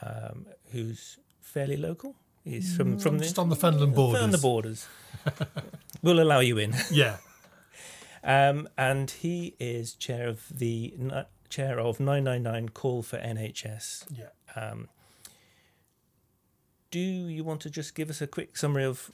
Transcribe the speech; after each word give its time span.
um, 0.00 0.46
who's 0.70 1.18
fairly 1.40 1.76
local. 1.76 2.14
He's 2.44 2.76
from 2.76 2.98
from 2.98 3.18
the 3.18 3.24
Just 3.24 3.38
on 3.38 3.48
the 3.48 3.56
Fenland 3.56 3.94
borders. 3.94 4.30
the 4.32 4.38
borders. 4.38 4.88
we'll 6.02 6.20
allow 6.20 6.40
you 6.40 6.58
in. 6.58 6.74
Yeah. 6.90 7.18
Um, 8.24 8.68
and 8.78 9.10
he 9.10 9.54
is 9.58 9.94
chair 9.94 10.28
of 10.28 10.46
the 10.52 10.94
chair 11.48 11.78
of 11.80 11.98
999 12.00 12.68
Call 12.70 13.02
for 13.02 13.18
NHS. 13.18 14.04
Yeah. 14.16 14.26
Um, 14.56 14.88
do 16.90 16.98
you 17.00 17.42
want 17.42 17.60
to 17.62 17.70
just 17.70 17.94
give 17.94 18.10
us 18.10 18.20
a 18.20 18.26
quick 18.26 18.56
summary 18.56 18.84
of 18.84 19.10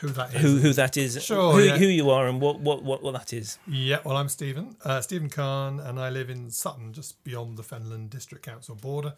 Who 0.00 0.08
that 0.08 0.34
is. 0.34 0.40
who 0.42 0.56
who 0.58 0.72
that 0.72 0.96
is, 0.96 1.22
Sure, 1.22 1.52
who, 1.52 1.60
yeah. 1.62 1.76
who 1.78 1.86
you 1.86 2.10
are, 2.10 2.26
and 2.26 2.40
what 2.40 2.58
what 2.60 2.82
what, 2.82 3.02
what 3.02 3.12
that 3.14 3.32
is? 3.32 3.58
Yeah, 3.68 3.98
well, 4.04 4.16
I'm 4.16 4.28
Steven, 4.28 4.74
uh, 4.84 5.00
Steven 5.00 5.28
Carne, 5.30 5.78
and 5.78 6.00
I 6.00 6.10
live 6.10 6.28
in 6.28 6.50
Sutton, 6.50 6.92
just 6.92 7.22
beyond 7.22 7.56
the 7.56 7.62
Fenland 7.62 8.10
District 8.10 8.44
Council 8.44 8.74
border. 8.74 9.14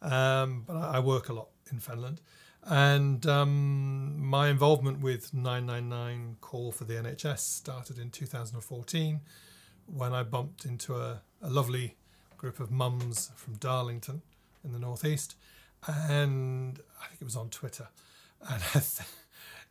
Um, 0.00 0.64
but 0.66 0.76
I 0.76 0.96
I 0.96 0.98
work 1.00 1.28
a 1.28 1.34
lot 1.34 1.48
in 1.70 1.78
Fenland. 1.78 2.18
And 2.64 3.26
um, 3.26 4.24
my 4.24 4.48
involvement 4.48 5.00
with 5.00 5.34
999 5.34 6.36
Call 6.40 6.70
for 6.72 6.84
the 6.84 6.94
NHS 6.94 7.40
started 7.40 7.98
in 7.98 8.10
2014 8.10 9.20
when 9.86 10.12
I 10.12 10.22
bumped 10.22 10.64
into 10.64 10.94
a, 10.96 11.22
a 11.42 11.50
lovely 11.50 11.96
group 12.36 12.60
of 12.60 12.70
mums 12.70 13.30
from 13.36 13.54
Darlington 13.54 14.22
in 14.64 14.72
the 14.72 14.78
northeast. 14.78 15.34
And 15.86 16.80
I 17.02 17.08
think 17.08 17.20
it 17.20 17.24
was 17.24 17.36
on 17.36 17.50
Twitter. 17.50 17.88
And 18.48 18.62
I 18.74 18.78
th- 18.78 19.08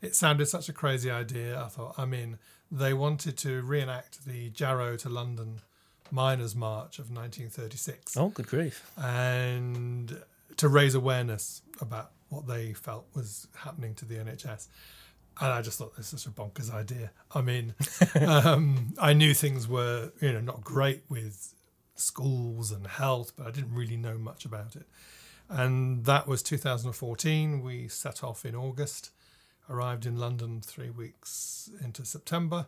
it 0.01 0.15
sounded 0.15 0.47
such 0.47 0.67
a 0.67 0.73
crazy 0.73 1.09
idea. 1.09 1.61
I 1.61 1.67
thought, 1.67 1.95
I'm 1.97 2.13
in. 2.13 2.37
They 2.71 2.93
wanted 2.93 3.37
to 3.39 3.61
reenact 3.61 4.25
the 4.25 4.49
Jarrow 4.49 4.97
to 4.97 5.09
London 5.09 5.61
Miners' 6.09 6.55
March 6.55 6.99
of 6.99 7.05
1936 7.09 8.17
Oh, 8.17 8.29
good 8.29 8.47
grief! 8.47 8.91
and 8.97 10.21
to 10.57 10.67
raise 10.67 10.93
awareness 10.95 11.61
about 11.79 12.11
what 12.31 12.47
they 12.47 12.73
felt 12.73 13.07
was 13.13 13.47
happening 13.55 13.93
to 13.95 14.05
the 14.05 14.15
NHS. 14.15 14.67
And 15.39 15.51
I 15.51 15.61
just 15.61 15.77
thought 15.77 15.95
this 15.95 16.13
is 16.13 16.21
such 16.21 16.31
a 16.31 16.35
bonkers 16.35 16.73
idea. 16.73 17.11
I 17.33 17.41
mean, 17.41 17.75
um, 18.27 18.93
I 18.99 19.13
knew 19.13 19.33
things 19.33 19.67
were, 19.67 20.11
you 20.21 20.31
know, 20.33 20.41
not 20.41 20.63
great 20.63 21.03
with 21.09 21.53
schools 21.95 22.71
and 22.71 22.87
health, 22.87 23.33
but 23.35 23.47
I 23.47 23.51
didn't 23.51 23.73
really 23.73 23.97
know 23.97 24.17
much 24.17 24.45
about 24.45 24.75
it. 24.75 24.85
And 25.49 26.05
that 26.05 26.27
was 26.27 26.41
2014. 26.41 27.61
We 27.61 27.87
set 27.89 28.23
off 28.23 28.45
in 28.45 28.55
August, 28.55 29.11
arrived 29.69 30.05
in 30.05 30.17
London 30.17 30.61
three 30.61 30.89
weeks 30.89 31.69
into 31.83 32.05
September, 32.05 32.67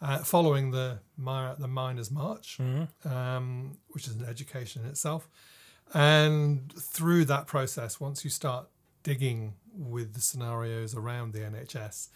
uh, 0.00 0.18
following 0.18 0.70
the 0.70 1.00
the 1.16 1.68
Miners' 1.68 2.10
March, 2.10 2.58
um, 3.04 3.78
which 3.88 4.06
is 4.06 4.14
an 4.14 4.24
education 4.24 4.82
in 4.82 4.88
itself. 4.88 5.28
And 5.94 6.72
through 6.72 7.26
that 7.26 7.46
process, 7.46 8.00
once 8.00 8.24
you 8.24 8.30
start 8.30 8.68
digging 9.02 9.54
with 9.74 10.14
the 10.14 10.20
scenarios 10.20 10.94
around 10.94 11.32
the 11.32 11.40
NHS, 11.40 12.08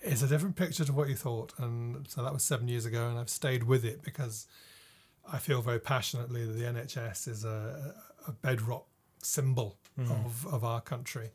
it's 0.00 0.22
a 0.22 0.26
different 0.26 0.56
picture 0.56 0.84
to 0.84 0.92
what 0.92 1.08
you 1.08 1.14
thought. 1.14 1.52
And 1.58 2.08
so 2.08 2.22
that 2.22 2.32
was 2.32 2.42
seven 2.42 2.68
years 2.68 2.86
ago, 2.86 3.08
and 3.08 3.18
I've 3.18 3.30
stayed 3.30 3.64
with 3.64 3.84
it 3.84 4.02
because 4.02 4.46
I 5.30 5.38
feel 5.38 5.62
very 5.62 5.78
passionately 5.78 6.44
that 6.44 6.52
the 6.52 6.64
NHS 6.64 7.28
is 7.28 7.44
a, 7.44 7.94
a 8.26 8.32
bedrock 8.32 8.86
symbol 9.22 9.78
of, 10.10 10.46
of 10.46 10.64
our 10.64 10.80
country. 10.80 11.30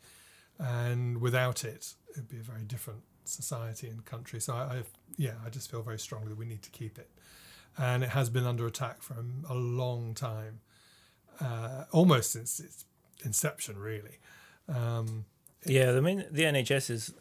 And 0.59 1.22
without 1.22 1.63
it, 1.63 1.94
it'd 2.11 2.28
be 2.28 2.38
a 2.38 2.44
very 2.44 2.63
different 2.63 3.01
society 3.25 3.88
and 3.88 4.03
country. 4.05 4.39
So 4.39 4.53
I, 4.53 4.57
I 4.57 4.84
yeah, 5.17 5.34
I 5.45 5.49
just 5.49 5.69
feel 5.69 5.81
very 5.81 5.99
strongly 5.99 6.29
that 6.29 6.38
we 6.38 6.45
need 6.45 6.63
to 6.63 6.69
keep 6.69 6.97
it. 6.97 7.09
And 7.78 8.03
it 8.03 8.09
has 8.09 8.29
been 8.29 8.45
under 8.45 8.66
attack 8.66 9.01
for 9.01 9.13
a, 9.13 9.53
a 9.53 9.55
long 9.55 10.16
time, 10.16 10.61
uh, 11.39 11.85
almost 11.91 12.31
since 12.31 12.59
its 12.59 12.85
inception, 13.23 13.78
really. 13.78 14.19
Um, 14.67 15.25
Yeah, 15.66 15.91
I 15.97 16.00
mean 16.00 16.25
the 16.31 16.44
NHS 16.44 16.89
is 16.89 17.13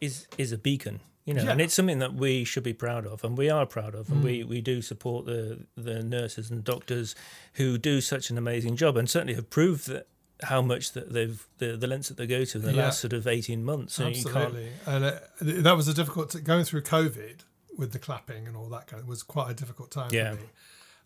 is 0.00 0.26
is 0.38 0.50
a 0.52 0.58
beacon, 0.58 1.00
you 1.24 1.34
know, 1.34 1.48
and 1.48 1.60
it's 1.60 1.74
something 1.74 1.98
that 2.00 2.14
we 2.14 2.44
should 2.44 2.64
be 2.64 2.72
proud 2.72 3.06
of, 3.06 3.22
and 3.24 3.36
we 3.38 3.48
are 3.50 3.66
proud 3.66 3.94
of, 3.94 4.10
and 4.10 4.22
we 4.24 4.42
we 4.44 4.60
do 4.60 4.82
support 4.82 5.26
the 5.26 5.66
the 5.76 6.02
nurses 6.02 6.50
and 6.50 6.64
doctors 6.64 7.14
who 7.54 7.78
do 7.78 8.00
such 8.00 8.30
an 8.30 8.38
amazing 8.38 8.76
job, 8.76 8.96
and 8.96 9.08
certainly 9.08 9.34
have 9.34 9.50
proved 9.50 9.86
that 9.88 10.06
how 10.44 10.60
much 10.62 10.92
that 10.92 11.12
they've 11.12 11.46
the 11.58 11.76
the 11.76 11.86
lengths 11.86 12.08
that 12.08 12.16
they 12.16 12.26
go 12.26 12.44
to 12.44 12.58
in 12.58 12.64
the 12.64 12.72
Yeah. 12.72 12.84
last 12.84 13.00
sort 13.00 13.12
of 13.12 13.26
eighteen 13.26 13.64
months. 13.64 13.94
So 13.94 14.06
Absolutely, 14.06 14.70
and 14.86 15.04
uh, 15.04 15.18
th- 15.38 15.62
that 15.62 15.76
was 15.76 15.86
a 15.86 15.94
difficult 15.94 16.34
going 16.42 16.64
through 16.64 16.82
COVID 16.82 17.40
with 17.78 17.92
the 17.92 17.98
clapping 18.00 18.48
and 18.48 18.56
all 18.56 18.68
that 18.70 18.86
kind 18.88 19.00
of 19.02 19.08
was 19.08 19.22
quite 19.22 19.50
a 19.50 19.54
difficult 19.54 19.90
time 19.92 20.10
Yeah. 20.12 20.30
for 20.34 20.40
me. 20.40 20.48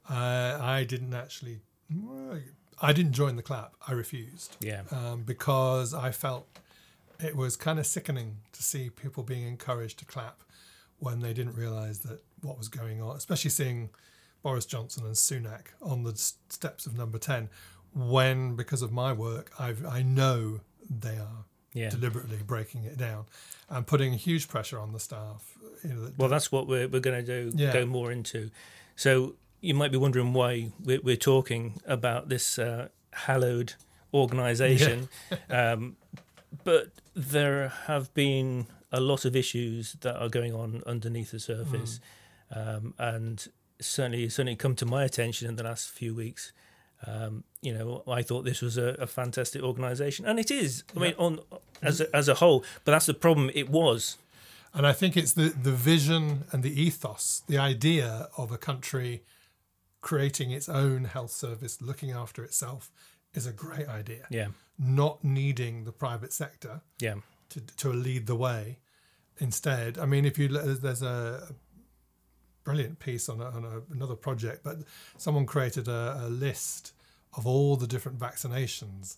Uh, 0.08 0.58
I 0.62 0.84
didn't 0.84 1.14
actually, 1.14 1.60
I 2.80 2.92
didn't 2.92 3.12
join 3.12 3.36
the 3.36 3.42
clap. 3.42 3.74
I 3.86 3.92
refused 3.92 4.56
yeah, 4.60 4.82
um, 4.90 5.22
because 5.22 5.94
I 5.94 6.10
felt 6.10 6.46
it 7.22 7.34
was 7.34 7.56
kind 7.56 7.78
of 7.78 7.86
sickening 7.86 8.38
to 8.52 8.62
see 8.62 8.90
people 8.90 9.22
being 9.22 9.46
encouraged 9.46 9.98
to 10.00 10.04
clap 10.04 10.42
when 10.98 11.20
they 11.20 11.32
didn't 11.32 11.56
realise 11.56 11.98
that 11.98 12.22
what 12.42 12.58
was 12.58 12.68
going 12.68 13.00
on, 13.00 13.16
especially 13.16 13.50
seeing 13.50 13.90
Boris 14.42 14.66
Johnson 14.66 15.04
and 15.04 15.14
Sunak 15.14 15.68
on 15.82 16.04
the 16.04 16.14
steps 16.16 16.86
of 16.86 16.96
Number 16.96 17.18
Ten. 17.18 17.48
When, 17.94 18.56
because 18.56 18.82
of 18.82 18.92
my 18.92 19.12
work, 19.12 19.50
I've, 19.58 19.84
I 19.86 20.02
know 20.02 20.60
they 20.90 21.16
are 21.16 21.44
yeah. 21.72 21.90
deliberately 21.90 22.38
breaking 22.46 22.84
it 22.84 22.96
down 22.98 23.24
and 23.70 23.86
putting 23.86 24.12
huge 24.14 24.48
pressure 24.48 24.78
on 24.78 24.92
the 24.92 25.00
staff. 25.00 25.56
You 25.82 25.90
know, 25.90 26.04
that, 26.04 26.18
Well, 26.18 26.28
that's 26.28 26.52
what 26.52 26.66
we're 26.66 26.88
we're 26.88 27.00
going 27.00 27.24
to 27.24 27.50
do. 27.50 27.56
Yeah. 27.56 27.72
Go 27.72 27.86
more 27.86 28.12
into. 28.12 28.50
So 28.96 29.34
you 29.66 29.74
might 29.74 29.90
be 29.90 29.98
wondering 29.98 30.32
why 30.32 30.70
we're, 30.82 31.00
we're 31.02 31.16
talking 31.16 31.80
about 31.86 32.28
this 32.28 32.58
uh, 32.58 32.88
hallowed 33.12 33.74
organisation, 34.14 35.08
um, 35.50 35.96
but 36.62 36.88
there 37.14 37.68
have 37.86 38.14
been 38.14 38.66
a 38.92 39.00
lot 39.00 39.24
of 39.24 39.34
issues 39.34 39.94
that 40.00 40.16
are 40.16 40.28
going 40.28 40.54
on 40.54 40.82
underneath 40.86 41.32
the 41.32 41.40
surface, 41.40 41.98
um, 42.54 42.94
and 42.98 43.48
certainly 43.80 44.28
certainly 44.28 44.54
come 44.54 44.76
to 44.76 44.86
my 44.86 45.02
attention 45.04 45.48
in 45.48 45.56
the 45.56 45.64
last 45.64 45.90
few 45.90 46.14
weeks. 46.14 46.52
Um, 47.06 47.44
you 47.60 47.74
know, 47.74 48.04
I 48.06 48.22
thought 48.22 48.44
this 48.44 48.62
was 48.62 48.78
a, 48.78 48.96
a 49.00 49.06
fantastic 49.06 49.62
organisation, 49.62 50.24
and 50.26 50.38
it 50.38 50.50
is. 50.50 50.84
I 50.96 51.00
mean, 51.00 51.14
on 51.18 51.40
as 51.82 52.00
a, 52.00 52.16
as 52.16 52.28
a 52.28 52.34
whole, 52.34 52.64
but 52.84 52.92
that's 52.92 53.06
the 53.06 53.14
problem. 53.14 53.50
It 53.52 53.68
was. 53.68 54.16
and 54.72 54.86
I 54.86 54.92
think 54.92 55.16
it's 55.16 55.32
the, 55.32 55.48
the 55.48 55.72
vision 55.72 56.44
and 56.52 56.62
the 56.62 56.80
ethos, 56.80 57.42
the 57.48 57.58
idea 57.58 58.28
of 58.36 58.52
a 58.52 58.58
country 58.58 59.22
creating 60.06 60.52
its 60.52 60.68
own 60.68 61.04
health 61.04 61.32
service, 61.32 61.82
looking 61.82 62.12
after 62.12 62.44
itself, 62.44 62.92
is 63.34 63.44
a 63.44 63.52
great 63.52 63.88
idea. 63.88 64.24
Yeah. 64.30 64.48
Not 64.78 65.24
needing 65.24 65.82
the 65.84 65.90
private 65.90 66.32
sector 66.32 66.80
Yeah. 67.00 67.16
to 67.48 67.60
to 67.82 67.88
lead 67.92 68.26
the 68.26 68.36
way. 68.36 68.78
Instead, 69.38 69.98
I 69.98 70.06
mean, 70.06 70.24
if 70.24 70.38
you 70.38 70.46
there's 70.48 71.02
a 71.02 71.48
brilliant 72.62 72.98
piece 72.98 73.28
on, 73.28 73.40
a, 73.40 73.48
on 73.56 73.64
a, 73.64 73.92
another 73.92 74.14
project, 74.16 74.62
but 74.62 74.76
someone 75.16 75.44
created 75.46 75.88
a, 75.88 76.20
a 76.26 76.28
list 76.28 76.92
of 77.36 77.46
all 77.46 77.76
the 77.76 77.86
different 77.86 78.18
vaccinations 78.18 79.16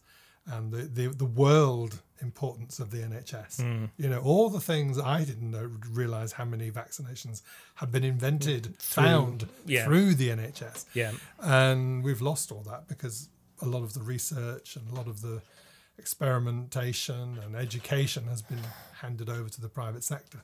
and 0.50 0.72
the, 0.72 0.82
the, 0.82 1.06
the 1.08 1.24
world 1.24 2.00
importance 2.20 2.80
of 2.80 2.90
the 2.90 2.98
NHS. 2.98 3.60
Mm. 3.60 3.90
You 3.96 4.08
know, 4.08 4.20
all 4.20 4.48
the 4.50 4.60
things 4.60 4.98
I 4.98 5.24
didn't 5.24 5.50
know, 5.50 5.70
realize 5.90 6.32
how 6.32 6.44
many 6.44 6.70
vaccinations 6.70 7.42
had 7.76 7.92
been 7.92 8.04
invented, 8.04 8.76
Through- 8.78 9.04
found 9.04 9.48
yeah. 9.66 9.84
through 9.84 10.14
the 10.14 10.30
NHS. 10.30 10.86
Yeah. 10.94 11.12
And 11.40 12.02
we've 12.02 12.20
lost 12.20 12.50
all 12.50 12.62
that 12.62 12.88
because 12.88 13.28
a 13.62 13.66
lot 13.66 13.82
of 13.82 13.94
the 13.94 14.02
research 14.02 14.76
and 14.76 14.90
a 14.90 14.94
lot 14.94 15.06
of 15.06 15.20
the 15.20 15.40
experimentation 15.98 17.38
and 17.44 17.56
education 17.56 18.24
has 18.28 18.42
been 18.42 18.60
handed 19.00 19.28
over 19.28 19.48
to 19.48 19.60
the 19.60 19.68
private 19.68 20.04
sector 20.04 20.40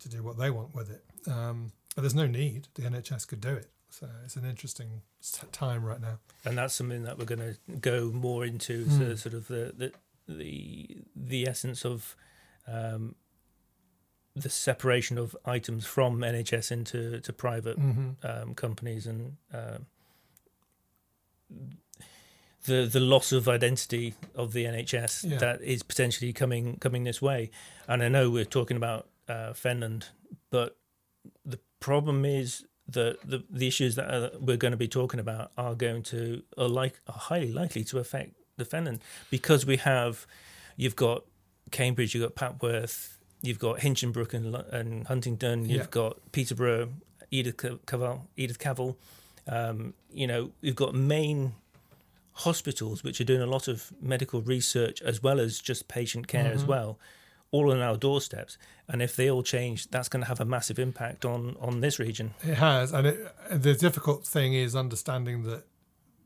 to 0.00 0.08
do 0.08 0.22
what 0.22 0.38
they 0.38 0.50
want 0.50 0.74
with 0.74 0.90
it. 0.90 1.04
Um, 1.30 1.72
but 1.94 2.02
there's 2.02 2.14
no 2.14 2.26
need. 2.26 2.68
The 2.74 2.82
NHS 2.82 3.26
could 3.26 3.40
do 3.40 3.54
it. 3.54 3.70
So 3.90 4.08
it's 4.24 4.36
an 4.36 4.44
interesting 4.44 5.02
time 5.52 5.84
right 5.84 6.00
now. 6.00 6.18
and 6.44 6.58
that's 6.58 6.74
something 6.74 7.04
that 7.04 7.18
we're 7.18 7.24
going 7.24 7.40
to 7.40 7.56
go 7.80 8.10
more 8.12 8.44
into 8.44 8.84
Mm. 8.84 8.98
so 8.98 9.14
sort 9.14 9.34
of 9.34 9.48
the 9.48 9.72
the 9.76 9.92
the, 10.28 11.02
the 11.14 11.46
essence 11.48 11.84
of 11.84 12.16
um, 12.66 13.14
the 14.34 14.50
separation 14.50 15.18
of 15.18 15.36
items 15.44 15.86
from 15.86 16.18
NHS 16.20 16.70
into 16.72 17.20
to 17.20 17.32
private 17.32 17.78
Mm-hmm. 17.78 18.26
um, 18.26 18.54
companies 18.54 19.06
and 19.06 19.36
um, 19.54 19.86
the 22.66 22.86
the 22.86 23.00
loss 23.00 23.32
of 23.32 23.48
identity 23.48 24.14
of 24.34 24.52
the 24.52 24.64
NHS 24.64 25.30
Yeah. 25.30 25.38
that 25.38 25.62
is 25.62 25.82
potentially 25.82 26.32
coming 26.32 26.76
coming 26.78 27.04
this 27.04 27.22
way. 27.22 27.50
And 27.88 28.02
I 28.02 28.08
know 28.08 28.30
we're 28.30 28.44
talking 28.44 28.76
about 28.76 29.08
uh, 29.28 29.52
Fenland, 29.52 30.10
but 30.50 30.76
the 31.44 31.60
problem 31.80 32.24
is 32.24 32.64
that 32.88 33.18
the 33.24 33.42
the 33.50 33.66
issues 33.66 33.94
that 33.96 34.08
uh, 34.08 34.30
we're 34.40 34.56
going 34.56 34.70
to 34.72 34.76
be 34.76 34.88
talking 34.88 35.18
about 35.20 35.50
are 35.58 35.74
going 35.74 36.02
to 36.04 36.42
are 36.56 36.68
like 36.68 37.00
are 37.08 37.18
highly 37.18 37.52
likely 37.52 37.84
to 37.84 37.98
affect 37.98 38.34
the 38.56 38.64
Fenland 38.64 39.00
because 39.30 39.66
we 39.66 39.76
have 39.78 40.26
you've 40.76 40.96
got 40.96 41.24
Cambridge, 41.72 42.14
you've 42.14 42.22
got 42.34 42.36
Papworth, 42.60 43.16
you've 43.42 43.58
got 43.58 43.78
Hinchingbrooke 43.80 44.34
and, 44.34 44.54
and 44.54 45.06
Huntingdon, 45.08 45.62
you've 45.68 45.80
Yeah. 45.80 45.86
got 45.90 46.32
Peterborough, 46.32 46.90
Edith 47.30 47.56
Cavell, 47.86 48.28
Edith 48.36 48.58
Cavell. 48.58 48.96
Um, 49.48 49.94
you 50.12 50.26
know, 50.26 50.50
you've 50.60 50.76
got 50.76 50.94
main 50.94 51.54
hospitals 52.32 53.02
which 53.02 53.20
are 53.20 53.24
doing 53.24 53.40
a 53.42 53.46
lot 53.46 53.66
of 53.68 53.92
medical 54.00 54.42
research 54.42 55.00
as 55.02 55.22
well 55.22 55.40
as 55.40 55.58
just 55.60 55.88
patient 55.88 56.28
care 56.28 56.52
as 56.52 56.64
Mhm. 56.64 56.68
well, 56.68 56.98
all 57.50 57.70
on 57.70 57.80
our 57.80 57.96
doorsteps. 57.96 58.58
And 58.88 59.02
if 59.02 59.16
they 59.16 59.30
all 59.30 59.42
change, 59.42 59.90
that's 59.90 60.08
going 60.08 60.22
to 60.22 60.28
have 60.28 60.40
a 60.40 60.44
massive 60.44 60.78
impact 60.78 61.24
on 61.24 61.56
on 61.60 61.80
this 61.80 61.98
region. 61.98 62.34
It 62.42 62.54
has, 62.54 62.92
and 62.92 63.06
it, 63.06 63.18
the 63.50 63.74
difficult 63.74 64.24
thing 64.24 64.54
is 64.54 64.76
understanding 64.76 65.42
that 65.44 65.64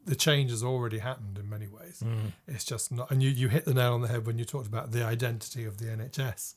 the 0.07 0.17
change 0.17 0.51
has 0.51 0.63
already 0.63 0.99
happened 0.99 1.39
in 1.39 1.49
many 1.49 1.69
ways. 1.69 2.03
Mm. 2.05 2.33
It's 2.49 2.65
just 2.65 2.91
not, 2.91 3.11
and 3.11 3.23
you, 3.23 3.31
you 3.31 3.49
hit 3.49 3.65
the 3.65 3.75
nail 3.75 3.93
on 3.95 4.01
the 4.01 4.09
head 4.09 4.27
when 4.27 4.39
you 4.39 4.45
talked 4.45 4.67
about 4.67 4.93
the 4.93 5.05
identity 5.05 5.65
of 5.65 5.79
the 5.79 5.87
NHS. 5.87 6.55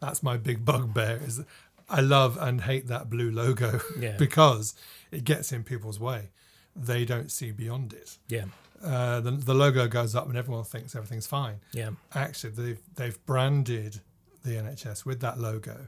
That's 0.00 0.22
my 0.22 0.36
big 0.36 0.64
bugbear. 0.64 1.20
Is 1.24 1.42
I 1.88 2.00
love 2.00 2.38
and 2.40 2.62
hate 2.62 2.86
that 2.88 3.10
blue 3.10 3.30
logo 3.30 3.80
Yeah. 3.98 4.16
because 4.18 4.74
it 5.10 5.24
gets 5.24 5.52
in 5.52 5.64
people's 5.64 6.00
way. 6.00 6.30
They 6.76 7.04
don't 7.04 7.30
see 7.30 7.50
beyond 7.52 7.92
it. 7.92 8.18
Yeah, 8.28 8.44
Uh, 8.82 9.20
the, 9.20 9.30
the 9.30 9.54
logo 9.54 9.86
goes 9.88 10.14
up 10.14 10.26
and 10.28 10.36
everyone 10.36 10.64
thinks 10.64 10.94
everything's 10.96 11.26
fine. 11.26 11.60
yeah, 11.72 11.90
Actually, 12.14 12.50
they've 12.50 12.80
they've 12.96 13.26
branded 13.26 14.00
the 14.44 14.52
NHS 14.56 15.04
with 15.06 15.20
that 15.20 15.38
logo, 15.38 15.86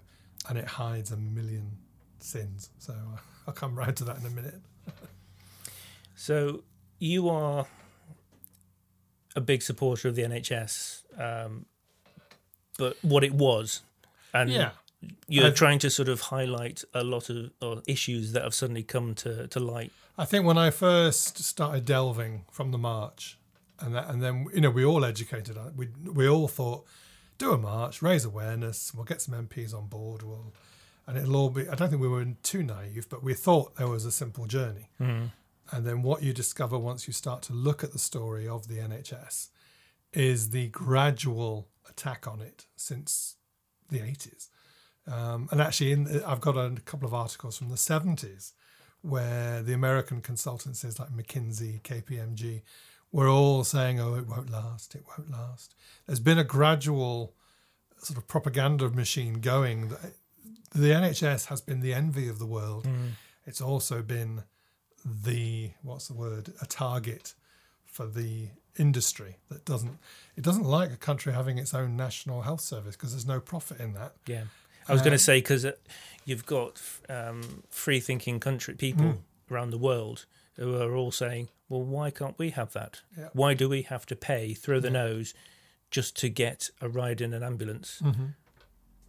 and 0.49 0.56
it 0.59 0.65
hides 0.67 1.11
a 1.12 1.17
million 1.17 1.73
sins. 2.21 2.71
So 2.79 2.93
uh, 2.93 3.19
I'll 3.47 3.55
come 3.55 3.75
round 3.77 3.97
to 3.99 4.05
that 4.05 4.19
in 4.19 4.27
a 4.27 4.31
minute. 4.31 4.61
So 6.15 6.62
you 6.99 7.29
are 7.29 7.67
a 9.35 9.41
big 9.41 9.62
supporter 9.62 10.09
of 10.09 10.15
the 10.17 10.23
NHS, 10.23 11.03
um, 11.21 11.67
but 12.79 12.97
what 13.03 13.23
it 13.23 13.35
was, 13.35 13.82
and 14.32 14.50
yeah, 14.50 14.71
you're 15.29 15.47
I've- 15.49 15.55
trying 15.56 15.79
to 15.81 15.91
sort 15.91 16.09
of 16.09 16.21
highlight 16.23 16.85
a 16.94 17.05
lot 17.05 17.29
of 17.29 17.50
or 17.61 17.82
issues 17.87 18.32
that 18.32 18.43
have 18.43 18.55
suddenly 18.55 18.82
come 18.82 19.15
to, 19.17 19.47
to 19.49 19.61
light. 19.61 19.93
I 20.19 20.25
think 20.25 20.45
when 20.47 20.59
I 20.59 20.71
first 20.71 21.39
started 21.39 21.85
delving 21.85 22.47
from 22.51 22.71
the 22.71 22.79
march, 22.79 23.39
and 23.79 23.95
that, 23.95 24.09
and 24.09 24.23
then 24.23 24.47
you 24.55 24.61
know 24.63 24.71
we 24.71 24.85
all 24.85 25.05
educated. 25.05 25.59
on 25.59 25.69
it. 25.69 25.73
We 25.77 25.89
we 26.11 26.29
all 26.29 26.49
thought, 26.49 26.87
do 27.39 27.53
a 27.53 27.59
march, 27.59 28.01
raise 28.03 28.25
awareness. 28.25 28.95
We'll 28.95 29.05
get 29.05 29.21
some 29.21 29.35
MPs 29.35 29.75
on 29.75 29.87
board. 29.89 30.23
We'll, 30.23 30.55
and 31.07 31.19
it'll 31.19 31.37
all 31.37 31.51
be. 31.51 31.69
I 31.69 31.75
don't 31.75 31.91
think 31.91 32.01
we 32.01 32.09
were 32.09 32.25
too 32.43 32.63
naive, 32.63 33.09
but 33.09 33.23
we 33.23 33.35
thought 33.35 33.77
there 33.77 33.89
was 33.89 34.05
a 34.05 34.13
simple 34.13 34.47
journey. 34.47 34.91
And 35.73 35.85
then 35.85 36.03
what 36.03 36.23
you 36.23 36.33
discover 36.33 36.79
once 36.79 37.09
you 37.09 37.13
start 37.13 37.43
to 37.43 37.53
look 37.53 37.83
at 37.83 37.93
the 37.93 37.99
story 37.99 38.47
of 38.47 38.69
the 38.69 38.77
NHS 38.77 39.49
is 40.13 40.51
the 40.51 40.69
gradual 40.69 41.69
attack 41.91 42.27
on 42.29 42.41
it 42.41 42.67
since 42.77 43.37
the 43.89 43.99
80s. 43.99 44.49
Um, 45.13 45.49
and 45.51 45.61
actually, 45.61 45.91
in, 45.93 46.23
I've 46.25 46.41
got 46.41 46.57
a 46.57 46.71
couple 46.85 47.07
of 47.07 47.13
articles 47.15 47.59
from 47.59 47.69
the 47.69 47.75
70s 47.75 48.53
where 49.06 49.62
the 49.62 49.73
American 49.73 50.20
consultancies 50.20 50.99
like 50.99 51.11
McKinsey, 51.11 51.81
KPMG, 51.82 52.62
were 53.12 53.29
all 53.29 53.64
saying, 53.64 54.00
oh, 54.00 54.14
it 54.14 54.26
won't 54.26 54.50
last, 54.50 54.94
it 54.94 55.05
won't 55.17 55.31
last. 55.31 55.75
There's 56.06 56.20
been 56.20 56.38
a 56.38 56.44
gradual 56.44 57.35
sort 57.99 58.19
of 58.19 58.29
propaganda 58.29 58.88
machine 58.91 59.35
going. 59.35 59.91
The 60.75 60.91
NHS 60.91 61.47
has 61.47 61.61
been 61.61 61.81
the 61.81 61.94
envy 61.94 62.29
of 62.29 62.38
the 62.38 62.47
world. 62.47 62.87
Hmm. 62.87 63.08
It's 63.47 63.61
also 63.61 64.03
been 64.03 64.43
the 65.05 65.70
what's 65.82 66.08
the 66.08 66.14
word 66.14 66.53
a 66.61 66.67
target 66.67 67.35
for 67.85 68.06
the 68.06 68.49
industry 68.76 69.37
that 69.49 69.64
doesn't 69.64 69.99
it 70.37 70.43
doesn't 70.43 70.64
like 70.64 70.93
a 70.93 70.97
country 70.97 71.32
having 71.32 71.58
its 71.58 71.73
own 71.73 71.97
national 71.97 72.43
health 72.43 72.61
service 72.61 72.97
because 72.97 73.12
there's 73.12 73.26
no 73.26 73.41
profit 73.41 73.81
in 73.81 73.94
that 73.94 74.14
Yeah, 74.26 74.44
I 74.88 74.93
was 74.93 75.03
going 75.03 75.12
Um, 75.12 75.19
to 75.19 75.25
say 75.25 75.38
because 75.38 75.67
you've 76.25 76.47
got 76.47 76.81
um, 77.09 77.62
free 77.71 78.00
thinking 78.00 78.41
country 78.41 78.75
people 78.75 79.05
Mm. 79.06 79.19
around 79.50 79.71
the 79.71 79.79
world 79.79 80.27
who 80.56 80.75
are 80.77 80.94
all 80.97 81.12
saying, 81.12 81.49
"Well, 81.69 81.83
why 81.83 82.11
can't 82.11 82.38
we 82.38 82.50
have 82.50 82.73
that? 82.73 83.03
Yeah. 83.17 83.29
Why 83.32 83.55
do 83.55 83.69
we 83.69 83.82
have 83.82 84.06
to 84.06 84.17
pay 84.17 84.55
through 84.55 84.81
the 84.81 84.89
Yeah. 84.89 85.05
nose 85.05 85.34
just 85.91 86.17
to 86.20 86.29
get 86.29 86.70
a 86.81 86.89
ride 86.89 87.20
in 87.20 87.32
an 87.34 87.43
ambulance?" 87.43 88.01
mm-hmm. 88.03 88.27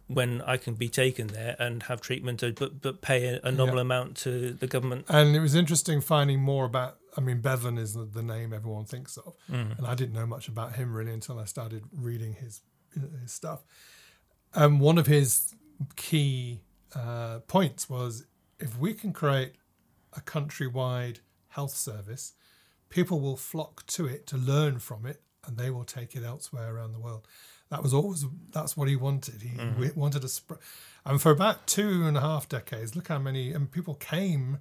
when 0.06 0.40
I 0.40 0.56
can 0.56 0.72
be 0.74 0.88
taken 0.88 1.26
there 1.26 1.54
and 1.58 1.82
have 1.82 2.00
treatment, 2.00 2.42
uh, 2.42 2.50
but 2.56 2.80
but 2.80 3.02
pay 3.02 3.26
a, 3.26 3.40
a 3.44 3.52
nominal 3.52 3.76
Yeah. 3.76 3.80
amount 3.82 4.16
to 4.18 4.52
the 4.54 4.66
government. 4.66 5.04
and 5.08 5.36
it 5.36 5.40
was 5.40 5.54
interesting 5.54 6.00
finding 6.00 6.40
more 6.40 6.64
about 6.64 6.98
i 7.16 7.20
mean 7.20 7.40
bevan 7.40 7.76
is 7.78 7.92
the, 7.94 8.22
name 8.22 8.52
everyone 8.54 8.84
thinks 8.86 9.16
of 9.18 9.34
Mm. 9.50 9.76
and 9.78 9.86
i 9.86 9.94
didn't 9.94 10.14
know 10.14 10.26
much 10.26 10.46
about 10.48 10.76
him 10.76 10.94
really 10.94 11.12
until 11.12 11.38
i 11.38 11.44
started 11.44 11.82
reading 11.92 12.34
his 12.34 12.62
his 13.22 13.32
stuff 13.32 13.60
and 14.54 14.80
one 14.80 14.98
of 14.98 15.06
his 15.06 15.54
key 15.96 16.60
uh, 16.94 17.40
points 17.40 17.88
was 17.88 18.24
if 18.58 18.78
we 18.78 18.94
can 18.94 19.12
create 19.12 19.52
a 20.16 20.20
countrywide 20.20 21.18
health 21.48 21.74
service 21.74 22.32
people 22.88 23.20
will 23.20 23.36
flock 23.36 23.84
to 23.86 24.06
it 24.06 24.26
to 24.26 24.36
learn 24.36 24.78
from 24.78 25.04
it 25.06 25.20
and 25.46 25.56
they 25.58 25.70
will 25.70 25.84
take 25.84 26.16
it 26.16 26.24
elsewhere 26.24 26.74
around 26.74 26.92
the 26.92 26.98
world. 26.98 27.26
That 27.70 27.82
was 27.82 27.92
always 27.92 28.24
that's 28.50 28.76
what 28.76 28.88
he 28.88 28.96
wanted. 28.96 29.42
He 29.42 29.50
Mm-hmm. 29.58 29.98
wanted 30.00 30.22
to 30.22 30.28
spread 30.28 30.60
and 31.04 31.20
for 31.20 31.30
about 31.30 31.66
two 31.66 32.06
and 32.06 32.16
a 32.16 32.20
half 32.20 32.48
decades 32.48 32.96
look 32.96 33.08
how 33.08 33.18
many 33.18 33.52
and 33.52 33.70
people 33.70 33.94
came 33.94 34.58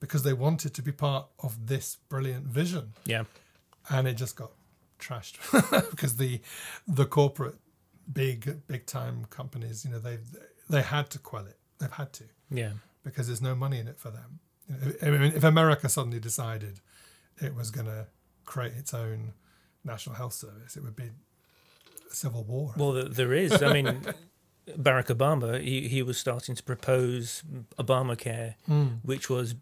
because 0.00 0.22
they 0.22 0.32
wanted 0.34 0.74
to 0.74 0.82
be 0.82 0.92
part 0.92 1.26
of 1.42 1.66
this 1.66 1.96
brilliant 2.10 2.44
vision. 2.46 2.92
Yeah, 3.06 3.24
and 3.88 4.06
it 4.06 4.14
just 4.14 4.36
got 4.36 4.52
trashed 5.00 5.36
because 5.90 6.16
the 6.16 6.40
the 6.86 7.06
corporate 7.06 7.56
big 8.12 8.66
big 8.66 8.86
time 8.86 9.24
companies 9.30 9.84
you 9.84 9.90
know 9.90 9.98
they 9.98 10.18
they 10.70 10.82
had 10.82 11.08
to 11.10 11.18
quell 11.18 11.46
it 11.46 11.58
they've 11.78 11.90
had 11.92 12.12
to 12.12 12.24
yeah, 12.50 12.72
because 13.02 13.26
there's 13.26 13.42
no 13.42 13.54
money 13.54 13.78
in 13.78 13.88
it 13.88 13.98
for 13.98 14.10
them 14.10 14.38
You 14.68 14.76
know, 14.76 14.92
I 15.02 15.10
mean, 15.10 15.32
if 15.34 15.44
America 15.44 15.88
suddenly 15.88 16.20
decided 16.20 16.80
it 17.40 17.54
was 17.54 17.70
going 17.70 17.86
to 17.86 18.06
create 18.44 18.74
its 18.74 18.92
own 18.94 19.32
national 19.84 20.14
health 20.16 20.34
service 20.34 20.76
it 20.76 20.82
would 20.82 20.96
be 20.96 21.10
civil 22.10 22.44
war 22.44 22.72
Well, 22.76 22.92
th- 22.94 23.12
there 23.12 23.32
is. 23.32 23.62
I 23.62 23.72
mean, 23.72 23.86
Barack 24.68 25.06
Obama, 25.06 25.60
he, 25.60 25.88
he 25.88 26.02
was 26.02 26.16
starting 26.16 26.54
to 26.54 26.62
propose 26.62 27.42
Obamacare, 27.78 28.54
Mm. 28.68 28.98
which 29.02 29.28
was 29.28 29.54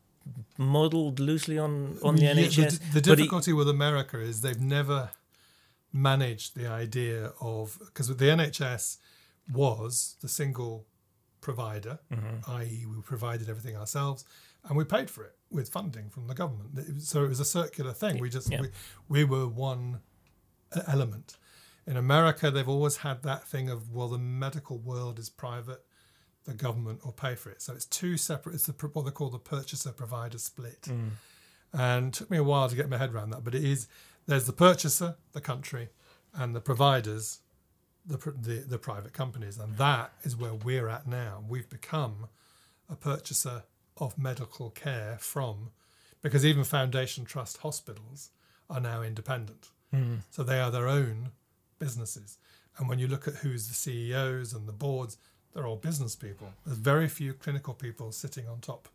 modelled 0.58 1.18
loosely 1.18 1.58
on, 1.58 1.98
on 2.02 2.16
the 2.16 2.22
Yeah, 2.22 2.34
NHS. 2.34 2.78
The, 2.92 3.00
the 3.00 3.10
but 3.10 3.18
he- 3.18 3.24
difficulty 3.24 3.52
with 3.52 3.68
America 3.68 4.20
is 4.20 4.40
they've 4.42 4.60
never 4.60 5.10
managed 5.92 6.54
the 6.56 6.66
idea 6.68 7.32
of 7.40 7.78
because 7.80 8.08
the 8.08 8.24
NHS 8.26 8.98
was 9.52 10.16
the 10.20 10.28
single 10.28 10.86
provider, 11.40 11.98
Mm-hmm. 12.12 12.50
i.e., 12.52 12.86
we 12.86 13.02
provided 13.02 13.48
everything 13.48 13.76
ourselves. 13.76 14.24
and 14.64 14.76
we 14.76 14.84
paid 14.84 15.10
for 15.10 15.24
it 15.24 15.34
with 15.50 15.68
funding 15.68 16.08
from 16.08 16.28
the 16.28 16.34
government. 16.34 17.02
So 17.02 17.24
it 17.24 17.28
was 17.28 17.40
a 17.40 17.44
circular 17.44 17.92
thing. 17.92 18.18
We 18.20 18.30
just 18.30 18.48
Yeah. 18.50 18.60
we, 18.60 18.68
we 19.08 19.24
were 19.24 19.48
one 19.48 20.00
element. 20.86 21.36
In 21.86 21.96
America, 21.96 22.48
they've 22.50 22.68
always 22.68 22.98
had 22.98 23.22
that 23.24 23.42
thing 23.44 23.68
of 23.68 23.90
well, 23.90 24.08
the 24.08 24.18
medical 24.18 24.78
world 24.78 25.18
is 25.18 25.28
private, 25.28 25.84
the 26.44 26.54
government 26.54 27.04
will 27.04 27.12
pay 27.12 27.34
for 27.34 27.50
it. 27.50 27.60
So 27.60 27.72
it's 27.74 27.84
two 27.84 28.16
separate. 28.16 28.54
It's 28.54 28.66
the 28.66 28.72
what 28.92 29.04
they 29.04 29.10
call 29.10 29.30
the 29.30 29.38
purchaser 29.40 29.90
provider 29.92 30.38
split. 30.38 30.86
And 31.72 32.08
it 32.08 32.14
took 32.14 32.30
me 32.30 32.36
a 32.36 32.44
while 32.44 32.68
to 32.68 32.76
get 32.76 32.88
my 32.88 32.98
head 32.98 33.12
around 33.14 33.30
that, 33.30 33.42
but 33.44 33.54
it 33.54 33.64
is 33.64 33.88
there's 34.26 34.46
the 34.46 34.52
purchaser, 34.52 35.16
the 35.32 35.40
country, 35.40 35.88
and 36.34 36.54
the 36.54 36.60
providers, 36.60 37.40
the 38.06 38.16
the, 38.16 38.64
the 38.66 38.78
private 38.78 39.12
companies, 39.12 39.58
and 39.58 39.76
that 39.76 40.12
is 40.22 40.36
where 40.36 40.54
we're 40.54 40.88
at 40.88 41.06
now. 41.06 41.44
We've 41.48 41.68
become 41.68 42.28
a 42.88 42.96
purchaser 42.96 43.64
of 43.96 44.18
medical 44.18 44.70
care 44.70 45.18
from, 45.20 45.70
because 46.22 46.44
even 46.44 46.64
Foundation 46.64 47.24
Trust 47.24 47.58
hospitals 47.58 48.30
are 48.70 48.80
now 48.80 49.02
independent, 49.02 49.68
hmm. 49.92 50.16
so 50.30 50.42
they 50.42 50.60
are 50.60 50.70
their 50.70 50.88
own 50.88 51.32
businesses. 51.78 52.38
And 52.78 52.88
when 52.88 52.98
you 52.98 53.06
look 53.06 53.28
at 53.28 53.34
who's 53.36 53.68
the 53.68 53.74
CEOs 53.74 54.54
and 54.54 54.66
the 54.66 54.72
boards, 54.72 55.18
they're 55.52 55.66
all 55.66 55.76
business 55.76 56.16
people. 56.16 56.48
There's 56.64 56.78
very 56.78 57.08
few 57.08 57.34
clinical 57.34 57.74
people 57.74 58.12
sitting 58.12 58.48
on 58.48 58.60
top 58.60 58.88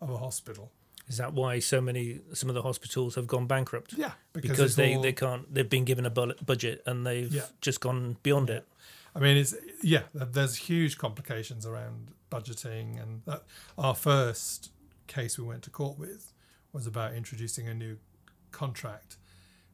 of 0.00 0.10
a 0.10 0.16
hospital. 0.16 0.72
Is 1.10 1.16
that 1.16 1.32
why 1.34 1.58
so 1.58 1.80
many 1.80 2.20
some 2.34 2.48
of 2.48 2.54
the 2.54 2.62
hospitals 2.62 3.16
have 3.16 3.26
gone 3.26 3.46
bankrupt? 3.48 3.94
Yeah, 3.94 4.12
Because, 4.32 4.60
it's 4.60 4.74
they, 4.76 4.94
all- 4.94 5.02
they 5.02 5.12
can't 5.12 5.52
they've 5.52 5.68
been 5.68 5.84
given 5.84 6.06
a 6.06 6.10
budget 6.10 6.82
and 6.86 7.04
they've 7.04 7.32
Yeah. 7.34 7.46
just 7.60 7.80
gone 7.80 8.16
beyond 8.22 8.48
it. 8.48 8.64
I 9.14 9.18
mean, 9.18 9.36
it's 9.36 9.54
yeah. 9.82 10.02
There's 10.14 10.54
huge 10.54 10.96
complications 10.98 11.66
around 11.66 12.12
budgeting, 12.30 13.02
and 13.02 13.22
that 13.26 13.42
our 13.76 13.96
first 13.96 14.70
case 15.08 15.36
we 15.36 15.44
went 15.44 15.62
to 15.64 15.70
court 15.70 15.98
with 15.98 16.32
was 16.72 16.86
about 16.86 17.14
introducing 17.14 17.66
a 17.66 17.74
new 17.74 17.98
contract, 18.52 19.16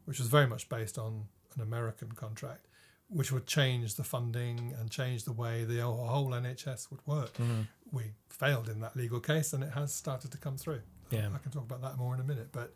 which 0.06 0.18
was 0.18 0.28
very 0.28 0.46
much 0.46 0.70
based 0.70 0.96
on 0.96 1.24
an 1.54 1.60
American 1.60 2.12
contract, 2.12 2.66
which 3.08 3.30
would 3.30 3.46
change 3.46 3.96
the 3.96 4.04
funding 4.04 4.72
and 4.80 4.90
change 4.90 5.24
the 5.24 5.32
way 5.32 5.64
the 5.64 5.80
whole 5.82 6.30
NHS 6.30 6.90
would 6.90 7.06
work. 7.06 7.34
Mm-hmm. 7.34 7.62
We 7.92 8.12
failed 8.30 8.70
in 8.70 8.80
that 8.80 8.96
legal 8.96 9.20
case, 9.20 9.52
and 9.52 9.62
it 9.62 9.72
has 9.72 9.92
started 9.94 10.32
to 10.32 10.38
come 10.38 10.56
through. 10.56 10.80
Yeah. 11.10 11.28
I 11.34 11.38
can 11.38 11.50
talk 11.52 11.64
about 11.64 11.82
that 11.82 11.96
more 11.96 12.14
in 12.14 12.20
a 12.20 12.24
minute, 12.24 12.48
but 12.52 12.74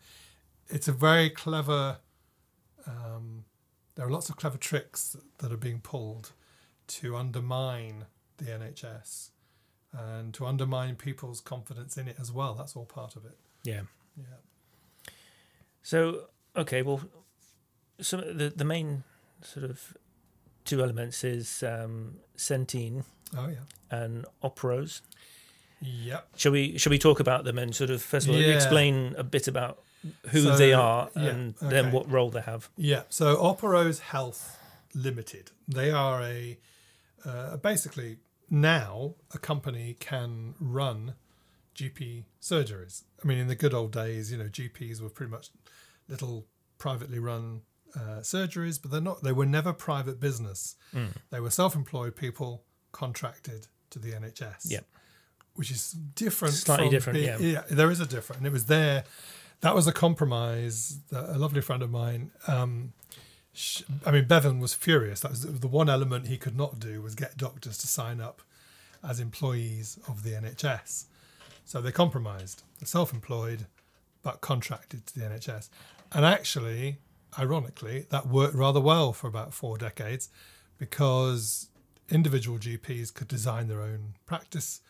it's 0.69 0.89
a 0.89 0.93
very 0.93 1.31
clever. 1.31 1.99
Um, 2.87 3.45
there 3.95 4.07
are 4.07 4.11
lots 4.11 4.29
of 4.29 4.37
clever 4.37 4.57
tricks 4.59 5.17
that 5.39 5.53
are 5.53 5.57
being 5.57 5.81
pulled 5.81 6.33
to 6.89 7.17
undermine 7.17 8.07
the 8.39 8.45
NHS 8.47 9.31
and 9.93 10.33
to 10.35 10.47
undermine 10.47 10.97
people's 10.97 11.41
confidence 11.41 11.97
in 11.97 12.09
it 12.09 12.17
as 12.21 12.31
well. 12.33 12.55
That's 12.55 12.77
all 12.77 12.85
part 12.87 13.17
of 13.17 13.25
it. 13.25 13.37
Yeah. 13.65 13.83
Yeah. 14.17 15.11
So 15.83 16.27
okay, 16.57 16.83
well, 16.83 17.01
so 18.01 18.19
the 18.19 18.51
the 18.55 18.65
main 18.65 19.05
sort 19.43 19.65
of 19.65 19.97
two 20.65 20.83
elements 20.83 21.25
is 21.25 21.63
um, 21.63 22.17
Centene 22.37 23.05
Oh 23.37 23.49
yeah. 23.49 23.65
and 23.91 24.25
Operose. 24.43 25.01
Yep. 25.81 26.29
Shall 26.37 26.53
we 26.53 26.79
shall 26.79 26.91
we 26.91 26.99
talk 26.99 27.21
about 27.21 27.45
them 27.45 27.59
and 27.59 27.75
sort 27.75 27.91
of 27.91 28.03
first 28.03 28.29
of 28.29 28.35
all 28.35 28.41
Yeah. 28.41 28.55
explain 28.55 29.15
a 29.17 29.25
bit 29.25 29.49
about 29.49 29.83
who 30.31 30.43
So, 30.43 30.57
they 30.57 30.73
are 30.73 31.11
yeah, 31.17 31.23
and 31.29 31.55
then 31.61 31.93
what 31.93 32.11
role 32.11 32.31
they 32.31 32.41
have? 32.43 32.69
Yeah. 32.77 33.03
So 33.09 33.37
Operose 33.37 34.01
Health 34.01 34.59
Limited. 34.95 35.51
They 35.69 35.91
are 35.91 36.23
a 36.23 36.59
uh, 37.25 37.57
basically 37.59 38.19
now 38.49 39.15
a 39.33 39.39
company 39.39 39.97
can 40.01 40.55
run 40.59 41.15
GP 41.75 42.25
surgeries. 42.43 43.05
I 43.23 43.27
mean, 43.27 43.39
in 43.39 43.49
the 43.49 43.55
good 43.55 43.73
old 43.75 43.93
days, 43.93 44.33
you 44.33 44.39
know, 44.39 44.49
GPs 44.49 45.01
were 45.01 45.09
pretty 45.11 45.31
much 45.31 45.51
little 46.09 46.47
privately 46.79 47.19
run 47.19 47.63
uh, 47.95 48.21
surgeries, 48.21 48.81
but 48.81 48.91
they're 48.91 49.01
not. 49.01 49.23
They 49.23 49.33
were 49.33 49.47
never 49.47 49.73
private 49.73 50.19
business. 50.21 50.77
They 51.31 51.41
were 51.41 51.51
self-employed 51.51 52.17
people 52.17 52.65
contracted 52.93 53.69
to 53.91 53.99
the 53.99 54.13
NHS. 54.13 54.63
Yeah. 54.65 54.81
Which 55.55 55.71
is 55.71 55.93
different. 55.93 56.55
Slightly 56.55 56.87
from 56.87 57.15
different, 57.15 57.41
being- 57.41 57.53
yeah. 57.55 57.63
there 57.71 57.91
is 57.91 58.01
a 58.01 58.07
different, 58.07 58.39
and 58.41 58.47
it 58.47 58.53
was 58.53 58.67
there. 58.67 59.05
That 59.61 59.75
was 59.75 59.87
a 59.87 59.93
compromise. 59.93 60.99
That 61.11 61.29
a 61.35 61.39
lovely 61.39 61.61
friend 61.61 61.83
of 61.83 61.91
mine. 61.91 62.31
Um, 62.47 62.93
sh- 63.53 63.83
I 64.07 64.11
mean, 64.11 64.27
Bevan 64.27 64.59
was 64.61 64.73
furious. 64.75 65.21
That 65.21 65.31
was 65.33 65.43
the 65.61 65.69
one 65.69 65.91
element 65.91 66.29
he 66.29 66.39
could 66.39 66.57
not 66.57 66.79
do 66.81 67.03
was 67.03 67.15
get 67.15 67.37
doctors 67.37 67.77
to 67.79 67.87
sign 67.87 68.21
up 68.21 68.41
as 69.03 69.21
employees 69.21 69.99
of 70.09 70.23
the 70.23 70.31
NHS. 70.31 71.05
So 71.65 71.81
they 71.81 71.93
compromised. 71.93 72.63
They're 72.79 72.87
self-employed, 72.87 73.67
but 74.23 74.41
contracted 74.41 75.07
to 75.07 75.19
the 75.19 75.25
NHS. 75.27 75.69
And 76.13 76.25
actually, 76.25 76.99
ironically, 77.39 78.07
that 78.11 78.27
worked 78.29 78.55
rather 78.55 78.81
well 78.81 79.13
for 79.13 79.29
about 79.29 79.55
four 79.55 79.79
decades 79.79 80.29
because 80.79 81.69
individual 82.09 82.59
GPs 82.59 83.13
could 83.15 83.29
design 83.29 83.69
their 83.69 83.81
own 83.83 84.15
practice. 84.27 84.81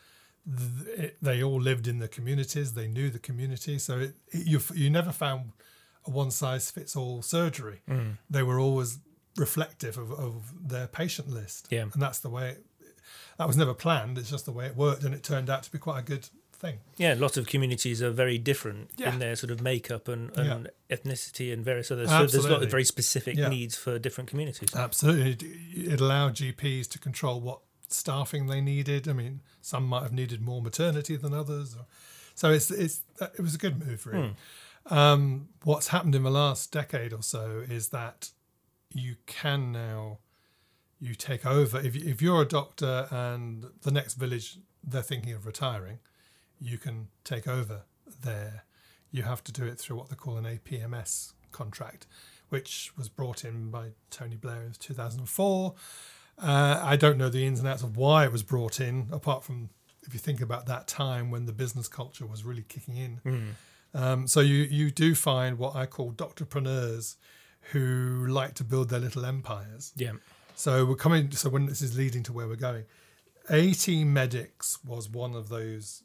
Th- 0.45 1.13
They 1.21 1.43
all 1.43 1.59
lived 1.61 1.87
in 1.87 1.99
the 1.99 2.07
communities. 2.07 2.73
They 2.73 2.87
knew 2.87 3.09
the 3.09 3.19
community, 3.19 3.77
so 3.79 3.99
it, 3.99 4.15
it, 4.29 4.47
you 4.47 4.59
you 4.73 4.89
never 4.89 5.11
found 5.11 5.51
a 6.05 6.09
one 6.09 6.31
size 6.31 6.71
fits 6.71 6.95
all 6.95 7.21
surgery. 7.21 7.81
Mm. 7.89 8.17
They 8.29 8.43
were 8.43 8.59
always 8.59 8.99
reflective 9.37 9.97
of, 9.97 10.11
of 10.11 10.69
their 10.69 10.87
patient 10.87 11.29
list, 11.29 11.67
Yeah. 11.69 11.83
and 11.93 12.01
that's 12.01 12.19
the 12.19 12.29
way. 12.29 12.49
It, 12.51 12.65
that 13.37 13.47
was 13.47 13.57
never 13.57 13.73
planned. 13.73 14.17
It's 14.17 14.29
just 14.31 14.45
the 14.45 14.51
way 14.51 14.65
it 14.67 14.75
worked, 14.75 15.03
and 15.03 15.13
it 15.13 15.23
turned 15.23 15.49
out 15.49 15.63
to 15.63 15.71
be 15.71 15.77
quite 15.77 15.99
a 15.99 16.03
good 16.03 16.27
thing. 16.53 16.79
Yeah, 16.97 17.15
lots 17.17 17.37
of 17.37 17.47
communities 17.47 18.01
are 18.03 18.11
very 18.11 18.37
different 18.37 18.89
Yeah. 18.97 19.13
in 19.13 19.19
their 19.19 19.35
sort 19.35 19.51
of 19.51 19.61
makeup 19.61 20.07
and, 20.07 20.35
and 20.37 20.69
ethnicity 20.89 21.51
and 21.53 21.63
various 21.65 21.89
other. 21.91 22.07
So 22.07 22.25
there's 22.27 22.45
a 22.45 22.51
lot 22.51 22.61
of 22.63 22.69
very 22.69 22.83
specific 22.85 23.35
Yeah. 23.37 23.47
needs 23.49 23.75
for 23.75 23.97
different 23.99 24.29
communities. 24.29 24.69
Absolutely, 24.75 25.47
it 25.73 25.99
allowed 26.01 26.35
GPs 26.35 26.87
to 26.89 26.99
control 26.99 27.39
what 27.41 27.59
staffing 27.93 28.47
they 28.47 28.61
needed. 28.61 29.07
I 29.07 29.13
mean, 29.13 29.41
some 29.61 29.85
might 29.85 30.03
have 30.03 30.13
needed 30.13 30.41
more 30.41 30.61
maternity 30.61 31.15
than 31.15 31.33
others, 31.33 31.75
so 32.35 32.51
it's 32.51 32.71
it's 32.71 33.01
it 33.19 33.41
was 33.41 33.55
a 33.55 33.57
good 33.57 33.85
move, 33.85 34.05
really. 34.05 34.35
Um, 34.87 35.49
what's 35.63 35.89
happened 35.89 36.15
in 36.15 36.23
the 36.23 36.31
last 36.31 36.71
decade 36.71 37.13
or 37.13 37.21
so 37.21 37.63
is 37.69 37.89
that 37.89 38.31
you 38.91 39.15
can 39.27 39.71
now 39.71 40.17
you 40.99 41.15
take 41.15 41.45
over 41.45 41.79
if 41.79 41.95
if 41.95 42.21
you're 42.21 42.41
a 42.41 42.47
doctor 42.47 43.07
and 43.11 43.65
the 43.81 43.91
next 43.91 44.15
village 44.15 44.57
they're 44.83 45.01
thinking 45.01 45.33
of 45.33 45.45
retiring, 45.45 45.99
you 46.59 46.77
can 46.77 47.07
take 47.23 47.47
over 47.47 47.83
there. 48.23 48.65
You 49.11 49.23
have 49.23 49.43
to 49.43 49.51
do 49.51 49.65
it 49.65 49.77
through 49.77 49.97
what 49.97 50.09
they 50.09 50.15
call 50.15 50.37
an 50.37 50.45
APMS 50.45 51.33
contract, 51.51 52.07
which 52.49 52.91
was 52.97 53.09
brought 53.09 53.43
in 53.43 53.69
by 53.69 53.89
Tony 54.09 54.35
Blair 54.35 54.63
in 54.63 54.73
2004. 54.73 55.75
Uh, 56.41 56.81
I 56.83 56.95
don't 56.95 57.17
know 57.17 57.29
the 57.29 57.45
ins 57.45 57.59
and 57.59 57.67
outs 57.67 57.83
of 57.83 57.97
why 57.97 58.25
it 58.25 58.31
was 58.31 58.43
brought 58.43 58.79
in, 58.79 59.07
apart 59.11 59.43
from 59.43 59.69
if 60.07 60.13
you 60.13 60.19
think 60.19 60.41
about 60.41 60.65
that 60.65 60.87
time 60.87 61.29
when 61.29 61.45
the 61.45 61.53
business 61.53 61.87
culture 61.87 62.25
was 62.25 62.43
really 62.43 62.63
kicking 62.67 62.97
in. 62.97 63.55
Um, 63.93 64.27
so 64.27 64.39
you 64.39 64.63
you 64.63 64.89
do 64.89 65.13
find 65.15 65.57
what 65.57 65.75
I 65.75 65.85
call 65.85 66.11
doctorpreneurs 66.13 67.15
who 67.71 68.25
like 68.27 68.55
to 68.55 68.63
build 68.63 68.89
their 68.89 68.99
little 68.99 69.25
empires. 69.25 69.91
Yeah. 69.95 70.13
So 70.55 70.85
we're 70.85 70.95
coming. 70.95 71.31
So 71.31 71.49
when 71.49 71.65
this 71.65 71.81
is 71.81 71.97
leading 71.97 72.23
to 72.23 72.33
where 72.33 72.47
we're 72.47 72.55
going, 72.55 72.85
AT 73.49 73.87
Medics 73.87 74.83
was 74.83 75.09
one 75.09 75.35
of 75.35 75.49
those 75.49 76.03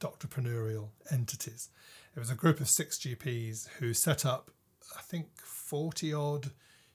doctorpreneurial 0.00 0.88
entities. 1.10 1.70
It 2.16 2.20
was 2.20 2.30
a 2.30 2.34
group 2.34 2.60
of 2.60 2.68
six 2.68 2.98
GPs 2.98 3.68
who 3.78 3.92
set 3.92 4.24
up, 4.24 4.50
I 4.96 5.02
think, 5.02 5.26
forty 5.42 6.12
odd 6.12 6.52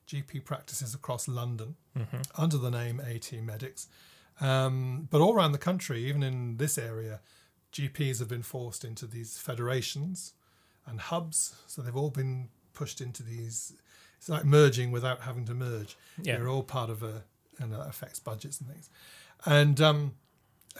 GP 0.09 0.43
practices 0.43 0.95
across 0.95 1.27
London 1.27 1.75
under 2.35 2.57
the 2.57 2.71
name 2.71 2.99
AT 2.99 3.31
Medics. 3.43 3.87
Um, 4.41 5.07
but 5.11 5.21
all 5.21 5.33
around 5.35 5.51
the 5.51 5.57
country, 5.59 6.05
even 6.05 6.23
in 6.23 6.57
this 6.57 6.77
area, 6.77 7.19
GPs 7.71 8.19
have 8.19 8.27
been 8.27 8.41
forced 8.41 8.83
into 8.83 9.05
these 9.05 9.37
federations 9.37 10.33
and 10.87 10.99
hubs. 10.99 11.55
So 11.67 11.81
they've 11.81 11.95
all 11.95 12.09
been 12.09 12.49
pushed 12.73 13.01
into 13.01 13.21
these. 13.21 13.73
It's 14.17 14.29
like 14.29 14.45
merging 14.45 14.91
without 14.91 15.21
having 15.21 15.45
to 15.45 15.53
merge. 15.53 15.95
Yeah. 16.21 16.37
They're 16.37 16.49
all 16.49 16.63
part 16.63 16.89
of 16.89 17.03
a, 17.03 17.23
and 17.59 17.71
that 17.71 17.81
affects 17.87 18.19
budgets 18.19 18.59
and 18.59 18.69
things. 18.69 18.89
And 19.45 19.79
um, 19.79 20.15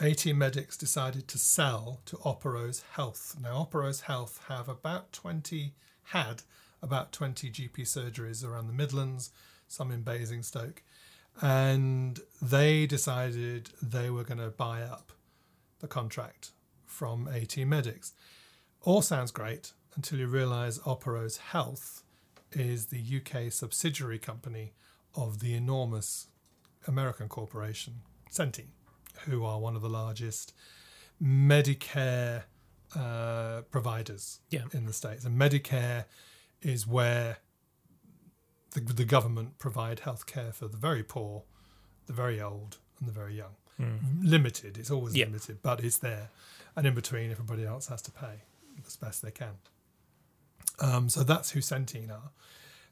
AT 0.02 0.26
Medics 0.28 0.76
decided 0.78 1.28
to 1.28 1.38
sell 1.38 2.02
to 2.06 2.18
Operose 2.18 2.84
Health. 2.94 3.36
Now, 3.40 3.68
Operose 3.70 4.02
Health 4.02 4.42
have 4.48 4.68
about 4.68 5.12
20, 5.14 5.74
had 6.04 6.42
about 6.82 7.12
20 7.12 7.50
GP 7.50 7.80
surgeries 7.82 8.46
around 8.46 8.68
the 8.68 8.74
Midlands, 8.74 9.32
some 9.68 9.92
in 9.92 10.02
Basingstoke. 10.02 10.82
And 11.42 12.20
they 12.42 12.86
decided 12.86 13.70
they 13.82 14.10
were 14.10 14.24
going 14.24 14.40
to 14.40 14.50
buy 14.50 14.82
up 14.82 15.12
the 15.80 15.88
contract 15.88 16.52
from 16.86 17.28
AT 17.28 17.56
Medics. 17.58 18.14
All 18.82 19.02
sounds 19.02 19.32
great 19.32 19.74
until 19.96 20.20
you 20.20 20.28
realise 20.28 20.80
Operose 20.80 21.38
Health 21.38 22.04
is 22.52 22.88
the 22.88 23.02
UK 23.02 23.52
subsidiary 23.52 24.20
company 24.20 24.74
of 25.16 25.40
the 25.40 25.54
enormous 25.54 26.28
American 26.88 27.28
corporation 27.30 28.02
Centene, 28.32 28.72
who 29.26 29.44
are 29.46 29.60
one 29.60 29.76
of 29.76 29.82
the 29.82 29.90
largest 29.90 30.54
Medicare 31.22 32.44
uh, 32.96 33.62
providers 33.70 34.40
Yeah. 34.50 34.64
in 34.74 34.86
the 34.86 34.94
states, 34.94 35.26
and 35.26 35.40
Medicare 35.40 36.06
is 36.62 36.86
where 36.88 37.38
the, 38.72 38.82
the 38.82 39.06
government 39.06 39.58
provide 39.60 40.02
health 40.02 40.26
care 40.26 40.52
for 40.52 40.68
the 40.68 40.78
very 40.78 41.04
poor, 41.04 41.44
the 42.08 42.14
very 42.14 42.40
old, 42.42 42.78
and 43.00 43.08
the 43.08 43.14
very 43.14 43.36
young. 43.36 43.56
Limited, 44.22 44.78
it's 44.78 44.92
always 44.92 45.16
Yeah. 45.16 45.26
limited, 45.26 45.62
but 45.62 45.82
it's 45.82 45.98
there, 46.00 46.32
and 46.76 46.86
in 46.86 46.94
between, 46.94 47.32
everybody 47.32 47.66
else 47.66 47.88
has 47.88 48.02
to 48.04 48.12
pay 48.12 48.42
as 48.86 48.98
best 48.98 49.22
they 49.22 49.32
can. 49.32 49.54
Um, 50.82 51.08
so 51.08 51.24
that's 51.24 51.52
who 51.52 51.62
Centene 51.62 52.12
are. 52.12 52.32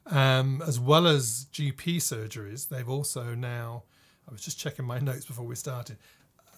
Um, 0.06 0.62
as 0.66 0.80
well 0.80 1.06
as 1.06 1.46
GP 1.52 1.96
surgeries, 1.98 2.68
they've 2.70 2.88
also 2.88 3.34
now, 3.34 3.82
I 4.26 4.32
was 4.32 4.40
just 4.40 4.58
checking 4.58 4.86
my 4.86 4.98
notes 4.98 5.26
before 5.26 5.44
we 5.44 5.56
started, 5.56 5.98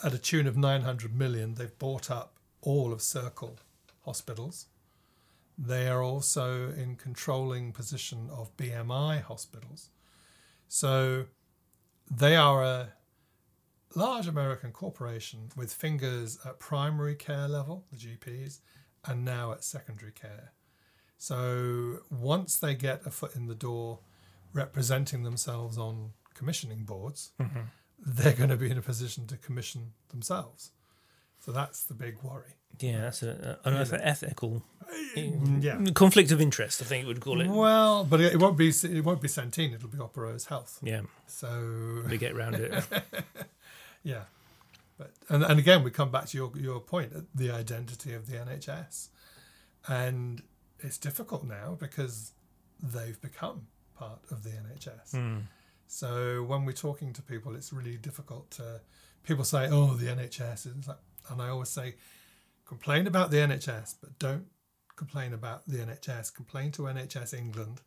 at 0.04 0.14
a 0.14 0.18
tune 0.18 0.46
of 0.46 0.56
900 0.56 1.12
million, 1.12 1.54
they've 1.54 1.76
bought 1.80 2.08
up 2.08 2.38
all 2.60 2.92
of 2.92 3.02
Circle 3.02 3.58
hospitals. 4.04 4.66
They 5.62 5.88
are 5.88 6.02
also 6.02 6.70
in 6.70 6.96
controlling 6.96 7.72
position 7.72 8.30
of 8.32 8.56
BMI 8.56 9.22
hospitals. 9.22 9.90
So 10.68 11.26
they 12.10 12.34
are 12.34 12.62
a 12.62 12.92
large 13.94 14.26
American 14.26 14.72
corporation 14.72 15.50
with 15.56 15.70
fingers 15.70 16.38
at 16.46 16.60
primary 16.60 17.14
care 17.14 17.46
level, 17.46 17.84
the 17.92 17.98
GPs, 17.98 18.60
and 19.04 19.22
now 19.22 19.52
at 19.52 19.62
secondary 19.62 20.12
care. 20.12 20.52
So 21.18 21.98
once 22.08 22.56
they 22.56 22.74
get 22.74 23.06
a 23.06 23.10
foot 23.10 23.36
in 23.36 23.46
the 23.46 23.54
door 23.54 23.98
representing 24.54 25.24
themselves 25.24 25.76
on 25.76 26.12
commissioning 26.32 26.84
boards, 26.84 27.32
mm-hmm. 27.38 27.60
they're 27.98 28.32
going 28.32 28.48
to 28.48 28.56
be 28.56 28.70
in 28.70 28.78
a 28.78 28.82
position 28.82 29.26
to 29.26 29.36
commission 29.36 29.92
themselves. 30.08 30.70
So 31.40 31.52
that's 31.52 31.84
the 31.84 31.94
big 31.94 32.16
worry. 32.22 32.54
Yeah, 32.78 33.00
that's 33.02 33.22
a, 33.22 33.58
an 33.64 34.00
ethical 34.02 34.62
uh, 34.82 34.94
eh, 35.16 35.30
Yeah. 35.60 35.78
conflict 35.94 36.30
of 36.32 36.40
interest. 36.40 36.80
I 36.80 36.84
think 36.84 37.02
you 37.02 37.08
would 37.08 37.20
call 37.20 37.40
it. 37.40 37.48
Well, 37.48 38.04
but 38.04 38.20
it 38.20 38.38
won't 38.38 38.56
be 38.56 38.68
it 38.68 39.04
won't 39.04 39.20
be 39.20 39.28
Centene. 39.28 39.74
It'll 39.74 39.88
be 39.88 39.98
Operose 39.98 40.46
Health. 40.46 40.78
Yeah, 40.82 41.02
So 41.26 42.02
we 42.10 42.16
get 42.18 42.34
round 42.34 42.54
it. 42.56 42.84
yeah, 44.02 44.22
but 44.98 45.10
and, 45.28 45.42
and 45.42 45.58
again 45.58 45.82
we 45.82 45.90
come 45.90 46.10
back 46.10 46.26
to 46.26 46.36
your 46.36 46.52
your 46.56 46.80
point, 46.80 47.12
uh, 47.14 47.20
the 47.34 47.50
identity 47.50 48.14
of 48.14 48.26
the 48.26 48.36
NHS, 48.36 49.08
and 49.88 50.42
it's 50.78 50.96
difficult 50.98 51.44
now 51.44 51.76
because 51.78 52.32
they've 52.82 53.20
become 53.20 53.66
part 53.98 54.20
of 54.30 54.42
the 54.42 54.50
NHS. 54.50 55.10
Hmm. 55.12 55.38
So 55.86 56.44
when 56.44 56.64
we're 56.64 56.72
talking 56.72 57.12
to 57.14 57.22
people, 57.22 57.54
it's 57.56 57.72
really 57.72 57.96
difficult 57.96 58.50
to. 58.52 58.80
People 59.22 59.44
say, 59.44 59.68
"Oh, 59.70 59.94
the 59.94 60.06
NHS," 60.06 60.64
and, 60.64 60.76
it's 60.78 60.88
like, 60.88 60.96
and 61.28 61.40
I 61.42 61.48
always 61.48 61.68
say, 61.68 61.94
complain 62.66 63.06
about 63.06 63.30
the 63.30 63.38
NHS, 63.38 63.96
but 64.00 64.18
don't 64.18 64.46
complain 64.96 65.32
about 65.32 65.66
the 65.66 65.78
NHS. 65.78 66.34
Complain 66.34 66.72
to 66.72 66.82
NHS 66.82 67.34
England, 67.34 67.80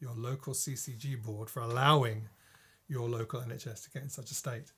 your 0.00 0.12
local 0.14 0.52
CCG 0.52 1.22
board, 1.22 1.48
for 1.50 1.60
allowing 1.60 2.28
your 2.88 3.08
local 3.08 3.40
NHS 3.40 3.84
to 3.84 3.90
get 3.90 4.02
in 4.02 4.08
such 4.10 4.30
a 4.30 4.34
state, 4.34 4.72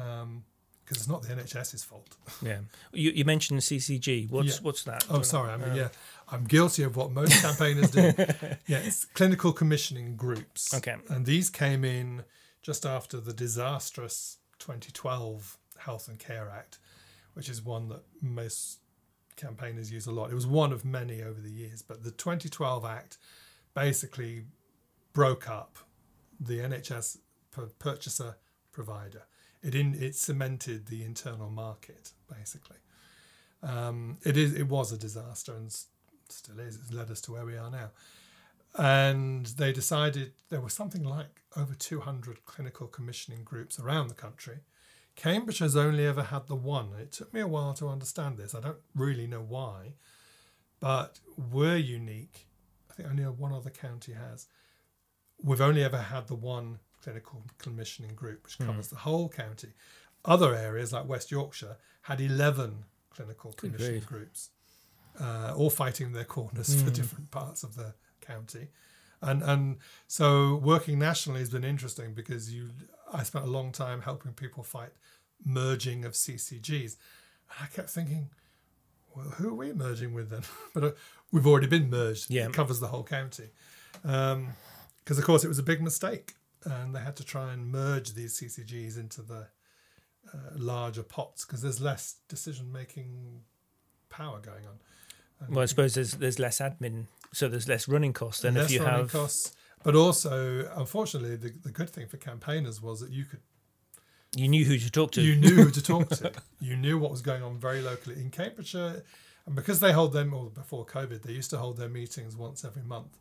um, 0.00 0.44
because 0.82 0.98
it's 0.98 1.08
not 1.08 1.22
the 1.22 1.28
NHS's 1.34 1.82
fault. 1.82 2.16
Yeah, 2.42 2.58
you, 2.92 3.10
you 3.10 3.24
mentioned 3.24 3.60
CCG. 3.60 4.30
What's 4.30 4.56
Yeah. 4.56 4.62
what's 4.62 4.84
that? 4.84 5.04
Oh, 5.08 5.22
sorry. 5.22 5.50
I 5.50 5.56
mean, 5.56 5.70
uh, 5.70 5.74
yeah, 5.74 5.88
I'm 6.28 6.44
guilty 6.44 6.82
of 6.82 6.94
what 6.96 7.10
most 7.10 7.40
campaigners 7.42 7.90
do. 7.90 8.12
Yeah, 8.66 8.78
it's 8.78 9.04
clinical 9.06 9.52
commissioning 9.52 10.16
groups. 10.16 10.72
Okay. 10.74 10.96
And 11.08 11.24
these 11.26 11.48
came 11.50 11.84
in 11.84 12.24
just 12.62 12.84
after 12.86 13.18
the 13.20 13.32
disastrous 13.32 14.38
2012 14.58 15.58
Health 15.78 16.08
and 16.08 16.18
Care 16.18 16.50
Act, 16.50 16.78
which 17.34 17.48
is 17.48 17.62
one 17.62 17.88
that 17.88 18.02
most 18.20 18.80
campaigners 19.36 19.92
use 19.92 20.06
a 20.06 20.12
lot. 20.12 20.30
It 20.30 20.34
was 20.34 20.46
one 20.46 20.72
of 20.72 20.84
many 20.84 21.22
over 21.22 21.40
the 21.40 21.50
years, 21.50 21.82
but 21.82 22.02
the 22.02 22.10
2012 22.10 22.84
Act 22.84 23.18
basically 23.74 24.44
broke 25.12 25.48
up 25.48 25.78
the 26.40 26.58
NHS 26.58 27.18
pur- 27.50 27.70
purchaser 27.78 28.36
provider. 28.72 29.22
It 29.62 29.74
in 29.74 29.94
it 29.94 30.14
cemented 30.14 30.86
the 30.86 31.02
internal 31.04 31.50
market 31.50 32.12
basically. 32.28 32.76
Um, 33.62 34.18
it 34.24 34.36
is 34.36 34.52
it 34.54 34.68
was 34.68 34.92
a 34.92 34.98
disaster 34.98 35.54
and 35.54 35.74
still 36.28 36.58
is. 36.60 36.76
It's 36.76 36.92
led 36.92 37.10
us 37.10 37.20
to 37.22 37.32
where 37.32 37.44
we 37.44 37.56
are 37.56 37.70
now. 37.70 37.90
And 38.76 39.46
they 39.46 39.72
decided 39.72 40.32
there 40.50 40.60
was 40.60 40.72
something 40.72 41.04
like 41.04 41.42
over 41.56 41.74
200 41.74 42.44
clinical 42.44 42.88
commissioning 42.88 43.44
groups 43.44 43.78
around 43.78 44.08
the 44.08 44.14
country. 44.14 44.58
Cambridge 45.16 45.58
has 45.58 45.76
only 45.76 46.06
ever 46.06 46.24
had 46.24 46.48
the 46.48 46.56
one. 46.56 46.90
It 47.00 47.12
took 47.12 47.32
me 47.32 47.40
a 47.40 47.46
while 47.46 47.74
to 47.74 47.88
understand 47.88 48.36
this. 48.36 48.54
I 48.54 48.60
don't 48.60 48.80
really 48.94 49.26
know 49.26 49.44
why, 49.46 49.94
but 50.80 51.20
we're 51.52 51.76
unique. 51.76 52.46
I 52.90 52.94
think 52.94 53.08
only 53.10 53.24
one 53.24 53.52
other 53.52 53.70
county 53.70 54.12
has. 54.12 54.46
We've 55.42 55.60
only 55.60 55.84
ever 55.84 55.98
had 55.98 56.26
the 56.26 56.34
one 56.34 56.78
clinical 57.02 57.42
commissioning 57.58 58.14
group, 58.14 58.44
which 58.44 58.58
covers 58.58 58.88
the 58.88 58.96
whole 58.96 59.28
county. 59.28 59.72
Other 60.24 60.54
areas 60.54 60.92
like 60.92 61.06
West 61.06 61.30
Yorkshire 61.30 61.76
had 62.02 62.20
11 62.20 62.84
clinical 63.10 63.52
commissioning 63.52 64.00
groups, 64.00 64.50
uh, 65.20 65.52
all 65.56 65.70
fighting 65.70 66.12
their 66.12 66.24
corners 66.24 66.82
for 66.82 66.90
different 66.90 67.30
parts 67.30 67.62
of 67.62 67.76
the 67.76 67.94
county. 68.20 68.68
And 69.24 69.42
and 69.42 69.76
so 70.06 70.56
working 70.56 70.98
nationally 70.98 71.40
has 71.40 71.50
been 71.50 71.64
interesting 71.64 72.14
because 72.14 72.52
you 72.52 72.70
I 73.12 73.22
spent 73.22 73.44
a 73.44 73.50
long 73.50 73.72
time 73.72 74.02
helping 74.02 74.32
people 74.32 74.62
fight 74.62 74.90
merging 75.44 76.04
of 76.04 76.12
CCGs. 76.12 76.96
And 77.50 77.58
I 77.60 77.66
kept 77.66 77.90
thinking, 77.90 78.30
well, 79.14 79.26
who 79.26 79.48
are 79.48 79.54
we 79.54 79.72
merging 79.72 80.14
with 80.14 80.30
then? 80.30 80.42
but 80.74 80.84
uh, 80.84 80.90
we've 81.32 81.46
already 81.46 81.66
been 81.66 81.90
merged. 81.90 82.30
Yeah. 82.30 82.46
It 82.46 82.52
covers 82.52 82.80
the 82.80 82.88
whole 82.88 83.04
county. 83.04 83.50
Because, 84.02 85.18
of 85.18 85.24
course, 85.24 85.44
it 85.44 85.48
was 85.48 85.58
a 85.58 85.62
big 85.62 85.82
mistake. 85.82 86.34
And 86.64 86.94
they 86.94 87.00
had 87.00 87.16
to 87.16 87.24
try 87.24 87.52
and 87.52 87.70
merge 87.70 88.14
these 88.14 88.40
CCGs 88.40 88.98
into 88.98 89.22
the 89.22 89.48
uh, 90.32 90.38
larger 90.56 91.02
pots 91.02 91.44
because 91.44 91.60
there's 91.60 91.80
less 91.80 92.16
decision 92.28 92.72
making 92.72 93.42
power 94.08 94.40
going 94.40 94.66
on. 94.66 94.78
Well, 95.48 95.62
I 95.62 95.66
suppose 95.66 95.94
there's 95.94 96.12
there's 96.12 96.38
less 96.38 96.60
admin, 96.60 97.04
so 97.34 97.48
there's 97.48 97.68
less 97.68 97.88
running 97.88 98.12
costs 98.12 98.42
than 98.42 98.54
less 98.54 98.66
if 98.66 98.72
you 98.72 98.82
running 98.82 99.00
have. 99.00 99.12
costs. 99.12 99.54
But 99.82 99.94
also, 99.94 100.70
unfortunately, 100.76 101.36
the, 101.36 101.52
the 101.62 101.70
good 101.70 101.90
thing 101.90 102.06
for 102.08 102.16
campaigners 102.16 102.80
was 102.80 103.00
that 103.00 103.10
you 103.10 103.24
could 103.24 103.40
You 104.34 104.48
knew 104.48 104.64
who 104.64 104.78
to 104.78 104.90
talk 104.90 105.12
to. 105.12 105.20
you 105.20 105.36
knew 105.36 105.56
who 105.64 105.70
to 105.70 105.82
talk 105.92 106.08
to. 106.10 106.32
You 106.60 106.76
knew 106.76 106.98
what 106.98 107.10
was 107.10 107.20
going 107.20 107.42
on 107.42 107.58
very 107.58 107.82
locally 107.82 108.16
in 108.16 108.30
Cambridgeshire, 108.30 109.02
and 109.46 109.54
because 109.54 109.80
they 109.80 109.92
hold 109.92 110.12
them, 110.14 110.32
or 110.32 110.46
before 110.48 110.86
COVID, 110.86 111.22
they 111.22 111.32
used 111.32 111.50
to 111.50 111.58
hold 111.58 111.76
their 111.76 111.90
meetings 111.90 112.34
once 112.36 112.64
every 112.64 112.82
month. 112.82 113.18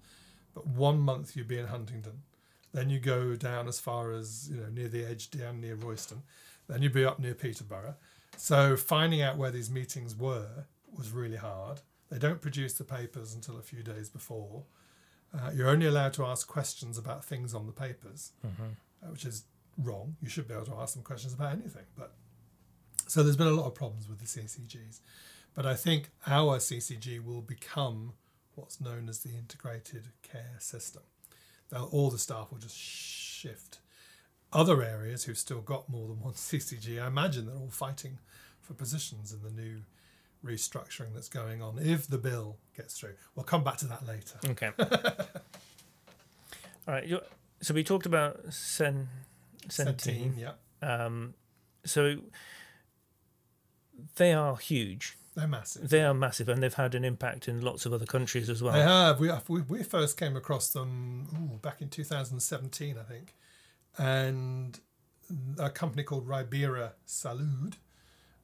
But 0.53 0.65
one 0.67 0.99
month 0.99 1.35
you'd 1.35 1.47
be 1.49 1.59
in 1.59 1.67
Huntingdon, 1.67 2.21
then 2.73 2.89
you 2.89 2.99
go 2.99 3.35
down 3.35 3.67
as 3.67 3.79
far 3.79 4.11
as 4.13 4.49
you 4.49 4.61
know 4.61 4.69
near 4.69 4.87
the 4.87 5.03
edge, 5.03 5.31
down 5.31 5.59
near 5.59 5.75
Royston, 5.75 6.21
then 6.69 6.81
you'd 6.81 6.93
be 6.93 7.03
up 7.03 7.19
near 7.19 7.33
Peterborough. 7.33 7.95
So 8.37 8.77
finding 8.77 9.21
out 9.21 9.37
where 9.37 9.51
these 9.51 9.69
meetings 9.69 10.15
were 10.15 10.65
was 10.97 11.11
really 11.11 11.37
hard. 11.37 11.81
They 12.13 12.19
don't 12.19 12.41
produce 12.41 12.73
the 12.73 12.83
papers 12.83 13.33
until 13.33 13.57
a 13.57 13.63
few 13.63 13.81
days 13.81 14.07
before. 14.07 14.65
Uh, 15.33 15.49
you're 15.51 15.67
only 15.67 15.87
allowed 15.87 16.13
to 16.13 16.25
ask 16.25 16.47
questions 16.47 16.99
about 16.99 17.25
things 17.25 17.55
on 17.55 17.65
the 17.65 17.71
papers, 17.71 18.33
uh, 19.03 19.07
which 19.09 19.25
is 19.25 19.45
wrong. 19.79 20.15
You 20.21 20.29
should 20.29 20.47
be 20.47 20.53
able 20.53 20.67
to 20.67 20.75
ask 20.75 20.93
them 20.93 21.01
questions 21.01 21.33
about 21.33 21.53
anything. 21.53 21.85
But 21.97 22.13
so 23.07 23.23
there's 23.23 23.35
been 23.35 23.47
a 23.47 23.51
lot 23.51 23.65
of 23.65 23.73
problems 23.73 24.07
with 24.07 24.19
the 24.19 24.27
CCGs. 24.27 24.99
But 25.55 25.65
I 25.65 25.73
think 25.73 26.11
our 26.27 26.59
CCG 26.59 27.23
will 27.25 27.41
become 27.41 28.13
what's 28.53 28.79
known 28.79 29.09
as 29.09 29.23
the 29.23 29.35
integrated 29.35 30.09
care 30.21 30.57
system. 30.59 31.01
They'll, 31.71 31.85
all 31.85 32.11
the 32.11 32.19
staff 32.19 32.51
will 32.51 32.59
just 32.59 32.77
shift. 32.77 33.79
Other 34.51 34.83
areas 34.83 35.23
who've 35.23 35.35
still 35.35 35.61
got 35.61 35.89
more 35.89 36.07
than 36.07 36.21
one 36.21 36.33
CCG, 36.33 37.01
I 37.01 37.07
imagine 37.07 37.47
they're 37.47 37.55
all 37.55 37.71
fighting 37.71 38.19
for 38.61 38.75
positions 38.75 39.33
in 39.33 39.41
the 39.41 39.49
new 39.49 39.81
restructuring 40.43 41.13
that's 41.13 41.29
going 41.29 41.61
on 41.61 41.79
if 41.79 42.07
the 42.07 42.17
bill 42.17 42.57
gets 42.75 42.97
through. 42.97 43.13
We'll 43.35 43.45
come 43.45 43.63
back 43.63 43.77
to 43.77 43.87
that 43.87 44.05
later. 44.07 44.39
Okay. 44.45 44.71
All 46.87 46.93
right. 46.93 47.09
So 47.61 47.73
we 47.73 47.83
talked 47.83 48.05
about 48.05 48.53
Sen, 48.53 49.07
Centene. 49.67 50.33
yeah. 50.37 50.53
Um, 50.81 51.33
so 51.85 52.17
they 54.15 54.33
are 54.33 54.57
huge. 54.57 55.17
They're 55.35 55.47
massive. 55.47 55.89
They 55.89 56.03
are 56.03 56.13
massive, 56.13 56.47
and 56.49 56.61
they've 56.61 56.73
had 56.73 56.93
an 56.93 57.03
impact 57.03 57.47
in 57.47 57.61
lots 57.61 57.85
of 57.85 57.93
other 57.93 58.05
countries 58.05 58.49
as 58.49 58.61
well. 58.61 58.73
They 58.73 58.81
have. 58.81 59.19
We, 59.19 59.31
we 59.47 59.61
we 59.61 59.83
first 59.83 60.17
came 60.17 60.35
across 60.35 60.69
them 60.69 61.27
ooh, 61.33 61.57
back 61.57 61.81
in 61.81 61.89
2017, 61.89 62.97
I 62.99 63.03
think, 63.03 63.33
and 63.97 64.79
a 65.57 65.69
company 65.71 66.03
called 66.03 66.27
Ribera 66.27 66.93
Salud 67.07 67.75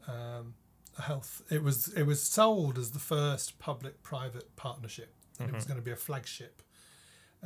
um, 0.08 0.56
Health. 1.04 1.42
It 1.50 1.64
was 1.64 1.88
it 1.94 2.04
was 2.04 2.22
sold 2.22 2.78
as 2.78 2.92
the 2.92 3.00
first 3.00 3.60
public-private 3.60 4.56
partnership, 4.56 5.14
and 5.40 5.50
it 5.50 5.56
was 5.56 5.66
going 5.66 5.78
to 5.80 5.84
be 5.84 5.92
a 5.92 5.96
flagship 5.96 6.62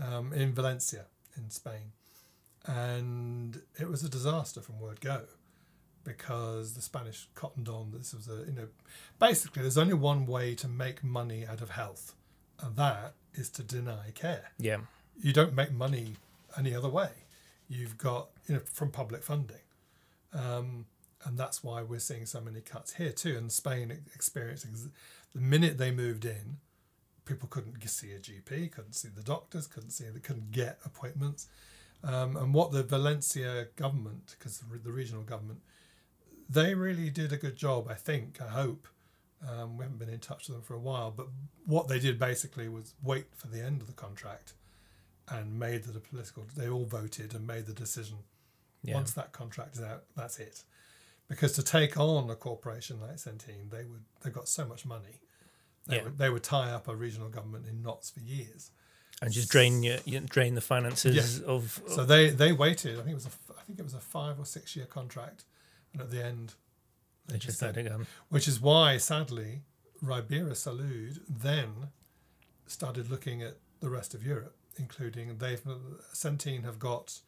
um, 0.02 0.34
in 0.34 0.54
Valencia 0.54 1.06
in 1.38 1.50
Spain, 1.50 1.92
and 2.66 3.62
it 3.80 3.88
was 3.90 4.04
a 4.04 4.10
disaster 4.10 4.62
from 4.62 4.80
word 4.80 5.02
go. 5.02 5.22
because 6.04 6.74
the 6.74 6.82
Spanish 6.82 7.28
cottoned 7.34 7.70
on 7.70 7.92
this 7.92 8.14
was 8.14 8.28
a 8.28 8.46
you 8.46 8.52
know 8.54 8.68
basically 9.20 9.62
there's 9.62 9.78
only 9.78 9.94
one 9.94 10.26
way 10.26 10.54
to 10.56 10.68
make 10.68 11.04
money 11.04 11.46
out 11.48 11.62
of 11.62 11.72
health, 11.72 12.16
and 12.62 12.76
that 12.76 13.14
is 13.36 13.50
to 13.50 13.64
deny 13.64 14.12
care. 14.14 14.52
Yeah. 14.60 14.80
You 15.22 15.32
don't 15.34 15.54
make 15.54 15.72
money 15.72 16.16
any 16.58 16.76
other 16.76 16.90
way. 16.90 17.12
You've 17.70 17.98
got 17.98 18.30
you 18.48 18.56
know 18.56 18.62
from 18.66 18.92
public 18.92 19.24
funding, 19.24 19.64
um, 20.34 20.86
and 21.26 21.38
that's 21.38 21.64
why 21.64 21.82
we're 21.84 22.00
seeing 22.00 22.26
so 22.26 22.42
many 22.42 22.62
cuts 22.62 22.96
here 22.96 23.12
too. 23.12 23.38
And 23.38 23.52
Spain 23.52 23.92
experiencing 24.14 24.72
the 25.34 25.42
minute 25.42 25.78
they 25.78 25.92
moved 25.92 26.26
in, 26.26 26.58
people 27.26 27.48
couldn't 27.48 27.82
see 27.88 28.12
a 28.12 28.20
GP, 28.20 28.72
couldn't 28.72 28.94
see 28.94 29.10
the 29.10 29.24
doctors, 29.24 29.68
couldn't 29.68 29.92
see 29.92 30.06
they 30.06 30.20
couldn't 30.20 30.52
get 30.52 30.80
appointments. 30.86 31.48
Um, 32.04 32.36
and 32.36 32.54
what 32.54 32.72
the 32.72 32.84
Valencia 32.84 33.68
government, 33.76 34.36
because 34.38 34.60
the 34.60 34.92
regional 34.92 35.24
government, 35.24 35.62
they 36.50 36.76
really 36.76 37.10
did 37.10 37.32
a 37.32 37.38
good 37.38 37.56
job. 37.56 37.88
I 37.90 37.96
think. 37.96 38.42
I 38.42 38.50
hope. 38.50 38.88
Um, 39.48 39.78
we 39.78 39.84
haven't 39.84 40.00
been 40.00 40.10
in 40.10 40.20
touch 40.20 40.48
with 40.48 40.56
them 40.56 40.64
for 40.64 40.74
a 40.74 40.80
while, 40.80 41.12
but 41.12 41.28
what 41.66 41.90
they 41.90 42.00
did 42.00 42.18
basically 42.18 42.70
was 42.70 42.94
wait 43.04 43.26
for 43.36 43.48
the 43.48 43.62
end 43.62 43.82
of 43.82 43.88
the 43.88 43.94
contract 43.94 44.54
and 45.28 45.60
made 45.60 45.84
the 45.84 46.00
political. 46.00 46.46
They 46.56 46.70
all 46.70 46.86
voted 46.86 47.34
and 47.34 47.46
made 47.46 47.66
the 47.66 47.74
decision. 47.74 48.20
Yeah. 48.84 48.96
Once 48.96 49.12
that 49.14 49.32
contract 49.32 49.76
is 49.76 49.82
out, 49.82 50.04
that's 50.16 50.40
it. 50.40 50.64
Because 51.30 51.54
to 51.54 51.64
take 51.64 51.98
on 51.98 52.30
a 52.30 52.36
corporation 52.36 53.00
like 53.00 53.16
Centene, 53.16 53.70
they 53.72 53.86
would 53.86 54.04
they 54.24 54.30
got 54.30 54.48
so 54.48 54.66
much 54.66 54.86
money. 54.86 55.20
They, 55.88 55.98
yeah. 55.98 56.04
would, 56.04 56.18
they 56.18 56.30
would 56.30 56.44
tie 56.44 56.72
up 56.72 56.88
a 56.88 56.96
regional 56.96 57.30
government 57.30 57.66
in 57.68 57.82
knots 57.82 58.10
for 58.10 58.22
years 58.22 58.72
and 59.24 59.32
just 59.32 59.50
drain 59.50 59.84
your, 59.84 59.98
you 60.06 60.20
drain 60.20 60.54
the 60.56 60.62
finances 60.62 61.40
yeah. 61.40 61.46
of, 61.46 61.82
of, 61.86 61.92
So 61.92 62.06
they 62.06 62.30
they 62.30 62.52
waited. 62.52 63.00
I 63.00 63.04
think 63.04 63.12
it 63.12 63.16
was 63.16 63.26
a 63.26 63.54
I 63.58 63.62
think 63.64 63.80
it 63.80 63.84
was 63.84 63.94
a 63.94 64.00
five 64.00 64.40
or 64.40 64.46
six 64.46 64.76
year 64.76 64.86
contract, 64.86 65.46
and 65.94 66.02
at 66.02 66.12
the 66.12 66.24
end, 66.24 66.56
they, 67.28 67.34
they 67.34 67.40
just 67.40 67.62
it 67.62 67.88
go. 67.88 68.02
Which 68.30 68.48
is 68.48 68.60
why, 68.60 68.98
sadly, 68.98 69.62
Ribera 70.02 70.52
Salud 70.52 71.20
then 71.28 71.90
started 72.68 73.10
looking 73.10 73.42
at 73.42 73.58
the 73.80 73.90
rest 73.90 74.14
of 74.14 74.26
Europe, 74.26 74.56
including 74.78 75.38
they've 75.38 75.62
Centene 76.14 76.66
have 76.66 76.80
got 76.80 77.20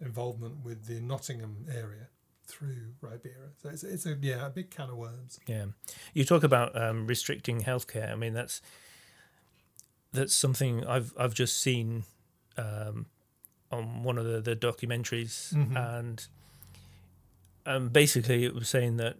involvement 0.00 0.64
with 0.64 0.86
the 0.86 1.00
Nottingham 1.00 1.66
area 1.70 2.08
through 2.46 2.94
Ribera. 3.00 3.50
So 3.62 3.68
it's, 3.68 3.84
it's 3.84 4.06
a 4.06 4.16
yeah 4.20 4.46
a 4.46 4.50
big 4.50 4.70
can 4.70 4.90
of 4.90 4.96
worms. 4.96 5.38
Yeah, 5.46 5.66
you 6.14 6.24
talk 6.24 6.42
about 6.42 6.80
um, 6.80 7.06
restricting 7.06 7.62
healthcare. 7.62 8.10
I 8.10 8.14
mean 8.14 8.34
that's 8.34 8.62
that's 10.12 10.34
something 10.34 10.84
I've 10.86 11.12
I've 11.18 11.34
just 11.34 11.58
seen 11.58 12.04
um, 12.56 13.06
on 13.70 14.02
one 14.02 14.18
of 14.18 14.24
the, 14.24 14.40
the 14.40 14.56
documentaries, 14.56 15.54
mm-hmm. 15.54 15.76
and 15.76 16.26
um, 17.66 17.88
basically 17.88 18.44
it 18.44 18.54
was 18.54 18.68
saying 18.68 18.96
that 18.96 19.16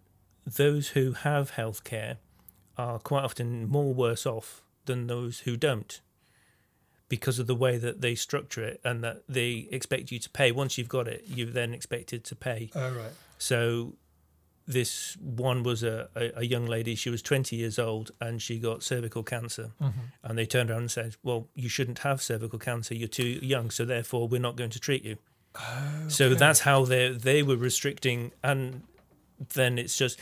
those 0.46 0.88
who 0.88 1.12
have 1.12 1.52
healthcare 1.52 2.16
are 2.78 2.98
quite 2.98 3.24
often 3.24 3.68
more 3.68 3.92
worse 3.92 4.26
off 4.26 4.62
than 4.84 5.06
those 5.08 5.40
who 5.40 5.56
don't 5.56 6.00
because 7.08 7.38
of 7.38 7.46
the 7.46 7.54
way 7.54 7.78
that 7.78 8.00
they 8.00 8.14
structure 8.14 8.64
it 8.64 8.80
and 8.84 9.02
that 9.04 9.22
they 9.28 9.68
expect 9.70 10.10
you 10.10 10.18
to 10.18 10.30
pay 10.30 10.50
once 10.50 10.76
you've 10.76 10.88
got 10.88 11.06
it 11.06 11.24
you're 11.26 11.46
then 11.46 11.72
expected 11.72 12.24
to 12.24 12.34
pay 12.34 12.70
oh 12.74 12.90
right 12.92 13.12
so 13.38 13.94
this 14.66 15.16
one 15.20 15.62
was 15.62 15.82
a, 15.82 16.08
a, 16.16 16.40
a, 16.40 16.44
young 16.44 16.66
lady. 16.66 16.96
She 16.96 17.08
was 17.08 17.22
20 17.22 17.54
years 17.54 17.78
old 17.78 18.10
and 18.20 18.42
she 18.42 18.58
got 18.58 18.82
cervical 18.82 19.22
cancer. 19.22 19.70
Mm-hmm. 19.80 20.00
And 20.24 20.36
they 20.36 20.44
turned 20.44 20.70
around 20.70 20.80
and 20.80 20.90
said, 20.90 21.16
Well, 21.22 21.46
you 21.54 21.68
shouldn't 21.68 22.00
have 22.00 22.20
cervical 22.20 22.58
cancer. 22.58 22.94
You're 22.94 23.08
too 23.08 23.38
young. 23.42 23.70
So 23.70 23.84
therefore, 23.84 24.26
we're 24.26 24.40
not 24.40 24.56
going 24.56 24.70
to 24.70 24.80
treat 24.80 25.04
you. 25.04 25.18
Okay. 25.54 26.08
So 26.08 26.34
that's 26.34 26.60
how 26.60 26.84
they 26.84 27.10
they 27.10 27.42
were 27.42 27.56
restricting. 27.56 28.32
And 28.42 28.82
then 29.54 29.78
it's 29.78 29.96
just 29.96 30.18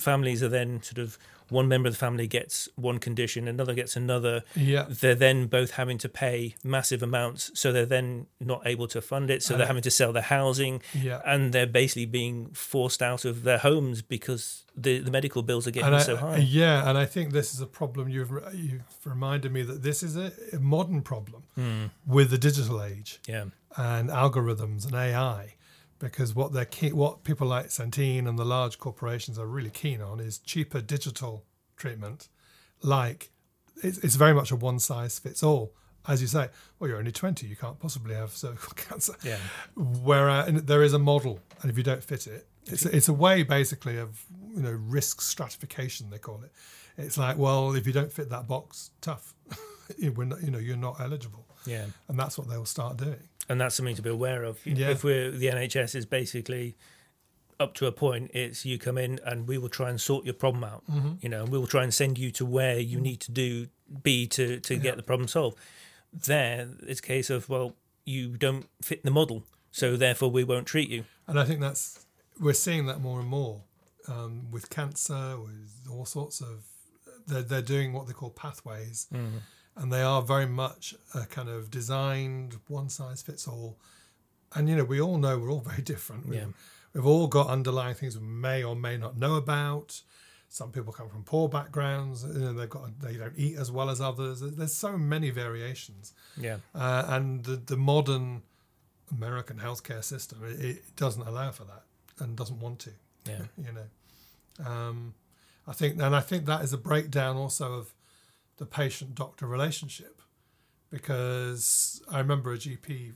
families 0.00 0.42
are 0.42 0.48
then 0.48 0.82
sort 0.82 0.98
of 0.98 1.18
one 1.48 1.68
member 1.68 1.88
of 1.88 1.94
the 1.94 1.98
family 1.98 2.26
gets 2.26 2.68
one 2.76 2.98
condition, 2.98 3.48
another 3.48 3.74
gets 3.74 3.96
another. 3.96 4.42
Yeah. 4.54 4.86
They're 4.88 5.14
then 5.14 5.46
both 5.46 5.72
having 5.72 5.98
to 5.98 6.08
pay 6.08 6.56
massive 6.64 7.02
amounts, 7.02 7.50
so 7.54 7.72
they're 7.72 7.86
then 7.86 8.26
not 8.40 8.62
able 8.66 8.88
to 8.88 9.00
fund 9.00 9.30
it. 9.30 9.42
So 9.42 9.54
uh, 9.54 9.58
they're 9.58 9.66
having 9.66 9.82
to 9.82 9.90
sell 9.90 10.12
their 10.12 10.22
housing, 10.22 10.82
yeah. 10.92 11.20
and 11.24 11.52
they're 11.52 11.66
basically 11.66 12.06
being 12.06 12.48
forced 12.52 13.02
out 13.02 13.24
of 13.24 13.44
their 13.44 13.58
homes 13.58 14.02
because 14.02 14.64
the, 14.76 14.98
the 14.98 15.10
medical 15.10 15.42
bills 15.42 15.66
are 15.66 15.70
getting 15.70 15.94
I, 15.94 15.98
so 15.98 16.16
high. 16.16 16.38
Yeah, 16.38 16.88
and 16.88 16.98
I 16.98 17.06
think 17.06 17.32
this 17.32 17.54
is 17.54 17.60
a 17.60 17.66
problem. 17.66 18.08
You've 18.08 18.32
you've 18.52 18.82
reminded 19.04 19.52
me 19.52 19.62
that 19.62 19.82
this 19.82 20.02
is 20.02 20.16
a, 20.16 20.32
a 20.52 20.58
modern 20.58 21.02
problem 21.02 21.44
mm. 21.58 21.90
with 22.06 22.30
the 22.30 22.38
digital 22.38 22.82
age. 22.82 23.20
Yeah. 23.26 23.46
And 23.78 24.08
algorithms 24.08 24.86
and 24.86 24.94
AI 24.94 25.55
because 25.98 26.34
what 26.34 26.52
they're 26.52 26.64
key, 26.64 26.92
what 26.92 27.24
people 27.24 27.46
like 27.46 27.66
Centene 27.66 28.28
and 28.28 28.38
the 28.38 28.44
large 28.44 28.78
corporations 28.78 29.38
are 29.38 29.46
really 29.46 29.70
keen 29.70 30.00
on 30.00 30.20
is 30.20 30.38
cheaper 30.38 30.80
digital 30.80 31.44
treatment. 31.76 32.28
Like 32.82 33.30
it's, 33.82 33.98
it's 33.98 34.16
very 34.16 34.34
much 34.34 34.50
a 34.50 34.56
one 34.56 34.78
size 34.78 35.18
fits 35.18 35.42
all. 35.42 35.72
As 36.08 36.20
you 36.20 36.28
say, 36.28 36.50
well, 36.78 36.88
you're 36.88 36.98
only 36.98 37.10
20, 37.10 37.48
you 37.48 37.56
can't 37.56 37.80
possibly 37.80 38.14
have 38.14 38.30
cervical 38.30 38.72
cancer. 38.76 39.14
Yeah. 39.24 39.38
Whereas 39.74 40.48
uh, 40.48 40.60
there 40.62 40.84
is 40.84 40.92
a 40.92 41.00
model, 41.00 41.40
and 41.62 41.70
if 41.70 41.76
you 41.76 41.82
don't 41.82 42.02
fit 42.02 42.28
it, 42.28 42.46
it's 42.66 42.84
it's 42.84 43.08
a 43.08 43.12
way 43.12 43.42
basically 43.42 43.96
of 43.96 44.24
you 44.54 44.62
know 44.62 44.72
risk 44.72 45.20
stratification 45.20 46.10
they 46.10 46.18
call 46.18 46.42
it. 46.42 46.52
It's 46.96 47.18
like, 47.18 47.38
well, 47.38 47.74
if 47.74 47.86
you 47.86 47.92
don't 47.92 48.12
fit 48.12 48.30
that 48.30 48.46
box, 48.46 48.90
tough. 49.00 49.34
you 49.98 50.12
know, 50.12 50.58
you're 50.58 50.76
not 50.76 51.00
eligible. 51.00 51.46
Yeah. 51.64 51.86
And 52.08 52.18
that's 52.18 52.38
what 52.38 52.48
they'll 52.48 52.64
start 52.64 52.96
doing 52.96 53.22
and 53.48 53.60
that's 53.60 53.74
something 53.74 53.96
to 53.96 54.02
be 54.02 54.10
aware 54.10 54.42
of. 54.42 54.64
Yeah. 54.66 54.90
If 54.90 55.04
we're 55.04 55.30
the 55.30 55.46
NHS 55.46 55.94
is 55.94 56.06
basically 56.06 56.76
up 57.58 57.74
to 57.74 57.86
a 57.86 57.92
point, 57.92 58.30
it's 58.34 58.64
you 58.66 58.78
come 58.78 58.98
in 58.98 59.18
and 59.24 59.48
we 59.48 59.58
will 59.58 59.68
try 59.68 59.90
and 59.90 60.00
sort 60.00 60.24
your 60.24 60.34
problem 60.34 60.64
out. 60.64 60.84
Mm-hmm. 60.90 61.12
You 61.20 61.28
know, 61.28 61.42
and 61.42 61.52
we 61.52 61.58
will 61.58 61.66
try 61.66 61.82
and 61.82 61.92
send 61.92 62.18
you 62.18 62.30
to 62.32 62.44
where 62.44 62.78
you 62.78 63.00
need 63.00 63.20
to 63.20 63.32
do 63.32 63.68
be 64.02 64.26
to 64.28 64.60
to 64.60 64.74
yeah. 64.74 64.80
get 64.80 64.96
the 64.96 65.02
problem 65.02 65.28
solved. 65.28 65.58
There, 66.12 66.68
it's 66.82 67.00
a 67.00 67.02
case 67.02 67.30
of 67.30 67.48
well, 67.48 67.74
you 68.04 68.36
don't 68.36 68.66
fit 68.82 69.04
the 69.04 69.10
model, 69.10 69.44
so 69.70 69.96
therefore 69.96 70.30
we 70.30 70.44
won't 70.44 70.66
treat 70.66 70.88
you. 70.88 71.04
And 71.26 71.38
I 71.38 71.44
think 71.44 71.60
that's 71.60 72.06
we're 72.40 72.54
seeing 72.54 72.86
that 72.86 73.00
more 73.00 73.20
and 73.20 73.28
more 73.28 73.62
um, 74.08 74.50
with 74.50 74.70
cancer, 74.70 75.38
with 75.38 75.86
all 75.90 76.06
sorts 76.06 76.40
of. 76.40 76.64
They're 77.26 77.42
they're 77.42 77.62
doing 77.62 77.92
what 77.92 78.06
they 78.06 78.12
call 78.12 78.30
pathways. 78.30 79.08
Mm 79.12 79.40
and 79.76 79.92
they 79.92 80.02
are 80.02 80.22
very 80.22 80.46
much 80.46 80.94
a 81.14 81.26
kind 81.26 81.48
of 81.48 81.70
designed 81.70 82.56
one 82.68 82.88
size 82.88 83.22
fits 83.22 83.46
all. 83.46 83.78
And 84.54 84.68
you 84.68 84.76
know, 84.76 84.84
we 84.84 85.00
all 85.00 85.18
know 85.18 85.38
we're 85.38 85.50
all 85.50 85.60
very 85.60 85.82
different. 85.82 86.26
We've, 86.26 86.40
yeah. 86.40 86.46
we've 86.94 87.06
all 87.06 87.26
got 87.26 87.48
underlying 87.48 87.94
things 87.94 88.18
we 88.18 88.26
may 88.26 88.64
or 88.64 88.74
may 88.74 88.96
not 88.96 89.18
know 89.18 89.34
about. 89.34 90.00
Some 90.48 90.70
people 90.70 90.92
come 90.92 91.08
from 91.08 91.24
poor 91.24 91.48
backgrounds. 91.48 92.24
You 92.24 92.40
know, 92.40 92.52
they've 92.54 92.70
got 92.70 92.98
they 93.00 93.16
don't 93.16 93.34
eat 93.36 93.56
as 93.56 93.70
well 93.70 93.90
as 93.90 94.00
others. 94.00 94.40
There's 94.40 94.74
so 94.74 94.96
many 94.96 95.30
variations. 95.30 96.14
Yeah. 96.40 96.58
Uh, 96.74 97.04
and 97.08 97.44
the, 97.44 97.56
the 97.56 97.76
modern 97.76 98.42
American 99.10 99.58
healthcare 99.58 100.02
system 100.02 100.38
it, 100.44 100.64
it, 100.64 100.96
doesn't 100.96 101.26
allow 101.26 101.50
for 101.50 101.64
that 101.64 101.82
and 102.18 102.36
doesn't 102.36 102.60
want 102.60 102.78
to. 102.80 102.90
Yeah. 103.28 103.42
you 103.58 103.72
know, 103.72 104.66
um, 104.66 105.14
I 105.66 105.72
think, 105.72 106.00
and 106.00 106.14
I 106.14 106.20
think 106.20 106.46
that 106.46 106.62
is 106.62 106.72
a 106.72 106.78
breakdown 106.78 107.36
also 107.36 107.74
of 107.74 107.92
the 108.56 108.66
patient 108.66 109.14
doctor 109.14 109.46
relationship. 109.46 110.22
Because 110.90 112.00
I 112.10 112.18
remember 112.18 112.52
a 112.52 112.58
GP 112.58 113.12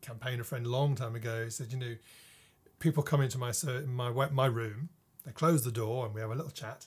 campaigner 0.00 0.44
friend 0.44 0.66
a 0.66 0.70
long 0.70 0.94
time 0.94 1.14
ago 1.14 1.48
said, 1.48 1.72
you 1.72 1.78
know, 1.78 1.96
people 2.78 3.02
come 3.02 3.20
into 3.20 3.38
my 3.38 3.52
my 3.86 4.28
my 4.30 4.46
room, 4.46 4.88
they 5.24 5.32
close 5.32 5.64
the 5.64 5.70
door 5.70 6.06
and 6.06 6.14
we 6.14 6.20
have 6.20 6.30
a 6.30 6.34
little 6.34 6.50
chat, 6.50 6.86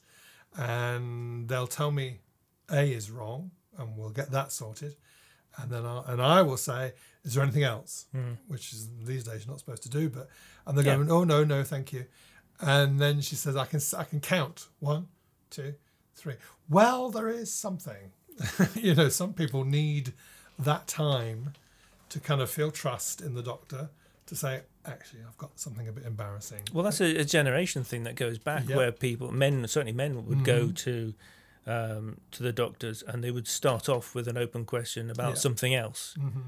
and 0.58 1.48
they'll 1.48 1.68
tell 1.68 1.92
me 1.92 2.20
A 2.72 2.92
is 2.92 3.10
wrong, 3.10 3.52
and 3.78 3.98
we'll 3.98 4.10
get 4.10 4.32
that 4.32 4.52
sorted, 4.52 4.96
and 5.58 5.72
then 5.72 5.86
I, 5.86 6.04
and 6.08 6.22
I 6.22 6.42
will 6.42 6.58
say, 6.58 6.94
is 7.24 7.34
there 7.34 7.44
anything 7.44 7.64
else, 7.64 8.08
mm. 8.14 8.38
which 8.48 8.74
is 8.74 8.90
these 9.04 9.24
days 9.24 9.46
you're 9.46 9.54
not 9.54 9.60
supposed 9.60 9.84
to 9.84 9.90
do, 9.90 10.10
but 10.10 10.28
and 10.66 10.78
they're 10.78 10.86
yeah. 10.86 10.96
going, 10.96 11.10
oh 11.10 11.24
no 11.24 11.44
no 11.44 11.64
thank 11.64 11.94
you, 11.94 12.06
and 12.60 13.00
then 13.00 13.22
she 13.22 13.36
says 13.36 13.56
I 13.56 13.66
can 13.66 13.80
I 13.98 14.04
can 14.04 14.20
count. 14.20 14.68
One, 14.80 15.08
two, 15.50 15.76
three. 16.16 16.36
Well, 16.70 17.10
there 17.10 17.30
is 17.30 17.52
something. 17.52 18.12
you 18.76 18.96
know, 18.96 19.10
some 19.10 19.34
people 19.34 19.64
need 19.64 20.14
that 20.58 20.88
time 20.88 21.54
to 22.10 22.20
kind 22.20 22.42
of 22.42 22.50
feel 22.50 22.72
trust 22.72 23.22
in 23.22 23.34
the 23.34 23.42
doctor 23.42 23.90
to 24.28 24.36
say, 24.36 24.62
actually, 24.86 25.22
I've 25.28 25.38
got 25.38 25.60
something 25.60 25.88
a 25.88 25.92
bit 25.92 26.06
embarrassing. 26.06 26.62
Well, 26.74 26.84
that's 26.84 27.02
a, 27.02 27.18
a 27.18 27.24
generation 27.24 27.84
thing 27.84 28.04
that 28.04 28.16
goes 28.16 28.40
back 28.40 28.68
yep. 28.68 28.78
where 28.78 28.92
people, 28.92 29.32
men, 29.32 29.68
certainly 29.68 29.94
men, 29.94 30.26
would 30.26 30.40
mm-hmm. 30.40 30.44
go 30.44 30.72
to 30.72 31.14
um, 31.68 32.18
to 32.32 32.44
the 32.44 32.54
doctors 32.54 33.04
and 33.08 33.24
they 33.24 33.32
would 33.32 33.48
start 33.48 33.90
off 33.90 34.14
with 34.14 34.28
an 34.28 34.38
open 34.38 34.66
question 34.66 35.10
about 35.10 35.30
yep. 35.30 35.38
something 35.38 35.74
else. 35.74 36.16
Mm-hmm 36.20 36.42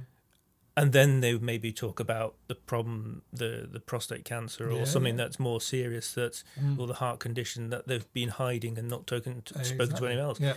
and 0.78 0.94
then 0.94 1.22
they 1.22 1.34
would 1.34 1.42
maybe 1.42 1.74
talk 1.74 2.00
about 2.00 2.36
the 2.48 2.54
problem, 2.54 3.24
the 3.34 3.68
the 3.70 3.80
prostate 3.80 4.24
cancer, 4.24 4.70
or 4.70 4.80
yeah, 4.80 4.84
something 4.86 5.18
yeah. 5.18 5.24
that's 5.24 5.40
more 5.40 5.60
serious, 5.60 6.14
that's 6.14 6.44
mm. 6.58 6.78
or 6.78 6.86
the 6.86 6.94
heart 6.94 7.20
condition 7.20 7.72
that 7.72 7.88
they've 7.88 8.14
been 8.14 8.30
hiding 8.30 8.78
and 8.78 8.88
not 8.88 9.08
talking, 9.08 9.42
to, 9.42 9.56
exactly. 9.56 9.86
spoken 9.86 9.96
to 9.98 10.06
anyone 10.06 10.26
else. 10.26 10.40
Yeah. 10.40 10.54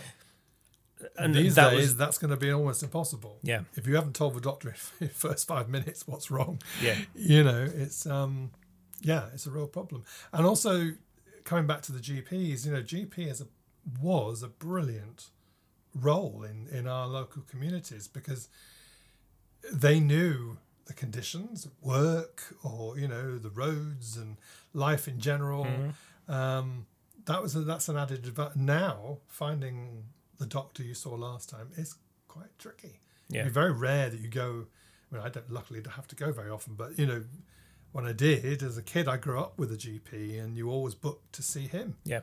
And 1.17 1.33
these 1.33 1.55
that 1.55 1.71
days, 1.71 1.79
was, 1.79 1.97
that's 1.97 2.19
going 2.19 2.29
to 2.29 2.37
be 2.37 2.51
almost 2.51 2.83
impossible. 2.83 3.39
Yeah. 3.41 3.61
If 3.73 3.87
you 3.87 3.95
haven't 3.95 4.13
told 4.13 4.35
the 4.35 4.41
doctor 4.41 4.69
in 4.69 4.75
the 5.07 5.13
first 5.13 5.47
five 5.47 5.67
minutes 5.67 6.07
what's 6.07 6.29
wrong, 6.29 6.61
yeah, 6.79 6.97
you 7.15 7.43
know, 7.43 7.67
it's 7.75 8.05
um, 8.05 8.51
Yeah, 9.01 9.25
it's 9.33 9.47
a 9.47 9.51
real 9.51 9.67
problem. 9.67 10.03
And 10.31 10.45
also 10.45 10.91
coming 11.43 11.65
back 11.65 11.81
to 11.83 11.91
the 11.91 11.99
GPs, 11.99 12.67
you 12.67 12.71
know, 12.71 12.83
GP 12.83 13.27
as 13.27 13.41
a 13.41 13.47
was 13.99 14.43
a 14.43 14.47
brilliant 14.47 15.31
role 15.95 16.43
in 16.43 16.67
in 16.71 16.87
our 16.87 17.07
local 17.07 17.41
communities 17.41 18.07
because 18.07 18.47
they 19.71 19.99
knew 19.99 20.57
the 20.85 20.93
conditions, 20.93 21.67
work, 21.81 22.55
or 22.63 22.97
you 22.97 23.07
know, 23.07 23.37
the 23.37 23.49
roads 23.49 24.17
and 24.17 24.37
life 24.73 25.07
in 25.07 25.19
general. 25.19 25.65
Mhm. 25.65 25.93
Um, 26.27 26.85
that 27.25 27.41
was 27.41 27.55
a, 27.55 27.61
that's 27.61 27.87
an 27.89 27.97
added 27.97 28.25
advantage. 28.25 28.57
Now 28.57 29.19
finding 29.27 30.05
the 30.39 30.45
doctor 30.45 30.83
you 30.83 30.93
saw 30.93 31.13
last 31.13 31.49
time 31.49 31.69
is 31.77 31.95
quite 32.27 32.57
tricky. 32.57 32.99
Yeah. 33.29 33.43
It's 33.45 33.53
very 33.53 33.71
rare 33.71 34.09
that 34.09 34.19
you 34.19 34.27
go. 34.27 34.67
I 35.11 35.15
mean, 35.15 35.23
I 35.23 35.29
don't 35.29 35.51
luckily 35.51 35.81
have 35.95 36.07
to 36.07 36.15
go 36.15 36.31
very 36.31 36.49
often, 36.49 36.75
but 36.75 36.97
you 36.97 37.05
know, 37.05 37.23
when 37.91 38.05
I 38.05 38.13
did 38.13 38.63
as 38.63 38.77
a 38.77 38.81
kid, 38.83 39.07
I 39.07 39.17
grew 39.17 39.39
up 39.39 39.57
with 39.59 39.71
a 39.71 39.77
GP, 39.77 40.39
and 40.41 40.57
you 40.57 40.69
always 40.69 40.95
booked 40.95 41.33
to 41.33 41.43
see 41.43 41.67
him. 41.67 41.97
Yeah. 42.05 42.21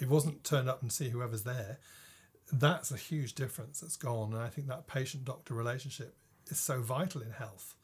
It 0.00 0.08
wasn't 0.08 0.44
turn 0.44 0.68
up 0.68 0.80
and 0.80 0.92
see 0.92 1.08
whoever's 1.10 1.42
there. 1.42 1.78
That's 2.52 2.90
a 2.92 2.96
huge 2.96 3.34
difference 3.34 3.80
that's 3.80 3.96
gone, 3.96 4.32
and 4.32 4.40
I 4.42 4.48
think 4.48 4.68
that 4.68 4.86
patient 4.86 5.24
doctor 5.24 5.54
relationship 5.54 6.16
is 6.50 6.58
so 6.58 6.80
vital 6.80 7.22
in 7.22 7.30
health. 7.32 7.74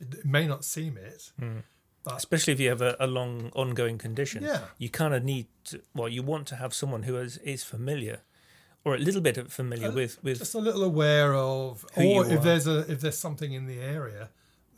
It, 0.00 0.14
it 0.14 0.24
may 0.26 0.46
not 0.46 0.64
seem 0.64 0.96
it, 0.96 1.32
Mm. 1.40 1.62
but 2.04 2.16
Especially 2.16 2.52
if 2.52 2.60
you 2.60 2.68
have 2.68 2.82
a, 2.82 2.96
a 3.00 3.06
long 3.06 3.50
ongoing 3.54 3.98
condition. 3.98 4.42
yeah, 4.42 4.60
You 4.78 4.88
kind 4.90 5.14
of 5.14 5.22
need 5.24 5.46
to, 5.66 5.80
well, 5.94 6.08
you 6.08 6.22
want 6.22 6.46
to 6.48 6.56
have 6.56 6.74
someone 6.74 7.04
who 7.04 7.16
is, 7.16 7.38
is 7.38 7.64
familiar 7.64 8.20
or 8.84 8.94
a 8.94 8.98
little 8.98 9.20
bit 9.22 9.50
familiar 9.50 9.88
Uh, 9.88 9.92
with, 9.94 10.22
with 10.22 10.38
just 10.38 10.54
a 10.54 10.58
little 10.58 10.82
aware 10.84 11.34
of, 11.34 11.86
or 11.96 12.26
if 12.26 12.32
are. 12.40 12.42
there's 12.42 12.66
a 12.66 12.78
if 12.92 13.00
there's 13.00 13.16
something 13.18 13.52
in 13.54 13.66
the 13.66 13.80
area 13.80 14.28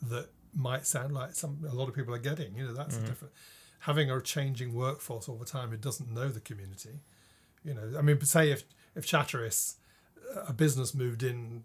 that 0.02 0.28
might 0.54 0.86
sound 0.86 1.12
like 1.12 1.34
some 1.34 1.64
a 1.68 1.74
lot 1.74 1.88
of 1.88 1.94
people 1.94 2.14
are 2.14 2.18
getting. 2.30 2.54
You 2.56 2.64
know, 2.66 2.72
that's 2.74 2.96
Mhm. 2.96 3.04
a 3.04 3.06
different. 3.06 3.34
Having 3.80 4.10
a 4.10 4.20
changing 4.20 4.72
workforce 4.74 5.28
all 5.28 5.36
the 5.38 5.44
time 5.44 5.70
who 5.70 5.76
doesn't 5.76 6.10
know 6.12 6.28
the 6.28 6.40
community. 6.40 7.00
You 7.64 7.74
know, 7.74 7.98
I 7.98 8.02
mean, 8.02 8.20
say 8.24 8.50
if 8.52 8.62
if 8.94 9.04
Chatteris, 9.06 9.74
a 10.46 10.52
business 10.52 10.94
moved 10.94 11.22
in, 11.22 11.64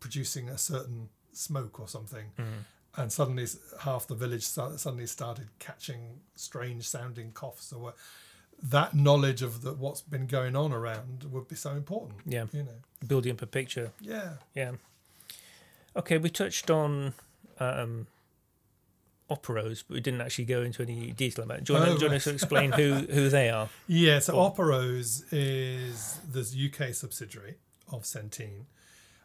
producing 0.00 0.48
a 0.48 0.58
certain 0.58 1.08
smoke 1.32 1.78
or 1.78 1.86
something, 1.88 2.32
Mm. 2.38 2.64
and 2.96 3.12
suddenly 3.12 3.46
half 3.80 4.06
the 4.06 4.14
village 4.16 4.44
suddenly 4.44 5.06
started 5.06 5.48
catching 5.58 6.20
strange 6.34 6.88
sounding 6.88 7.32
coughs 7.32 7.72
or 7.72 7.80
what. 7.80 7.96
That 8.62 8.92
knowledge 8.94 9.40
of 9.40 9.62
the, 9.62 9.72
what's 9.72 10.02
been 10.02 10.26
going 10.26 10.54
on 10.54 10.70
around 10.72 11.24
would 11.32 11.48
be 11.48 11.56
so 11.56 11.70
important. 11.70 12.20
yeah, 12.26 12.44
You 12.52 12.64
know, 12.64 12.74
building 13.06 13.32
up 13.32 13.40
a 13.42 13.46
picture. 13.46 13.92
yeah. 14.00 14.34
Yeah. 14.54 14.72
Okay, 15.96 16.18
we 16.18 16.28
touched 16.28 16.70
on 16.70 17.14
um, 17.58 18.06
Operose, 19.30 19.84
but 19.86 19.94
we 19.94 20.00
didn't 20.00 20.20
actually 20.20 20.44
go 20.44 20.60
into 20.62 20.82
any 20.82 21.12
detail 21.12 21.44
about 21.44 21.58
it. 21.58 21.64
Do 21.64 21.72
you 21.72 21.78
want, 21.78 21.88
Oh, 21.90 21.92
to, 21.94 21.98
do 21.98 22.04
you 22.04 22.10
want 22.10 22.26
right. 22.26 22.30
to 22.30 22.34
explain 22.34 22.72
who, 22.72 22.94
who 23.14 23.28
they 23.28 23.48
are? 23.48 23.68
Yeah, 23.86 24.18
so 24.18 24.34
Or- 24.34 24.52
Operose 24.54 25.24
is 25.32 26.18
the 26.30 26.42
UK 26.42 26.92
subsidiary 26.94 27.54
of 27.92 28.02
Centene. 28.02 28.64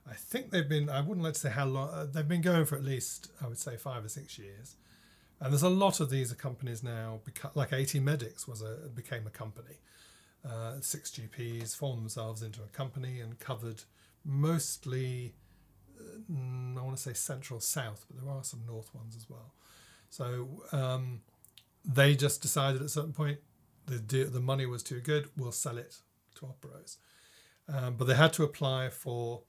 I 0.08 0.14
think 0.14 0.52
they've 0.52 0.68
been, 0.68 0.90
I 0.90 1.02
wouldn't 1.02 1.24
like 1.24 1.34
to 1.34 1.40
say 1.40 1.50
how 1.50 1.66
long, 1.66 1.90
uh, 1.90 2.06
they've 2.12 2.28
been 2.28 2.42
going 2.42 2.66
for 2.66 2.76
at 2.76 2.84
least, 2.84 3.32
I 3.42 3.48
would 3.48 3.58
say, 3.58 3.76
five 3.76 4.06
or 4.06 4.10
six 4.10 4.38
years. 4.38 4.76
And 5.40 5.52
there's 5.52 5.64
a 5.64 5.70
lot 5.70 6.00
of 6.00 6.10
these 6.10 6.32
companies 6.34 6.84
now, 6.84 7.20
like 7.56 7.74
AT 7.74 7.94
Medics 7.96 8.48
was 8.48 8.62
a, 8.62 8.90
became 8.94 9.26
a 9.28 9.32
company. 9.32 9.80
Uh, 10.48 10.76
six 10.80 11.12
GPs 11.12 11.76
formed 11.76 12.02
themselves 12.02 12.42
into 12.44 12.62
a 12.62 12.68
company 12.68 13.20
and 13.20 13.40
covered 13.40 13.84
mostly, 14.24 15.34
uh, 16.00 16.80
I 16.80 16.84
want 16.84 16.96
to 16.96 17.02
say 17.02 17.14
central 17.14 17.60
south, 17.60 18.06
but 18.08 18.24
there 18.24 18.32
are 18.32 18.44
some 18.44 18.62
north 18.68 18.94
ones 18.94 19.16
as 19.16 19.28
well. 19.30 19.54
So 20.10 20.64
um, 20.72 21.22
they 21.84 22.16
just 22.16 22.42
decided 22.42 22.82
at 22.82 22.86
a 22.86 22.90
certain 22.90 23.14
point 23.14 23.40
the 23.86 24.24
the 24.24 24.40
money 24.40 24.66
was 24.66 24.82
too 24.82 25.00
good. 25.00 25.30
We'll 25.38 25.52
sell 25.52 25.78
it 25.78 25.98
to 26.36 26.46
Operose, 26.46 26.98
um, 27.68 27.96
but 27.98 28.06
they 28.06 28.16
had 28.16 28.34
to 28.34 28.44
apply 28.44 28.90
for 28.90 29.42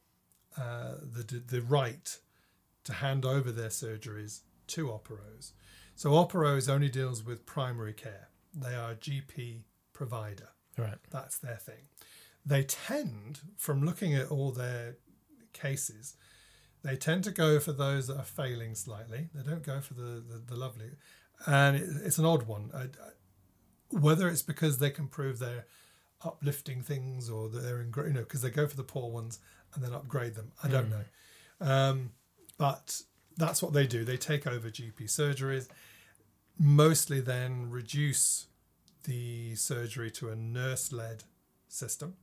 uh, 0.58 0.94
the 1.02 1.22
the 1.46 1.60
right 1.62 2.18
to 2.84 2.92
hand 2.94 3.24
over 3.24 3.50
their 3.52 3.68
surgeries 3.68 4.40
to 4.68 4.86
Operose. 4.88 5.52
So 5.94 6.10
Operose 6.10 6.68
only 6.68 6.88
deals 6.88 7.24
with 7.24 7.46
primary 7.46 7.92
care. 7.92 8.28
They 8.54 8.74
are 8.74 8.92
a 8.92 8.96
GP 8.96 9.62
provider. 9.92 10.48
Right. 10.78 10.98
That's 11.10 11.38
their 11.38 11.56
thing. 11.56 11.88
They 12.44 12.62
tend, 12.62 13.40
from 13.56 13.82
looking 13.84 14.14
at 14.14 14.30
all 14.30 14.52
their 14.52 14.96
cases, 15.52 16.16
they 16.84 16.96
tend 16.96 17.24
to 17.24 17.30
go 17.32 17.58
for 17.58 17.72
those 17.72 18.06
that 18.06 18.18
are 18.18 18.22
failing 18.24 18.74
slightly. 18.76 19.28
They 19.34 19.42
don't 19.42 19.64
go 19.64 19.80
for 19.80 19.94
the, 19.94 20.22
the, 20.28 20.42
the 20.46 20.54
lovely. 20.56 20.90
And 21.46 21.76
it, 21.76 21.88
it's 22.04 22.18
an 22.18 22.24
odd 22.26 22.44
one. 22.44 22.70
I, 22.74 22.82
I- 22.82 22.88
whether 23.90 24.28
it's 24.28 24.42
because 24.42 24.78
they 24.78 24.90
can 24.90 25.06
prove 25.08 25.38
they're 25.38 25.64
uplifting 26.24 26.82
things 26.82 27.30
or 27.30 27.48
that 27.48 27.60
they're 27.60 27.80
in, 27.80 27.92
you 27.96 28.12
know, 28.12 28.20
because 28.20 28.42
they 28.42 28.50
go 28.50 28.66
for 28.66 28.76
the 28.76 28.82
poor 28.82 29.10
ones 29.10 29.38
and 29.76 29.84
then 29.84 29.92
upgrade 29.92 30.34
them. 30.34 30.50
I 30.64 30.68
don't 30.68 30.86
Mm. 30.90 30.90
know. 30.90 31.04
Um, 31.60 32.12
but 32.58 33.02
that's 33.36 33.62
what 33.62 33.72
they 33.72 33.86
do. 33.86 34.04
They 34.04 34.16
take 34.16 34.46
over 34.46 34.70
GP 34.70 35.04
surgeries, 35.04 35.68
mostly 36.58 37.20
then 37.20 37.70
reduce 37.70 38.46
the 39.04 39.54
surgery 39.54 40.10
to 40.12 40.30
a 40.30 40.36
nurse 40.36 40.90
led 40.92 41.24
system 41.68 42.16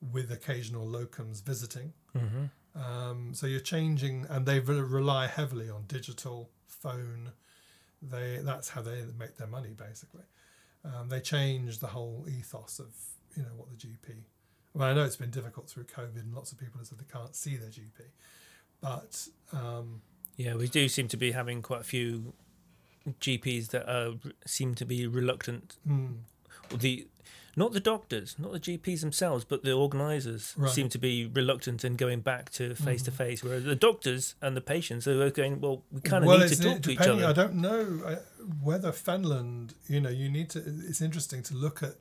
with 0.00 0.30
occasional 0.30 0.86
locums 0.86 1.42
visiting. 1.42 1.92
hmm 2.12 2.46
Um, 2.74 3.34
so 3.34 3.46
you're 3.48 3.58
changing, 3.60 4.26
and 4.30 4.46
they 4.46 4.60
re- 4.60 4.80
rely 4.80 5.26
heavily 5.26 5.68
on 5.68 5.86
digital, 5.88 6.50
phone. 6.68 7.32
They 8.00 8.38
that's 8.42 8.68
how 8.70 8.80
they 8.82 9.04
make 9.18 9.36
their 9.36 9.48
money 9.48 9.74
basically. 9.74 10.22
Um, 10.84 11.08
they 11.08 11.20
change 11.20 11.80
the 11.80 11.88
whole 11.88 12.26
ethos 12.28 12.78
of 12.78 12.94
you 13.36 13.42
know 13.42 13.54
what 13.56 13.70
the 13.70 13.76
GP. 13.76 14.22
Well, 14.74 14.88
I 14.88 14.94
know 14.94 15.04
it's 15.04 15.16
been 15.16 15.30
difficult 15.30 15.68
through 15.68 15.84
COVID, 15.84 16.20
and 16.20 16.34
lots 16.34 16.52
of 16.52 16.58
people 16.58 16.78
have 16.78 16.86
said 16.86 16.98
they 16.98 17.12
can't 17.12 17.34
see 17.34 17.56
their 17.56 17.70
GP, 17.70 18.02
but 18.80 19.28
um, 19.52 20.02
Yeah, 20.36 20.54
we 20.54 20.68
do 20.68 20.88
seem 20.88 21.08
to 21.08 21.16
be 21.16 21.32
having 21.32 21.60
quite 21.62 21.80
a 21.80 21.84
few 21.84 22.32
GPs 23.20 23.68
that 23.68 23.88
are, 23.90 24.14
seem 24.46 24.74
to 24.76 24.84
be 24.84 25.06
reluctant. 25.06 25.76
mm, 25.88 26.18
The 26.74 27.08
not 27.56 27.72
the 27.72 27.80
doctors, 27.80 28.36
not 28.38 28.52
the 28.52 28.60
GPs 28.60 29.00
themselves, 29.00 29.44
but 29.44 29.64
the 29.64 29.72
organisers 29.72 30.54
Right. 30.56 30.70
seem 30.70 30.88
to 30.90 30.98
be 30.98 31.26
reluctant 31.26 31.84
in 31.84 31.96
going 31.96 32.20
back 32.20 32.50
to 32.52 32.76
face 32.76 33.02
to 33.02 33.10
face. 33.10 33.42
Whereas 33.42 33.64
the 33.64 33.74
doctors 33.74 34.36
and 34.40 34.56
the 34.56 34.60
patients 34.60 35.08
are 35.08 35.30
going, 35.30 35.60
well, 35.60 35.82
we 35.90 36.00
kind 36.00 36.22
of 36.22 36.28
well, 36.28 36.38
need 36.38 36.48
to 36.50 36.62
talk 36.62 36.82
to 36.82 36.92
each 36.92 37.00
other. 37.00 37.26
I 37.26 37.32
don't 37.32 37.56
know 37.56 37.84
whether 38.62 38.92
Fenland. 38.92 39.74
You 39.88 40.00
know, 40.00 40.10
you 40.10 40.30
need 40.30 40.48
to. 40.50 40.62
It's 40.88 41.00
interesting 41.02 41.42
to 41.44 41.54
look 41.54 41.82
at 41.82 41.96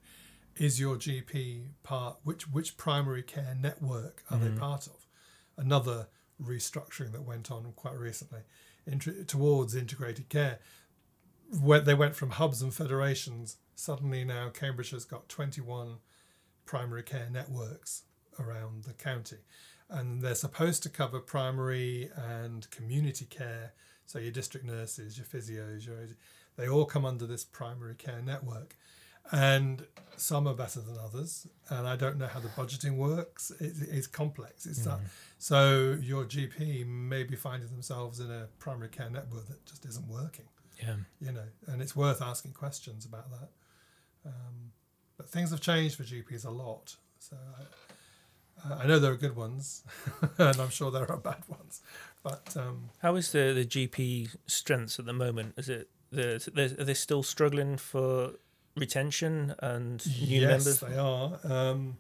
is 0.60 0.80
your 0.80 0.98
GP 0.98 1.70
part 1.84 2.18
which 2.24 2.48
which 2.50 2.78
primary 2.78 3.24
care 3.24 3.56
network 3.60 4.24
are 4.30 4.38
Mhm. 4.38 4.42
they 4.54 4.60
part 4.60 4.88
of? 4.88 5.08
Another 5.58 6.10
restructuring 6.40 7.12
that 7.14 7.24
went 7.24 7.50
on 7.50 7.72
quite 7.74 7.98
recently 7.98 8.44
intr- 8.88 9.26
towards 9.28 9.74
integrated 9.74 10.30
care. 10.30 10.60
Where 11.60 11.80
they 11.82 11.96
went 11.96 12.16
from 12.16 12.32
hubs 12.32 12.62
and 12.62 12.74
federations, 12.74 13.58
suddenly 13.76 14.24
now 14.24 14.50
Cambridge 14.50 14.92
has 14.92 15.06
got 15.06 15.30
21 15.30 16.00
primary 16.66 17.04
care 17.04 17.30
networks 17.30 18.04
around 18.38 18.84
the 18.84 18.94
county. 18.94 19.40
And 19.90 20.22
they're 20.22 20.36
supposed 20.36 20.84
to 20.84 20.90
cover 20.90 21.20
primary 21.20 22.12
and 22.16 22.70
community 22.70 23.26
care. 23.26 23.74
So 24.06 24.20
your 24.20 24.32
district 24.32 24.66
nurses, 24.66 25.18
your 25.18 25.26
physios, 25.26 25.86
your, 25.86 26.08
they 26.56 26.68
all 26.70 26.86
come 26.86 27.06
under 27.06 27.26
this 27.26 27.44
primary 27.44 27.96
care 27.96 28.22
network. 28.22 28.76
And 29.32 29.86
some 30.18 30.48
are 30.48 30.54
better 30.54 30.82
than 30.82 30.98
others. 30.98 31.48
And 31.70 31.88
I 31.88 31.96
don't 31.96 32.18
know 32.18 32.28
how 32.28 32.40
the 32.40 32.50
budgeting 32.50 32.98
works. 32.98 33.52
It, 33.60 33.74
it's 33.90 34.08
complex. 34.08 34.66
It's 34.66 34.84
that. 34.86 35.00
Mm. 35.00 35.04
So 35.38 35.98
your 36.02 36.26
GP 36.26 36.86
may 36.86 37.24
be 37.24 37.36
finding 37.36 37.70
themselves 37.70 38.20
in 38.20 38.30
a 38.30 38.48
primary 38.60 38.90
care 38.90 39.10
network 39.10 39.48
that 39.48 39.66
just 39.66 39.86
isn't 39.86 40.08
working 40.08 40.46
Yeah. 40.86 40.96
you 41.22 41.32
know, 41.32 41.46
and 41.68 41.82
it's 41.82 41.96
worth 41.96 42.22
asking 42.22 42.52
questions 42.54 43.06
about 43.06 43.30
that. 43.32 43.50
Um, 44.26 44.72
but 45.18 45.30
things 45.30 45.52
have 45.52 45.62
changed 45.62 45.96
for 45.96 46.04
GPs 46.04 46.46
a 46.46 46.50
lot. 46.50 46.96
So 47.20 47.38
I, 48.66 48.84
I 48.84 48.86
know 48.88 49.00
there 49.00 49.12
are 49.14 49.18
good 49.18 49.36
ones, 49.36 49.84
and 50.38 50.60
I'm 50.60 50.70
sure 50.70 50.92
there 50.92 51.10
are 51.10 51.18
bad 51.18 51.44
ones. 51.48 51.82
But 52.24 52.56
um, 52.58 52.90
How 53.02 53.16
is 53.16 53.32
the, 53.32 53.54
the 53.54 53.66
GP 53.66 54.36
strengths 54.48 55.00
at 55.00 55.06
the 55.06 55.14
moment? 55.14 55.54
Is 55.58 55.70
it 55.70 55.90
the, 56.12 56.76
are 56.80 56.84
they 56.84 56.94
still 56.94 57.24
struggling 57.24 57.78
for 57.78 58.32
retention 58.76 59.56
and 59.60 60.06
new 60.22 60.42
yes, 60.42 60.50
members? 60.66 60.80
they 60.80 60.98
are. 60.98 61.40
Um, 61.44 61.98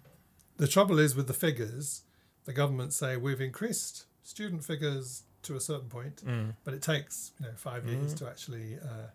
the 0.57 0.67
trouble 0.67 0.99
is 0.99 1.15
with 1.15 1.27
the 1.27 1.33
figures, 1.33 2.03
the 2.45 2.53
government 2.53 2.93
say 2.93 3.17
we've 3.17 3.41
increased 3.41 4.05
student 4.23 4.63
figures 4.63 5.23
to 5.43 5.55
a 5.55 5.59
certain 5.61 5.87
point, 5.89 6.17
Mm. 6.25 6.55
but 6.63 6.73
it 6.73 6.81
takes 6.81 7.31
you 7.39 7.45
know 7.47 7.53
five 7.55 7.85
years 7.87 8.13
Mm. 8.13 8.17
to 8.17 8.27
actually 8.27 8.77
uh, 8.79 9.07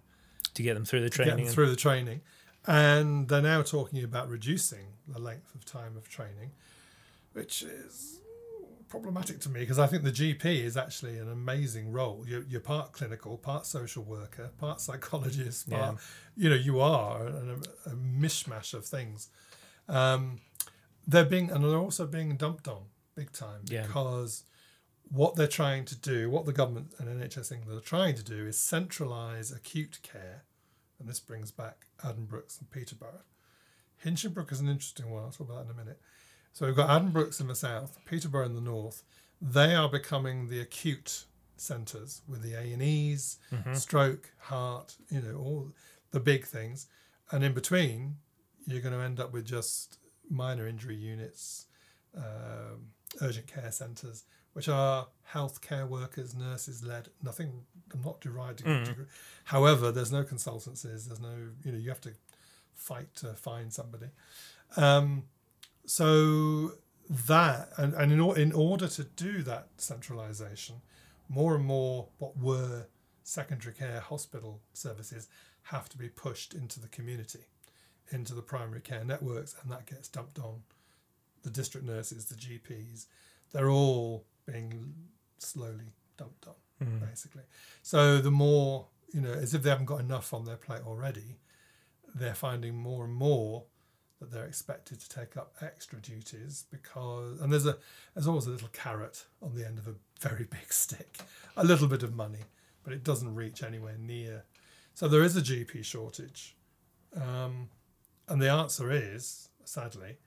To 0.54 0.62
get 0.62 0.74
them 0.74 0.84
through 0.84 1.02
the 1.02 1.10
to 1.10 1.18
get 1.18 1.24
them 1.26 1.36
training. 1.36 1.52
through 1.52 1.70
the 1.70 1.76
training. 1.76 2.20
And 2.66 3.28
they're 3.28 3.42
now 3.42 3.60
talking 3.62 4.02
about 4.02 4.28
reducing 4.30 4.94
the 5.06 5.18
length 5.18 5.54
of 5.54 5.66
time 5.66 5.98
of 5.98 6.08
training, 6.08 6.52
which 7.34 7.62
is 7.62 8.20
problematic 8.94 9.40
to 9.40 9.48
me 9.48 9.60
because 9.60 9.78
I 9.78 9.86
think 9.88 10.04
the 10.04 10.12
GP 10.12 10.44
is 10.62 10.76
actually 10.76 11.18
an 11.18 11.28
amazing 11.28 11.90
role. 11.90 12.24
You're, 12.28 12.44
you're 12.44 12.60
part 12.60 12.92
clinical, 12.92 13.36
part 13.36 13.66
social 13.66 14.04
worker, 14.04 14.50
part 14.58 14.80
psychologist, 14.80 15.68
part, 15.68 15.96
you 16.36 16.48
know, 16.48 16.54
you 16.54 16.80
are 16.80 17.26
a, 17.26 17.56
a 17.86 17.90
mishmash 17.90 18.72
of 18.72 18.86
things. 18.86 19.28
Um, 19.88 20.38
they're 21.06 21.24
being, 21.24 21.50
and 21.50 21.64
they're 21.64 21.76
also 21.76 22.06
being 22.06 22.36
dumped 22.36 22.68
on 22.68 22.82
big 23.16 23.32
time 23.32 23.62
Yeah. 23.66 23.82
because 23.82 24.44
what 25.10 25.34
they're 25.34 25.46
trying 25.48 25.84
to 25.86 25.96
do, 25.96 26.30
what 26.30 26.46
the 26.46 26.52
government 26.52 26.94
and 26.98 27.08
NHS 27.08 27.50
England 27.52 27.76
are 27.78 27.82
trying 27.84 28.14
to 28.14 28.22
do 28.22 28.46
is 28.46 28.56
centralise 28.56 29.54
acute 29.54 29.98
care. 30.02 30.44
And 31.00 31.08
this 31.08 31.18
brings 31.20 31.50
back 31.50 31.86
Addenbrooke's 32.04 32.58
and 32.60 32.70
Peterborough. 32.70 33.22
Hinchingbrooke 34.04 34.52
is 34.52 34.60
an 34.60 34.68
interesting 34.68 35.10
one. 35.10 35.24
I'll 35.24 35.30
talk 35.30 35.48
about 35.48 35.66
that 35.66 35.72
in 35.72 35.78
a 35.80 35.84
minute. 35.84 36.00
So 36.54 36.66
we've 36.66 36.76
got 36.76 36.88
Addenbrooke's 36.88 37.40
in 37.40 37.48
the 37.48 37.54
south, 37.56 37.98
Peterborough 38.06 38.46
in 38.46 38.54
the 38.54 38.60
north. 38.60 39.02
They 39.42 39.74
are 39.74 39.88
becoming 39.88 40.48
the 40.48 40.60
acute 40.60 41.24
centres 41.56 42.22
with 42.28 42.42
the 42.42 42.54
A 42.54 42.72
and 42.72 42.80
E's, 42.80 43.38
stroke, 43.74 44.30
heart, 44.38 44.94
you 45.10 45.20
know, 45.20 45.36
all 45.36 45.72
the 46.12 46.20
big 46.20 46.46
things. 46.46 46.86
And 47.32 47.42
in 47.42 47.54
between, 47.54 48.18
you're 48.66 48.80
going 48.80 48.94
to 48.94 49.00
end 49.00 49.18
up 49.18 49.32
with 49.32 49.44
just 49.44 49.98
minor 50.30 50.68
injury 50.68 50.94
units, 50.94 51.66
um, 52.16 52.92
urgent 53.20 53.48
care 53.48 53.72
centres, 53.72 54.22
which 54.52 54.68
are 54.68 55.08
healthcare 55.32 55.88
workers, 55.88 56.36
nurses 56.36 56.84
led. 56.84 57.08
Nothing. 57.20 57.64
I'm 57.92 58.02
not 58.02 58.20
deriding. 58.20 58.66
Mm. 58.66 59.06
However, 59.44 59.90
there's 59.90 60.12
no 60.12 60.22
consultancies. 60.22 61.06
There's 61.06 61.20
no. 61.20 61.34
You 61.64 61.72
know, 61.72 61.78
you 61.78 61.88
have 61.88 62.00
to 62.02 62.12
fight 62.76 63.12
to 63.16 63.34
find 63.34 63.72
somebody. 63.72 64.06
Um, 64.76 65.24
so 65.86 66.72
that 67.08 67.70
and, 67.76 67.94
and 67.94 68.12
in, 68.12 68.20
or, 68.20 68.38
in 68.38 68.52
order 68.52 68.88
to 68.88 69.04
do 69.04 69.42
that 69.42 69.68
centralisation, 69.76 70.76
more 71.28 71.54
and 71.54 71.64
more 71.64 72.08
what 72.18 72.36
were 72.38 72.86
secondary 73.22 73.74
care 73.74 74.00
hospital 74.00 74.60
services 74.72 75.28
have 75.62 75.88
to 75.88 75.98
be 75.98 76.08
pushed 76.08 76.54
into 76.54 76.80
the 76.80 76.88
community, 76.88 77.46
into 78.10 78.34
the 78.34 78.42
primary 78.42 78.80
care 78.80 79.04
networks, 79.04 79.54
and 79.62 79.70
that 79.72 79.86
gets 79.86 80.08
dumped 80.08 80.38
on 80.38 80.62
the 81.42 81.50
district 81.50 81.86
nurses, 81.86 82.26
the 82.26 82.34
GPs. 82.34 83.06
They're 83.52 83.70
all 83.70 84.24
being 84.46 84.94
slowly 85.38 85.92
dumped 86.16 86.46
on, 86.46 86.54
Mm. 86.82 87.08
basically. 87.08 87.44
So 87.82 88.18
the 88.18 88.32
more 88.32 88.88
you 89.12 89.20
know, 89.20 89.32
as 89.32 89.54
if 89.54 89.62
they 89.62 89.70
haven't 89.70 89.86
got 89.86 90.00
enough 90.00 90.34
on 90.34 90.44
their 90.44 90.56
plate 90.56 90.80
already, 90.84 91.38
they're 92.16 92.34
finding 92.34 92.74
more 92.76 93.04
and 93.04 93.14
more 93.14 93.62
that 94.20 94.30
they're 94.30 94.46
expected 94.46 95.00
to 95.00 95.08
take 95.08 95.36
up 95.36 95.54
extra 95.60 95.98
duties 96.00 96.64
because 96.70 97.40
and 97.40 97.52
there's 97.52 97.66
a 97.66 97.76
there's 98.14 98.26
always 98.26 98.46
a 98.46 98.50
little 98.50 98.68
carrot 98.72 99.26
on 99.42 99.54
the 99.54 99.66
end 99.66 99.78
of 99.78 99.88
a 99.88 99.94
very 100.20 100.44
big 100.50 100.72
stick 100.72 101.18
a 101.56 101.64
little 101.64 101.88
bit 101.88 102.02
of 102.02 102.14
money 102.14 102.44
but 102.82 102.92
it 102.92 103.02
doesn't 103.02 103.34
reach 103.34 103.62
anywhere 103.62 103.96
near. 103.98 104.44
So 104.92 105.08
there 105.08 105.22
is 105.22 105.36
a 105.36 105.40
gp 105.40 105.84
shortage. 105.84 106.54
Um, 107.16 107.70
and 108.28 108.40
the 108.40 108.50
answer 108.50 108.90
is 108.90 109.48
sadly 109.64 110.18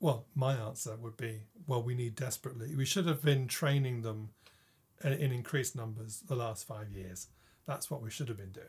well 0.00 0.24
my 0.34 0.54
answer 0.54 0.96
would 0.96 1.16
be 1.16 1.42
well 1.66 1.82
we 1.82 1.94
need 1.94 2.14
desperately 2.14 2.74
we 2.74 2.86
should 2.86 3.06
have 3.06 3.22
been 3.22 3.46
training 3.48 4.02
them 4.02 4.30
in 5.04 5.12
in 5.12 5.32
increased 5.32 5.76
numbers 5.76 6.22
the 6.26 6.36
last 6.36 6.66
five 6.66 6.90
years. 6.90 7.28
That's 7.66 7.90
what 7.90 8.02
we 8.02 8.10
should 8.10 8.28
have 8.28 8.38
been 8.38 8.52
doing. 8.52 8.66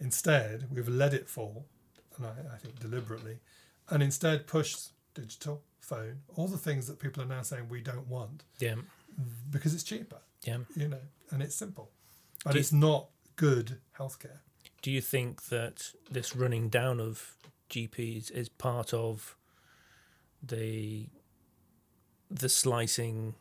Instead 0.00 0.66
we've 0.70 0.88
let 0.88 1.14
it 1.14 1.28
fall 1.28 1.66
and 2.16 2.26
I, 2.26 2.54
I 2.54 2.58
think 2.58 2.78
deliberately 2.78 3.38
and 3.90 4.02
instead 4.02 4.46
push 4.46 4.76
digital 5.14 5.62
phone 5.80 6.20
all 6.36 6.46
the 6.48 6.58
things 6.58 6.86
that 6.86 6.98
people 6.98 7.22
are 7.22 7.26
now 7.26 7.42
saying 7.42 7.68
we 7.68 7.80
don't 7.80 8.06
want 8.08 8.44
Yeah. 8.58 8.76
because 9.50 9.72
it's 9.74 9.82
cheaper 9.84 10.20
Yeah. 10.44 10.58
you 10.76 10.88
know 10.88 11.00
and 11.30 11.42
it's 11.42 11.54
simple 11.54 11.90
but 12.44 12.54
you- 12.54 12.60
it's 12.60 12.72
not 12.72 13.08
good 13.36 13.80
healthcare 13.98 14.40
Do 14.82 14.90
you 14.90 15.00
think 15.00 15.44
that 15.48 15.92
this 16.10 16.36
running 16.36 16.68
down 16.68 17.00
of 17.00 17.36
GPs 17.70 18.30
is 18.30 18.48
part 18.48 18.92
of 18.94 19.36
the 20.42 21.08
the 22.30 22.48
slicing 22.48 23.34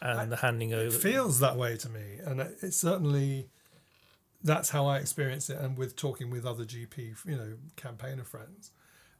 and 0.00 0.20
I- 0.20 0.24
the 0.26 0.36
handing 0.36 0.74
over? 0.74 0.94
it 0.96 1.00
feels 1.00 1.38
that 1.40 1.56
way 1.56 1.76
to 1.76 1.88
me 1.88 2.18
and 2.24 2.40
it 2.40 2.58
it 2.62 2.74
certainly 2.74 3.48
that's 4.44 4.70
how 4.70 4.86
i 4.86 4.98
experience 4.98 5.48
it 5.48 5.58
and 5.58 5.76
with 5.78 5.94
talking 5.94 6.28
with 6.30 6.44
other 6.44 6.64
gp 6.64 6.96
you 7.24 7.36
know 7.36 7.56
campaigner 7.76 8.24
friends 8.24 8.72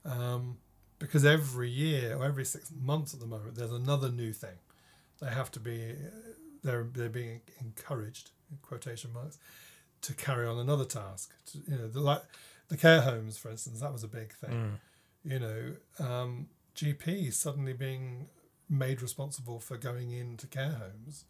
um, 0.05 0.59
because 1.03 1.25
every 1.25 1.69
year 1.69 2.17
or 2.17 2.25
every 2.25 2.45
six 2.45 2.71
months 2.81 3.13
at 3.15 3.21
the 3.21 3.27
moment 3.27 3.55
there's 3.55 3.73
another 3.73 4.11
new 4.11 4.33
thing 4.33 4.57
they 5.21 5.29
have 5.29 5.51
to 5.51 5.61
be 5.61 5.95
they're 6.63 6.87
they're 6.95 7.09
being 7.09 7.41
encouraged 7.61 8.31
in 8.51 8.57
quotation 8.63 9.13
marks 9.13 9.39
to 10.01 10.15
carry 10.15 10.47
on 10.47 10.59
another 10.59 10.85
task 10.85 11.31
to, 11.47 11.59
you 11.69 11.77
know 11.79 11.89
the 11.89 12.01
like 12.01 12.23
the 12.69 12.77
care 12.77 13.03
homes 13.03 13.37
for 13.37 13.51
instance 13.51 13.81
that 13.81 13.93
was 13.93 14.03
a 14.05 14.09
big 14.09 14.33
thing 14.33 14.51
Mm. 14.53 15.33
you 15.33 15.39
know, 15.39 15.63
um, 16.01 16.49
GPs 16.75 17.35
suddenly 17.35 17.73
being 17.75 18.27
made 18.69 19.03
responsible 19.03 19.61
for 19.61 19.77
going 19.77 20.11
into 20.11 20.47
care 20.47 20.73
homes 20.83 21.25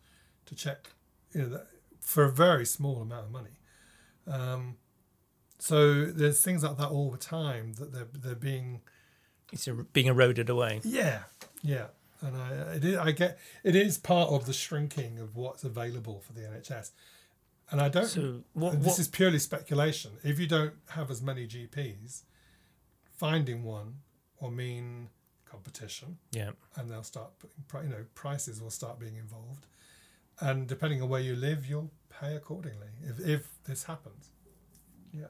to 0.46 0.54
check, 0.54 0.90
you 1.34 1.42
know, 1.42 1.48
that, 1.48 1.66
for 2.00 2.24
a 2.24 2.30
very 2.32 2.64
small 2.64 3.02
amount 3.02 3.26
of 3.26 3.30
money. 3.32 3.56
Um, 4.26 4.76
so 5.58 6.04
there's 6.06 6.40
things 6.42 6.62
like 6.62 6.76
that 6.78 6.88
all 6.88 7.10
the 7.10 7.18
time 7.18 7.74
that 7.74 7.92
they're 7.92 8.08
they're 8.14 8.34
being 8.34 8.80
It's 9.52 9.68
er- 9.68 9.86
being 9.92 10.06
eroded 10.06 10.48
away. 10.48 10.80
yeah 10.84 11.20
yeah 11.62 11.86
and 12.20 12.36
I 12.36 12.48
it 12.76 12.84
is, 12.84 12.96
I 12.96 13.10
get 13.12 13.38
it 13.64 13.76
is 13.76 13.98
part 13.98 14.30
of 14.30 14.46
the 14.46 14.52
shrinking 14.52 15.18
of 15.18 15.36
what's 15.36 15.64
available 15.64 16.20
for 16.20 16.32
the 16.32 16.40
NHS 16.42 16.90
and 17.70 17.80
I 17.80 17.88
don't 17.88 18.06
So 18.06 18.42
what? 18.52 18.74
and 18.74 18.82
this 18.84 18.98
is 18.98 19.08
purely 19.08 19.38
speculation. 19.38 20.12
If 20.22 20.38
you 20.38 20.46
don't 20.46 20.74
have 20.90 21.10
as 21.10 21.22
many 21.22 21.46
GPs, 21.46 22.22
finding 23.16 23.62
one 23.64 23.94
will 24.40 24.50
mean 24.50 25.08
competition, 25.46 26.18
yeah. 26.32 26.50
and 26.76 26.90
they'll 26.90 27.02
start 27.02 27.30
putting, 27.38 27.64
pri- 27.68 27.82
you 27.84 27.88
know, 27.88 28.04
prices 28.14 28.60
will 28.60 28.70
start 28.70 28.98
being 28.98 29.16
involved, 29.16 29.66
and 30.40 30.66
depending 30.66 31.00
on 31.02 31.08
where 31.08 31.20
you 31.20 31.34
live, 31.34 31.64
you'll 31.66 31.90
pay 32.20 32.36
accordingly 32.36 32.88
if 33.08 33.18
if 33.26 33.48
this 33.64 33.84
happens. 33.84 34.30
Yeah, 35.12 35.26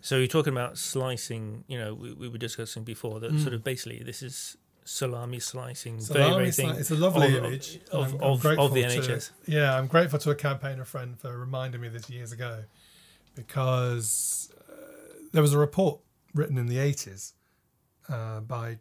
So 0.00 0.16
you're 0.16 0.26
talking 0.26 0.52
about 0.52 0.78
slicing. 0.78 1.64
You 1.68 1.78
know, 1.78 1.94
we, 1.94 2.12
we 2.14 2.28
were 2.28 2.38
discussing 2.38 2.84
before 2.84 3.20
that 3.20 3.32
Mm. 3.32 3.40
sort 3.42 3.54
of 3.54 3.62
basically 3.62 4.02
this 4.02 4.22
is 4.22 4.56
salami 4.84 5.38
slicing. 5.38 6.00
so 6.00 6.14
very 6.14 6.50
very 6.50 6.78
it's 6.78 6.90
a 6.90 6.96
lovely 6.96 7.36
of- 7.36 7.44
image 7.44 7.78
of- 7.92 8.14
I'm- 8.14 8.14
I'm 8.16 8.30
of- 8.32 8.46
of 8.46 8.74
the 8.74 8.82
to- 8.82 8.88
NHS. 8.88 9.30
yeah, 9.46 9.76
I'm 9.78 9.86
grateful 9.86 10.18
to 10.20 10.30
a 10.30 10.34
campaigner 10.34 10.84
friend 10.84 11.16
for 11.18 11.38
reminding 11.38 11.80
me 11.80 11.88
this 11.88 12.10
years 12.10 12.32
ago, 12.32 12.64
because 13.36 14.50
uh, 14.68 14.72
there 15.32 15.42
was 15.42 15.52
a 15.52 15.58
report 15.58 16.00
written 16.34 16.58
in 16.58 16.66
the 16.66 16.78
80s 16.78 17.32
uh, 18.08 18.40
by 18.40 18.78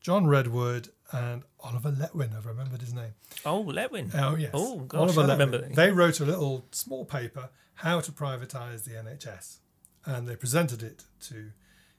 John 0.00 0.26
Redwood 0.26 0.90
and 1.12 1.42
Oliver 1.60 1.90
Letwin. 1.90 2.36
I've 2.36 2.46
remembered 2.46 2.80
his 2.80 2.92
name. 2.94 3.14
Oh, 3.44 3.64
Letwin. 3.64 4.10
Oh 4.14 4.36
yes, 4.36 4.50
Oh, 4.54 4.78
gosh, 4.80 5.00
Oliver 5.00 5.22
I 5.22 5.24
Letwin. 5.24 5.28
remember 5.30 5.58
that. 5.58 5.74
They 5.74 5.90
wrote 5.90 6.20
a 6.20 6.24
little 6.24 6.66
small 6.70 7.04
paper, 7.04 7.50
"How 7.74 8.00
to 8.00 8.12
Privatise 8.12 8.84
the 8.84 8.92
NHS," 8.92 9.58
and 10.06 10.26
they 10.26 10.36
presented 10.36 10.82
it 10.82 11.04
to 11.20 11.50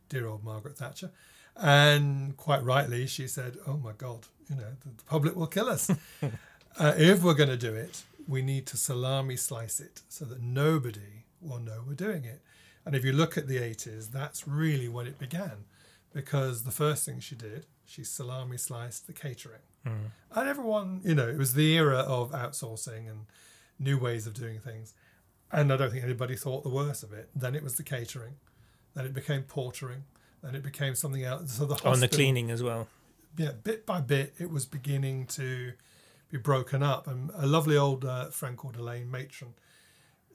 dear 0.10 0.28
old 0.28 0.44
Margaret 0.44 0.78
Thatcher. 0.78 1.12
And 1.56 2.38
quite 2.38 2.64
rightly, 2.64 3.08
she 3.08 3.28
said, 3.28 3.58
"Oh 3.68 3.78
my 3.78 3.92
God, 3.98 4.26
you 4.50 4.56
know, 4.56 4.72
the, 4.84 4.90
the 4.90 5.04
public 5.04 5.36
will 5.36 5.48
kill 5.48 5.70
us. 5.70 5.90
uh, 6.80 6.94
if 6.98 7.24
we're 7.24 7.34
going 7.34 7.50
to 7.50 7.58
do 7.58 7.74
it, 7.74 8.04
we 8.28 8.42
need 8.42 8.66
to 8.68 8.78
salami 8.78 9.36
slice 9.36 9.80
it 9.80 10.02
so 10.08 10.26
that 10.26 10.42
nobody 10.42 11.26
will 11.42 11.60
know 11.60 11.84
we're 11.88 11.94
doing 11.94 12.24
it." 12.26 12.42
And 12.86 12.96
if 12.96 13.04
you 13.04 13.12
look 13.12 13.38
at 13.38 13.48
the 13.48 13.58
80s, 13.58 14.12
that's 14.12 14.48
really 14.48 14.88
when 14.88 15.08
it 15.08 15.20
began, 15.20 15.66
because 16.14 16.64
the 16.64 16.72
first 16.72 17.06
thing 17.06 17.20
she 17.20 17.36
did, 17.36 17.66
she 17.86 18.06
salami 18.06 18.58
sliced 18.58 19.08
the 19.08 19.14
catering. 19.14 19.60
Mm. 19.86 20.12
And 20.32 20.48
everyone, 20.48 21.02
you 21.04 21.14
know, 21.14 21.28
it 21.28 21.38
was 21.38 21.54
the 21.54 21.74
era 21.74 22.00
of 22.00 22.32
outsourcing 22.32 23.10
and 23.10 23.26
new 23.78 23.98
ways 23.98 24.26
of 24.26 24.34
doing 24.34 24.60
things. 24.60 24.94
And 25.52 25.72
I 25.72 25.78
don't 25.78 25.92
think 25.92 26.04
anybody 26.04 26.36
thought 26.36 26.64
the 26.64 26.70
worst 26.70 27.04
of 27.04 27.14
it. 27.14 27.30
Then 27.36 27.56
it 27.56 27.64
was 27.64 27.76
the 27.76 27.84
catering. 27.84 28.36
Then 28.94 29.06
it 29.06 29.14
became 29.14 29.44
portering. 29.44 30.02
Then 30.44 30.56
it 30.56 30.64
became 30.64 30.96
something 30.96 31.24
else. 31.24 31.54
So 31.54 31.66
the 31.66 31.82
On 31.88 32.00
the 32.00 32.08
cleaning 32.08 32.52
as 32.52 32.62
well. 32.62 32.88
yeah, 33.38 33.52
bit 33.64 33.86
by 33.86 34.02
bit, 34.02 34.34
it 34.40 34.50
was 34.50 34.66
beginning 34.66 35.28
to 35.28 35.74
be 36.30 36.38
broken 36.38 36.84
up. 36.84 37.08
And 37.08 37.32
a 37.36 37.48
lovely 37.48 37.78
old 37.78 38.04
uh, 38.04 38.30
friend 38.30 38.58
called 38.58 38.76
Elaine 38.76 39.10
Matron, 39.10 39.54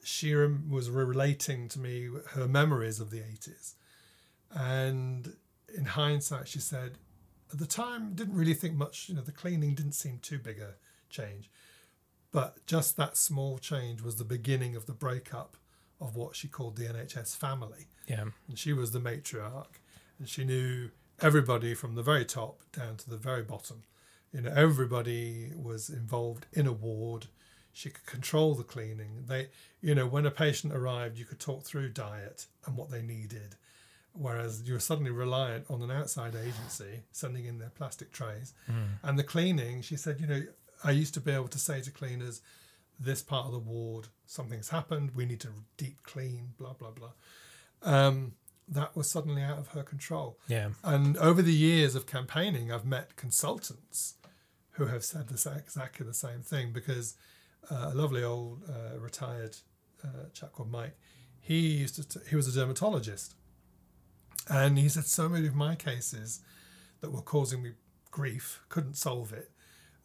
she 0.03 0.35
was 0.35 0.89
relating 0.89 1.67
to 1.69 1.79
me 1.79 2.09
her 2.31 2.47
memories 2.47 2.99
of 2.99 3.11
the 3.11 3.19
80s. 3.19 3.73
And 4.53 5.33
in 5.75 5.85
hindsight, 5.85 6.47
she 6.47 6.59
said, 6.59 6.97
at 7.51 7.59
the 7.59 7.65
time, 7.67 8.13
didn't 8.15 8.35
really 8.35 8.53
think 8.53 8.75
much, 8.75 9.09
you 9.09 9.15
know, 9.15 9.21
the 9.21 9.31
cleaning 9.31 9.75
didn't 9.75 9.93
seem 9.93 10.19
too 10.19 10.39
big 10.39 10.59
a 10.59 10.73
change. 11.09 11.49
But 12.33 12.65
just 12.65 12.97
that 12.97 13.15
small 13.15 13.57
change 13.59 14.01
was 14.01 14.17
the 14.17 14.25
beginning 14.25 14.75
of 14.75 14.85
the 14.85 14.93
breakup 14.93 15.55
of 16.01 16.15
what 16.17 16.35
she 16.35 16.49
called 16.49 16.75
the 16.75 16.85
NHS 16.85 17.37
family 17.37 17.85
Yeah. 18.09 18.25
and 18.49 18.59
she 18.59 18.73
was 18.73 18.91
the 18.91 18.99
matriarch 18.99 19.75
and 20.19 20.27
she 20.27 20.43
knew 20.43 20.89
everybody 21.21 21.73
from 21.75 21.95
the 21.95 22.03
very 22.03 22.25
top 22.25 22.63
down 22.73 22.97
to 22.97 23.09
the 23.09 23.15
very 23.17 23.43
bottom 23.43 23.83
You 24.33 24.41
know, 24.41 24.53
everybody 24.55 25.51
was 25.55 25.89
involved 25.89 26.47
in 26.51 26.65
a 26.65 26.73
ward. 26.73 27.27
She 27.71 27.89
could 27.91 28.05
control 28.07 28.55
the 28.55 28.63
cleaning. 28.63 29.25
They, 29.27 29.49
you 29.79 29.93
know, 29.93 30.07
when 30.07 30.25
a 30.25 30.31
patient 30.31 30.73
arrived, 30.73 31.19
you 31.19 31.25
could 31.25 31.39
talk 31.39 31.63
through 31.63 31.89
diet 31.89 32.47
and 32.65 32.75
what 32.75 32.89
they 32.89 33.03
needed. 33.03 33.55
Whereas 34.13 34.63
you're 34.65 34.79
suddenly 34.79 35.11
reliant 35.11 35.65
on 35.69 35.81
an 35.83 35.91
outside 35.91 36.35
agency 36.35 37.03
sending 37.11 37.45
in 37.45 37.59
their 37.59 37.69
plastic 37.69 38.11
trays. 38.11 38.53
Mm. 38.69 38.87
And 39.03 39.19
the 39.19 39.23
cleaning, 39.23 39.81
she 39.83 39.97
said, 39.97 40.19
you 40.19 40.27
know, 40.27 40.43
I 40.83 40.91
used 40.91 41.13
to 41.15 41.21
be 41.21 41.31
able 41.31 41.47
to 41.49 41.59
say 41.59 41.81
to 41.81 41.91
cleaners, 41.91 42.41
this 42.99 43.21
part 43.21 43.45
of 43.45 43.51
the 43.51 43.59
ward, 43.59 44.07
something's 44.25 44.69
happened, 44.69 45.11
we 45.15 45.25
need 45.25 45.39
to 45.41 45.49
deep 45.77 46.03
clean, 46.03 46.53
blah, 46.57 46.73
blah, 46.73 46.91
blah. 46.91 47.11
Um, 47.81 48.33
that 48.67 48.95
was 48.95 49.09
suddenly 49.09 49.41
out 49.41 49.57
of 49.57 49.69
her 49.69 49.83
control. 49.83 50.37
Yeah. 50.47 50.69
And 50.83 51.17
over 51.17 51.41
the 51.41 51.53
years 51.53 51.95
of 51.95 52.05
campaigning, 52.05 52.71
I've 52.71 52.85
met 52.85 53.15
consultants 53.15 54.15
who 54.71 54.85
have 54.85 55.03
said 55.03 55.27
the 55.27 55.53
exactly 55.57 56.05
the 56.05 56.13
same 56.13 56.41
thing 56.41 56.71
because 56.71 57.15
uh, 57.69 57.91
a 57.91 57.95
lovely 57.95 58.23
old 58.23 58.63
uh, 58.67 58.97
retired 58.99 59.57
uh, 60.03 60.29
chap 60.33 60.53
called 60.53 60.71
Mike, 60.71 60.97
he 61.39 61.59
used 61.59 61.95
to, 61.95 62.07
t- 62.07 62.29
he 62.29 62.35
was 62.35 62.47
a 62.47 62.59
dermatologist. 62.59 63.35
And 64.49 64.77
he 64.77 64.89
said 64.89 65.05
so 65.05 65.29
many 65.29 65.47
of 65.47 65.55
my 65.55 65.75
cases 65.75 66.41
that 67.01 67.11
were 67.11 67.21
causing 67.21 67.61
me 67.61 67.71
grief, 68.11 68.61
couldn't 68.69 68.95
solve 68.95 69.33
it. 69.33 69.51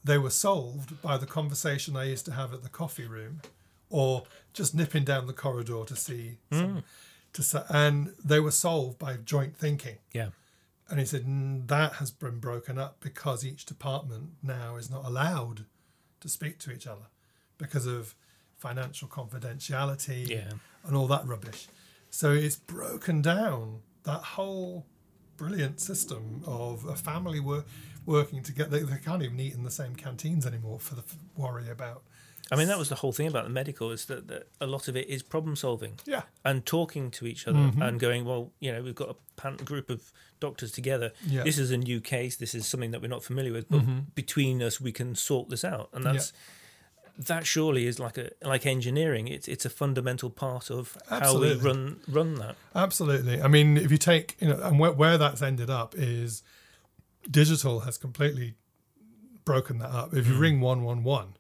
They 0.05 0.19
were 0.19 0.31
solved 0.31 1.01
by 1.03 1.17
the 1.19 1.27
conversation 1.27 1.97
I 1.97 2.05
used 2.05 2.25
to 2.27 2.33
have 2.33 2.55
at 2.55 2.63
the 2.63 2.69
coffee 2.69 3.05
room 3.07 3.41
or 3.91 4.25
just 4.53 4.75
nipping 4.75 5.05
down 5.05 5.27
the 5.27 5.33
corridor 5.33 5.85
to 5.87 5.97
see 5.97 6.39
some, 6.53 6.83
to 7.33 7.65
and 7.71 8.15
they 8.25 8.41
were 8.41 8.51
solved 8.51 8.99
by 8.99 9.17
joint 9.17 9.57
thinking. 9.57 9.99
Yeah. 10.13 10.29
And 10.89 10.99
he 10.99 11.05
said 11.07 11.25
"Mm, 11.27 11.67
that 11.69 11.95
has 11.95 12.11
been 12.11 12.39
broken 12.39 12.79
up 12.79 12.97
because 13.01 13.45
each 13.45 13.67
department 13.67 14.31
now 14.43 14.77
is 14.77 14.91
not 14.91 15.05
allowed 15.05 15.67
to 16.21 16.29
speak 16.29 16.59
to 16.61 16.73
each 16.73 16.87
other 16.87 17.07
because 17.59 17.87
of 17.87 18.15
financial 18.57 19.09
confidentiality 19.09 20.29
Yeah. 20.29 20.53
and 20.85 20.97
all 20.97 21.07
that 21.09 21.27
rubbish. 21.27 21.69
So 22.11 22.33
it's 22.33 22.57
broken 22.57 23.21
down 23.23 23.81
that 24.05 24.23
whole 24.23 24.87
brilliant 25.37 25.81
system 25.81 26.43
of 26.47 26.85
a 26.87 26.97
family 26.97 27.39
wor- 27.41 27.65
working 28.09 28.43
together. 28.43 28.71
They, 28.79 28.85
they 28.85 28.99
can't 28.99 29.23
even 29.23 29.39
eat 29.39 29.55
in 29.55 29.63
the 29.65 29.71
same 29.71 29.95
canteens 29.95 30.45
anymore 30.47 30.81
for 30.81 30.95
the 30.97 31.03
f- 31.03 31.17
worry 31.37 31.69
about. 31.71 32.03
I 32.51 32.57
mean, 32.57 32.69
that 32.69 32.79
was 32.79 32.89
the 32.89 32.95
whole 32.95 33.13
thing 33.13 33.27
about 33.29 33.45
the 33.45 33.51
medical 33.51 33.91
is 33.91 34.07
that, 34.07 34.27
that 34.29 34.49
a 34.59 34.67
lot 34.67 34.89
of 34.89 34.97
it 34.97 35.07
is 35.09 35.23
problem 35.23 35.55
solving 35.55 36.01
Yeah. 36.07 36.23
and 36.47 36.65
talking 36.65 37.11
to 37.13 37.27
each 37.27 37.47
other 37.47 37.59
Mm-hmm. 37.59 37.83
and 37.83 38.01
going, 38.01 38.25
well, 38.25 38.53
you 38.59 38.73
know, 38.73 38.83
we've 38.83 38.95
got 38.95 39.11
a 39.11 39.17
pan- 39.41 39.57
group 39.59 39.91
of 39.91 40.11
doctors 40.41 40.73
together. 40.73 41.13
Yeah. 41.27 41.43
This 41.43 41.59
is 41.59 41.71
a 41.71 41.77
new 41.77 42.01
case. 42.01 42.37
This 42.37 42.55
is 42.55 42.67
something 42.67 42.91
that 42.93 43.03
we're 43.03 43.09
not 43.09 43.23
familiar 43.23 43.53
with, 43.53 43.69
but 43.69 43.81
Mm-hmm. 43.83 43.99
between 44.15 44.63
us, 44.63 44.81
we 44.81 44.93
can 44.93 45.15
sort 45.15 45.51
this 45.51 45.63
out. 45.65 45.91
And 45.93 46.05
that's 46.05 46.33
that 47.19 47.45
surely 47.47 47.87
is 47.87 47.99
like 47.99 48.17
a 48.17 48.31
like 48.43 48.65
engineering. 48.65 49.27
It's 49.29 49.49
it's 49.49 49.65
a 49.67 49.71
fundamental 49.71 50.31
part 50.31 50.71
of 50.71 50.97
Absolutely. 51.11 51.49
how 51.49 51.55
we 51.57 51.61
run 51.69 52.01
run 52.09 52.35
that. 52.37 52.57
Absolutely. 52.75 53.43
I 53.43 53.49
mean, 53.49 53.77
if 53.77 53.91
you 53.91 53.99
take, 53.99 54.37
you 54.41 54.49
know, 54.49 54.61
and 54.63 54.79
where, 54.79 54.93
where 54.93 55.19
that's 55.19 55.43
ended 55.43 55.69
up 55.69 55.95
is 55.99 56.43
digital 57.31 57.81
has 57.81 57.99
completely 57.99 58.55
broken 59.45 59.79
that 59.79 59.91
up. 59.91 60.15
If 60.15 60.27
you 60.27 60.35
ring 60.37 60.61
111, 60.61 61.37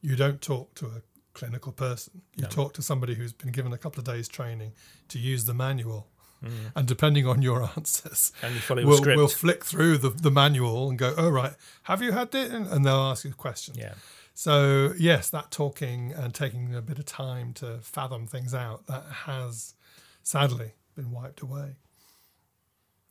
you 0.00 0.16
don't 0.16 0.40
talk 0.40 0.74
to 0.76 0.86
a 0.86 1.02
clinical 1.34 1.72
person. 1.72 2.22
You 2.36 2.42
No. 2.44 2.48
talk 2.48 2.74
to 2.74 2.82
somebody 2.82 3.14
who's 3.14 3.32
been 3.32 3.52
given 3.52 3.72
a 3.72 3.78
couple 3.78 4.00
of 4.00 4.06
days 4.06 4.28
training 4.28 4.72
to 5.08 5.18
use 5.18 5.44
the 5.44 5.54
manual. 5.54 6.08
Mm. 6.44 6.50
And 6.74 6.88
depending 6.88 7.26
on 7.26 7.40
your 7.42 7.62
answers, 7.76 8.32
And 8.42 8.54
you 8.54 8.60
follow 8.60 8.84
we'll, 8.84 9.02
we'll 9.02 9.28
flick 9.28 9.64
through 9.64 9.98
the, 9.98 10.10
the 10.10 10.30
manual 10.30 10.88
and 10.90 10.98
go, 10.98 11.14
oh, 11.16 11.28
right, 11.30 11.54
have 11.84 12.02
you 12.02 12.12
had 12.12 12.34
it? 12.34 12.50
And 12.50 12.84
they'll 12.84 12.94
ask 12.96 13.24
you 13.24 13.30
a 13.30 13.34
question. 13.34 13.74
yeah. 13.78 13.94
So 14.34 14.94
yes, 14.98 15.28
that 15.30 15.50
talking 15.50 16.12
and 16.12 16.34
taking 16.34 16.74
a 16.74 16.80
bit 16.80 16.98
of 16.98 17.04
time 17.04 17.52
to 17.54 17.78
fathom 17.82 18.26
things 18.26 18.54
out 18.54 18.86
that 18.86 19.04
has 19.26 19.74
sadly 20.22 20.72
been 20.96 21.10
wiped 21.12 21.42
away. 21.42 21.76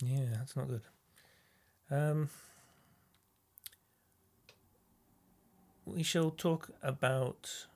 Yeah, 0.04 0.26
that's 0.34 0.56
not 0.56 0.68
good. 0.68 0.82
Um, 1.92 2.30
we 5.86 6.04
shall 6.04 6.32
talk 6.32 6.70
about, 6.82 7.68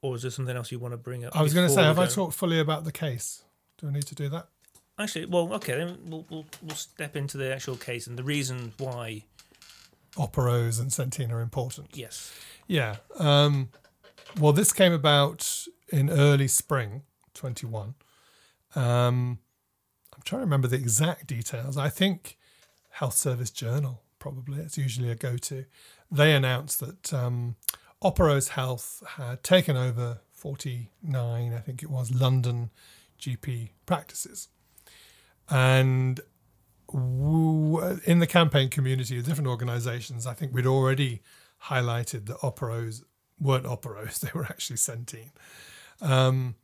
or 0.00 0.16
is 0.16 0.22
there 0.22 0.30
something 0.30 0.56
else 0.56 0.72
you 0.72 0.78
want 0.78 0.92
to 0.92 0.98
bring 0.98 1.24
up? 1.24 1.36
I 1.36 1.42
was 1.42 1.52
going 1.52 1.68
to 1.68 1.72
say, 1.72 1.82
have 1.82 1.98
I 1.98 2.06
talked 2.06 2.34
fully 2.34 2.58
about 2.58 2.84
the 2.84 2.92
case? 2.92 3.44
Do 3.78 3.88
I 3.88 3.92
need 3.92 4.06
to 4.06 4.14
do 4.14 4.28
that? 4.30 4.48
Actually, 4.98 5.26
well, 5.26 5.52
okay, 5.52 5.74
then 5.76 5.98
we'll, 6.06 6.24
we'll 6.30 6.46
we'll 6.62 6.76
step 6.76 7.16
into 7.16 7.36
the 7.36 7.52
actual 7.52 7.76
case 7.76 8.06
and 8.06 8.18
the 8.18 8.22
reason 8.22 8.72
why. 8.78 9.24
Operose 10.16 10.80
and 10.80 10.90
Centene 10.90 11.30
are 11.30 11.40
important. 11.40 11.90
Yes. 11.92 12.32
Yeah. 12.66 12.96
Um, 13.18 13.68
well, 14.40 14.52
this 14.52 14.72
came 14.72 14.94
about 14.94 15.66
in 15.92 16.08
early 16.08 16.48
spring 16.48 17.02
21. 17.34 17.94
Um, 18.74 19.38
I'm 20.14 20.22
trying 20.24 20.40
to 20.40 20.46
remember 20.46 20.68
the 20.68 20.76
exact 20.76 21.26
details. 21.26 21.76
I 21.76 21.90
think 21.90 22.38
Health 22.96 23.14
Service 23.14 23.50
Journal, 23.50 24.02
probably, 24.18 24.58
it's 24.62 24.78
usually 24.78 25.10
a 25.10 25.14
go 25.14 25.36
to. 25.36 25.66
They 26.10 26.32
announced 26.34 26.80
that 26.80 27.12
um, 27.12 27.56
Operose 28.02 28.48
Health 28.48 29.02
had 29.18 29.42
taken 29.42 29.76
over 29.76 30.20
49, 30.32 31.52
I 31.52 31.58
think 31.58 31.82
it 31.82 31.90
was, 31.90 32.14
London 32.14 32.70
GP 33.20 33.68
practices. 33.84 34.48
And 35.50 36.20
in 36.90 38.18
the 38.18 38.26
campaign 38.26 38.70
community 38.70 39.18
of 39.18 39.26
different 39.26 39.48
organizations, 39.48 40.26
I 40.26 40.32
think 40.32 40.54
we'd 40.54 40.64
already 40.64 41.20
highlighted 41.64 42.24
that 42.28 42.38
Operose 42.38 43.02
weren't 43.38 43.66
Operose, 43.66 44.20
they 44.20 44.30
were 44.34 44.46
actually 44.46 44.76
Centene. 44.76 45.32
Um, 46.00 46.54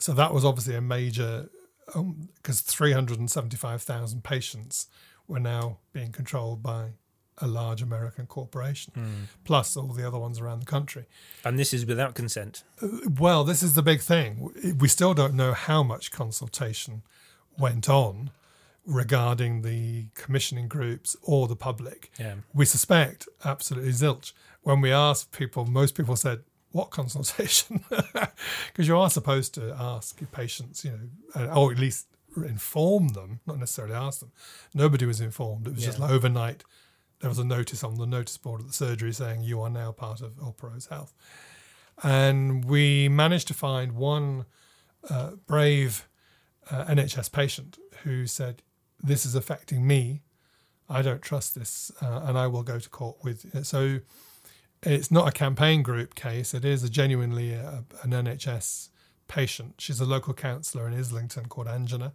so 0.00 0.14
that 0.14 0.32
was 0.32 0.42
obviously 0.42 0.74
a 0.74 0.80
major, 0.80 1.50
because 1.94 2.62
375,000 2.62 4.24
patients 4.24 4.86
were 5.28 5.40
now 5.40 5.78
being 5.92 6.12
controlled 6.12 6.62
by 6.62 6.90
a 7.38 7.46
large 7.46 7.82
American 7.82 8.26
corporation, 8.26 9.28
plus 9.44 9.76
all 9.76 9.88
the 9.88 10.06
other 10.06 10.18
ones 10.18 10.38
around 10.38 10.60
the 10.60 10.66
country. 10.66 11.06
And 11.44 11.58
this 11.58 11.72
is 11.72 11.86
without 11.86 12.14
consent. 12.14 12.62
Well, 13.18 13.42
this 13.44 13.62
is 13.62 13.74
the 13.74 13.82
big 13.82 14.00
thing. 14.00 14.76
We 14.78 14.88
still 14.88 15.14
don't 15.14 15.34
know 15.34 15.52
how 15.52 15.82
much 15.82 16.10
consultation 16.10 17.02
went 17.58 17.88
on 17.88 18.30
regarding 18.84 19.62
the 19.62 20.06
commissioning 20.14 20.68
groups 20.68 21.16
or 21.22 21.48
the 21.48 21.56
public. 21.56 22.10
Yeah. 22.18 22.34
We 22.52 22.64
suspect 22.64 23.28
absolutely 23.44 23.92
zilch. 23.92 24.32
When 24.62 24.80
we 24.80 24.92
asked 24.92 25.32
people, 25.32 25.64
most 25.66 25.94
people 25.94 26.16
said, 26.16 26.42
"What 26.70 26.90
consultation?" 26.90 27.84
Because 28.68 28.88
you 28.88 28.96
are 28.96 29.10
supposed 29.10 29.54
to 29.54 29.74
ask 29.78 30.20
your 30.20 30.28
patients, 30.28 30.84
you 30.84 30.90
know, 30.92 31.42
uh, 31.42 31.60
or 31.60 31.72
at 31.72 31.78
least 31.78 32.06
inform 32.36 33.08
them, 33.08 33.40
not 33.46 33.58
necessarily 33.58 33.94
ask 33.94 34.20
them. 34.20 34.32
Nobody 34.74 35.06
was 35.06 35.20
informed. 35.20 35.66
It 35.66 35.74
was 35.74 35.84
just 35.84 35.98
like 35.98 36.10
overnight. 36.10 36.64
There 37.20 37.28
was 37.28 37.38
a 37.38 37.44
notice 37.44 37.84
on 37.84 37.96
the 37.96 38.06
notice 38.06 38.36
board 38.36 38.60
at 38.60 38.66
the 38.66 38.72
surgery 38.72 39.12
saying 39.12 39.42
you 39.42 39.60
are 39.60 39.70
now 39.70 39.92
part 39.92 40.20
of 40.20 40.32
Operose 40.36 40.88
Health, 40.88 41.14
and 42.02 42.64
we 42.64 43.08
managed 43.08 43.48
to 43.48 43.54
find 43.54 43.92
one 43.92 44.46
uh, 45.08 45.32
brave 45.46 46.08
uh, 46.70 46.84
NHS 46.86 47.30
patient 47.30 47.78
who 48.02 48.26
said, 48.26 48.62
"This 49.00 49.24
is 49.24 49.34
affecting 49.34 49.86
me. 49.86 50.22
I 50.88 51.02
don't 51.02 51.22
trust 51.22 51.54
this, 51.54 51.92
uh, 52.02 52.22
and 52.24 52.36
I 52.36 52.48
will 52.48 52.64
go 52.64 52.78
to 52.78 52.88
court 52.88 53.18
with." 53.22 53.54
It. 53.54 53.66
So 53.66 54.00
it's 54.82 55.10
not 55.10 55.28
a 55.28 55.32
campaign 55.32 55.82
group 55.82 56.14
case. 56.14 56.54
It 56.54 56.64
is 56.64 56.82
a 56.82 56.90
genuinely 56.90 57.52
a, 57.52 57.84
an 58.02 58.10
NHS 58.10 58.88
patient. 59.40 59.70
She's 59.78 60.00
a 60.00 60.04
local 60.16 60.34
councillor 60.34 60.84
in 60.88 60.94
Islington 61.02 61.44
called 61.52 61.68
Angela, 61.68 62.12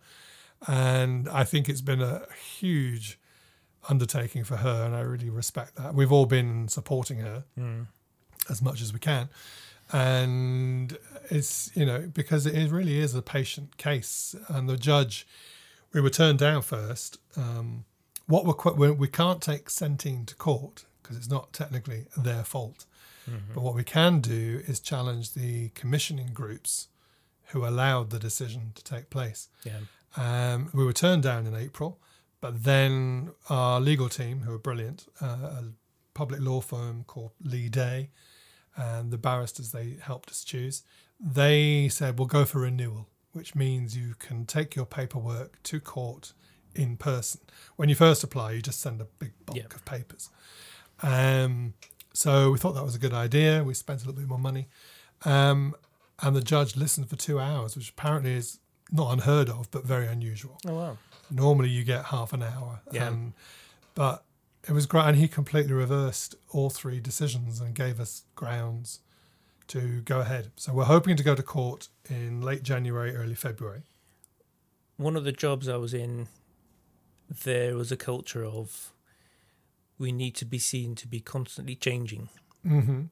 and 0.68 1.28
I 1.30 1.44
think 1.52 1.68
it's 1.70 1.82
been 1.92 2.02
a 2.02 2.26
huge 2.60 3.20
undertaking 3.90 4.44
for 4.44 4.58
her, 4.58 4.86
and 4.86 4.94
I 4.96 5.02
really 5.14 5.30
respect 5.30 5.76
that. 5.76 5.94
We've 5.94 6.12
all 6.12 6.26
been 6.26 6.68
supporting 6.68 7.20
her 7.20 7.44
as 8.50 8.62
much 8.62 8.82
as 8.82 8.92
we 8.94 9.00
can. 9.00 9.30
And 9.94 10.98
it's, 11.30 11.72
you 11.74 11.86
know, 11.86 12.10
because 12.14 12.46
it 12.46 12.70
really 12.72 12.98
is 13.00 13.16
a 13.16 13.22
patient 13.22 13.78
case. 13.78 14.36
And 14.50 14.68
the 14.68 14.78
judge, 14.78 15.26
we 15.94 16.02
were 16.02 16.10
turned 16.10 16.40
down 16.40 16.62
first. 16.62 17.18
Um, 17.38 17.86
what 18.26 18.46
we're, 18.46 18.54
qu- 18.64 18.74
we 18.82 18.92
we 18.92 19.08
can't 19.08 19.42
take 19.42 19.70
Centene 19.70 20.26
to 20.26 20.36
court 20.36 20.86
because 21.02 21.16
it's 21.18 21.30
not 21.30 21.54
technically 21.54 22.06
their 22.18 22.44
fault. 22.44 22.86
But 23.54 23.62
what 23.62 23.76
we 23.76 23.84
can 23.84 24.22
do 24.22 24.62
is 24.68 24.80
challenge 24.80 25.34
the 25.34 25.70
commissioning 25.70 26.32
groups 26.34 26.88
who 27.52 27.66
allowed 27.66 28.10
the 28.10 28.20
decision 28.20 28.72
to 28.76 28.84
take 28.84 29.10
place. 29.10 29.50
Yeah. 29.64 29.80
Um, 30.16 30.70
we 30.74 30.84
were 30.86 30.94
turned 30.94 31.24
down 31.24 31.46
in 31.48 31.56
April, 31.56 32.00
but 32.42 32.64
then 32.64 33.32
our 33.50 33.80
legal 33.80 34.10
team, 34.10 34.42
who 34.42 34.54
are 34.54 34.60
brilliant, 34.60 35.08
uh, 35.22 35.26
a 35.26 35.64
public 36.14 36.42
law 36.42 36.62
firm 36.62 37.04
called 37.06 37.32
Leigh 37.42 37.70
Day, 37.70 38.10
and 38.76 39.12
the 39.12 39.18
barristers 39.18 39.72
they 39.72 39.98
helped 40.02 40.30
us 40.30 40.44
choose, 40.44 40.84
they 41.20 41.90
said 41.90 42.18
we'll 42.20 42.28
go 42.28 42.46
for 42.46 42.60
renewal, 42.62 43.08
which 43.34 43.56
means 43.56 43.96
you 43.98 44.16
can 44.20 44.46
take 44.46 44.76
your 44.76 44.86
paperwork 44.86 45.62
to 45.64 45.80
court 45.80 46.34
in 46.76 46.96
person. 46.98 47.42
When 47.76 47.90
you 47.90 47.96
first 47.96 48.24
apply, 48.24 48.52
you 48.52 48.62
just 48.62 48.80
send 48.80 49.02
a 49.02 49.06
big 49.06 49.32
bulk 49.46 49.58
Yeah. 49.58 49.66
of 49.74 49.84
papers. 49.86 50.30
Um, 51.02 51.74
so 52.14 52.52
we 52.52 52.58
thought 52.58 52.74
that 52.74 52.84
was 52.84 52.96
a 52.96 53.00
good 53.00 53.14
idea. 53.14 53.64
We 53.64 53.74
spent 53.74 54.04
a 54.04 54.06
little 54.06 54.20
bit 54.20 54.28
more 54.28 54.40
money. 54.40 54.68
Um, 55.26 55.76
and 56.22 56.36
the 56.36 56.42
judge 56.42 56.76
listened 56.76 57.10
for 57.10 57.16
two 57.16 57.40
hours, 57.40 57.76
which 57.76 57.90
apparently 57.90 58.34
is 58.34 58.60
not 58.92 59.12
unheard 59.14 59.50
of, 59.50 59.70
but 59.72 59.86
very 59.86 60.08
unusual. 60.08 60.58
Oh 60.66 60.74
wow. 60.74 60.98
Normally 61.30 61.70
you 61.70 61.84
get 61.84 62.06
half 62.06 62.34
an 62.34 62.42
hour. 62.42 62.82
Yeah. 62.92 63.08
Um, 63.08 63.34
but 63.96 64.24
it 64.68 64.74
was 64.74 64.86
great. 64.86 65.06
And 65.06 65.18
he 65.18 65.28
completely 65.28 65.74
reversed 65.74 66.36
all 66.50 66.70
three 66.70 67.00
decisions 67.00 67.60
and 67.60 67.74
gave 67.76 68.00
us 68.00 68.24
grounds 68.36 69.00
to 69.68 70.02
go 70.02 70.22
ahead. 70.22 70.52
So 70.56 70.74
we're 70.74 70.86
hoping 70.86 71.18
to 71.18 71.24
go 71.24 71.36
to 71.36 71.44
court 71.44 71.90
in 72.10 72.42
late 72.42 72.64
January, 72.64 73.16
early 73.16 73.36
February. 73.36 73.84
One 74.96 75.16
of 75.16 75.26
the 75.26 75.32
jobs 75.32 75.68
I 75.68 75.78
was 75.78 75.94
in, 75.94 76.28
there 77.44 77.76
was 77.76 77.92
a 77.92 77.98
culture 77.98 78.46
of 78.46 78.94
we 80.00 80.12
need 80.12 80.36
to 80.36 80.46
be 80.46 80.60
seen 80.60 80.96
to 80.96 81.08
be 81.08 81.20
constantly 81.20 81.76
changing. 81.76 82.30
Mm-hmm. 82.66 83.04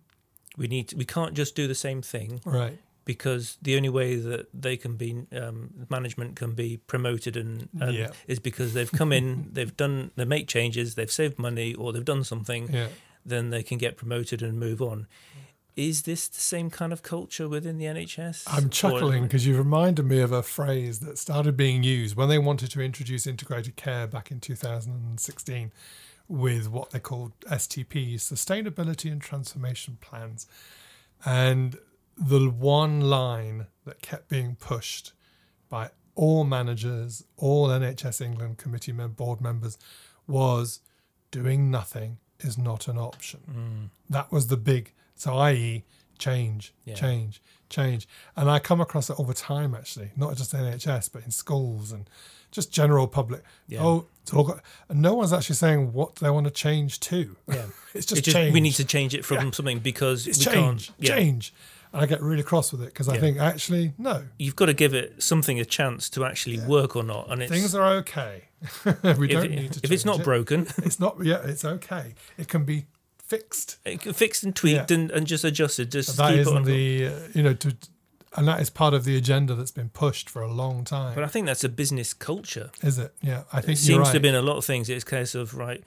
We 0.57 0.67
need 0.67 0.89
to, 0.89 0.95
we 0.95 1.05
can't 1.05 1.33
just 1.33 1.55
do 1.55 1.67
the 1.67 1.75
same 1.75 2.01
thing 2.01 2.41
Right. 2.45 2.79
Because 3.05 3.57
the 3.61 3.77
only 3.77 3.89
way 3.89 4.15
that 4.15 4.47
they 4.53 4.75
can 4.75 4.95
be 4.97 5.25
um, 5.31 5.85
management 5.89 6.35
can 6.35 6.53
be 6.53 6.77
promoted 6.77 7.37
and, 7.37 7.69
and 7.79 7.93
Yeah. 7.95 8.09
is 8.27 8.39
because 8.39 8.73
they've 8.73 8.91
come 8.91 9.13
in, 9.13 9.49
they've 9.53 9.75
done, 9.77 10.11
they 10.15 10.25
make 10.25 10.47
changes, 10.47 10.95
they've 10.95 11.11
saved 11.11 11.37
money, 11.39 11.73
or 11.75 11.93
they've 11.93 12.03
done 12.03 12.23
something. 12.23 12.69
Yeah. 12.71 12.87
Then 13.23 13.49
they 13.51 13.63
can 13.63 13.77
get 13.77 13.95
promoted 13.95 14.41
and 14.41 14.59
move 14.59 14.81
on. 14.81 15.07
Is 15.75 16.03
this 16.03 16.27
the 16.29 16.39
same 16.39 16.69
kind 16.69 16.93
of 16.93 17.03
culture 17.03 17.49
within 17.49 17.77
the 17.77 17.85
NHS? 17.85 18.43
I'm 18.47 18.69
chuckling 18.69 19.23
because 19.23 19.45
you 19.45 19.57
reminded 19.57 20.05
me 20.05 20.21
of 20.21 20.31
a 20.31 20.41
phrase 20.41 20.99
that 21.01 21.17
started 21.17 21.57
being 21.57 21.83
used 21.83 22.15
when 22.15 22.29
they 22.29 22.37
wanted 22.37 22.71
to 22.71 22.81
introduce 22.81 23.27
integrated 23.27 23.75
care 23.75 24.07
back 24.07 24.31
in 24.31 24.39
2016 24.39 25.71
with 26.27 26.69
what 26.69 26.91
they 26.91 26.99
called 26.99 27.33
STPs, 27.41 28.21
Sustainability 28.21 29.11
and 29.11 29.21
Transformation 29.21 29.97
Plans. 30.01 30.47
And 31.25 31.77
the 32.17 32.49
one 32.49 33.01
line 33.01 33.67
that 33.85 34.01
kept 34.01 34.29
being 34.29 34.55
pushed 34.55 35.13
by 35.69 35.89
all 36.15 36.43
managers, 36.45 37.23
all 37.37 37.67
NHS 37.69 38.21
England 38.21 38.57
committee 38.57 38.91
mem- 38.93 39.11
board 39.11 39.41
members 39.41 39.77
was 40.27 40.79
doing 41.31 41.69
nothing 41.69 42.17
is 42.39 42.57
not 42.57 42.87
an 42.87 42.97
option. 42.97 43.41
Mm, 43.49 43.89
That 44.09 44.31
was 44.31 44.47
the 44.47 44.57
big, 44.57 44.93
so 45.15 45.35
i.e., 45.37 45.83
change, 46.17 46.73
Yeah. 46.85 46.95
change, 46.95 47.41
change. 47.69 48.07
And 48.37 48.49
I 48.49 48.59
come 48.59 48.79
across 48.79 49.09
it 49.09 49.19
all 49.19 49.25
the 49.25 49.33
time, 49.33 49.75
actually, 49.75 50.11
not 50.15 50.37
just 50.37 50.53
NHS, 50.53 51.09
but 51.11 51.23
in 51.25 51.31
schools 51.31 51.91
and 51.91 52.09
just 52.51 52.71
general 52.71 53.07
public. 53.07 53.43
yeah. 53.67 53.81
Oh, 53.83 54.05
got, 54.31 54.61
and 54.87 55.01
no 55.01 55.13
one's 55.15 55.33
actually 55.33 55.57
saying 55.57 55.91
what 55.91 56.15
they 56.15 56.29
want 56.29 56.45
to 56.45 56.51
change 56.51 57.01
to. 57.01 57.35
yeah. 57.49 57.65
It's 57.93 58.05
just, 58.05 58.19
It's 58.19 58.25
just 58.27 58.35
change. 58.37 58.53
we 58.53 58.61
need 58.61 58.75
to 58.75 58.85
change 58.85 59.13
it 59.13 59.25
from 59.25 59.37
Yeah. 59.47 59.51
something 59.51 59.79
because 59.79 60.25
It's 60.27 60.39
we 60.39 60.45
change, 60.45 60.87
can't. 60.87 60.99
Yeah. 60.99 61.15
change. 61.15 61.53
And 61.95 62.03
I 62.03 62.07
get 62.07 62.21
really 62.21 62.43
cross 62.43 62.71
with 62.71 62.81
it 62.81 62.87
because 62.87 63.07
I 63.09 63.15
Yeah. 63.15 63.19
think 63.21 63.37
actually, 63.39 63.93
no, 63.97 64.25
You've 64.37 64.55
got 64.55 64.65
to 64.67 64.73
give 64.73 64.93
it 64.93 65.23
something 65.23 65.59
a 65.59 65.65
chance 65.65 66.09
to 66.11 66.25
actually 66.25 66.59
work 66.59 66.95
or 66.95 67.03
not. 67.03 67.31
And 67.31 67.41
it's, 67.41 67.51
things 67.51 67.73
are 67.73 67.85
okay. 67.97 68.43
we 68.85 68.91
if, 68.91 69.29
don't 69.31 69.45
it- 69.45 69.49
need 69.51 69.71
to 69.73 69.79
if 69.83 69.91
it's 69.91 70.05
not 70.05 70.19
it. 70.19 70.23
broken, 70.23 70.67
it's 70.77 70.99
not, 70.99 71.17
yeah, 71.23 71.41
it's 71.43 71.63
okay. 71.65 72.13
It 72.37 72.47
can 72.47 72.65
be 72.65 72.85
fixed. 73.17 73.77
it 73.85 74.01
can 74.01 74.13
fixed 74.13 74.43
and 74.43 74.55
tweaked 74.55 74.91
and, 74.91 75.09
and 75.11 75.25
just 75.25 75.43
adjusted. 75.43 75.91
Just 75.91 76.17
that 76.17 76.29
keep 76.29 76.37
it 76.37 76.41
isn't 76.41 76.57
on. 76.57 76.63
the, 76.63 77.07
uh, 77.07 77.19
you 77.33 77.41
know, 77.43 77.53
to, 77.53 77.75
and 78.37 78.47
that 78.47 78.59
is 78.59 78.69
part 78.69 78.93
of 78.93 79.05
the 79.05 79.15
agenda 79.15 79.55
that's 79.55 79.71
been 79.71 79.89
pushed 79.89 80.29
for 80.29 80.41
a 80.41 80.51
long 80.51 80.83
time. 80.83 81.15
But 81.15 81.23
I 81.23 81.27
think 81.27 81.45
that's 81.47 81.63
a 81.63 81.69
business 81.69 82.13
culture. 82.13 82.69
Is 82.81 82.97
it? 82.99 83.13
Yeah, 83.21 83.43
I 83.53 83.59
It 83.59 83.65
think 83.65 83.77
seems 83.77 83.89
you're 83.89 83.99
right. 83.99 84.05
to 84.07 84.11
have 84.13 84.21
been 84.21 84.35
a 84.35 84.41
lot 84.41 84.57
of 84.57 84.65
things. 84.65 84.89
It's 84.89 85.03
a 85.03 85.07
case 85.07 85.33
of 85.35 85.55
right. 85.55 85.81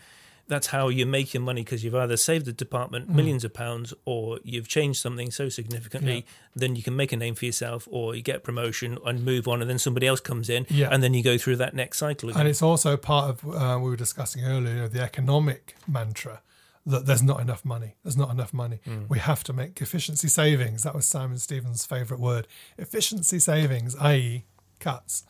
That's 0.49 0.69
how 0.69 0.89
you 0.89 1.05
make 1.07 1.35
your 1.35 1.43
money 1.43 1.63
because 1.63 1.85
you've 1.85 1.95
either 1.95 2.17
saved 2.17 2.47
the 2.47 2.53
department 2.53 3.11
Mm. 3.11 3.15
millions 3.15 3.45
of 3.45 3.53
pounds, 3.53 3.93
or 4.07 4.41
you've 4.45 4.67
changed 4.67 5.01
something 5.01 5.31
so 5.31 5.49
significantly, 5.51 6.25
then 6.57 6.75
you 6.75 6.83
can 6.83 6.97
make 6.97 7.13
a 7.13 7.17
name 7.17 7.35
for 7.35 7.45
yourself, 7.45 7.87
or 7.91 8.15
you 8.15 8.23
get 8.23 8.43
promotion 8.45 8.99
and 9.05 9.25
move 9.25 9.47
on, 9.47 9.61
and 9.61 9.69
then 9.71 9.79
somebody 9.79 10.07
else 10.07 10.21
comes 10.21 10.49
in, 10.49 10.67
Yeah. 10.71 10.89
and 10.91 11.03
then 11.03 11.13
you 11.15 11.23
go 11.23 11.37
through 11.39 11.57
that 11.57 11.75
next 11.75 11.99
cycle 11.99 12.31
again. 12.31 12.41
and 12.41 12.49
it's 12.49 12.63
also 12.63 12.97
part 12.97 13.31
of 13.31 13.45
uh, 13.55 13.79
we 13.79 13.91
were 13.91 13.97
discussing 13.97 14.43
earlier 14.45 14.89
the 14.89 15.03
economic 15.03 15.75
mantra 15.87 16.41
that 16.87 17.05
there's 17.05 17.23
not 17.23 17.41
enough 17.41 17.63
money. 17.67 17.97
There's 18.03 18.17
not 18.17 18.31
enough 18.31 18.55
money. 18.55 18.79
Mm. 18.87 19.11
We 19.11 19.19
have 19.19 19.45
to 19.45 19.53
make 19.53 19.83
efficiency 19.83 20.29
savings. 20.29 20.83
That 20.85 20.95
was 20.95 21.05
Simon 21.05 21.39
Stevens' 21.39 21.85
favourite 21.85 22.19
word. 22.23 22.47
Efficiency 22.79 23.39
savings, 23.39 23.95
i.e., 23.97 24.45
cuts. 24.81 25.25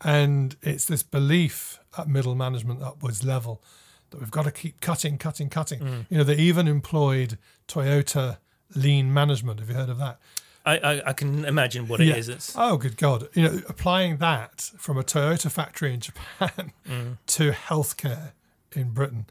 And 0.00 0.56
it's 0.62 0.84
this 0.84 1.02
belief 1.04 1.78
at 1.96 2.08
middle 2.08 2.34
management 2.34 2.82
upwards 2.82 3.22
level 3.24 3.62
that 4.10 4.20
we've 4.20 4.30
got 4.30 4.44
to 4.44 4.50
keep 4.52 4.80
cutting, 4.80 5.18
cutting, 5.18 5.48
cutting. 5.48 5.80
Mm. 5.80 6.06
You 6.10 6.18
know, 6.18 6.24
they 6.24 6.36
even 6.36 6.66
employed 6.68 7.38
Toyota 7.66 8.38
lean 8.74 9.12
management. 9.12 9.60
Have 9.60 9.68
you 9.68 9.74
heard 9.74 9.88
of 9.90 9.98
that? 9.98 10.18
I, 10.66 10.78
I, 10.78 11.08
I 11.08 11.12
can 11.14 11.44
imagine 11.44 11.88
what 11.88 12.00
it 12.00 12.06
Yeah. 12.08 12.16
is. 12.16 12.28
It's 12.28 12.54
Oh, 12.56 12.76
good 12.76 12.96
God. 12.96 13.28
You 13.34 13.42
know, 13.42 13.60
applying 13.68 14.18
that 14.18 14.60
from 14.78 14.98
a 14.98 15.02
Toyota 15.02 15.50
factory 15.50 15.94
in 15.94 16.00
Japan 16.00 16.72
Mm. 16.88 17.18
to 17.28 17.50
healthcare 17.52 18.32
in 18.74 18.90
Britain. 18.90 19.26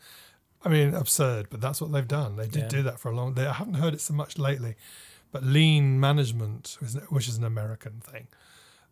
I 0.65 0.69
mean, 0.69 0.93
absurd, 0.95 1.47
but 1.51 1.61
that's 1.61 1.80
what 1.80 1.91
they've 1.91 2.07
done. 2.07 2.36
They 2.36 2.47
did 2.47 2.63
Yeah. 2.63 2.67
do 2.69 2.84
that 2.84 2.99
for 2.99 3.11
a 3.11 3.15
long 3.15 3.34
day. 3.36 3.45
I 3.45 3.53
haven't 3.53 3.75
heard 3.75 3.93
it 3.93 4.01
so 4.01 4.13
much 4.13 4.38
lately, 4.39 4.75
but 5.32 5.43
lean 5.43 5.99
management, 5.99 6.78
which 7.09 7.28
is 7.28 7.38
an 7.38 7.43
American 7.43 7.99
thing, 8.01 8.28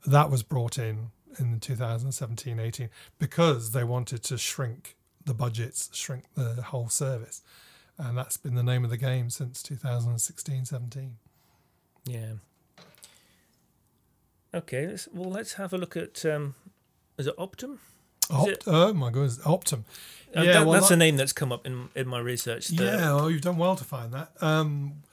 that 0.06 0.30
was 0.30 0.44
brought 0.44 0.78
in 0.78 1.10
in 1.40 1.60
2017 1.60 2.60
18 2.60 2.90
because 3.18 3.72
they 3.72 3.84
wanted 3.84 4.22
to 4.24 4.38
shrink 4.38 4.96
the 5.26 5.34
budgets, 5.34 5.90
shrink 5.94 6.26
the 6.36 6.62
whole 6.62 6.90
service. 6.90 7.42
And 7.98 8.18
that's 8.18 8.38
been 8.38 8.56
the 8.56 8.64
name 8.64 8.84
of 8.84 8.90
the 8.90 8.98
game 8.98 9.30
since 9.30 9.64
2016 9.64 10.66
17. 10.66 11.18
yeah. 12.06 12.34
Okay, 14.54 14.88
let's, 14.88 15.08
well, 15.14 15.30
let's 15.30 15.54
have 15.54 15.74
a 15.74 15.78
look 15.78 15.98
at. 15.98 16.26
Um, 16.26 16.56
is 17.18 17.28
it 17.28 17.36
Optum? 17.38 17.78
Opt- 18.30 18.50
it- 18.50 18.64
oh 18.68 18.94
my 18.94 19.12
goodness, 19.12 19.38
Optum. 19.40 19.84
Uh, 20.36 20.42
Yeah, 20.44 20.54
that- 20.54 20.66
well, 20.66 20.74
that's 20.74 20.88
that- 20.90 20.94
a 20.96 20.98
name 20.98 21.18
that's 21.18 21.34
come 21.34 21.52
up 21.52 21.66
in 21.66 21.90
in 21.96 22.08
my 22.08 22.20
research. 22.20 22.70
Yeah, 22.72 23.14
well, 23.16 23.30
you've 23.30 23.42
done 23.42 23.58
well 23.58 23.76
to 23.76 23.84
find 23.84 24.14
that. 24.14 24.32
Um, 24.42 25.04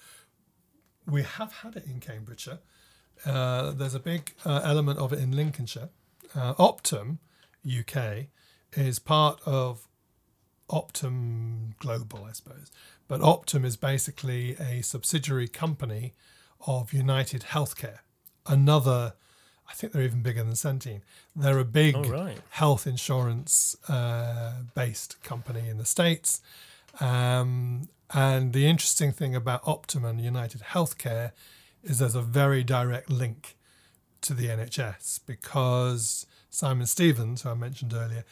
we 1.06 1.22
have 1.22 1.52
had 1.52 1.76
it 1.76 1.84
in 1.86 1.98
Cambridgeshire. 2.00 2.60
Uh, 3.26 3.72
there's 3.72 3.94
a 3.94 4.00
big 4.00 4.32
uh, 4.44 4.60
element 4.64 4.98
of 5.00 5.12
it 5.12 5.18
in 5.18 5.32
Lincolnshire. 5.32 5.90
Uh, 6.34 6.54
Optum 6.54 7.18
UK 7.66 8.26
is 8.74 8.98
part 9.00 9.40
of 9.44 9.88
Optum 10.72 11.76
Global, 11.78 12.24
I 12.24 12.32
suppose. 12.32 12.70
But 13.06 13.20
Optum 13.20 13.64
is 13.64 13.76
basically 13.76 14.56
a 14.58 14.82
subsidiary 14.82 15.48
company 15.48 16.14
of 16.66 16.92
United 16.92 17.42
Healthcare, 17.42 17.98
another. 18.46 19.14
I 19.68 19.74
think 19.74 19.92
they're 19.92 20.02
even 20.02 20.22
bigger 20.22 20.42
than 20.42 20.52
Centene. 20.52 21.00
They're 21.34 21.58
a 21.58 21.64
big 21.64 21.96
right. 21.96 22.38
health 22.50 22.86
insurance 22.86 23.76
uh, 23.88 24.54
based 24.74 25.22
company 25.22 25.68
in 25.68 25.78
the 25.78 25.84
States. 25.84 26.42
Um, 27.00 27.88
and 28.12 28.52
the 28.52 28.66
interesting 28.66 29.12
thing 29.12 29.34
about 29.34 29.64
Optum 29.64 30.04
and 30.04 30.20
United 30.20 30.60
Healthcare 30.60 31.32
is 31.82 31.98
there's 31.98 32.14
a 32.14 32.22
very 32.22 32.62
direct 32.62 33.08
link 33.08 33.56
to 34.22 34.34
the 34.34 34.48
NHS 34.48 35.20
because 35.26 36.26
Simon 36.50 36.86
Stevens, 36.86 37.42
who 37.42 37.50
I 37.50 37.54
mentioned 37.54 37.94
earlier, 37.94 38.24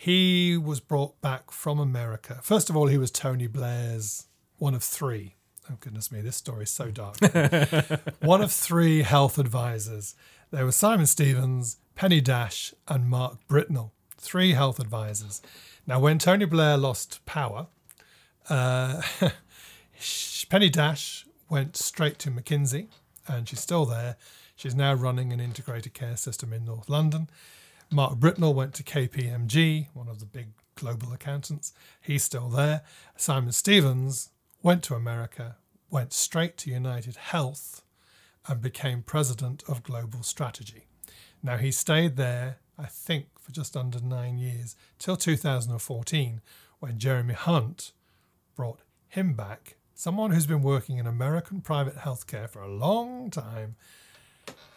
he 0.00 0.56
was 0.56 0.78
brought 0.78 1.20
back 1.20 1.50
from 1.50 1.80
America. 1.80 2.38
First 2.40 2.70
of 2.70 2.76
all, 2.76 2.86
he 2.86 2.96
was 2.96 3.10
Tony 3.10 3.48
Blair's 3.48 4.26
one 4.56 4.72
of 4.72 4.84
three. 4.84 5.34
Oh, 5.68 5.74
goodness 5.80 6.12
me, 6.12 6.20
this 6.20 6.36
story 6.36 6.62
is 6.62 6.70
so 6.70 6.92
dark. 6.92 7.16
one 8.20 8.40
of 8.40 8.52
three 8.52 9.02
health 9.02 9.38
advisors. 9.40 10.14
There 10.52 10.64
was 10.64 10.76
Simon 10.76 11.06
Stevens, 11.06 11.78
Penny 11.96 12.20
Dash, 12.20 12.72
and 12.86 13.10
Mark 13.10 13.38
Britnell. 13.48 13.90
Three 14.16 14.52
health 14.52 14.78
advisors. 14.78 15.42
Now, 15.84 15.98
when 15.98 16.20
Tony 16.20 16.44
Blair 16.44 16.76
lost 16.76 17.26
power, 17.26 17.66
uh, 18.48 19.02
Penny 20.48 20.70
Dash 20.70 21.26
went 21.50 21.76
straight 21.76 22.20
to 22.20 22.30
McKinsey, 22.30 22.86
and 23.26 23.48
she's 23.48 23.60
still 23.60 23.84
there. 23.84 24.16
She's 24.54 24.76
now 24.76 24.94
running 24.94 25.32
an 25.32 25.40
integrated 25.40 25.92
care 25.92 26.16
system 26.16 26.52
in 26.52 26.64
North 26.64 26.88
London. 26.88 27.28
Mark 27.90 28.18
Britnell 28.18 28.54
went 28.54 28.74
to 28.74 28.82
KPMG, 28.82 29.86
one 29.94 30.08
of 30.08 30.20
the 30.20 30.26
big 30.26 30.48
global 30.74 31.10
accountants. 31.12 31.72
He's 32.02 32.22
still 32.22 32.50
there. 32.50 32.82
Simon 33.16 33.52
Stevens 33.52 34.28
went 34.62 34.82
to 34.84 34.94
America, 34.94 35.56
went 35.88 36.12
straight 36.12 36.58
to 36.58 36.70
United 36.70 37.16
Health, 37.16 37.82
and 38.46 38.60
became 38.60 39.02
president 39.02 39.62
of 39.66 39.82
global 39.82 40.22
strategy. 40.22 40.84
Now, 41.42 41.56
he 41.56 41.70
stayed 41.70 42.16
there, 42.16 42.58
I 42.76 42.86
think, 42.86 43.28
for 43.40 43.52
just 43.52 43.74
under 43.74 44.00
nine 44.00 44.36
years, 44.36 44.76
till 44.98 45.16
2014, 45.16 46.42
when 46.80 46.98
Jeremy 46.98 47.34
Hunt 47.34 47.92
brought 48.54 48.80
him 49.08 49.32
back, 49.32 49.76
someone 49.94 50.32
who's 50.32 50.46
been 50.46 50.62
working 50.62 50.98
in 50.98 51.06
American 51.06 51.62
private 51.62 51.96
healthcare 51.96 52.50
for 52.50 52.60
a 52.60 52.68
long 52.68 53.30
time, 53.30 53.76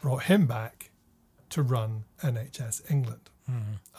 brought 0.02 0.24
him 0.24 0.48
back 0.48 0.91
to 1.52 1.62
run 1.62 2.06
NHS 2.24 2.90
England. 2.92 3.30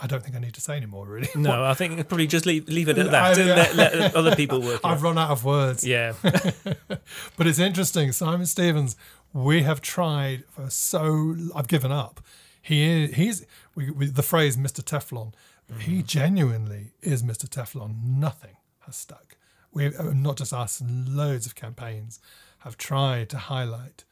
I 0.01 0.07
don't 0.07 0.23
think 0.23 0.35
I 0.35 0.39
need 0.39 0.55
to 0.55 0.63
say 0.63 0.77
any 0.77 0.87
more, 0.87 1.07
really. 1.07 1.29
No, 1.35 1.63
I 1.73 1.75
think 1.75 2.09
probably 2.09 2.27
just 2.27 2.47
leave 2.47 2.67
leave 2.69 2.89
it 2.89 2.97
at 2.97 3.11
that. 3.11 3.39
and 3.39 3.49
yeah. 3.49 3.55
let, 3.55 3.75
let 3.77 4.15
other 4.15 4.35
people 4.35 4.63
work. 4.63 4.81
I've 4.83 4.99
out. 4.99 5.03
run 5.03 5.19
out 5.19 5.31
of 5.31 5.45
words. 5.45 5.87
Yeah, 5.87 6.15
But 6.23 7.47
it's 7.47 7.59
interesting. 7.59 8.13
Simon 8.13 8.47
Stevens, 8.47 8.97
we 9.35 9.63
have 9.63 9.83
tried 9.83 10.45
for 10.47 10.71
so. 10.71 11.37
I've 11.55 11.69
given 11.69 11.93
up. 11.93 12.25
He 12.63 12.83
is. 13.05 13.15
He's 13.15 13.47
we, 13.75 13.91
we, 13.91 14.07
the 14.07 14.23
phrase 14.23 14.57
Mr. 14.57 14.83
Teflon. 14.83 15.35
He 15.81 16.03
genuinely 16.03 16.93
is 17.03 17.23
Mr. 17.23 17.47
Teflon. 17.47 18.03
Nothing 18.05 18.57
has 18.81 18.97
stuck. 18.97 19.37
We 19.71 19.95
uh, 19.95 20.15
not 20.15 20.39
just 20.39 20.55
us. 20.55 20.83
Loads 20.87 21.45
of 21.47 21.55
campaigns 21.55 22.21
have 22.61 22.79
tried 22.79 23.29
to 23.31 23.37
highlight 23.37 24.05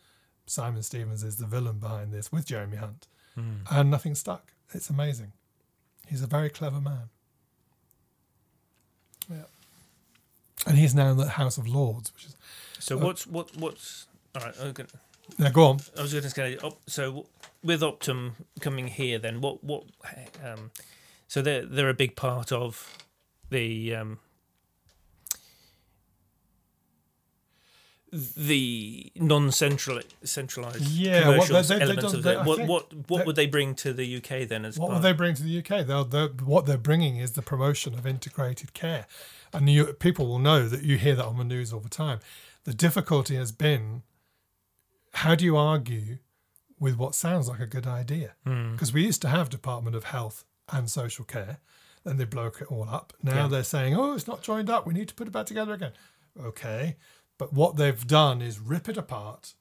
Simon 0.46 0.82
Stevens 0.82 1.22
is 1.22 1.36
the 1.36 1.46
villain 1.46 1.78
behind 1.78 2.12
this 2.12 2.32
with 2.32 2.44
Jeremy 2.44 2.76
Hunt, 2.76 3.06
and 3.36 3.90
nothing 3.90 4.14
stuck. 4.14 4.52
It's 4.72 4.90
amazing. 4.90 5.32
He's 6.06 6.22
a 6.22 6.26
very 6.26 6.50
clever 6.50 6.80
man. 6.80 7.08
Yeah. 9.30 9.44
And 10.66 10.76
he's 10.76 10.94
now 10.94 11.10
in 11.10 11.16
the 11.16 11.28
House 11.28 11.56
of 11.58 11.66
Lords, 11.66 12.12
which 12.12 12.26
is 12.26 12.36
So 12.78 12.98
Uh, 12.98 13.04
what's 13.04 13.26
what 13.26 13.56
what's 13.56 14.06
all 14.34 14.42
right? 14.42 14.74
Gonna, 14.74 14.88
now 15.38 15.50
go 15.50 15.64
on. 15.64 15.80
I 15.96 16.02
was 16.02 16.12
going 16.12 16.24
to 16.24 16.30
say, 16.30 16.56
op- 16.58 16.80
so 16.88 17.26
with 17.62 17.80
Optum 17.82 18.32
coming 18.60 18.88
here, 18.88 19.18
then 19.18 19.40
what 19.40 19.62
what? 19.64 19.84
Um, 20.44 20.70
so 21.28 21.40
they're 21.42 21.64
they're 21.64 21.88
a 21.88 21.94
big 21.94 22.16
part 22.16 22.52
of 22.52 22.98
the 23.50 23.94
um, 23.94 24.18
the 28.12 29.12
non-central 29.14 30.00
centralized 30.24 30.80
Yeah, 30.82 31.22
commercial 31.22 31.54
they- 31.54 31.62
they- 31.62 31.68
they 31.76 31.80
elements 31.82 32.02
don't- 32.02 32.14
of 32.16 32.22
they- 32.24 32.32
it. 32.40 32.44
What 32.44 32.58
what 32.66 32.92
what 33.08 33.18
that- 33.18 33.26
would 33.26 33.36
they 33.36 33.46
bring 33.46 33.74
to 33.76 33.92
the 33.92 34.04
UK 34.16 34.44
then? 34.44 34.64
As 34.64 34.78
What 34.78 34.90
part? 34.90 35.02
they 35.02 35.12
bring 35.12 35.34
to 35.36 35.42
the 35.42 35.58
UK? 35.58 35.82
They'll, 35.86 36.04
they're, 36.04 36.28
what 36.28 36.66
they're 36.66 36.76
bringing 36.78 37.18
is 37.18 37.32
the 37.32 37.42
promotion 37.42 37.94
of 37.94 38.06
integrated 38.06 38.72
care. 38.74 39.06
And 39.52 39.68
you, 39.70 39.92
people 39.94 40.26
will 40.26 40.38
know 40.40 40.68
that 40.68 40.82
you 40.82 40.96
hear 40.98 41.14
that 41.14 41.24
on 41.24 41.38
the 41.38 41.44
news 41.44 41.72
all 41.72 41.80
the 41.80 41.88
time. 41.88 42.18
The 42.64 42.74
difficulty 42.74 43.36
has 43.36 43.52
been 43.52 44.02
how 45.14 45.34
do 45.34 45.44
you 45.44 45.56
argue 45.56 46.18
with 46.78 46.96
what 46.96 47.14
sounds 47.14 47.48
like 47.48 47.60
a 47.60 47.66
good 47.66 47.86
idea? 47.86 48.34
Hmm. 48.44 48.72
Because 48.72 48.92
we 48.92 49.04
used 49.04 49.22
to 49.22 49.28
have 49.28 49.50
Department 49.50 49.94
of 49.96 50.04
Health 50.04 50.44
and 50.72 50.90
Social 50.90 51.24
Care, 51.24 51.58
then 52.04 52.16
they 52.16 52.24
broke 52.24 52.60
it 52.60 52.70
all 52.70 52.88
up. 52.88 53.12
Now 53.22 53.34
Yeah. 53.42 53.46
they're 53.48 53.64
saying, 53.64 53.94
oh, 53.96 54.14
it's 54.14 54.26
not 54.26 54.42
joined 54.42 54.70
up. 54.70 54.86
We 54.86 54.94
need 54.94 55.08
to 55.08 55.14
put 55.14 55.26
it 55.26 55.30
back 55.32 55.46
together 55.46 55.72
again. 55.74 55.92
Okay. 56.40 56.96
But 57.40 57.54
what 57.54 57.76
they've 57.76 58.06
done 58.06 58.42
is 58.42 58.60
rip 58.60 58.86
it 58.86 58.98
apart, 58.98 59.54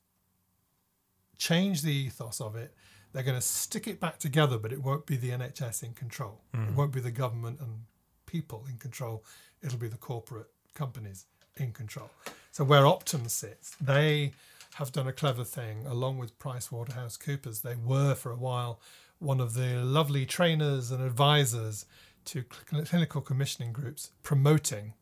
change 1.37 1.81
the 1.81 1.93
ethos 1.93 2.41
of 2.41 2.57
it. 2.57 2.75
They're 3.13 3.23
going 3.23 3.37
to 3.37 3.41
stick 3.41 3.87
it 3.87 4.01
back 4.01 4.19
together, 4.19 4.57
but 4.57 4.73
it 4.73 4.83
won't 4.83 5.05
be 5.05 5.15
the 5.15 5.29
NHS 5.29 5.83
in 5.83 5.93
control. 5.93 6.41
It 6.53 6.57
mm-hmm. 6.57 6.75
won't 6.75 6.91
be 6.91 6.99
the 6.99 7.09
government 7.09 7.61
and 7.61 7.85
people 8.25 8.65
in 8.69 8.79
control. 8.79 9.23
It'll 9.63 9.79
be 9.79 9.87
the 9.87 9.95
corporate 9.95 10.49
companies 10.73 11.25
in 11.55 11.71
control. 11.71 12.11
So 12.51 12.65
where 12.65 12.81
Optum 12.81 13.29
sits, 13.29 13.77
they 13.79 14.33
have 14.73 14.91
done 14.91 15.07
a 15.07 15.13
clever 15.13 15.45
thing 15.45 15.85
along 15.85 16.17
with 16.17 16.37
PricewaterhouseCoopers. 16.37 17.61
They 17.61 17.75
were 17.75 18.13
for 18.13 18.33
a 18.33 18.37
while 18.37 18.81
one 19.19 19.39
of 19.39 19.53
the 19.53 19.85
lovely 19.85 20.25
trainers 20.25 20.91
and 20.91 21.01
advisors 21.01 21.85
to 22.25 22.43
clinical 22.43 23.21
commissioning 23.21 23.71
groups 23.71 24.11
promoting 24.21 24.95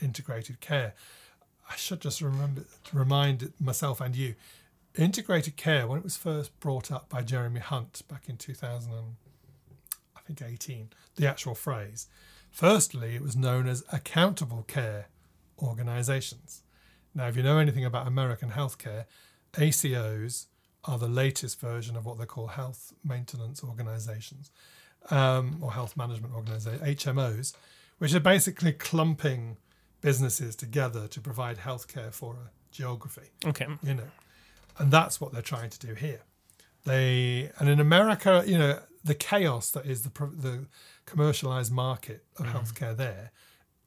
integrated 0.00 0.60
care. 0.60 0.94
I 1.70 1.76
should 1.76 2.00
just 2.00 2.20
remember 2.20 2.64
remind 2.92 3.52
myself 3.60 4.00
and 4.00 4.14
you, 4.14 4.34
integrated 4.96 5.56
care 5.56 5.86
when 5.86 5.98
it 5.98 6.04
was 6.04 6.16
first 6.16 6.58
brought 6.60 6.90
up 6.90 7.08
by 7.08 7.22
Jeremy 7.22 7.60
Hunt 7.60 8.02
back 8.08 8.28
in 8.28 8.36
2000, 8.36 8.92
and, 8.92 9.16
I 10.16 10.20
think 10.20 10.42
18, 10.42 10.90
the 11.16 11.26
actual 11.26 11.54
phrase. 11.54 12.08
Firstly, 12.50 13.14
it 13.14 13.22
was 13.22 13.34
known 13.34 13.66
as 13.66 13.84
accountable 13.92 14.64
care 14.68 15.06
organizations. 15.58 16.62
Now, 17.14 17.28
if 17.28 17.36
you 17.36 17.42
know 17.42 17.58
anything 17.58 17.84
about 17.84 18.06
American 18.06 18.50
healthcare, 18.50 19.06
ACOs 19.54 20.46
are 20.84 20.98
the 20.98 21.08
latest 21.08 21.60
version 21.60 21.96
of 21.96 22.04
what 22.04 22.18
they 22.18 22.26
call 22.26 22.48
health 22.48 22.92
maintenance 23.04 23.62
organizations 23.62 24.50
um, 25.10 25.58
or 25.60 25.72
health 25.72 25.96
management 25.96 26.34
organizations, 26.34 26.82
HMOs, 26.82 27.54
which 27.98 28.14
are 28.14 28.20
basically 28.20 28.72
clumping 28.72 29.56
businesses 30.02 30.54
together 30.54 31.08
to 31.08 31.20
provide 31.20 31.58
healthcare 31.58 32.12
for 32.12 32.34
a 32.34 32.50
geography 32.70 33.30
okay. 33.46 33.66
you 33.82 33.94
know 33.94 34.10
and 34.78 34.90
that's 34.92 35.20
what 35.20 35.32
they're 35.32 35.40
trying 35.42 35.70
to 35.70 35.78
do 35.86 35.94
here 35.94 36.20
they 36.84 37.50
and 37.58 37.68
in 37.68 37.80
america 37.80 38.42
you 38.46 38.58
know 38.58 38.78
the 39.04 39.14
chaos 39.14 39.70
that 39.70 39.86
is 39.86 40.02
the 40.02 40.10
the 40.36 40.66
commercialized 41.06 41.72
market 41.72 42.24
of 42.38 42.46
mm-hmm. 42.46 42.58
healthcare 42.58 42.96
there 42.96 43.30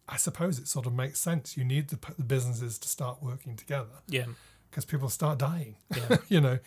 i 0.08 0.16
suppose 0.18 0.58
it 0.58 0.68
sort 0.68 0.86
of 0.86 0.94
makes 0.94 1.20
sense 1.20 1.58
you 1.58 1.64
need 1.64 1.90
the, 1.90 2.00
the 2.18 2.24
businesses 2.24 2.78
to 2.80 2.88
start 2.88 3.22
working 3.22 3.56
together 3.56 4.02
Yeah. 4.08 4.26
because 4.70 4.86
people 4.86 5.10
start 5.10 5.38
dying 5.38 5.76
Yeah. 5.96 6.18
you 6.30 6.40
know 6.40 6.60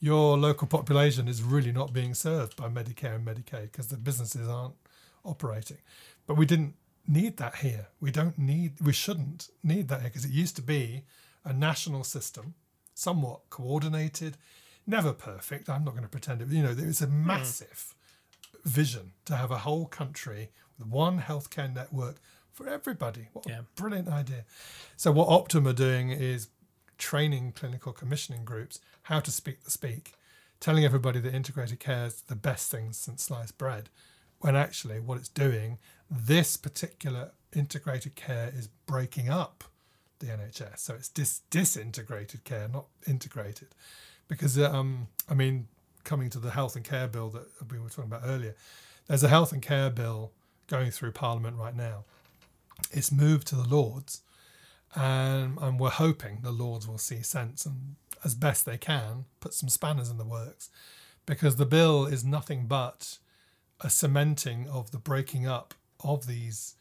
your 0.00 0.36
local 0.36 0.66
population 0.66 1.28
is 1.28 1.42
really 1.42 1.72
not 1.72 1.92
being 1.92 2.14
served 2.14 2.56
by 2.56 2.68
medicare 2.68 3.14
and 3.16 3.26
medicaid 3.26 3.70
because 3.72 3.88
the 3.88 3.96
businesses 3.96 4.48
aren't 4.48 4.74
operating 5.24 5.78
but 6.26 6.36
we 6.36 6.46
didn't 6.46 6.74
need 7.08 7.36
that 7.38 7.56
here. 7.56 7.88
We 8.00 8.10
don't 8.10 8.38
need 8.38 8.80
we 8.80 8.92
shouldn't 8.92 9.50
need 9.62 9.88
that 9.88 10.00
here 10.00 10.10
because 10.10 10.24
it 10.24 10.30
used 10.30 10.56
to 10.56 10.62
be 10.62 11.04
a 11.44 11.52
national 11.52 12.04
system 12.04 12.54
somewhat 12.94 13.40
coordinated 13.50 14.38
never 14.86 15.12
perfect 15.12 15.68
i'm 15.68 15.84
not 15.84 15.90
going 15.90 16.02
to 16.02 16.08
pretend 16.08 16.40
it 16.40 16.48
you 16.48 16.62
know 16.62 16.72
there 16.72 16.86
was 16.86 17.02
a 17.02 17.06
hmm. 17.06 17.26
massive 17.26 17.94
vision 18.66 19.12
to 19.24 19.36
have 19.36 19.50
a 19.50 19.58
whole 19.58 19.86
country 19.86 20.50
with 20.78 20.88
one 20.88 21.20
healthcare 21.20 21.72
network 21.72 22.16
for 22.52 22.68
everybody. 22.68 23.28
What 23.32 23.46
Yeah. 23.46 23.60
a 23.60 23.62
brilliant 23.62 24.08
idea. 24.08 24.44
So 24.96 25.12
what 25.12 25.28
optum 25.28 25.68
are 25.68 25.72
doing 25.72 26.10
is 26.10 26.48
training 26.98 27.52
clinical 27.52 27.92
commissioning 27.92 28.44
groups 28.44 28.80
how 29.02 29.20
to 29.20 29.30
speak 29.30 29.62
the 29.64 29.70
speak, 29.70 30.14
telling 30.58 30.84
everybody 30.84 31.20
that 31.20 31.34
integrated 31.34 31.78
care 31.78 32.06
is 32.06 32.22
the 32.22 32.34
best 32.34 32.70
thing 32.70 32.92
since 32.92 33.22
sliced 33.22 33.58
bread, 33.58 33.88
when 34.40 34.56
actually 34.56 34.98
what 35.00 35.18
it's 35.18 35.28
doing, 35.28 35.78
this 36.10 36.56
particular 36.56 37.32
integrated 37.54 38.14
care 38.14 38.52
is 38.54 38.68
breaking 38.86 39.28
up 39.28 39.64
the 40.18 40.26
NHS. 40.26 40.78
So 40.78 40.94
it's 40.94 41.08
dis- 41.08 41.42
disintegrated 41.50 42.44
care, 42.44 42.68
not 42.68 42.86
integrated. 43.06 43.68
Because, 44.28 44.58
um, 44.58 45.08
I 45.28 45.34
mean, 45.34 45.68
coming 46.04 46.30
to 46.30 46.38
the 46.38 46.50
health 46.50 46.76
and 46.76 46.84
care 46.84 47.08
bill 47.08 47.30
that 47.30 47.46
we 47.70 47.78
were 47.78 47.88
talking 47.88 48.10
about 48.10 48.22
earlier, 48.24 48.54
there's 49.06 49.22
a 49.22 49.28
health 49.28 49.52
and 49.52 49.62
care 49.62 49.90
bill 49.90 50.32
going 50.66 50.90
through 50.90 51.12
Parliament 51.12 51.56
right 51.56 51.74
now. 51.74 52.04
It's 52.90 53.12
moved 53.12 53.46
to 53.48 53.54
the 53.54 53.68
Lords, 53.68 54.22
and, 54.94 55.58
and 55.60 55.80
we're 55.80 55.90
hoping 55.90 56.40
the 56.42 56.50
Lords 56.50 56.86
will 56.86 56.98
see 56.98 57.22
sense 57.22 57.64
and, 57.64 57.96
as 58.24 58.34
best 58.34 58.66
they 58.66 58.78
can, 58.78 59.26
put 59.40 59.54
some 59.54 59.68
spanners 59.68 60.10
in 60.10 60.18
the 60.18 60.24
works, 60.24 60.70
because 61.26 61.56
the 61.56 61.66
bill 61.66 62.06
is 62.06 62.24
nothing 62.24 62.66
but 62.66 63.18
a 63.80 63.90
cementing 63.90 64.68
of 64.68 64.90
the 64.90 64.98
breaking 64.98 65.46
up 65.46 65.74
of 66.00 66.26
these, 66.26 66.74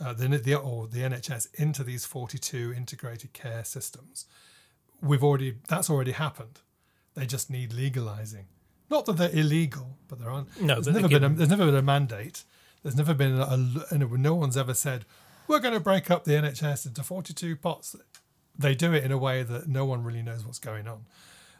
uh, 0.00 0.12
the, 0.12 0.28
the 0.28 0.54
or 0.54 0.86
the 0.86 1.00
NHS 1.00 1.48
into 1.54 1.84
these 1.84 2.04
42 2.04 2.74
integrated 2.76 3.32
care 3.32 3.64
systems. 3.64 4.26
We've 5.00 5.22
already 5.24 5.56
that's 5.68 5.90
already 5.90 6.12
happened. 6.12 6.60
They 7.14 7.26
just 7.26 7.50
need 7.50 7.72
legalizing. 7.72 8.46
Not 8.90 9.06
that 9.06 9.16
they're 9.16 9.34
illegal, 9.34 9.98
but 10.08 10.18
there 10.18 10.30
aren't. 10.30 10.60
No, 10.60 10.80
there's 10.80 10.96
never 10.96 11.08
been 11.08 11.24
a, 11.24 11.28
there's 11.28 11.50
never 11.50 11.66
been 11.66 11.76
a 11.76 11.82
mandate. 11.82 12.44
There's 12.82 12.96
never 12.96 13.14
been 13.14 13.38
a, 13.38 13.58
a 13.90 13.98
no 13.98 14.34
one's 14.34 14.56
ever 14.56 14.74
said 14.74 15.04
we're 15.48 15.60
going 15.60 15.74
to 15.74 15.80
break 15.80 16.10
up 16.10 16.24
the 16.24 16.32
NHS 16.32 16.86
into 16.86 17.02
42 17.02 17.56
pots. 17.56 17.96
They 18.58 18.74
do 18.74 18.92
it 18.92 19.04
in 19.04 19.12
a 19.12 19.18
way 19.18 19.42
that 19.42 19.68
no 19.68 19.84
one 19.84 20.02
really 20.02 20.22
knows 20.22 20.44
what's 20.44 20.58
going 20.58 20.88
on, 20.88 21.04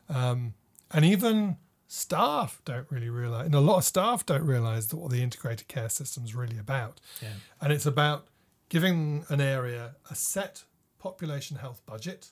um, 0.08 0.54
and 0.90 1.04
even 1.04 1.58
staff 1.88 2.60
don't 2.64 2.86
really 2.90 3.08
realize. 3.08 3.46
And 3.46 3.54
a 3.54 3.60
lot 3.60 3.78
of 3.78 3.84
staff 3.84 4.26
don't 4.26 4.44
realize 4.44 4.88
that 4.88 4.96
what 4.96 5.10
the 5.10 5.22
integrated 5.22 5.68
care 5.68 5.88
system 5.88 6.24
is 6.24 6.34
really 6.34 6.58
about. 6.58 7.00
Yeah. 7.22 7.28
And 7.60 7.72
it's 7.72 7.86
about 7.86 8.26
giving 8.68 9.24
an 9.28 9.40
area 9.40 9.96
a 10.10 10.14
set 10.14 10.64
population 10.98 11.58
health 11.58 11.80
budget 11.86 12.30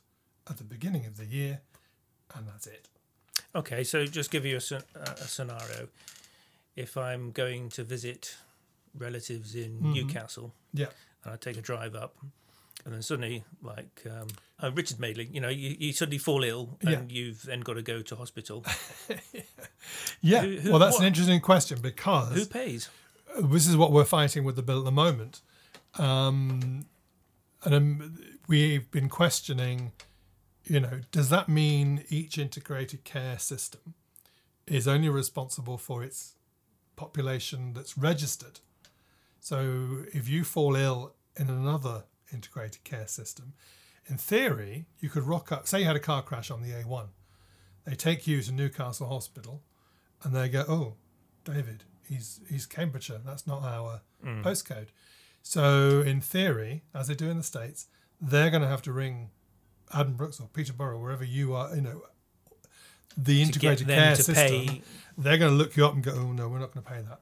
at 0.50 0.56
the 0.58 0.64
beginning 0.64 1.06
of 1.06 1.16
the 1.16 1.24
year, 1.26 1.60
and 2.34 2.46
that's 2.48 2.66
it. 2.66 2.88
Okay, 3.54 3.84
so 3.84 4.04
just 4.04 4.30
give 4.30 4.44
you 4.44 4.56
a, 4.56 4.74
a 5.06 5.16
scenario. 5.28 5.88
If 6.76 6.96
I'm 6.96 7.30
going 7.30 7.68
to 7.70 7.84
visit 7.84 8.36
relatives 8.96 9.54
in 9.54 9.74
Mm-hmm. 9.74 9.92
Newcastle 9.92 10.52
Yeah. 10.72 10.86
and 11.22 11.32
I 11.32 11.36
take 11.36 11.56
a 11.56 11.60
drive 11.62 11.94
up, 11.94 12.16
and 12.84 12.92
then 12.94 13.02
suddenly, 13.02 13.44
like 13.62 14.02
um, 14.10 14.28
uh, 14.62 14.70
Richard 14.72 14.98
Madeley, 15.00 15.28
you 15.32 15.40
know, 15.40 15.48
you, 15.48 15.74
you 15.78 15.92
suddenly 15.92 16.18
fall 16.18 16.44
ill 16.44 16.76
and 16.82 16.90
Yeah. 17.10 17.16
you've 17.16 17.42
then 17.42 17.60
got 17.60 17.74
to 17.74 17.82
go 17.82 18.02
to 18.02 18.16
hospital. 18.16 18.64
Yeah. 20.20 20.42
Who- 20.42 20.56
who- 20.58 20.70
well, 20.70 20.78
that's 20.78 20.98
an 20.98 21.04
interesting 21.04 21.40
question 21.40 21.80
because 21.80 22.32
Who 22.34 22.46
pays? 22.46 22.88
this 23.38 23.66
is 23.66 23.76
what 23.76 23.92
we're 23.92 24.04
fighting 24.04 24.44
with 24.44 24.56
the 24.56 24.62
bill 24.62 24.78
at 24.78 24.84
the 24.84 24.92
moment. 24.92 25.40
Um, 25.98 26.86
and 27.64 27.74
um, 27.74 28.18
we've 28.48 28.90
been 28.90 29.08
questioning, 29.08 29.92
you 30.64 30.80
know, 30.80 31.00
does 31.12 31.28
that 31.30 31.48
mean 31.48 32.04
each 32.08 32.38
integrated 32.38 33.04
care 33.04 33.38
system 33.38 33.94
is 34.66 34.88
only 34.88 35.08
responsible 35.10 35.76
for 35.76 36.02
its 36.02 36.34
population 36.96 37.74
that's 37.74 37.98
registered. 37.98 38.60
So 39.40 40.04
if 40.14 40.28
you 40.28 40.42
fall 40.44 40.74
ill 40.76 41.14
in 41.36 41.50
another 41.50 42.04
integrated 42.34 42.84
care 42.84 43.06
system, 43.06 43.54
in 44.06 44.18
theory, 44.18 44.86
you 44.98 45.08
could 45.08 45.22
rock 45.22 45.50
up. 45.52 45.66
Say 45.66 45.80
you 45.80 45.86
had 45.86 45.96
a 45.96 46.00
car 46.00 46.22
crash 46.22 46.50
on 46.50 46.62
the 46.62 46.70
A1. 46.70 47.08
They 47.86 47.94
take 47.94 48.26
you 48.26 48.42
to 48.42 48.52
Newcastle 48.52 49.08
Hospital 49.08 49.62
and 50.22 50.34
they 50.34 50.48
go, 50.48 50.64
oh, 50.68 50.94
David, 51.44 51.84
he's, 52.08 52.40
he's 52.50 52.66
Cambridgeshire. 52.66 53.20
That's 53.24 53.46
not 53.46 53.62
our 53.62 54.02
postcode. 54.24 54.88
So 55.42 56.00
in 56.00 56.20
theory, 56.20 56.82
as 56.94 57.08
they 57.08 57.14
do 57.14 57.28
in 57.28 57.36
the 57.36 57.42
States, 57.42 57.86
they're 58.20 58.50
going 58.50 58.62
to 58.62 58.68
have 58.68 58.82
to 58.82 58.92
ring 58.92 59.30
Adam 59.92 60.14
Addenbrooke's 60.14 60.40
or 60.40 60.48
Peterborough, 60.48 60.98
wherever 60.98 61.24
you 61.24 61.54
are, 61.54 61.74
you 61.74 61.82
know, 61.82 62.02
the 63.16 63.42
integrated 63.42 63.86
care 63.86 64.16
system 64.16 64.34
pay. 64.66 64.82
they're 65.16 65.38
going 65.38 65.50
to 65.52 65.56
look 65.56 65.76
you 65.76 65.86
up 65.86 65.94
and 65.94 66.02
go, 66.02 66.12
"Oh 66.12 66.32
no, 66.32 66.48
we're 66.48 66.58
not 66.58 66.72
going 66.72 66.84
to 66.84 66.90
pay 66.90 67.02
that." 67.02 67.20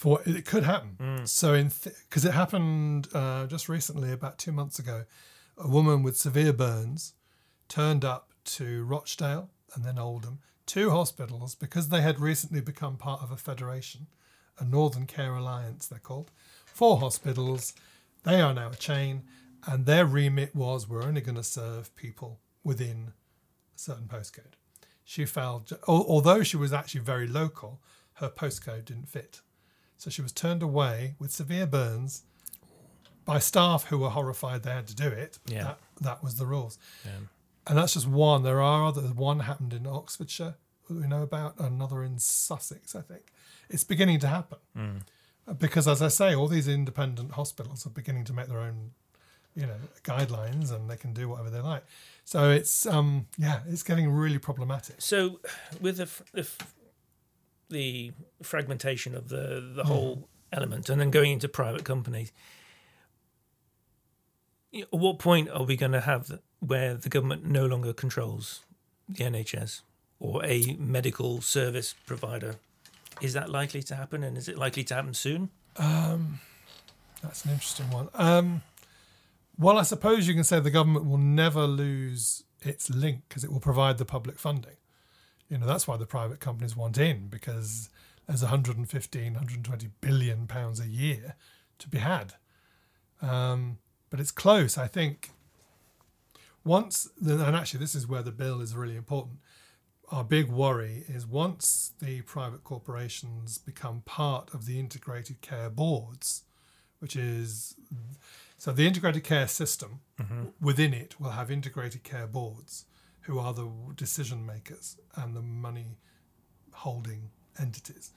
For 0.00 0.22
it 0.24 0.46
could 0.46 0.64
happen. 0.64 0.96
Mm. 0.98 1.28
So 1.28 1.52
in 1.52 1.70
because 2.08 2.24
it 2.24 2.32
happened 2.32 3.08
uh, 3.12 3.46
just 3.46 3.68
recently, 3.68 4.12
about 4.12 4.38
two 4.38 4.50
months 4.50 4.78
ago, 4.78 5.04
a 5.58 5.68
woman 5.68 6.02
with 6.02 6.16
severe 6.16 6.54
burns 6.54 7.12
turned 7.68 8.02
up 8.02 8.32
to 8.56 8.82
Rochdale 8.84 9.50
and 9.74 9.84
then 9.84 9.98
Oldham, 9.98 10.38
two 10.64 10.88
hospitals, 10.88 11.54
because 11.54 11.90
they 11.90 12.00
had 12.00 12.18
recently 12.18 12.62
become 12.62 12.96
part 12.96 13.20
of 13.22 13.30
a 13.30 13.36
federation, 13.36 14.06
a 14.58 14.64
Northern 14.64 15.04
Care 15.04 15.34
Alliance, 15.34 15.86
they're 15.86 15.98
called. 15.98 16.30
Four 16.64 16.98
hospitals. 17.00 17.74
They 18.22 18.40
are 18.40 18.54
now 18.54 18.70
a 18.70 18.76
chain, 18.76 19.24
and 19.66 19.84
their 19.84 20.06
remit 20.06 20.56
was 20.56 20.88
we're 20.88 21.04
only 21.04 21.20
going 21.20 21.36
to 21.36 21.44
serve 21.44 21.94
people 21.94 22.40
within 22.64 23.12
a 23.76 23.78
certain 23.78 24.08
postcode. 24.08 24.54
She 25.04 25.26
felt, 25.26 25.74
although 25.86 26.42
she 26.42 26.56
was 26.56 26.72
actually 26.72 27.02
very 27.02 27.26
local, 27.26 27.82
her 28.14 28.30
postcode 28.30 28.86
didn't 28.86 29.10
fit. 29.10 29.42
So 30.00 30.08
she 30.10 30.22
was 30.22 30.32
turned 30.32 30.62
away 30.62 31.14
with 31.18 31.30
severe 31.30 31.66
burns 31.66 32.22
by 33.26 33.38
staff 33.38 33.84
who 33.84 33.98
were 33.98 34.08
horrified 34.10 34.62
they 34.62 34.70
had 34.70 34.86
to 34.86 34.94
do 34.94 35.06
it. 35.08 35.38
But 35.44 35.54
Yeah. 35.54 35.62
that, 35.64 35.78
that 36.00 36.22
was 36.24 36.36
the 36.36 36.46
rules. 36.46 36.78
Yeah. 37.04 37.10
And 37.66 37.76
that's 37.76 37.92
just 37.92 38.06
one. 38.08 38.42
There 38.42 38.62
are 38.62 38.86
others. 38.88 39.10
One 39.12 39.40
happened 39.40 39.74
in 39.74 39.86
Oxfordshire 39.86 40.54
that 40.88 40.94
we 40.94 41.06
know 41.06 41.22
about, 41.22 41.60
another 41.60 42.02
in 42.02 42.18
Sussex, 42.18 42.94
I 42.96 43.02
think. 43.02 43.30
It's 43.68 43.84
beginning 43.84 44.20
to 44.20 44.26
happen. 44.26 44.58
Uh, 45.46 45.52
Because, 45.52 45.86
as 45.86 46.00
I 46.00 46.08
say, 46.08 46.34
all 46.34 46.48
these 46.48 46.66
independent 46.66 47.32
hospitals 47.32 47.86
are 47.86 47.90
beginning 47.90 48.24
to 48.24 48.32
make 48.32 48.46
their 48.48 48.60
own, 48.60 48.92
you 49.54 49.66
know, 49.66 49.76
guidelines 50.02 50.72
and 50.72 50.88
they 50.88 50.96
can 50.96 51.12
do 51.12 51.28
whatever 51.28 51.50
they 51.50 51.60
like. 51.60 51.84
So 52.24 52.50
it's, 52.50 52.86
um, 52.86 53.26
yeah, 53.36 53.60
it's 53.68 53.82
getting 53.82 54.10
really 54.10 54.38
problematic. 54.38 54.96
So, 55.02 55.40
with 55.80 55.98
the 55.98 56.04
f- 56.04 56.22
the, 56.32 56.48
the 57.70 58.12
fragmentation 58.42 59.14
of 59.14 59.28
the 59.28 59.72
the 59.74 59.84
whole 59.84 60.28
element, 60.52 60.88
and 60.88 61.00
then 61.00 61.10
going 61.10 61.32
into 61.32 61.48
private 61.48 61.84
companies, 61.84 62.32
at 64.74 64.92
what 64.92 65.18
point 65.18 65.48
are 65.50 65.64
we 65.64 65.76
going 65.76 65.92
to 65.92 66.00
have 66.00 66.40
where 66.60 66.94
the 66.94 67.08
government 67.08 67.44
no 67.44 67.66
longer 67.66 67.92
controls 67.92 68.60
the 69.08 69.24
NHS 69.24 69.82
or 70.18 70.44
a 70.44 70.76
medical 70.78 71.40
service 71.40 71.94
provider? 72.06 72.56
Is 73.20 73.32
that 73.34 73.50
likely 73.50 73.82
to 73.84 73.94
happen, 73.94 74.24
and 74.24 74.36
is 74.36 74.48
it 74.48 74.58
likely 74.58 74.84
to 74.84 74.94
happen 74.94 75.14
soon? 75.14 75.50
That's 77.22 77.44
an 77.44 77.52
interesting 77.52 77.90
one. 77.90 78.08
Um, 78.14 78.62
well, 79.58 79.78
I 79.78 79.82
suppose 79.82 80.26
you 80.26 80.34
can 80.34 80.44
say 80.44 80.58
the 80.60 80.70
government 80.70 81.04
will 81.06 81.18
never 81.18 81.66
lose 81.66 82.44
its 82.62 82.88
link 82.90 83.22
because 83.28 83.44
it 83.44 83.52
will 83.52 83.60
provide 83.60 83.98
the 83.98 84.04
public 84.04 84.38
funding. 84.38 84.76
You 85.50 85.58
know, 85.58 85.66
that's 85.66 85.86
why 85.86 85.96
the 85.96 86.06
private 86.06 86.40
companies 86.40 86.76
want 86.76 86.96
in 86.96 87.26
because 87.26 87.90
there's 88.26 88.42
115, 88.42 89.24
120 89.24 89.88
billion 90.00 90.46
pounds 90.46 90.80
a 90.80 90.86
year 90.86 91.34
to 91.80 91.88
be 91.88 91.98
had. 91.98 92.34
Um, 93.20 93.78
but 94.08 94.20
it's 94.20 94.30
close, 94.30 94.78
I 94.78 94.86
think. 94.86 95.30
Once, 96.64 97.08
the, 97.20 97.44
and 97.44 97.56
actually, 97.56 97.80
this 97.80 97.94
is 97.94 98.06
where 98.06 98.22
the 98.22 98.30
bill 98.30 98.60
is 98.60 98.76
really 98.76 98.96
important. 98.96 99.38
Our 100.12 100.22
big 100.24 100.48
worry 100.48 101.04
is 101.08 101.26
once 101.26 101.92
the 102.00 102.20
private 102.22 102.62
corporations 102.62 103.58
become 103.58 104.02
part 104.04 104.54
of 104.54 104.66
the 104.66 104.78
integrated 104.78 105.40
care 105.40 105.70
boards, 105.70 106.44
which 107.00 107.16
is 107.16 107.74
so 108.58 108.72
the 108.72 108.86
integrated 108.86 109.24
care 109.24 109.48
system 109.48 110.00
within 110.60 110.92
it 110.92 111.18
will 111.18 111.30
have 111.30 111.50
integrated 111.50 112.02
care 112.02 112.26
boards 112.26 112.84
who 113.30 113.38
are 113.38 113.54
the 113.54 113.70
decision 113.94 114.44
makers 114.44 114.98
and 115.14 115.36
the 115.36 115.42
money 115.42 115.98
holding 116.72 117.30
entities. 117.60 118.10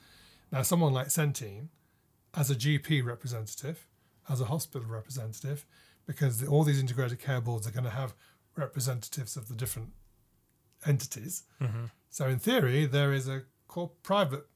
Now, 0.51 0.63
someone 0.63 0.91
like 0.91 1.07
Centene, 1.07 1.67
as 2.33 2.49
a 2.49 2.55
GP 2.55 3.05
representative, 3.05 3.85
as 4.27 4.41
a 4.41 4.45
hospital 4.45 4.87
representative, 4.87 5.67
because 6.07 6.43
all 6.43 6.63
these 6.63 6.79
integrated 6.79 7.19
care 7.19 7.41
boards 7.41 7.67
are 7.67 7.71
going 7.71 7.83
to 7.83 7.91
have 7.91 8.15
representatives 8.55 9.37
of 9.37 9.49
the 9.49 9.53
different 9.53 9.89
entities. 10.87 11.43
Mm-hmm. 11.61 11.85
So, 12.09 12.27
in 12.27 12.39
theory, 12.39 12.87
there 12.87 13.13
is 13.13 13.27
a 13.27 13.43
core 13.67 13.91
private 14.01 14.47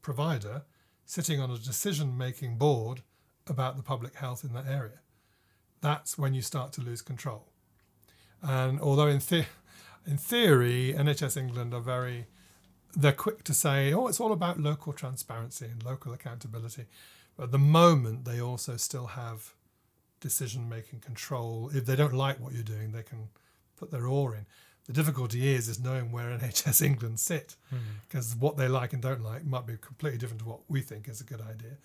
provider 0.00 0.62
sitting 1.04 1.40
on 1.40 1.50
a 1.50 1.58
decision 1.58 2.16
making 2.16 2.56
board 2.56 3.02
about 3.46 3.76
the 3.76 3.82
public 3.82 4.14
health 4.14 4.44
in 4.44 4.54
that 4.54 4.66
area. 4.66 5.00
That's 5.82 6.16
when 6.16 6.32
you 6.32 6.40
start 6.40 6.72
to 6.74 6.80
lose 6.80 7.02
control. 7.02 7.52
And 8.42 8.80
although 8.80 9.08
in, 9.08 9.18
the- 9.18 9.44
in 10.06 10.18
theory, 10.18 10.94
NHS 10.96 11.36
England 11.36 11.74
are 11.74 11.80
very, 11.80 12.26
they're 12.94 13.12
quick 13.12 13.44
to 13.44 13.54
say, 13.54 13.92
oh, 13.92 14.06
it's 14.08 14.20
all 14.20 14.32
about 14.32 14.60
local 14.60 14.92
transparency 14.92 15.66
and 15.66 15.84
local 15.84 16.12
accountability. 16.12 16.86
But 17.36 17.44
at 17.44 17.52
the 17.52 17.58
moment, 17.58 18.24
they 18.24 18.40
also 18.40 18.76
still 18.76 19.06
have 19.08 19.52
decision 20.20 20.68
making 20.68 21.00
control. 21.00 21.70
If 21.74 21.84
they 21.86 21.96
don't 21.96 22.14
like 22.14 22.40
what 22.40 22.52
you're 22.52 22.62
doing, 22.62 22.92
they 22.92 23.02
can 23.02 23.28
put 23.76 23.90
their 23.90 24.06
oar 24.06 24.34
in. 24.34 24.46
The 24.86 24.92
difficulty 24.92 25.52
is 25.52 25.68
is 25.68 25.80
knowing 25.80 26.12
where 26.12 26.30
NHS 26.38 26.80
England 26.82 27.18
sit, 27.20 27.56
because 28.08 28.36
what 28.36 28.56
they 28.56 28.68
like 28.68 28.92
and 28.92 29.02
don't 29.02 29.22
like 29.22 29.44
might 29.44 29.66
be 29.66 29.76
completely 29.80 30.18
different 30.18 30.40
to 30.42 30.48
what 30.48 30.60
we 30.68 30.80
think 30.80 31.08
is 31.08 31.20
a 31.20 31.24
good 31.24 31.40
idea. 31.40 31.76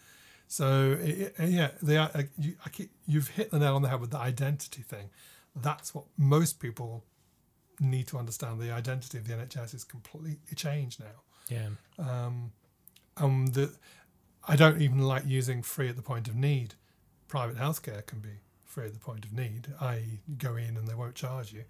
So 0.48 0.98
it, 1.02 1.34
it- 1.38 1.50
yeah, 1.50 1.72
they 1.82 1.98
are. 1.98 2.12
uh, 2.14 2.24
You, 2.38 2.56
I 2.66 2.70
keep, 2.70 2.92
you've 3.08 3.30
hit 3.30 3.52
the 3.52 3.60
nail 3.60 3.76
on 3.76 3.82
the 3.82 3.90
head 3.90 4.00
with 4.02 4.12
the 4.12 4.20
identity 4.20 4.84
thing. 4.84 5.10
That's 5.56 5.94
what 5.96 6.06
most 6.18 6.60
people 6.60 7.04
need 7.82 8.08
to 8.08 8.18
understand. 8.18 8.60
The 8.60 8.72
identity 8.72 9.18
of 9.18 9.28
the 9.28 9.34
NHS 9.34 9.74
is 9.74 9.84
completely 9.84 10.56
changed 10.56 11.00
now. 11.00 11.06
Yeah. 11.50 11.70
Um, 11.98 12.52
and 13.18 13.54
the, 13.54 13.72
I 14.48 14.56
don't 14.56 14.82
even 14.82 15.00
like 15.00 15.26
using 15.26 15.62
free 15.62 15.90
at 15.90 15.96
the 15.96 16.02
point 16.02 16.28
of 16.28 16.36
need. 16.36 16.76
Private 17.28 17.58
healthcare 17.58 18.06
can 18.06 18.20
be 18.20 18.42
free 18.64 18.86
at 18.86 18.94
the 18.94 19.00
point 19.00 19.26
of 19.26 19.34
need, 19.34 19.68
i.e., 19.82 20.22
go 20.38 20.56
in 20.56 20.78
and 20.78 20.88
they 20.88 20.96
won't 20.96 21.16
charge 21.16 21.52
you, 21.52 21.64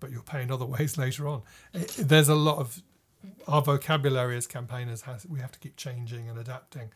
but 0.00 0.10
you'll 0.10 0.22
pay 0.22 0.42
in 0.42 0.50
other 0.50 0.64
ways 0.76 0.96
later 0.96 1.28
on. 1.28 1.42
It, 1.74 1.94
there's 1.98 2.28
a 2.28 2.34
lot 2.34 2.58
of 2.58 2.82
our 3.48 3.62
vocabulary 3.62 4.36
as 4.36 4.46
campaigners 4.46 5.02
has 5.02 5.26
we 5.26 5.40
have 5.40 5.50
to 5.50 5.58
keep 5.58 5.76
changing 5.76 6.28
and 6.28 6.38
adapting 6.38 6.90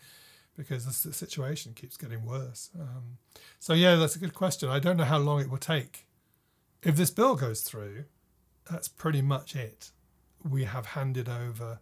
because 0.56 0.84
the 0.84 1.12
situation 1.12 1.72
keeps 1.74 1.96
getting 1.96 2.24
worse. 2.24 2.70
Um, 2.78 3.18
so 3.58 3.72
yeah, 3.72 3.96
that's 3.96 4.16
a 4.16 4.18
good 4.18 4.34
question. 4.34 4.68
I 4.68 4.78
don't 4.78 4.96
know 4.96 5.04
how 5.04 5.18
long 5.18 5.40
it 5.40 5.50
will 5.50 5.58
take. 5.58 6.06
If 6.82 6.96
this 6.96 7.10
bill 7.10 7.34
goes 7.34 7.62
through, 7.62 8.04
that's 8.70 8.88
pretty 8.88 9.22
much 9.22 9.56
it. 9.56 9.90
We 10.48 10.64
have 10.64 10.86
handed 10.86 11.28
over 11.28 11.80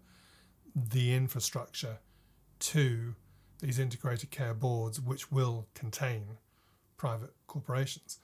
the 0.75 1.15
infrastructure 1.15 1.99
to 2.61 3.15
these 3.61 3.79
integrated 3.79 4.31
care 4.31 4.55
boards, 4.55 5.01
which 5.01 5.31
will 5.31 5.67
contain 5.75 6.39
private 6.97 7.31
corporations 7.47 8.19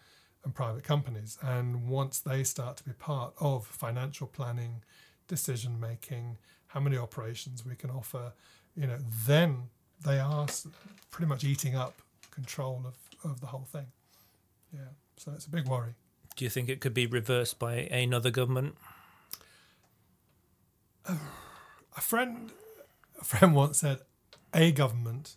and 0.45 0.55
private 0.55 0.85
companies. 0.85 1.39
And 1.43 1.89
once 1.89 2.21
they 2.21 2.45
start 2.45 2.77
to 2.79 2.85
be 2.85 2.93
part 2.93 3.35
of 3.41 3.67
financial 3.67 4.27
planning, 4.27 4.83
decision 5.29 5.81
making, 5.81 6.39
how 6.69 6.81
many 6.81 6.97
operations 6.97 7.65
we 7.65 7.75
can 7.75 7.91
offer, 7.91 8.33
you 8.77 8.87
know, 8.87 8.99
then 9.27 9.69
they 10.05 10.19
are 10.19 10.47
pretty 11.11 11.29
much 11.29 11.45
eating 11.45 11.77
up 11.77 12.03
control 12.31 12.83
of, 12.85 13.31
of 13.31 13.41
the 13.41 13.47
whole 13.47 13.67
thing. 13.71 13.87
Yeah. 14.73 14.81
So 15.17 15.33
it's 15.33 15.47
a 15.47 15.51
big 15.51 15.69
worry. 15.69 15.95
Do 16.37 16.45
you 16.45 16.51
think 16.51 16.69
it 16.69 16.81
could 16.81 16.95
be 16.95 17.07
reversed 17.07 17.59
by 17.59 17.75
another 17.77 18.31
government? 18.31 18.77
a 21.07 22.01
friend 22.01 22.51
a 23.21 23.25
friend 23.25 23.55
once 23.55 23.79
said 23.81 23.99
a 24.55 24.73
government 24.73 25.37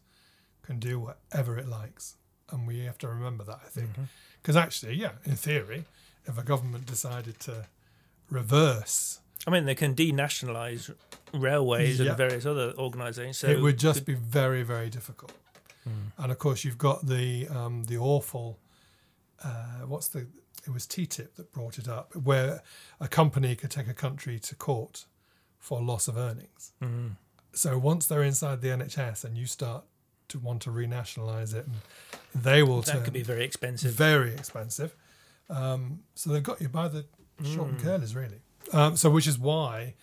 can 0.64 0.80
do 0.80 0.98
whatever 1.00 1.58
it 1.58 1.68
likes 1.68 2.16
and 2.50 2.66
we 2.66 2.80
have 2.86 2.98
to 2.98 3.08
remember 3.08 3.44
that 3.44 3.60
i 3.66 3.68
think 3.68 3.90
because 4.42 4.56
actually 4.56 4.94
yeah 4.96 5.12
in 5.26 5.36
theory 5.36 5.84
if 6.26 6.38
a 6.38 6.44
government 6.44 6.86
decided 6.86 7.40
to 7.40 7.66
reverse 8.30 9.20
I 9.46 9.50
mean, 9.50 9.64
they 9.66 9.76
can 9.76 9.96
denationalise 9.96 10.94
railways 11.34 12.00
Yeah. 12.00 12.08
and 12.10 12.18
various 12.18 12.46
other 12.46 12.74
organisations. 12.78 13.38
So 13.38 13.48
it 13.48 13.62
would 13.62 13.78
just 13.80 14.00
could- 14.00 14.06
be 14.08 14.14
very 14.16 14.64
very 14.64 14.90
difficult 14.90 15.32
and 16.18 16.32
of 16.32 16.38
course 16.40 16.66
you've 16.66 16.78
got 16.78 17.06
the 17.08 17.48
um, 17.50 17.84
the 17.86 17.98
awful 17.98 18.58
uh, 19.44 19.82
what's 19.86 20.08
the 20.10 20.28
it 20.68 20.74
was 20.74 20.86
TTIP 20.86 21.36
that 21.36 21.52
brought 21.52 21.78
it 21.78 21.88
up 21.88 22.16
where 22.16 22.62
a 23.00 23.08
company 23.08 23.56
could 23.56 23.72
take 23.72 23.88
a 23.88 23.94
country 23.94 24.38
to 24.40 24.56
court 24.56 25.06
for 25.60 25.82
loss 25.82 26.08
of 26.08 26.18
earnings 26.18 26.74
Mhm. 26.82 27.16
So 27.54 27.78
once 27.80 28.06
they're 28.06 28.22
inside 28.24 28.62
the 28.62 28.70
NHS 28.70 29.24
and 29.24 29.36
you 29.38 29.48
start 29.48 29.86
to 30.28 30.38
want 30.40 30.62
to 30.64 30.70
renationalise 30.70 31.54
it, 31.56 31.66
and 31.66 31.76
they 32.36 32.62
will 32.62 32.82
That 32.82 33.04
could 33.06 33.14
be 33.14 33.24
very 33.24 33.44
expensive. 33.46 33.94
very 33.94 34.34
expensive. 34.34 34.94
Um, 35.50 36.04
so 36.16 36.30
they've 36.32 36.44
got 36.44 36.62
you 36.62 36.68
by 36.70 36.88
the 36.90 37.06
short 37.44 37.70
and 37.70 37.80
Mm. 37.80 37.84
curlies, 37.84 38.14
really. 38.14 38.42
Um, 38.74 38.98
so 38.98 39.10
which 39.10 39.26
is 39.26 39.40
why, 39.40 39.96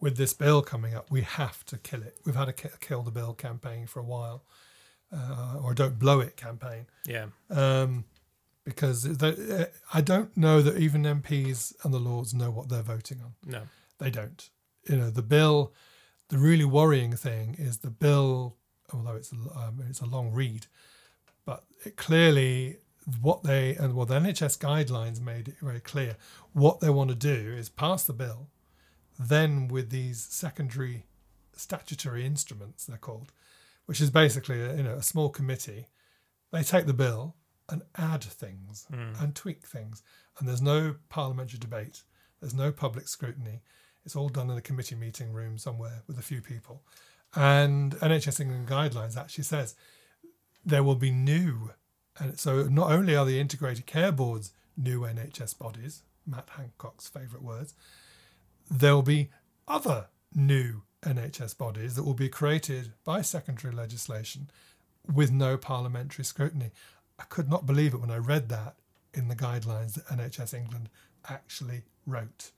with 0.00 0.16
this 0.16 0.32
bill 0.32 0.62
coming 0.62 0.94
up, 0.94 1.10
we 1.10 1.22
have 1.22 1.64
to 1.66 1.76
kill 1.76 2.02
it. 2.04 2.18
We've 2.24 2.36
had 2.36 2.48
a 2.48 2.52
kill 2.52 3.02
the 3.02 3.10
bill 3.10 3.34
campaign 3.34 3.86
for 3.88 3.98
a 4.00 4.04
while, 4.04 4.44
uh, 5.12 5.58
or 5.60 5.74
don't 5.74 5.98
blow 5.98 6.20
it 6.20 6.36
campaign, 6.36 6.86
Yeah. 7.04 7.26
um, 7.50 8.04
because 8.64 9.02
the, 9.02 9.70
I 9.92 10.00
don't 10.00 10.34
know 10.36 10.62
that 10.62 10.78
even 10.78 11.02
MPs 11.02 11.74
and 11.84 11.92
the 11.92 11.98
Lords 11.98 12.32
know 12.32 12.50
what 12.50 12.68
they're 12.68 12.82
voting 12.82 13.20
on. 13.22 13.34
No. 13.44 13.62
They 13.98 14.10
don't. 14.10 14.48
You 14.88 14.96
know, 14.96 15.10
the 15.10 15.22
bill. 15.22 15.72
The 16.28 16.38
really 16.38 16.64
worrying 16.64 17.14
thing 17.14 17.54
is 17.58 17.78
the 17.78 17.90
bill, 17.90 18.56
although 18.92 19.14
it's 19.14 19.30
a, 19.30 19.36
um, 19.36 19.82
it's 19.88 20.00
a 20.00 20.06
long 20.06 20.32
read, 20.32 20.66
but 21.44 21.64
it 21.84 21.96
clearly 21.96 22.78
what 23.20 23.42
they 23.42 23.76
and 23.76 23.94
well 23.94 24.06
the 24.06 24.18
NHS 24.18 24.58
guidelines 24.58 25.20
made 25.20 25.48
it 25.48 25.56
very 25.60 25.80
clear 25.80 26.16
what 26.54 26.80
they 26.80 26.88
want 26.88 27.10
to 27.10 27.14
do 27.14 27.52
is 27.52 27.68
pass 27.68 28.04
the 28.04 28.14
bill, 28.14 28.48
then 29.18 29.68
with 29.68 29.90
these 29.90 30.24
secondary 30.24 31.04
statutory 31.52 32.24
instruments 32.24 32.86
they're 32.86 32.96
called, 32.96 33.30
which 33.84 34.00
is 34.00 34.08
basically 34.10 34.62
a, 34.62 34.74
you 34.76 34.82
know 34.82 34.94
a 34.94 35.02
small 35.02 35.28
committee, 35.28 35.88
they 36.52 36.62
take 36.62 36.86
the 36.86 36.94
bill 36.94 37.36
and 37.68 37.82
add 37.96 38.22
things 38.22 38.86
Mm. 38.92 39.20
and 39.22 39.34
tweak 39.34 39.66
things, 39.66 40.02
and 40.38 40.48
there's 40.48 40.62
no 40.62 40.96
parliamentary 41.08 41.58
debate, 41.58 42.02
there's 42.40 42.54
no 42.54 42.70
public 42.72 43.08
scrutiny. 43.08 43.62
It's 44.04 44.14
all 44.16 44.28
done 44.28 44.50
in 44.50 44.58
a 44.58 44.62
committee 44.62 44.94
meeting 44.96 45.32
room 45.32 45.56
somewhere 45.56 46.02
with 46.06 46.18
a 46.18 46.22
few 46.22 46.42
people. 46.42 46.82
And 47.34 47.94
NHS 48.02 48.38
England 48.40 48.68
guidelines 48.68 49.16
actually 49.16 49.44
says 49.44 49.74
there 50.64 50.82
will 50.82 50.94
be 50.96 51.10
new. 51.10 51.72
And 52.18 52.38
so 52.38 52.64
not 52.64 52.92
only 52.92 53.16
are 53.16 53.24
the 53.24 53.40
integrated 53.40 53.86
care 53.86 54.12
boards 54.12 54.52
new 54.76 55.00
NHS 55.06 55.54
bodies, 55.58 56.02
Matt 56.26 56.50
Hancock's 56.50 57.08
favourite 57.08 57.42
words, 57.42 57.74
there 58.70 58.94
will 58.94 59.02
be 59.02 59.30
other 59.66 60.08
new 60.34 60.82
NHS 61.02 61.56
bodies 61.56 61.94
that 61.96 62.04
will 62.04 62.14
be 62.14 62.28
created 62.28 62.92
by 63.04 63.22
secondary 63.22 63.74
legislation 63.74 64.50
with 65.12 65.30
no 65.32 65.56
parliamentary 65.56 66.24
scrutiny. 66.24 66.70
I 67.18 67.24
could 67.24 67.48
not 67.48 67.66
believe 67.66 67.94
it 67.94 68.00
when 68.00 68.10
I 68.10 68.16
read 68.18 68.48
that 68.48 68.74
in 69.12 69.28
the 69.28 69.36
guidelines 69.36 69.94
that 69.94 70.06
NHS 70.06 70.54
England 70.54 70.88
actually 71.28 71.82
wrote. 72.06 72.50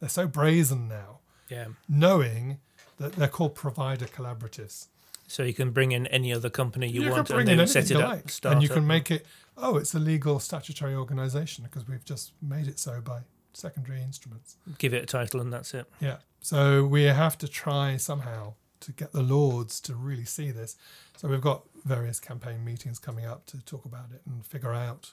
They're 0.00 0.08
so 0.08 0.26
brazen 0.26 0.88
now, 0.88 1.20
Yeah. 1.48 1.68
knowing 1.88 2.58
that 2.98 3.12
they're 3.14 3.28
called 3.28 3.54
provider 3.54 4.06
collaboratives. 4.06 4.88
So 5.26 5.44
you 5.44 5.54
can 5.54 5.70
bring 5.70 5.92
in 5.92 6.06
any 6.08 6.32
other 6.32 6.50
company 6.50 6.88
you, 6.88 7.02
can 7.02 7.10
want 7.12 7.30
and 7.30 7.46
then 7.46 7.66
set 7.68 7.84
it 7.84 7.90
you 7.90 8.00
up. 8.00 8.10
like, 8.10 8.32
and 8.52 8.62
you 8.62 8.68
can 8.68 8.84
make 8.86 9.10
it. 9.12 9.24
Oh, 9.56 9.76
it's 9.76 9.94
a 9.94 9.98
legal 10.00 10.40
statutory 10.40 10.94
organisation 10.94 11.62
because 11.64 11.86
we've 11.86 12.04
just 12.04 12.32
made 12.42 12.66
it 12.66 12.78
so 12.80 13.00
by 13.00 13.20
secondary 13.52 14.02
instruments. 14.02 14.56
give 14.78 14.92
it 14.92 15.02
a 15.04 15.06
title 15.06 15.40
and 15.40 15.52
that's 15.52 15.72
it. 15.74 15.86
Yeah. 16.00 16.16
So 16.40 16.84
we 16.84 17.04
have 17.04 17.38
to 17.38 17.48
try 17.48 17.96
somehow 17.96 18.54
to 18.80 18.92
get 18.92 19.12
the 19.12 19.22
Lords 19.22 19.80
to 19.82 19.94
really 19.94 20.24
see 20.24 20.50
this. 20.50 20.76
So 21.16 21.28
we've 21.28 21.40
got 21.40 21.64
various 21.84 22.20
campaign 22.20 22.64
meetings 22.64 22.98
coming 22.98 23.26
up 23.26 23.46
to 23.46 23.64
talk 23.64 23.84
about 23.84 24.10
it 24.12 24.22
and 24.26 24.44
figure 24.44 24.72
out. 24.72 25.12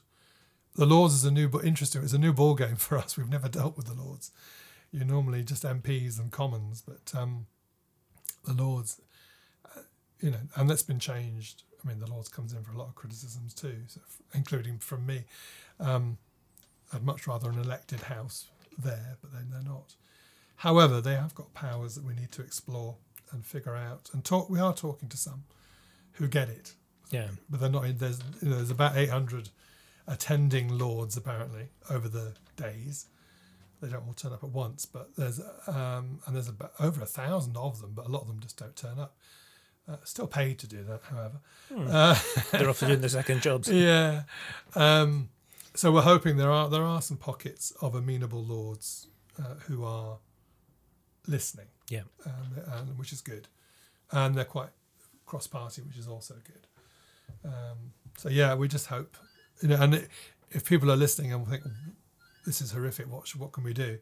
The 0.75 0.85
Lords 0.85 1.13
is 1.13 1.25
a 1.25 1.31
new 1.31 1.49
but 1.49 1.65
interesting. 1.65 2.03
It's 2.03 2.13
a 2.13 2.19
new 2.19 2.33
ball 2.33 2.55
game 2.55 2.75
for 2.77 2.97
us. 2.97 3.17
We've 3.17 3.29
never 3.29 3.49
dealt 3.49 3.77
with 3.77 3.87
the 3.87 3.93
Lords. 3.93 4.31
You're 4.91 5.05
normally 5.05 5.43
just 5.43 5.63
MPs 5.63 6.19
and 6.19 6.31
Commons, 6.31 6.81
but 6.81 7.13
um, 7.19 7.47
the 8.45 8.53
Lords, 8.53 9.01
uh, 9.65 9.81
you 10.21 10.31
know, 10.31 10.37
and 10.55 10.69
that's 10.69 10.83
been 10.83 10.99
changed. 10.99 11.63
I 11.83 11.87
mean, 11.87 11.99
the 11.99 12.09
Lords 12.09 12.29
comes 12.29 12.53
in 12.53 12.63
for 12.63 12.71
a 12.71 12.77
lot 12.77 12.87
of 12.87 12.95
criticisms 12.95 13.53
too, 13.53 13.75
so, 13.87 13.99
including 14.33 14.79
from 14.79 15.05
me. 15.05 15.25
Um, 15.79 16.17
I'd 16.93 17.03
much 17.03 17.27
rather 17.27 17.49
an 17.49 17.59
elected 17.59 18.01
house 18.01 18.47
there, 18.77 19.17
but 19.21 19.33
then 19.33 19.49
they're 19.51 19.61
not. 19.61 19.95
However, 20.57 21.01
they 21.01 21.15
have 21.15 21.35
got 21.35 21.53
powers 21.53 21.95
that 21.95 22.03
we 22.03 22.13
need 22.13 22.31
to 22.33 22.41
explore 22.41 22.95
and 23.31 23.45
figure 23.45 23.75
out 23.75 24.09
and 24.13 24.23
talk. 24.23 24.49
We 24.49 24.59
are 24.59 24.73
talking 24.73 25.09
to 25.09 25.17
some 25.17 25.43
who 26.13 26.27
get 26.27 26.49
it, 26.49 26.73
Yeah. 27.11 27.27
but 27.49 27.59
they're 27.59 27.69
not. 27.69 27.83
There's 27.99 28.19
you 28.41 28.49
know, 28.49 28.55
there's 28.57 28.71
about 28.71 28.95
800 28.97 29.49
attending 30.07 30.77
lords 30.77 31.17
apparently 31.17 31.69
over 31.89 32.07
the 32.07 32.33
days. 32.55 33.07
They 33.81 33.89
don't 33.89 34.07
all 34.07 34.13
turn 34.13 34.33
up 34.33 34.43
at 34.43 34.49
once, 34.49 34.85
but 34.85 35.15
there's 35.15 35.39
um, 35.67 36.19
and 36.25 36.35
there's 36.35 36.47
about 36.47 36.71
over 36.79 37.01
a 37.01 37.05
thousand 37.05 37.55
of 37.57 37.79
them, 37.81 37.91
but 37.93 38.05
a 38.07 38.09
lot 38.09 38.21
of 38.21 38.27
them 38.27 38.39
just 38.39 38.57
don't 38.57 38.75
turn 38.75 38.97
up. 38.99 39.15
Uh, 39.89 39.95
still 40.03 40.27
paid 40.27 40.59
to 40.59 40.67
do 40.67 40.83
that, 40.83 41.01
however. 41.03 41.39
Hmm. 41.73 41.87
Uh, 41.89 42.19
They're 42.51 42.69
often 42.69 42.89
doing 42.89 43.01
the 43.01 43.07
second 43.09 43.41
jobs. 43.47 43.69
yeah. 43.69 44.23
Um, 44.75 45.29
so 45.75 45.91
we're 45.91 46.01
hoping 46.01 46.37
there 46.37 46.51
are 46.51 46.69
there 46.69 46.83
are 46.83 47.01
some 47.01 47.17
pockets 47.17 47.71
of 47.81 47.93
amenable 47.93 48.43
lords 48.43 49.07
uh, 49.39 49.53
who 49.67 49.83
are 49.85 50.17
listening. 51.27 51.67
Yeah. 51.89 52.01
and, 52.25 52.73
and 52.73 52.97
which 52.99 53.13
is 53.13 53.21
good, 53.21 53.47
and 54.11 54.35
they're 54.35 54.45
quite 54.45 54.69
cross-party, 55.25 55.81
which 55.83 55.97
is 55.97 56.07
also 56.07 56.35
good. 56.45 56.67
Um, 57.45 57.93
so 58.17 58.29
yeah, 58.29 58.55
we 58.55 58.67
just 58.67 58.87
hope, 58.87 59.15
you 59.61 59.69
know, 59.69 59.75
and 59.81 59.93
it, 59.95 60.09
if 60.51 60.65
people 60.65 60.91
are 60.91 60.95
listening 60.95 61.33
and 61.33 61.47
think 61.47 61.63
this 62.45 62.61
is 62.61 62.71
horrific, 62.71 63.11
what 63.11 63.27
what 63.35 63.51
can 63.51 63.63
we 63.63 63.73
do? 63.73 63.99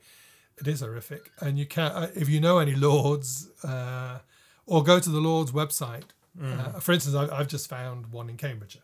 It 0.57 0.67
is 0.67 0.79
horrific, 0.81 1.31
and 1.41 1.59
you 1.59 1.65
can't. 1.65 1.93
uh, 1.95 2.07
If 2.15 2.29
you 2.29 2.39
know 2.39 2.59
any 2.59 2.75
lords, 2.75 3.49
uh, 3.63 4.19
or 4.65 4.83
go 4.83 4.99
to 4.99 5.09
the 5.09 5.19
Lord's 5.19 5.51
website. 5.51 6.03
Mm. 6.39 6.75
Uh, 6.75 6.79
for 6.79 6.91
instance, 6.91 7.15
I, 7.15 7.33
I've 7.37 7.47
just 7.47 7.69
found 7.69 8.11
one 8.11 8.29
in 8.29 8.35
Cambridgeshire, 8.37 8.81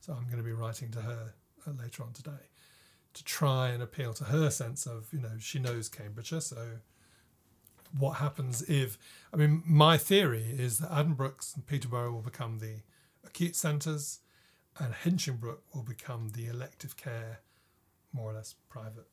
so 0.00 0.12
I'm 0.12 0.24
going 0.26 0.36
to 0.36 0.42
be 0.44 0.52
writing 0.52 0.90
to 0.92 1.00
her 1.02 1.32
uh, 1.66 1.70
later 1.82 2.02
on 2.04 2.12
today 2.12 2.44
to 3.14 3.24
try 3.24 3.68
and 3.70 3.82
appeal 3.82 4.14
to 4.14 4.24
her 4.24 4.50
sense 4.50 4.86
of 4.86 5.08
you 5.12 5.18
know 5.20 5.32
she 5.38 5.58
knows 5.58 5.88
Cambridgeshire, 5.88 6.40
so 6.40 6.78
what 7.98 8.14
happens 8.14 8.62
if 8.62 8.98
I 9.32 9.36
mean 9.36 9.62
my 9.66 9.96
theory 9.98 10.44
is 10.58 10.78
that 10.78 10.90
Addenbrooke's 10.90 11.54
and 11.54 11.66
Peterborough 11.66 12.12
will 12.12 12.22
become 12.22 12.58
the 12.58 12.82
acute 13.24 13.56
centres, 13.56 14.20
and 14.78 14.94
Hinchingbrooke 14.94 15.60
will 15.74 15.82
become 15.82 16.30
the 16.30 16.46
elective 16.46 16.96
care, 16.96 17.40
more 18.12 18.30
or 18.30 18.34
less 18.34 18.54
private. 18.68 19.06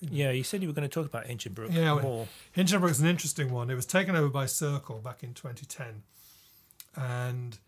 you 0.00 0.08
know. 0.10 0.16
Yeah, 0.16 0.30
you 0.30 0.42
said 0.44 0.62
you 0.62 0.68
were 0.68 0.74
going 0.74 0.88
to 0.88 0.92
talk 0.92 1.06
about 1.06 1.26
Hinchingbrooke 1.26 1.74
Yeah, 1.74 2.00
more. 2.00 2.28
Hinchingbrooke's 2.56 3.00
an 3.00 3.06
interesting 3.06 3.50
one. 3.50 3.70
It 3.70 3.74
was 3.74 3.86
taken 3.86 4.16
over 4.16 4.28
by 4.28 4.46
Circle 4.46 4.98
back 4.98 5.22
in 5.22 5.34
2010, 5.34 6.02
and 6.96 7.58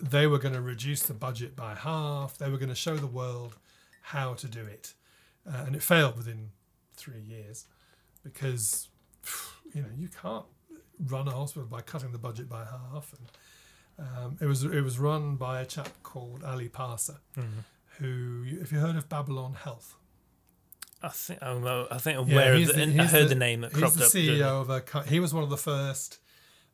they 0.00 0.26
were 0.26 0.38
going 0.38 0.54
to 0.54 0.60
reduce 0.60 1.02
the 1.02 1.14
budget 1.14 1.54
by 1.54 1.74
half. 1.74 2.36
They 2.38 2.50
were 2.50 2.58
going 2.58 2.68
to 2.68 2.74
show 2.74 2.96
the 2.96 3.06
world 3.06 3.56
how 4.02 4.34
to 4.34 4.46
do 4.46 4.64
it, 4.64 4.94
uh, 5.46 5.64
and 5.66 5.76
it 5.76 5.82
failed 5.82 6.16
within 6.16 6.50
three 6.96 7.20
years 7.20 7.66
because 8.22 8.88
you 9.74 9.82
know 9.82 9.88
you 9.96 10.08
can't 10.08 10.44
run 11.06 11.26
a 11.28 11.32
hospital 11.32 11.66
by 11.68 11.80
cutting 11.82 12.12
the 12.12 12.18
budget 12.18 12.48
by 12.48 12.64
half. 12.64 13.12
And 13.98 14.06
um, 14.08 14.36
it 14.40 14.46
was 14.46 14.64
it 14.64 14.80
was 14.82 14.98
run 14.98 15.36
by 15.36 15.60
a 15.60 15.66
chap 15.66 15.88
called 16.02 16.42
Ali 16.44 16.68
Parsa, 16.68 17.18
Mhm. 17.36 17.64
who, 17.98 18.44
if 18.60 18.72
you 18.72 18.78
heard 18.78 18.96
of 18.96 19.08
Babylon 19.08 19.54
Health. 19.54 19.94
I 21.02 21.08
think 21.10 21.42
I'm, 21.42 21.66
uh, 21.66 21.84
I 21.90 21.98
think 21.98 22.18
I'm 22.18 22.26
Yeah, 22.28 22.34
aware 22.34 22.52
of 22.54 22.58
he's 22.58 22.68
the, 22.72 22.86
the- 22.86 23.02
I 23.02 23.04
heard 23.06 23.24
the- 23.24 23.28
the, 23.30 23.34
name 23.34 23.60
that 23.60 23.72
He's 23.72 23.80
cropped 23.80 23.96
the 23.98 24.06
up. 24.06 24.12
during 24.12 24.28
CEO 24.40 24.60
of 24.62 24.70
a. 24.70 25.02
He 25.04 25.20
was 25.20 25.34
one 25.34 25.44
of 25.44 25.50
the 25.50 25.58
first 25.58 26.18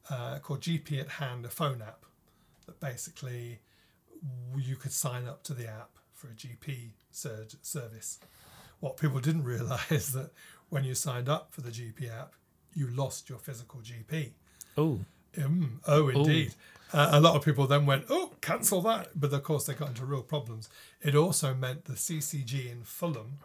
uh, 0.09 0.39
called 0.39 0.61
GP 0.61 1.01
at 1.01 1.09
Hand, 1.09 1.45
a 1.45 1.49
phone 1.49 1.83
app 1.83 2.05
that 2.67 2.79
basically 2.81 3.61
you 4.57 4.77
could 4.77 4.93
sign 4.93 5.27
up 5.27 5.43
to 5.45 5.55
the 5.55 5.67
app 5.69 5.99
for 6.13 6.29
a 6.29 6.35
GP 6.35 6.93
surge 7.11 7.57
service. 7.63 8.19
What 8.81 8.97
people 8.97 9.19
didn't 9.21 9.45
realise 9.55 10.09
that 10.09 10.31
when 10.69 10.85
you 10.85 10.95
signed 10.95 11.29
up 11.29 11.53
for 11.53 11.61
the 11.63 11.71
GP 11.71 12.09
app, 12.11 12.35
you 12.75 12.89
lost 12.89 13.29
your 13.29 13.39
physical 13.39 13.81
GP. 13.81 14.31
Oh, 14.77 15.01
Mm, 15.37 15.79
oh, 15.87 16.09
indeed. 16.09 16.55
Uh, 16.93 17.11
a 17.13 17.21
lot 17.21 17.37
of 17.37 17.45
people 17.45 17.67
then 17.67 17.87
went, 17.87 18.05
oh, 18.11 18.33
cancel 18.41 18.81
that. 18.83 19.09
But 19.15 19.33
of 19.33 19.43
course, 19.45 19.67
they 19.67 19.75
got 19.75 19.89
into 19.91 20.05
real 20.05 20.23
problems. 20.23 20.69
It 21.03 21.15
also 21.15 21.55
meant 21.55 21.85
the 21.85 21.93
CCG 21.93 22.71
in 22.71 22.83
Fulham, 22.83 23.39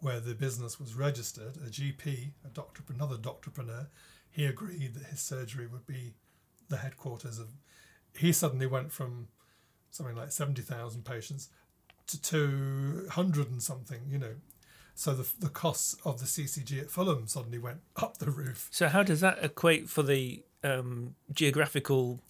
where 0.00 0.20
the 0.20 0.34
business 0.34 0.80
was 0.80 0.94
registered, 0.94 1.56
a 1.58 1.68
GP, 1.68 2.30
a 2.44 2.48
doctor, 2.48 2.82
another 2.88 3.16
doctorpreneur, 3.16 3.88
he 4.30 4.46
agreed 4.46 4.94
that 4.94 5.06
his 5.06 5.20
surgery 5.20 5.66
would 5.66 5.86
be 5.86 6.14
the 6.68 6.78
headquarters 6.78 7.38
of. 7.38 7.48
He 8.16 8.32
suddenly 8.32 8.66
went 8.66 8.92
from 8.92 9.28
something 9.90 10.16
like 10.16 10.32
70,000 10.32 11.04
patients 11.04 11.48
to 12.06 12.20
200 12.22 13.50
and 13.50 13.62
something, 13.62 14.00
you 14.08 14.18
know. 14.18 14.34
So 14.98 15.14
the, 15.14 15.28
the 15.38 15.48
costs 15.48 15.94
of 16.04 16.18
the 16.18 16.24
CCG 16.26 16.80
at 16.80 16.90
Fulham 16.90 17.28
suddenly 17.28 17.58
went 17.58 17.78
up 17.96 18.18
the 18.18 18.30
roof. 18.32 18.66
so 18.72 18.88
how 18.88 19.04
does 19.04 19.20
that 19.20 19.38
equate 19.44 19.88
for 19.88 20.02
the 20.02 20.42
um, 20.64 21.14
geographical? 21.32 22.20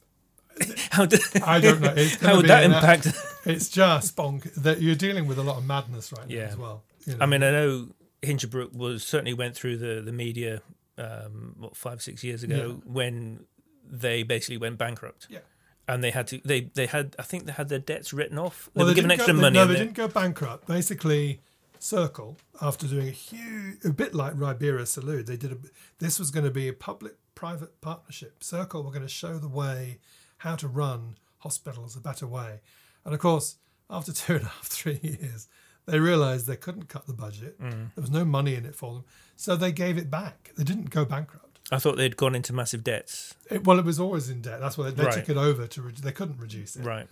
how 0.90 1.06
do, 1.06 1.16
I 1.46 1.60
don't 1.60 1.80
know. 1.80 1.94
How 2.20 2.36
would 2.36 2.46
that 2.46 2.64
impact? 2.64 3.06
It's 3.46 3.68
just 3.68 4.16
bonk 4.16 4.52
that 4.54 4.82
you're 4.82 4.96
dealing 4.96 5.26
with 5.28 5.38
a 5.38 5.42
lot 5.42 5.56
of 5.56 5.64
madness 5.64 6.12
right 6.12 6.28
now 6.28 6.36
as 6.40 6.56
well. 6.58 6.82
you 7.06 7.12
know. 7.14 7.18
I 7.22 7.26
mean, 7.26 7.42
I 7.42 7.50
know 7.52 7.88
Hinchingbrooke 8.22 8.74
was 8.74 9.02
certainly 9.04 9.32
went 9.34 9.54
through 9.54 9.76
the 9.78 10.02
the 10.02 10.12
media 10.12 10.60
um, 10.98 11.54
what 11.58 11.76
five 11.76 12.02
six 12.02 12.22
years 12.24 12.42
ago 12.42 12.80
when 12.84 13.44
they 13.88 14.24
basically 14.24 14.58
went 14.58 14.76
bankrupt. 14.78 15.28
Yeah. 15.30 15.38
And 15.86 16.02
they 16.04 16.10
had 16.10 16.26
to. 16.28 16.40
They 16.44 16.62
they 16.74 16.86
had. 16.86 17.14
I 17.18 17.22
think 17.22 17.46
they 17.46 17.52
had 17.52 17.68
their 17.70 17.78
debts 17.78 18.12
written 18.12 18.36
off. 18.38 18.68
They 18.74 18.80
Well, 18.80 18.88
were 18.88 18.94
given 18.94 19.10
extra 19.12 19.32
go, 19.32 19.40
money. 19.40 19.54
No, 19.54 19.64
they 19.66 19.74
they- 19.74 19.78
didn't 19.78 19.94
go 19.94 20.08
bankrupt. 20.08 20.66
Basically, 20.66 21.40
Circle, 21.82 22.36
after 22.60 22.86
doing 22.86 23.08
a 23.08 23.12
huge, 23.12 23.84
a 23.84 23.90
bit 23.90 24.14
like 24.14 24.32
Ribera 24.36 24.82
Salud, 24.82 25.26
they 25.26 25.36
did 25.36 25.52
a. 25.52 25.56
This 25.98 26.18
was 26.18 26.30
going 26.30 26.44
to 26.44 26.50
be 26.50 26.68
a 26.68 26.72
public-private 26.72 27.80
partnership. 27.80 28.42
Circle 28.42 28.82
were 28.82 28.90
going 28.90 29.02
to 29.02 29.08
show 29.08 29.38
the 29.38 29.48
way 29.48 29.98
how 30.38 30.56
to 30.56 30.68
run 30.68 31.16
hospitals 31.38 31.96
a 31.96 32.00
better 32.00 32.26
way, 32.26 32.60
and 33.04 33.14
of 33.14 33.20
course, 33.20 33.56
after 33.90 34.12
two 34.22 34.34
and 34.36 34.44
a 34.44 34.48
half, 34.48 34.64
three 34.66 35.00
years, 35.02 35.48
they 35.86 35.98
realised 35.98 36.46
they 36.46 36.56
couldn't 36.56 36.88
cut 36.88 37.06
the 37.06 37.12
budget. 37.14 37.60
Mm. 37.60 37.94
There 37.94 38.02
was 38.02 38.10
no 38.10 38.24
money 38.24 38.54
in 38.54 38.64
it 38.66 38.74
for 38.74 38.92
them, 38.94 39.04
so 39.36 39.56
they 39.56 39.72
gave 39.72 39.96
it 39.98 40.10
back. 40.10 40.52
They 40.56 40.64
didn't 40.64 40.90
go 40.90 41.04
bankrupt. 41.04 41.58
I 41.70 41.78
thought 41.78 41.96
they'd 41.96 42.16
gone 42.16 42.34
into 42.34 42.52
massive 42.54 42.82
debts. 42.82 43.34
It, 43.50 43.64
well, 43.66 43.78
it 43.78 43.84
was 43.84 44.00
always 44.00 44.30
in 44.30 44.40
debt. 44.40 44.58
That's 44.60 44.78
why 44.78 44.84
they, 44.86 44.90
they 44.92 45.04
Right. 45.04 45.12
took 45.14 45.28
it 45.28 45.36
over 45.36 45.66
to. 45.66 45.82
Re- 45.82 45.92
they 46.02 46.12
couldn't 46.12 46.38
reduce 46.40 46.76
it. 46.76 46.84
Right. 46.84 47.06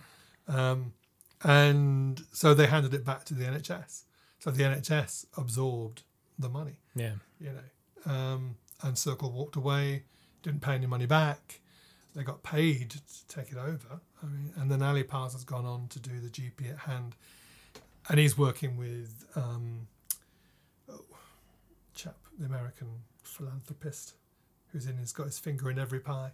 Um, 0.47 0.93
and 1.43 2.23
so 2.31 2.53
they 2.53 2.65
handed 2.67 2.93
it 2.93 3.05
back 3.05 3.23
to 3.25 3.33
the 3.35 3.45
NHS. 3.45 4.03
So 4.47 4.51
the 4.51 4.63
NHS 4.63 5.25
absorbed 5.35 6.03
the 6.39 6.47
money, 6.47 6.77
Yeah. 6.95 7.15
you 7.37 7.51
know. 7.51 8.09
Um, 8.09 8.55
and 8.81 8.97
Circle 8.97 9.29
walked 9.33 9.57
away, 9.57 10.03
didn't 10.41 10.61
pay 10.61 10.75
any 10.75 10.85
money 10.85 11.05
back. 11.05 11.59
They 12.15 12.23
got 12.23 12.43
paid 12.43 12.91
to 12.91 13.27
take 13.27 13.51
it 13.51 13.57
over. 13.57 13.99
I 14.23 14.25
mean, 14.25 14.53
and 14.55 14.71
then 14.71 14.81
Ali 14.81 15.03
Parsa 15.03 15.33
has 15.33 15.43
gone 15.43 15.65
on 15.65 15.89
to 15.89 15.99
do 15.99 16.21
the 16.21 16.29
GP 16.29 16.71
at 16.71 16.77
hand, 16.79 17.17
and 18.07 18.19
he's 18.19 18.37
working 18.37 18.77
with 18.77 19.25
um, 19.35 19.85
oh, 20.89 21.01
chap, 21.93 22.15
the 22.39 22.45
American 22.45 22.87
philanthropist, 23.23 24.13
who's 24.71 24.85
in. 24.85 24.97
He's 24.97 25.11
got 25.11 25.25
his 25.25 25.39
finger 25.39 25.69
in 25.69 25.77
every 25.77 25.99
pie. 25.99 26.31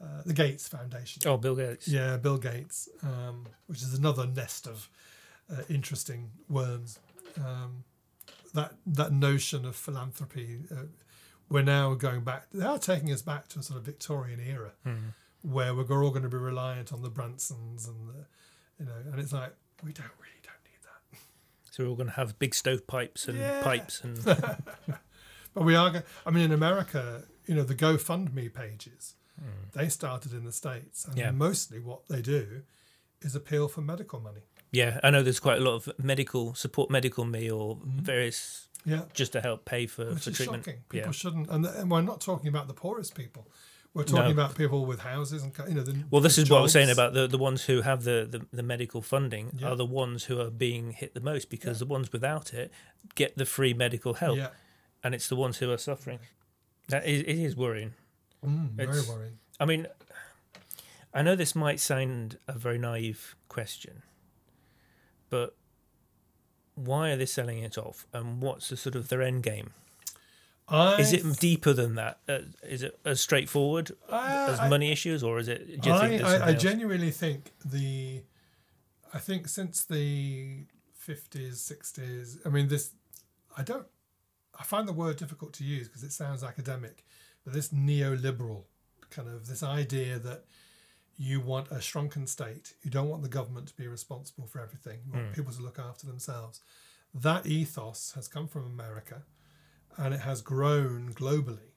Uh, 0.00 0.22
the 0.24 0.32
Gates 0.32 0.68
Foundation. 0.68 1.22
Oh, 1.26 1.36
Bill 1.38 1.56
Gates. 1.56 1.88
Yeah, 1.88 2.18
Bill 2.18 2.38
Gates, 2.38 2.88
um, 3.02 3.46
which 3.66 3.82
is 3.82 3.94
another 3.98 4.28
nest 4.28 4.68
of 4.68 4.88
uh, 5.52 5.62
interesting 5.68 6.30
worms. 6.48 7.00
Um, 7.38 7.84
that 8.54 8.74
that 8.86 9.12
notion 9.12 9.64
of 9.64 9.74
philanthropy, 9.76 10.60
uh, 10.70 10.84
we're 11.48 11.62
now 11.62 11.94
going 11.94 12.22
back. 12.22 12.46
They 12.52 12.64
are 12.64 12.78
taking 12.78 13.10
us 13.12 13.22
back 13.22 13.48
to 13.48 13.58
a 13.60 13.62
sort 13.62 13.78
of 13.78 13.84
Victorian 13.84 14.40
era, 14.40 14.72
Mhm. 14.86 15.14
where 15.42 15.74
we're 15.74 16.02
all 16.04 16.10
going 16.10 16.22
to 16.22 16.28
be 16.28 16.36
reliant 16.36 16.92
on 16.92 17.02
the 17.02 17.10
Bransons 17.10 17.88
and 17.88 18.08
the, 18.08 18.26
you 18.78 18.84
know, 18.86 18.96
and 19.10 19.18
it's 19.20 19.32
like 19.32 19.54
we 19.82 19.92
don't 19.92 20.10
really 20.20 20.40
don't 20.42 20.62
need 20.64 20.82
that. 20.82 21.20
So 21.70 21.84
we're 21.84 21.90
all 21.90 21.96
going 21.96 22.08
to 22.08 22.14
have 22.14 22.38
big 22.38 22.54
stovepipes 22.54 23.26
and 23.28 23.38
Yeah. 23.38 23.62
pipes 23.62 24.02
and 24.04 24.18
But 25.54 25.64
we 25.64 25.74
are. 25.74 25.90
Go- 25.90 26.02
I 26.24 26.30
mean, 26.30 26.44
in 26.44 26.52
America, 26.52 27.24
you 27.46 27.54
know, 27.54 27.62
the 27.62 27.74
GoFundMe 27.74 28.52
pages, 28.52 29.14
they 29.74 29.88
started 29.88 30.32
in 30.32 30.44
the 30.44 30.52
states, 30.52 31.04
and. 31.04 31.16
Yeah. 31.18 31.30
mostly 31.30 31.78
what 31.80 32.06
they 32.08 32.22
do 32.22 32.62
is 33.20 33.34
appeal 33.34 33.68
for 33.68 33.80
medical 33.82 34.18
money. 34.20 34.42
Yeah. 34.72 34.98
I 35.04 35.10
know 35.10 35.22
there's 35.22 35.40
quite 35.40 35.58
a 35.58 35.64
lot 35.64 35.74
of 35.74 35.88
medical 35.98 36.54
support, 36.54 36.90
medical 36.90 37.24
me 37.24 37.50
or 37.50 37.78
various 37.84 38.68
Yeah. 38.84 39.04
just 39.14 39.32
to 39.32 39.40
help 39.40 39.64
pay 39.64 39.86
for, 39.86 40.06
which 40.14 40.24
for 40.24 40.30
is 40.30 40.36
treatment. 40.36 40.64
shocking. 40.64 40.80
People 40.88 41.06
Yeah. 41.08 41.12
shouldn't, 41.12 41.48
and, 41.50 41.64
and 41.66 41.90
we're 41.90 42.02
not 42.02 42.20
talking 42.20 42.48
about 42.48 42.66
the 42.68 42.74
poorest 42.74 43.14
people. 43.14 43.46
We're 43.94 44.04
talking 44.04 44.24
No. 44.34 44.42
about 44.42 44.56
people 44.56 44.86
with 44.86 45.00
houses 45.00 45.42
and 45.42 45.52
you 45.68 45.74
know. 45.74 45.82
The, 45.82 46.04
Well, 46.10 46.22
this 46.22 46.38
is 46.38 46.48
what 46.48 46.58
I 46.58 46.62
was 46.62 46.72
saying 46.72 46.88
about 46.90 47.12
the, 47.12 47.26
the 47.28 47.36
ones 47.36 47.64
who 47.66 47.82
have 47.82 48.04
the, 48.04 48.26
the, 48.28 48.46
the 48.50 48.62
medical 48.62 49.02
funding 49.02 49.52
Yeah. 49.58 49.68
are 49.68 49.76
the 49.76 49.84
ones 49.84 50.24
who 50.24 50.40
are 50.40 50.50
being 50.50 50.92
hit 50.92 51.12
the 51.14 51.20
most 51.20 51.50
because 51.50 51.76
Yeah. 51.76 51.86
the 51.86 51.92
ones 51.92 52.10
without 52.10 52.54
it 52.54 52.72
get 53.14 53.36
the 53.36 53.44
free 53.44 53.74
medical 53.74 54.14
help, 54.14 54.38
Yeah, 54.38 54.48
and 55.04 55.14
it's 55.14 55.28
the 55.28 55.36
ones 55.36 55.58
who 55.58 55.70
are 55.70 55.76
suffering. 55.78 56.20
That 56.88 57.06
is, 57.06 57.20
it 57.20 57.38
is 57.38 57.54
worrying. 57.54 57.92
mm, 58.44 58.70
very 58.70 59.02
worrying. 59.02 59.38
I 59.60 59.66
mean, 59.66 59.86
I 61.14 61.20
know 61.22 61.36
this 61.36 61.54
might 61.54 61.78
sound 61.78 62.38
a 62.48 62.54
very 62.54 62.78
naive 62.78 63.36
question, 63.48 64.02
but 65.32 65.56
why 66.74 67.10
are 67.10 67.16
they 67.16 67.26
selling 67.26 67.58
it 67.60 67.78
off, 67.78 68.06
and 68.12 68.42
what's 68.42 68.68
the 68.68 68.76
sort 68.76 68.94
of 68.94 69.08
their 69.08 69.22
end 69.22 69.42
game? 69.42 69.70
I, 70.68 71.00
Is 71.00 71.12
it 71.12 71.38
deeper 71.40 71.72
than 71.72 71.96
that? 71.96 72.18
Uh, 72.28 72.38
is 72.62 72.82
it 72.82 72.98
as 73.04 73.20
straightforward 73.20 73.90
I, 74.10 74.50
as 74.50 74.60
I- 74.60 74.68
money 74.68 74.92
issues, 74.92 75.22
or 75.22 75.38
is 75.38 75.48
it? 75.48 75.80
I, 75.86 76.18
I, 76.18 76.46
I 76.48 76.52
genuinely 76.52 77.10
think 77.10 77.50
the, 77.64 78.22
I 79.12 79.18
think 79.18 79.48
since 79.48 79.84
the 79.84 80.66
fifties, 80.94 81.60
sixties. 81.60 82.38
I 82.44 82.48
mean, 82.50 82.68
this. 82.68 82.92
I 83.56 83.62
don't. 83.62 83.86
I 84.58 84.64
find 84.64 84.86
the 84.86 84.92
word 84.92 85.16
difficult 85.16 85.52
to 85.54 85.64
use 85.64 85.88
because 85.88 86.04
it 86.04 86.12
sounds 86.12 86.44
academic, 86.44 87.04
but 87.44 87.54
this 87.54 87.68
neoliberal 87.70 88.64
kind 89.10 89.28
of 89.28 89.46
this 89.46 89.62
idea 89.62 90.18
that 90.18 90.44
you 91.22 91.40
want 91.40 91.70
a 91.70 91.80
shrunken 91.80 92.26
state, 92.26 92.74
you 92.82 92.90
don't 92.90 93.08
want 93.08 93.22
the 93.22 93.28
government 93.28 93.68
to 93.68 93.76
be 93.76 93.86
responsible 93.86 94.48
for 94.48 94.60
everything, 94.60 94.98
you 95.06 95.12
want 95.12 95.26
hmm. 95.26 95.32
people 95.32 95.52
to 95.52 95.62
look 95.62 95.78
after 95.78 96.04
themselves. 96.04 96.60
That 97.14 97.46
ethos 97.46 98.12
has 98.16 98.26
come 98.26 98.48
from 98.48 98.66
America, 98.66 99.22
and 99.96 100.12
it 100.12 100.20
has 100.20 100.40
grown 100.40 101.12
globally. 101.12 101.70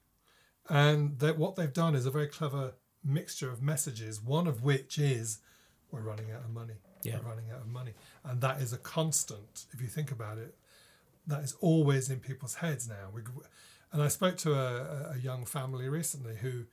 And 0.68 1.20
that 1.20 1.38
what 1.38 1.54
they've 1.54 1.72
done 1.72 1.94
is 1.94 2.06
a 2.06 2.10
very 2.10 2.26
clever 2.26 2.72
mixture 3.04 3.48
of 3.48 3.62
messages, 3.62 4.20
one 4.20 4.48
of 4.48 4.64
which 4.64 4.98
is 4.98 5.38
we're 5.92 6.00
running 6.00 6.32
out 6.32 6.40
of 6.40 6.50
money. 6.50 6.74
Yeah. 7.04 7.18
We're 7.18 7.28
running 7.28 7.50
out 7.52 7.60
of 7.60 7.68
money. 7.68 7.92
And 8.24 8.40
that 8.40 8.60
is 8.60 8.72
a 8.72 8.78
constant, 8.78 9.66
if 9.72 9.80
you 9.80 9.86
think 9.86 10.10
about 10.10 10.38
it, 10.38 10.56
that 11.28 11.44
is 11.44 11.54
always 11.60 12.10
in 12.10 12.18
people's 12.18 12.56
heads 12.56 12.88
now. 12.88 13.10
We, 13.14 13.20
and 13.92 14.02
I 14.02 14.08
spoke 14.08 14.38
to 14.38 14.54
a, 14.54 15.12
a 15.14 15.18
young 15.18 15.44
family 15.44 15.88
recently 15.88 16.36
who 16.36 16.64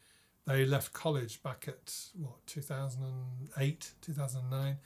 they 0.45 0.65
left 0.65 0.93
college 0.93 1.41
back 1.41 1.65
at 1.67 1.93
what 2.15 2.45
2008, 2.47 3.91
2009, 4.01 4.77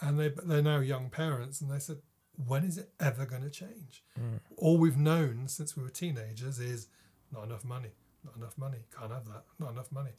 and 0.00 0.18
they 0.18 0.32
they're 0.44 0.62
now 0.62 0.80
young 0.80 1.10
parents, 1.10 1.60
and 1.60 1.70
they 1.70 1.78
said, 1.78 1.98
"When 2.36 2.64
is 2.64 2.78
it 2.78 2.92
ever 2.98 3.26
going 3.26 3.42
to 3.42 3.50
change?" 3.50 4.04
Hmm. 4.16 4.36
All 4.56 4.78
we've 4.78 4.96
known 4.96 5.48
since 5.48 5.76
we 5.76 5.82
were 5.82 5.90
teenagers 5.90 6.58
is 6.58 6.88
not 7.32 7.44
enough 7.44 7.64
money, 7.64 7.90
not 8.24 8.36
enough 8.36 8.56
money, 8.56 8.78
can't 8.96 9.12
have 9.12 9.26
that, 9.26 9.44
not 9.58 9.72
enough 9.72 9.92
money, 9.92 10.12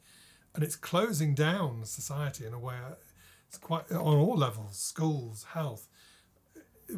and 0.54 0.62
it's 0.62 0.76
closing 0.76 1.34
down 1.34 1.84
society 1.84 2.46
in 2.46 2.52
a 2.54 2.58
way. 2.58 2.76
It's 3.48 3.58
quite 3.58 3.90
on 3.90 4.16
all 4.16 4.36
levels, 4.36 4.78
schools, 4.78 5.44
health. 5.52 5.88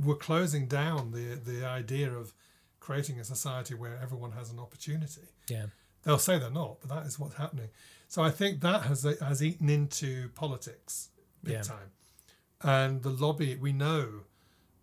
We're 0.03 0.17
closing 0.17 0.67
down 0.67 1.13
the 1.13 1.37
the 1.37 1.67
idea 1.67 2.13
of 2.13 2.35
creating 2.79 3.19
a 3.19 3.25
society 3.25 3.73
where 3.73 3.99
everyone 4.03 4.33
has 4.33 4.51
an 4.51 4.59
opportunity. 4.59 5.29
Yeah, 5.49 5.67
They'll 6.05 6.19
say 6.19 6.39
they're 6.39 6.51
not, 6.51 6.81
but 6.81 6.91
that 6.91 7.07
is 7.07 7.19
what's 7.19 7.37
happening. 7.37 7.69
So 8.09 8.23
I 8.23 8.31
think 8.31 8.61
that 8.61 8.83
has 8.83 9.03
has 9.21 9.43
eaten 9.43 9.69
into 9.69 10.29
politics 10.31 11.11
big 11.43 11.55
Yeah. 11.55 11.63
time, 11.63 11.91
and 12.61 13.03
the 13.03 13.11
lobby. 13.11 13.57
We 13.57 13.73
know 13.73 14.25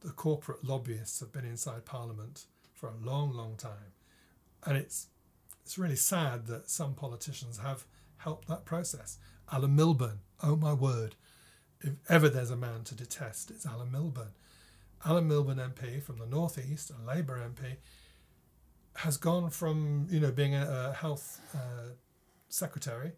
the 0.02 0.12
corporate 0.12 0.64
lobbyists 0.64 1.20
have 1.20 1.32
been 1.32 1.46
inside 1.46 1.86
Parliament 1.86 2.48
for 2.74 2.90
a 2.90 2.96
long, 2.96 3.32
long 3.34 3.56
time, 3.56 3.94
and 4.64 4.78
it's 4.78 5.08
it's 5.64 5.78
really 5.78 5.96
sad 5.96 6.48
that 6.48 6.70
some 6.70 6.96
politicians 6.96 7.58
have 7.60 7.86
helped 8.18 8.48
that 8.48 8.66
process. 8.66 9.18
Alan 9.52 9.76
Milburn, 9.76 10.20
oh 10.42 10.56
my 10.56 10.74
word, 10.74 11.16
if 11.82 11.94
ever 12.10 12.30
there's 12.30 12.50
a 12.52 12.58
man 12.58 12.84
to 12.86 12.96
detest, 12.96 13.52
it's 13.52 13.66
Alan 13.66 13.92
Milburn. 13.92 14.34
Alan 15.06 15.28
Milburn 15.28 15.58
MP 15.60 16.02
from 16.02 16.18
the 16.18 16.26
Northeast, 16.26 16.92
a 16.92 17.02
Labour 17.06 17.38
MP, 17.38 17.78
has 18.98 19.18
gone 19.18 19.50
from 19.50 20.08
you 20.10 20.20
know 20.20 20.32
being 20.32 20.56
a, 20.56 20.90
a 20.92 20.94
health 20.94 21.42
uh, 21.56 21.94
secretary 22.50 23.14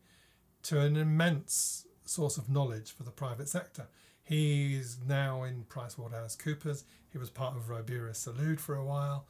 to 0.64 0.80
an 0.80 0.96
immense 0.96 1.86
source 2.06 2.38
of 2.38 2.50
knowledge 2.50 2.92
for 2.96 3.04
the 3.04 3.12
private 3.12 3.50
sector. 3.50 3.88
He's 4.24 4.98
now 5.06 5.44
in 5.44 5.66
PricewaterhouseCoopers. 5.66 6.84
He 7.12 7.18
was 7.18 7.30
part 7.30 7.56
of 7.56 7.70
Ribera 7.70 8.12
Salud 8.12 8.60
for 8.60 8.76
a 8.76 8.86
while. 8.86 9.28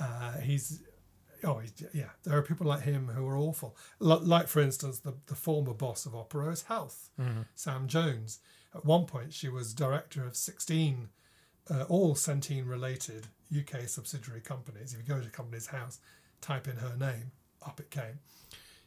Uh, 0.00 0.38
he's 0.38 0.82
oh 1.44 1.58
he's, 1.58 1.74
yeah. 1.92 2.10
There 2.24 2.36
are 2.36 2.42
people 2.42 2.66
like 2.66 2.82
him 2.82 3.08
who 3.08 3.26
are 3.26 3.36
awful. 3.36 3.76
L- 4.00 4.24
like 4.24 4.48
for 4.48 4.60
instance, 4.60 5.00
the 5.00 5.14
the 5.26 5.34
former 5.34 5.74
boss 5.74 6.06
of 6.06 6.12
Operose 6.12 6.64
Health, 6.66 7.10
Sam 7.54 7.88
Jones. 7.88 8.40
At 8.74 8.86
one 8.86 9.04
point, 9.04 9.34
she 9.34 9.48
was 9.50 9.74
director 9.74 10.24
of 10.26 10.34
sixteen 10.36 11.08
uh, 11.70 11.82
all 11.88 12.14
Centene 12.14 12.66
related 12.68 13.26
UK 13.56 13.88
subsidiary 13.88 14.40
companies. 14.40 14.92
If 14.94 15.00
you 15.00 15.14
go 15.14 15.20
to 15.20 15.26
a 15.26 15.30
company's 15.30 15.66
house, 15.66 15.98
type 16.40 16.68
in 16.68 16.76
her 16.76 16.96
name, 16.96 17.32
up 17.64 17.80
it 17.80 17.90
came. 17.90 18.20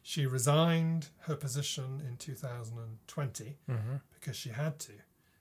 She 0.01 0.25
resigned 0.25 1.07
her 1.21 1.35
position 1.35 2.01
in 2.07 2.17
2020 2.17 3.57
mm-hmm. 3.69 3.95
because 4.13 4.35
she 4.35 4.49
had 4.49 4.79
to, 4.79 4.91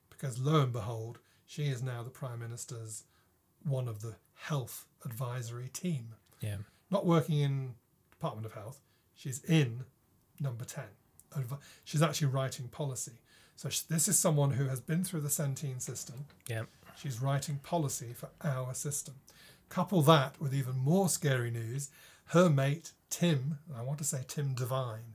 because 0.09 0.39
lo 0.39 0.62
and 0.62 0.72
behold, 0.72 1.18
she 1.45 1.66
is 1.66 1.83
now 1.83 2.03
the 2.03 2.11
Prime 2.11 2.41
Minister's 2.41 3.05
one 3.62 3.89
of 3.89 4.01
the 4.01 4.14
health 4.35 4.87
advisory 5.05 5.68
team. 5.68 6.14
yeah, 6.41 6.57
Not 6.91 7.05
working 7.05 7.41
in 7.41 7.75
Department 8.11 8.47
of 8.47 8.55
Health, 8.55 8.81
she's 9.14 9.43
in 9.45 9.85
number 10.41 10.64
10. 10.64 10.85
Advi- 11.37 11.59
She's 11.85 12.03
actually 12.03 12.29
writing 12.29 12.68
policy. 12.68 13.12
So 13.57 13.68
this 13.89 14.09
is 14.09 14.18
someone 14.18 14.53
who 14.53 14.66
has 14.66 14.81
been 14.81 15.05
through 15.05 15.20
the 15.20 15.29
Centene 15.29 15.81
system, 15.81 16.25
yeah. 16.49 16.62
She's 16.97 17.20
writing 17.20 17.59
policy 17.62 18.12
for 18.14 18.28
our 18.42 18.74
system. 18.74 19.14
Couple 19.68 20.03
that 20.03 20.40
with 20.40 20.55
even 20.55 20.76
more 20.76 21.09
scary 21.09 21.51
news. 21.51 21.90
Her 22.26 22.49
mate, 22.49 22.92
Tim, 23.11 23.59
and 23.68 23.76
I 23.76 23.82
want 23.82 23.99
to 23.99 24.05
say 24.05 24.20
Tim 24.26 24.55
Devine, 24.55 25.14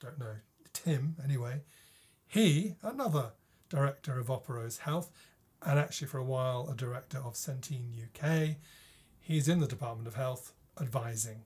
I 0.00 0.04
don't 0.04 0.18
know, 0.18 0.36
Tim 0.72 1.16
anyway, 1.22 1.60
he, 2.26 2.74
another 2.82 3.30
director 3.68 4.18
of 4.18 4.28
Operose 4.28 4.78
Health, 4.78 5.10
and 5.62 5.78
actually 5.78 6.06
for 6.08 6.18
a 6.18 6.24
while 6.24 6.68
a 6.70 6.74
director 6.74 7.18
of 7.18 7.34
Centene 7.34 7.92
UK, 8.02 8.56
he's 9.20 9.48
in 9.48 9.60
the 9.60 9.66
Department 9.66 10.08
of 10.08 10.14
Health 10.14 10.52
advising 10.80 11.42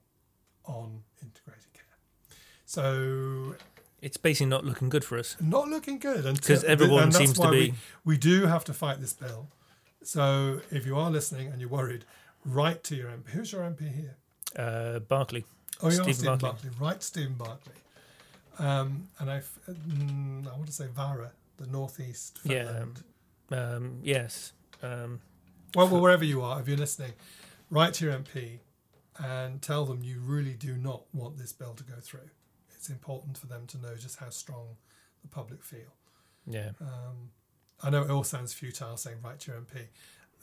on 0.63 1.01
integrated 1.21 1.73
care. 1.73 1.83
So 2.65 3.55
It's 4.01 4.17
basically 4.17 4.47
not 4.47 4.63
looking 4.65 4.89
good 4.89 5.03
for 5.03 5.17
us. 5.19 5.35
not 5.41 5.67
looking 5.67 5.99
good 5.99 6.23
Because 6.35 6.63
everyone 6.63 7.03
and 7.03 7.13
seems 7.13 7.37
to 7.37 7.51
be- 7.51 7.71
We, 7.71 7.73
we 8.05 8.17
do 8.17 8.45
have 8.45 8.63
to 8.65 8.73
fight 8.73 9.01
this 9.01 9.13
bill. 9.13 9.49
So 10.05 10.61
if 10.71 10.85
you 10.85 10.97
are 10.97 11.09
listening 11.09 11.47
and 11.47 11.59
you're 11.59 11.69
worried, 11.69 12.05
write 12.45 12.83
to 12.85 12.95
your 12.95 13.09
MP. 13.09 13.29
Who's 13.29 13.51
your 13.51 13.61
MP 13.63 13.91
here? 13.93 14.15
Uh, 14.55 14.99
Barclay. 14.99 15.43
Oh, 15.81 15.87
you're 15.87 15.91
Stephen 15.93 16.13
Stephen 16.13 16.37
Barclay. 16.37 16.69
Write 16.79 17.03
Stephen 17.03 17.33
Barclay. 17.33 17.73
Um, 18.59 19.09
and 19.19 19.29
I, 19.29 19.41
mm, 19.69 20.47
I 20.47 20.51
want 20.51 20.67
to 20.67 20.71
say 20.73 20.87
Vara, 20.87 21.31
the 21.57 21.67
northeast. 21.67 22.39
Yeah. 22.43 22.65
Fenland. 22.65 23.03
Um, 23.51 23.99
yes. 24.03 24.53
Um, 24.81 25.21
Well, 25.75 25.87
well, 25.89 26.01
wherever 26.01 26.23
you 26.23 26.41
are, 26.41 26.59
if 26.61 26.67
you're 26.67 26.77
listening, 26.77 27.13
write 27.69 27.95
to 27.95 28.05
your 28.05 28.13
MP 28.13 28.59
and 29.17 29.61
tell 29.61 29.85
them 29.85 30.03
you 30.03 30.19
really 30.21 30.53
do 30.53 30.77
not 30.77 31.03
want 31.13 31.37
this 31.37 31.51
bill 31.51 31.73
to 31.73 31.83
go 31.83 31.95
through. 31.99 32.29
It's 32.75 32.89
important 32.89 33.37
for 33.37 33.47
them 33.47 33.65
to 33.67 33.77
know 33.79 33.95
just 33.95 34.19
how 34.19 34.29
strong 34.29 34.77
the 35.21 35.27
public 35.27 35.63
feel. 35.63 35.95
yeah. 36.45 36.69
Um, 36.79 37.31
I 37.83 37.89
know 37.89 38.03
it 38.03 38.09
all 38.09 38.23
sounds 38.23 38.53
futile 38.53 38.97
saying 38.97 39.17
write 39.23 39.39
to 39.41 39.51
your 39.51 39.61
MP. 39.61 39.81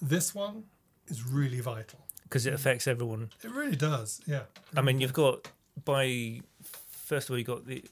This 0.00 0.34
one 0.34 0.64
is 1.08 1.24
really 1.26 1.60
vital. 1.60 2.00
Because 2.24 2.46
it 2.46 2.54
affects 2.54 2.86
everyone. 2.86 3.30
It 3.42 3.50
really 3.50 3.76
does. 3.76 4.20
Yeah. 4.26 4.42
I 4.76 4.80
mean, 4.80 5.00
you've 5.00 5.12
got 5.12 5.48
by 5.84 6.40
first 6.62 7.28
of 7.28 7.34
all, 7.34 7.38
you 7.38 7.44
got 7.44 7.66
the 7.66 7.84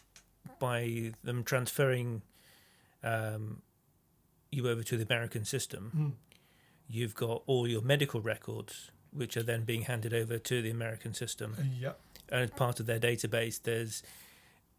by 0.59 1.12
them 1.24 1.45
transferring 1.45 2.22
um, 3.03 3.62
you 4.51 4.68
over 4.68 4.82
to 4.82 4.97
the 4.97 5.05
American 5.05 5.45
system. 5.45 5.93
Mm. 5.97 6.12
You've 6.88 7.14
got 7.14 7.43
all 7.47 7.68
your 7.68 7.82
medical 7.82 8.20
records, 8.20 8.91
which 9.12 9.36
are 9.36 9.43
then 9.43 9.64
being 9.64 9.82
handed 9.82 10.12
over 10.12 10.38
to 10.38 10.62
the 10.62 10.70
American 10.70 11.14
system, 11.14 11.55
Uh, 11.59 11.62
yeah. 11.78 11.93
and 12.30 12.43
as 12.43 12.51
part 12.51 12.80
of 12.80 12.86
their 12.86 12.99
database, 12.99 13.62
there's 13.62 14.03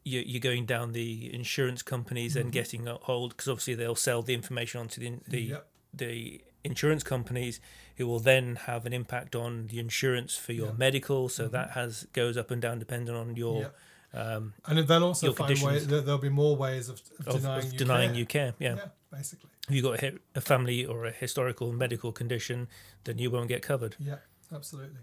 you're 0.03 0.39
going 0.39 0.65
down 0.65 0.93
the 0.93 1.33
insurance 1.33 1.81
companies 1.83 2.35
and 2.35 2.49
Mhm. 2.49 2.53
getting 2.53 2.87
a 2.87 2.95
hold 2.95 3.31
because 3.31 3.47
obviously 3.47 3.75
they'll 3.75 3.95
sell 3.95 4.21
the 4.23 4.33
information 4.33 4.79
onto 4.81 4.99
the 4.99 5.19
the 5.27 5.41
yeah. 5.41 5.57
the 5.93 6.41
insurance 6.63 7.03
companies 7.03 7.59
who 7.97 8.07
will 8.07 8.19
then 8.19 8.55
have 8.55 8.85
an 8.85 8.93
impact 8.93 9.35
on 9.35 9.67
the 9.67 9.77
insurance 9.79 10.35
for 10.35 10.53
your 10.53 10.67
Yeah. 10.67 10.73
medical 10.77 11.29
so 11.29 11.47
Mhm. 11.47 11.51
that 11.51 11.71
has 11.71 12.07
goes 12.13 12.35
up 12.37 12.49
and 12.51 12.61
down 12.61 12.79
depending 12.79 13.15
on 13.15 13.35
your 13.35 13.71
yeah. 14.13 14.33
um 14.35 14.53
And 14.65 14.77
they'll 14.87 15.03
also 15.03 15.33
find 15.33 15.59
ways. 15.61 15.87
there'll 15.87 16.17
be 16.17 16.29
more 16.29 16.55
ways 16.55 16.89
of, 16.89 17.01
of, 17.19 17.27
of, 17.27 17.41
denying, 17.41 17.65
of 17.67 17.73
you, 17.73 17.79
denying 17.79 18.09
care. 18.09 18.17
you 18.19 18.25
care 18.25 18.53
yeah. 18.59 18.75
Yeah. 18.75 18.87
Basically. 19.11 19.49
if 19.69 19.75
you've 19.75 19.83
got 19.83 20.01
a, 20.03 20.19
a 20.35 20.41
family 20.41 20.85
or 20.85 21.05
a 21.05 21.11
historical 21.11 21.71
medical 21.73 22.11
condition 22.11 22.67
then 23.03 23.17
you 23.19 23.29
won't 23.29 23.47
get 23.49 23.61
covered 23.61 23.95
Yeah. 23.99 24.17
Absolutely. 24.53 25.01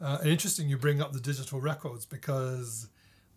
Uh, 0.00 0.18
and 0.20 0.28
interesting, 0.28 0.68
you 0.68 0.76
bring 0.76 1.00
up 1.00 1.12
the 1.12 1.20
digital 1.20 1.60
records 1.60 2.04
because 2.04 2.88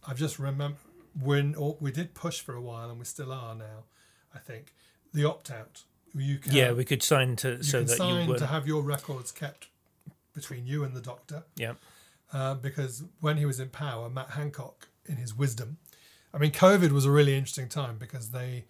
I've 0.06 0.18
just 0.18 0.40
remember 0.40 0.78
when 1.22 1.56
or 1.56 1.78
we 1.80 1.92
did 1.92 2.14
push 2.14 2.40
for 2.40 2.56
a 2.56 2.62
while, 2.62 2.90
and 2.90 3.00
we 3.00 3.06
still 3.06 3.32
are 3.32 3.56
now. 3.56 3.86
I 4.34 4.40
think 4.40 4.74
the 5.14 5.26
opt 5.26 5.52
out. 5.52 5.84
You 6.14 6.38
can 6.40 6.54
yeah 6.54 6.72
we 6.72 6.86
could 6.86 7.04
sign 7.04 7.36
to 7.38 7.64
so 7.64 7.84
that 7.84 7.90
sign 7.90 8.22
you 8.24 8.28
would 8.30 8.40
to 8.40 8.48
have 8.48 8.66
your 8.66 8.82
records 8.82 9.32
kept 9.32 9.68
between 10.34 10.66
you 10.66 10.84
and 10.84 10.96
the 10.96 11.02
doctor. 11.02 11.44
yeah 11.56 11.74
uh, 12.34 12.56
because 12.56 13.04
when 13.22 13.38
he 13.38 13.46
was 13.46 13.60
in 13.60 13.70
power, 13.70 14.10
Matt 14.10 14.32
Hancock, 14.32 14.90
in 15.06 15.16
his 15.16 15.34
wisdom, 15.36 15.78
I 16.34 16.38
mean, 16.38 16.52
COVID 16.52 16.92
was 16.92 17.06
a 17.06 17.12
really 17.12 17.36
interesting 17.36 17.70
time 17.70 17.98
because 17.98 18.32
they 18.32 18.66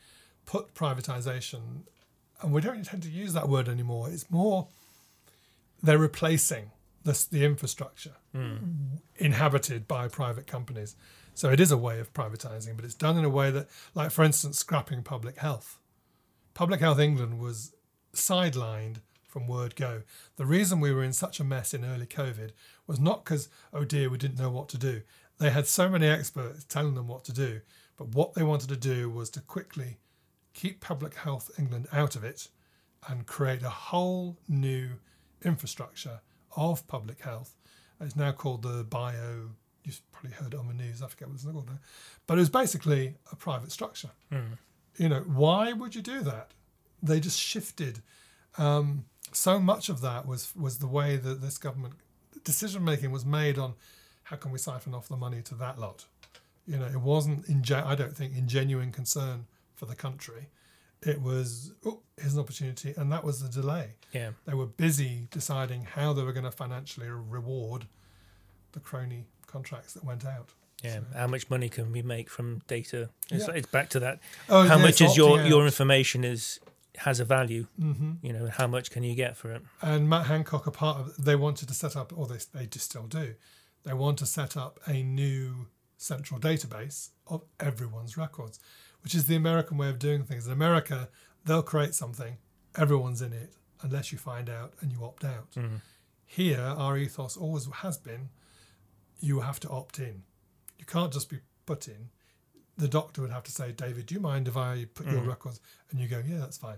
put 0.45 0.73
privatization, 0.75 1.83
and 2.41 2.53
we 2.53 2.61
don't 2.61 2.85
tend 2.85 3.03
to 3.03 3.09
use 3.09 3.33
that 3.33 3.49
word 3.49 3.67
anymore. 3.67 4.09
It's 4.09 4.29
more 4.29 4.67
they're 5.81 5.97
replacing 5.97 6.71
this, 7.03 7.25
the 7.25 7.43
infrastructure 7.43 8.15
inhabited 9.17 9.87
by 9.87 10.07
private 10.07 10.45
companies. 10.45 10.95
So 11.37 11.51
it 11.51 11.59
is 11.59 11.69
a 11.71 11.77
way 11.77 11.99
of 11.99 12.15
privatizing, 12.15 12.75
but 12.75 12.83
it's 12.83 12.95
done 12.95 13.15
in 13.15 13.23
a 13.23 13.29
way 13.29 13.51
that, 13.51 13.67
like, 13.93 14.09
for 14.09 14.23
instance, 14.23 14.57
scrapping 14.57 15.03
public 15.03 15.37
health. 15.37 15.77
Public 16.55 16.79
Health 16.79 16.97
England 16.97 17.39
was 17.39 17.75
sidelined 18.11 19.01
from 19.27 19.47
word 19.47 19.75
go. 19.75 20.01
The 20.37 20.47
reason 20.47 20.79
we 20.79 20.91
were 20.91 21.03
in 21.03 21.13
such 21.13 21.39
a 21.39 21.43
mess 21.43 21.75
in 21.75 21.85
early 21.85 22.07
COVID 22.07 22.53
was 22.87 22.99
not 22.99 23.23
because, 23.23 23.49
oh 23.71 23.83
dear, 23.83 24.09
we 24.09 24.17
didn't 24.17 24.39
know 24.39 24.49
what 24.49 24.67
to 24.69 24.79
do. 24.79 25.03
They 25.37 25.51
had 25.51 25.67
so 25.67 25.87
many 25.87 26.07
experts 26.07 26.63
telling 26.63 26.95
them 26.95 27.07
what 27.07 27.23
to 27.25 27.33
do, 27.33 27.61
but 27.97 28.15
what 28.15 28.33
they 28.33 28.41
wanted 28.41 28.69
to 28.69 28.75
do 28.75 29.07
was 29.07 29.29
to 29.29 29.39
quickly 29.39 29.99
keep 30.55 30.81
Public 30.81 31.13
Health 31.13 31.51
England 31.59 31.87
out 31.93 32.15
of 32.15 32.23
it 32.23 32.47
and 33.07 33.27
create 33.27 33.61
a 33.61 33.69
whole 33.69 34.39
new 34.47 34.93
infrastructure 35.45 36.21
of 36.55 36.87
public 36.87 37.21
health. 37.21 37.55
It's 38.01 38.15
now 38.15 38.31
called 38.31 38.63
the 38.63 38.83
Bio. 38.83 39.51
You've 39.87 40.01
probably 40.11 40.31
heard 40.31 40.53
on 40.53 40.67
the 40.67 40.73
news. 40.73 41.01
I 41.01 41.07
forget 41.07 41.29
what 41.29 41.35
it's 41.35 41.45
called 41.45 41.65
now, 41.67 41.79
but 42.27 42.37
it 42.37 42.41
was 42.41 42.49
basically 42.49 43.15
a 43.31 43.35
private 43.37 43.71
structure. 43.71 44.09
You 44.97 45.07
know, 45.09 45.21
why 45.21 45.71
would 45.71 45.95
you 45.95 46.01
do 46.01 46.19
that? 46.21 46.51
They 47.01 47.21
just 47.21 47.39
shifted. 47.39 48.01
Um, 48.57 49.05
so 49.31 49.59
much 49.59 49.87
of 49.87 50.01
that 50.01 50.27
was 50.27 50.53
was 50.55 50.79
the 50.79 50.87
way 50.87 51.15
that 51.15 51.41
this 51.41 51.57
government 51.57 51.93
decision 52.43 52.83
making 52.83 53.11
was 53.11 53.25
made 53.25 53.57
on 53.57 53.75
how 54.23 54.35
can 54.35 54.51
we 54.51 54.57
siphon 54.59 54.93
off 54.93 55.07
the 55.07 55.15
money 55.15 55.41
to 55.43 55.55
that 55.55 55.79
lot. 55.79 56.05
You 56.67 56.77
know, 56.79 56.85
it 56.85 56.99
wasn't 56.99 57.47
in 57.47 57.63
I 57.73 57.95
don't 57.95 58.15
think 58.15 58.35
in 58.35 58.47
genuine 58.49 58.91
concern 58.91 59.45
for 59.75 59.85
the 59.85 59.95
country. 59.95 60.49
It 61.01 61.21
was 61.21 61.71
oh, 61.85 62.01
here's 62.19 62.33
an 62.33 62.41
opportunity, 62.41 62.93
and 62.97 63.09
that 63.11 63.23
was 63.23 63.41
the 63.41 63.49
delay. 63.61 63.91
yeah 64.11 64.31
They 64.45 64.53
were 64.53 64.65
busy 64.65 65.27
deciding 65.31 65.83
how 65.83 66.11
they 66.11 66.23
were 66.23 66.33
going 66.33 66.51
to 66.51 66.51
financially 66.51 67.07
reward 67.09 67.85
the 68.73 68.79
crony 68.79 69.25
contracts 69.47 69.93
that 69.93 70.03
went 70.03 70.25
out. 70.25 70.49
yeah 70.83 70.99
how 71.15 71.27
much 71.27 71.49
money 71.49 71.69
can 71.69 71.91
we 71.91 72.01
make 72.01 72.29
from 72.29 72.61
data 72.67 73.09
it's, 73.31 73.47
Yeah. 73.47 73.55
it's 73.55 73.67
back 73.67 73.89
to 73.89 73.99
that 74.01 74.19
Oh, 74.49 74.63
how 74.67 74.75
yeah, 74.77 74.81
much 74.83 75.01
is 75.01 75.17
your 75.17 75.37
opting 75.37 75.49
your 75.49 75.65
information 75.65 76.23
is 76.23 76.59
has 76.97 77.19
a 77.19 77.25
value 77.25 77.65
hmm 77.79 78.13
you 78.21 78.33
know 78.33 78.47
how 78.59 78.67
much 78.67 78.91
can 78.91 79.03
you 79.03 79.15
get 79.15 79.35
for 79.37 79.51
it 79.55 79.61
And 79.81 80.09
Matt 80.09 80.25
Hancock, 80.27 80.67
a 80.67 80.71
part 80.71 80.97
of, 80.99 81.05
they 81.25 81.35
wanted 81.35 81.67
to 81.69 81.73
set 81.73 81.95
up, 81.95 82.11
or 82.17 82.27
they 82.27 82.39
they 82.53 82.65
just 82.67 82.85
still 82.91 83.07
do, 83.07 83.27
they 83.85 83.93
want 83.93 84.17
to 84.19 84.25
set 84.25 84.57
up 84.57 84.79
a 84.87 84.97
new 85.03 85.67
central 85.97 86.39
database 86.39 86.99
of 87.33 87.39
everyone's 87.59 88.17
records, 88.17 88.59
which 89.03 89.15
is 89.15 89.25
the 89.25 89.35
American 89.35 89.77
way 89.77 89.89
of 89.89 89.97
doing 89.99 90.23
things. 90.23 90.45
In 90.47 90.53
America, 90.53 91.09
they'll 91.45 91.63
create 91.73 91.95
something, 91.95 92.37
everyone's 92.75 93.21
in 93.27 93.33
it, 93.33 93.53
unless 93.81 94.11
you 94.11 94.17
find 94.17 94.47
out 94.49 94.73
and 94.81 94.91
you 94.91 94.99
opt 95.03 95.23
out. 95.23 95.49
Mhm. 95.55 95.81
Here, 96.25 96.61
our 96.83 96.97
ethos 96.97 97.37
always 97.37 97.65
has 97.83 97.97
been, 97.97 98.29
you 99.19 99.39
have 99.41 99.59
to 99.61 99.69
opt 99.69 99.99
in. 99.99 100.23
You 100.79 100.85
can't 100.85 101.11
just 101.13 101.29
be 101.29 101.39
put 101.65 101.87
in. 101.87 102.09
The 102.77 102.87
doctor 102.87 103.21
would 103.21 103.31
have 103.31 103.43
to 103.43 103.51
say, 103.51 103.71
David, 103.71 104.05
do 104.05 104.15
you 104.15 104.21
mind 104.21 104.47
if 104.47 104.55
I 104.55 104.85
put 104.93 105.07
your 105.07 105.21
Mhm. 105.21 105.27
records? 105.27 105.59
And 105.89 105.99
you 105.99 106.07
go, 106.07 106.19
yeah, 106.25 106.37
that's 106.37 106.57
fine. 106.57 106.77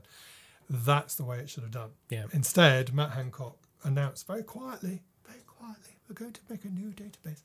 That's 0.70 1.16
the 1.16 1.26
way 1.26 1.40
it 1.40 1.49
should 1.49 1.64
have 1.64 1.72
done. 1.72 1.91
yeah 2.10 2.26
Instead, 2.32 2.94
Matt 2.94 3.11
Hancock 3.11 3.57
announced 3.84 4.26
very 4.28 4.44
quietly, 4.44 5.03
very 5.28 5.41
quietly, 5.41 5.98
we're 6.07 6.16
going 6.16 6.34
to 6.34 6.41
make 6.49 6.64
a 6.64 6.70
new 6.70 6.91
database. 6.94 7.41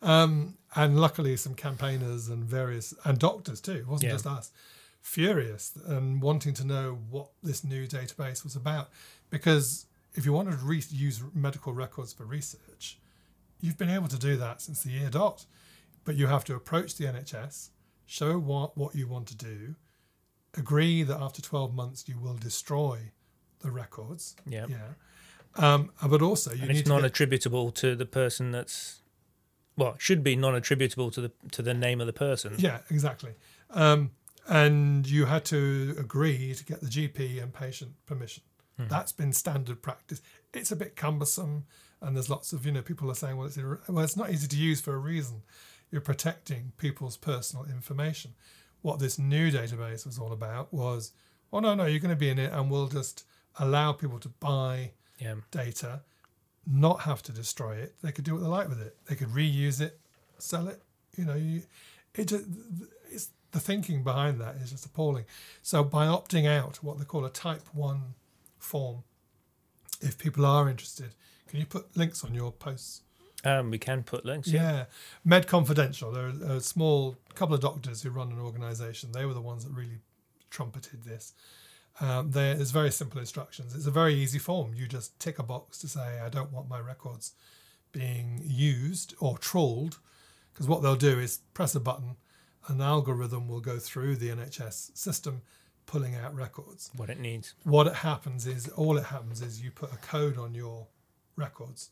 Um, 0.00 0.56
and 0.74 0.98
luckily, 1.00 1.36
some 1.36 1.54
campaigners 1.54 2.28
and 2.28 2.44
various, 2.44 2.94
and 3.04 3.18
doctors 3.18 3.60
too, 3.60 3.72
it 3.72 3.86
wasn't 3.86 4.08
Yeah. 4.08 4.14
just 4.14 4.26
us, 4.26 4.52
furious 5.02 5.76
and 5.86 6.20
wanting 6.22 6.54
to 6.54 6.64
know 6.64 6.94
what 7.10 7.30
this 7.42 7.62
new 7.64 7.86
database 7.86 8.42
was 8.44 8.56
about. 8.56 8.90
Because 9.30 9.86
if 10.14 10.24
you 10.24 10.32
wanted 10.32 10.52
to 10.58 10.64
re- 10.64 10.82
use 10.90 11.22
medical 11.34 11.72
records 11.72 12.12
for 12.12 12.24
research, 12.24 12.98
you've 13.60 13.78
been 13.78 13.90
able 13.90 14.08
to 14.08 14.18
do 14.18 14.36
that 14.36 14.60
since 14.60 14.82
the 14.82 14.90
year 14.90 15.10
dot. 15.10 15.46
But 16.04 16.16
you 16.16 16.26
have 16.26 16.44
to 16.44 16.54
approach 16.54 16.96
the 16.96 17.04
NHS, 17.04 17.68
show 18.06 18.38
what, 18.38 18.78
what 18.78 18.94
you 18.94 19.06
want 19.06 19.26
to 19.28 19.36
do, 19.36 19.74
agree 20.56 21.02
that 21.02 21.20
after 21.20 21.42
12 21.42 21.74
months 21.74 22.08
you 22.08 22.18
will 22.18 22.36
destroy 22.36 23.12
the 23.60 23.70
records. 23.70 24.36
yeah 24.46 24.66
Yeah. 24.68 24.94
Um, 25.56 25.90
but 26.06 26.22
also, 26.22 26.52
you 26.52 26.60
and 26.62 26.68
need 26.70 26.80
it's 26.80 26.88
non 26.88 27.04
attributable 27.04 27.72
to 27.72 27.96
the 27.96 28.06
person 28.06 28.52
that's 28.52 29.00
well 29.76 29.94
it 29.94 30.00
should 30.00 30.22
be 30.22 30.36
non 30.36 30.54
attributable 30.54 31.10
to 31.10 31.20
the 31.20 31.32
to 31.52 31.62
the 31.62 31.74
name 31.74 32.00
of 32.00 32.06
the 32.06 32.12
person 32.12 32.54
yeah, 32.58 32.78
exactly. 32.90 33.32
Um, 33.70 34.12
and 34.46 35.06
you 35.06 35.26
had 35.26 35.44
to 35.46 35.94
agree 35.98 36.54
to 36.54 36.64
get 36.64 36.80
the 36.80 36.86
GP 36.86 37.42
and 37.42 37.52
patient 37.52 37.92
permission. 38.06 38.42
Hmm. 38.76 38.88
That's 38.88 39.12
been 39.12 39.32
standard 39.32 39.82
practice. 39.82 40.22
It's 40.54 40.72
a 40.72 40.76
bit 40.76 40.96
cumbersome, 40.96 41.64
and 42.00 42.14
there's 42.14 42.30
lots 42.30 42.52
of 42.52 42.64
you 42.64 42.72
know 42.72 42.82
people 42.82 43.10
are 43.10 43.14
saying, 43.14 43.36
well, 43.36 43.46
it's 43.46 43.56
well, 43.56 44.04
it's 44.04 44.16
not 44.16 44.30
easy 44.30 44.48
to 44.48 44.56
use 44.56 44.80
for 44.80 44.94
a 44.94 44.98
reason. 44.98 45.42
You're 45.90 46.00
protecting 46.00 46.72
people's 46.76 47.16
personal 47.16 47.64
information. 47.64 48.34
What 48.82 48.98
this 48.98 49.18
new 49.18 49.50
database 49.50 50.06
was 50.06 50.18
all 50.18 50.32
about 50.32 50.72
was, 50.72 51.12
oh 51.52 51.60
no, 51.60 51.74
no, 51.74 51.86
you're 51.86 52.00
going 52.00 52.14
to 52.14 52.16
be 52.16 52.30
in 52.30 52.38
it, 52.38 52.52
and 52.52 52.70
we'll 52.70 52.88
just 52.88 53.24
allow 53.58 53.92
people 53.92 54.18
to 54.20 54.28
buy 54.28 54.92
yeah 55.18 55.34
data, 55.50 56.02
not 56.66 57.00
have 57.00 57.22
to 57.24 57.32
destroy 57.32 57.76
it. 57.76 57.94
They 58.02 58.12
could 58.12 58.24
do 58.24 58.34
what 58.34 58.42
they 58.42 58.48
like 58.48 58.68
with 58.68 58.80
it. 58.80 58.96
They 59.08 59.14
could 59.14 59.28
reuse 59.28 59.80
it, 59.80 59.98
sell 60.38 60.68
it. 60.68 60.82
You 61.16 61.24
know, 61.24 61.34
you, 61.34 61.62
it 62.14 62.26
just, 62.26 62.44
it's 63.10 63.30
the 63.50 63.60
thinking 63.60 64.02
behind 64.02 64.40
that 64.40 64.56
is 64.56 64.70
just 64.70 64.86
appalling. 64.86 65.24
So 65.62 65.82
by 65.82 66.06
opting 66.06 66.46
out 66.46 66.76
what 66.82 66.98
they 66.98 67.04
call 67.04 67.24
a 67.24 67.30
Type 67.30 67.62
One 67.72 68.14
form, 68.58 69.02
if 70.00 70.18
people 70.18 70.44
are 70.46 70.68
interested, 70.68 71.10
can 71.48 71.58
you 71.58 71.66
put 71.66 71.96
links 71.96 72.24
on 72.24 72.34
your 72.34 72.52
posts? 72.52 73.02
Um, 73.44 73.70
we 73.70 73.78
can 73.78 74.02
put 74.02 74.24
links. 74.24 74.48
Yeah. 74.48 74.86
Med 75.24 75.46
Confidential. 75.46 76.12
There 76.12 76.26
are 76.26 76.56
a 76.56 76.60
small 76.60 77.16
couple 77.34 77.54
of 77.54 77.60
doctors 77.60 78.02
who 78.02 78.10
run 78.10 78.32
an 78.32 78.38
organisation. 78.38 79.12
They 79.12 79.24
were 79.24 79.34
the 79.34 79.40
ones 79.40 79.64
that 79.64 79.72
really 79.72 80.00
trumpeted 80.50 81.04
this. 81.04 81.32
Um, 82.00 82.30
there's 82.30 82.70
very 82.70 82.90
simple 82.90 83.20
instructions. 83.20 83.74
It's 83.74 83.86
a 83.86 83.90
very 83.90 84.14
easy 84.14 84.38
form. 84.38 84.74
You 84.74 84.86
just 84.86 85.18
tick 85.18 85.38
a 85.38 85.42
box 85.42 85.78
to 85.80 85.88
say, 85.88 86.20
I 86.20 86.28
don't 86.28 86.52
want 86.52 86.68
my 86.68 86.78
records 86.78 87.32
being 87.92 88.40
used 88.44 89.14
or 89.18 89.38
trolled. 89.38 89.98
Because 90.52 90.68
what 90.68 90.82
they'll 90.82 90.96
do 90.96 91.18
is 91.18 91.38
press 91.54 91.74
a 91.74 91.80
button, 91.80 92.16
an 92.66 92.80
algorithm 92.80 93.48
will 93.48 93.60
go 93.60 93.78
through 93.78 94.16
the 94.16 94.28
NHS 94.28 94.96
system, 94.96 95.42
pulling 95.86 96.16
out 96.16 96.34
records. 96.34 96.90
What 96.96 97.10
it 97.10 97.20
needs. 97.20 97.54
What 97.62 97.86
it 97.86 97.94
happens 97.94 98.46
is, 98.46 98.68
all 98.68 98.98
it 98.98 99.04
happens 99.04 99.40
is 99.40 99.62
you 99.62 99.70
put 99.70 99.92
a 99.92 99.96
code 99.96 100.36
on 100.36 100.54
your 100.54 100.86
records, 101.38 101.90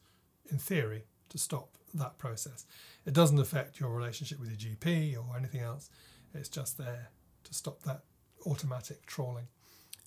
in 0.50 0.58
theory, 0.58 1.04
to 1.30 1.38
stop 1.38 1.70
that 1.94 2.18
process. 2.18 2.66
It 3.06 3.14
doesn't 3.14 3.38
affect 3.38 3.80
your 3.80 3.90
relationship 3.90 4.38
with 4.40 4.50
your 4.50 4.58
GP 4.74 5.16
or 5.16 5.36
anything 5.36 5.60
else. 5.60 5.88
It's 6.34 6.48
just 6.48 6.76
there 6.76 7.08
to 7.44 7.54
stop 7.54 7.82
that 7.82 8.02
automatic 8.44 9.06
trawling. 9.06 9.46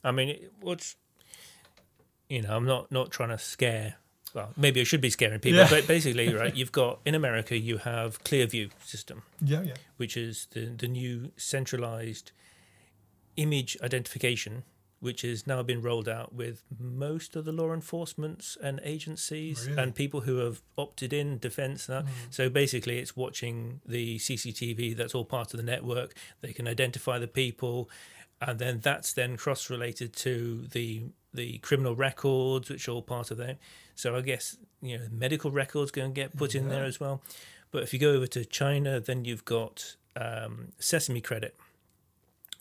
I 0.03 0.11
mean, 0.11 0.29
it, 0.29 0.53
what's 0.61 0.95
you 2.29 2.41
know, 2.43 2.55
I'm 2.55 2.65
not 2.65 2.91
not 2.91 3.11
trying 3.11 3.29
to 3.29 3.37
scare. 3.37 3.95
Well, 4.35 4.53
maybe 4.55 4.79
I 4.79 4.83
should 4.83 5.01
be 5.01 5.09
scaring 5.09 5.39
people, 5.39 5.59
Yeah. 5.61 5.69
but 5.69 5.87
basically, 5.87 6.31
right? 6.41 6.55
You've 6.55 6.71
got 6.71 6.99
in 7.03 7.15
America, 7.15 7.57
you 7.57 7.77
have 7.79 8.23
Clearview 8.23 8.69
system, 8.85 9.23
Yeah, 9.41 9.63
yeah. 9.63 9.73
which 9.97 10.15
is 10.15 10.47
the 10.51 10.65
the 10.67 10.87
new 10.87 11.31
centralized 11.37 12.31
image 13.37 13.75
identification, 13.81 14.63
which 14.99 15.21
has 15.21 15.47
now 15.47 15.63
been 15.63 15.81
rolled 15.81 16.09
out 16.09 16.33
with 16.33 16.63
most 16.79 17.35
of 17.35 17.45
the 17.45 17.51
law 17.51 17.73
enforcements 17.73 18.57
and 18.61 18.79
agencies 18.83 19.65
Really? 19.67 19.81
and 19.81 19.95
people 19.95 20.21
who 20.21 20.37
have 20.37 20.61
opted 20.77 21.13
in 21.13 21.37
defense. 21.37 21.85
that. 21.85 22.05
So 22.29 22.49
basically, 22.49 22.99
it's 22.99 23.15
watching 23.15 23.79
the 23.85 24.17
CCTV. 24.19 24.95
That's 24.97 25.15
all 25.15 25.25
part 25.25 25.53
of 25.53 25.57
the 25.57 25.63
network. 25.65 26.13
They 26.41 26.51
can 26.53 26.67
identify 26.67 27.17
the 27.17 27.27
people, 27.27 27.89
and 28.41 28.59
then 28.59 28.79
that's 28.81 29.13
then 29.13 29.37
cross-related 29.37 30.13
to 30.17 30.67
the 30.71 31.03
the 31.33 31.59
criminal 31.59 31.95
records, 31.95 32.69
which 32.69 32.87
are 32.87 32.91
all 32.91 33.01
part 33.03 33.29
of 33.31 33.37
that. 33.37 33.57
So 33.95 34.15
I 34.15 34.21
guess 34.21 34.57
you 34.81 34.97
know 34.97 35.05
medical 35.11 35.51
records 35.51 35.91
going 35.91 36.11
to 36.11 36.15
get 36.15 36.35
put 36.35 36.55
in 36.55 36.69
there 36.69 36.83
as 36.85 36.99
well. 36.99 37.21
But 37.71 37.83
if 37.83 37.93
you 37.93 37.99
go 37.99 38.11
over 38.11 38.27
to 38.27 38.43
China, 38.45 38.99
then 38.99 39.25
you've 39.25 39.45
got 39.45 39.95
um, 40.15 40.73
Sesame 40.79 41.21
Credit, 41.21 41.55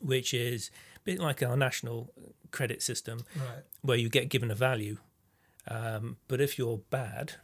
which 0.00 0.32
is 0.34 0.70
bit 1.08 1.18
like 1.18 1.42
our 1.42 1.56
national 1.56 2.12
credit 2.50 2.82
system, 2.82 3.24
Right. 3.36 3.62
where 3.82 3.96
you 3.96 4.08
get 4.08 4.28
given 4.28 4.50
a 4.50 4.54
value. 4.54 4.96
Um, 5.66 6.16
but 6.28 6.40
if 6.40 6.58
you're 6.58 6.78
bad, 6.90 7.34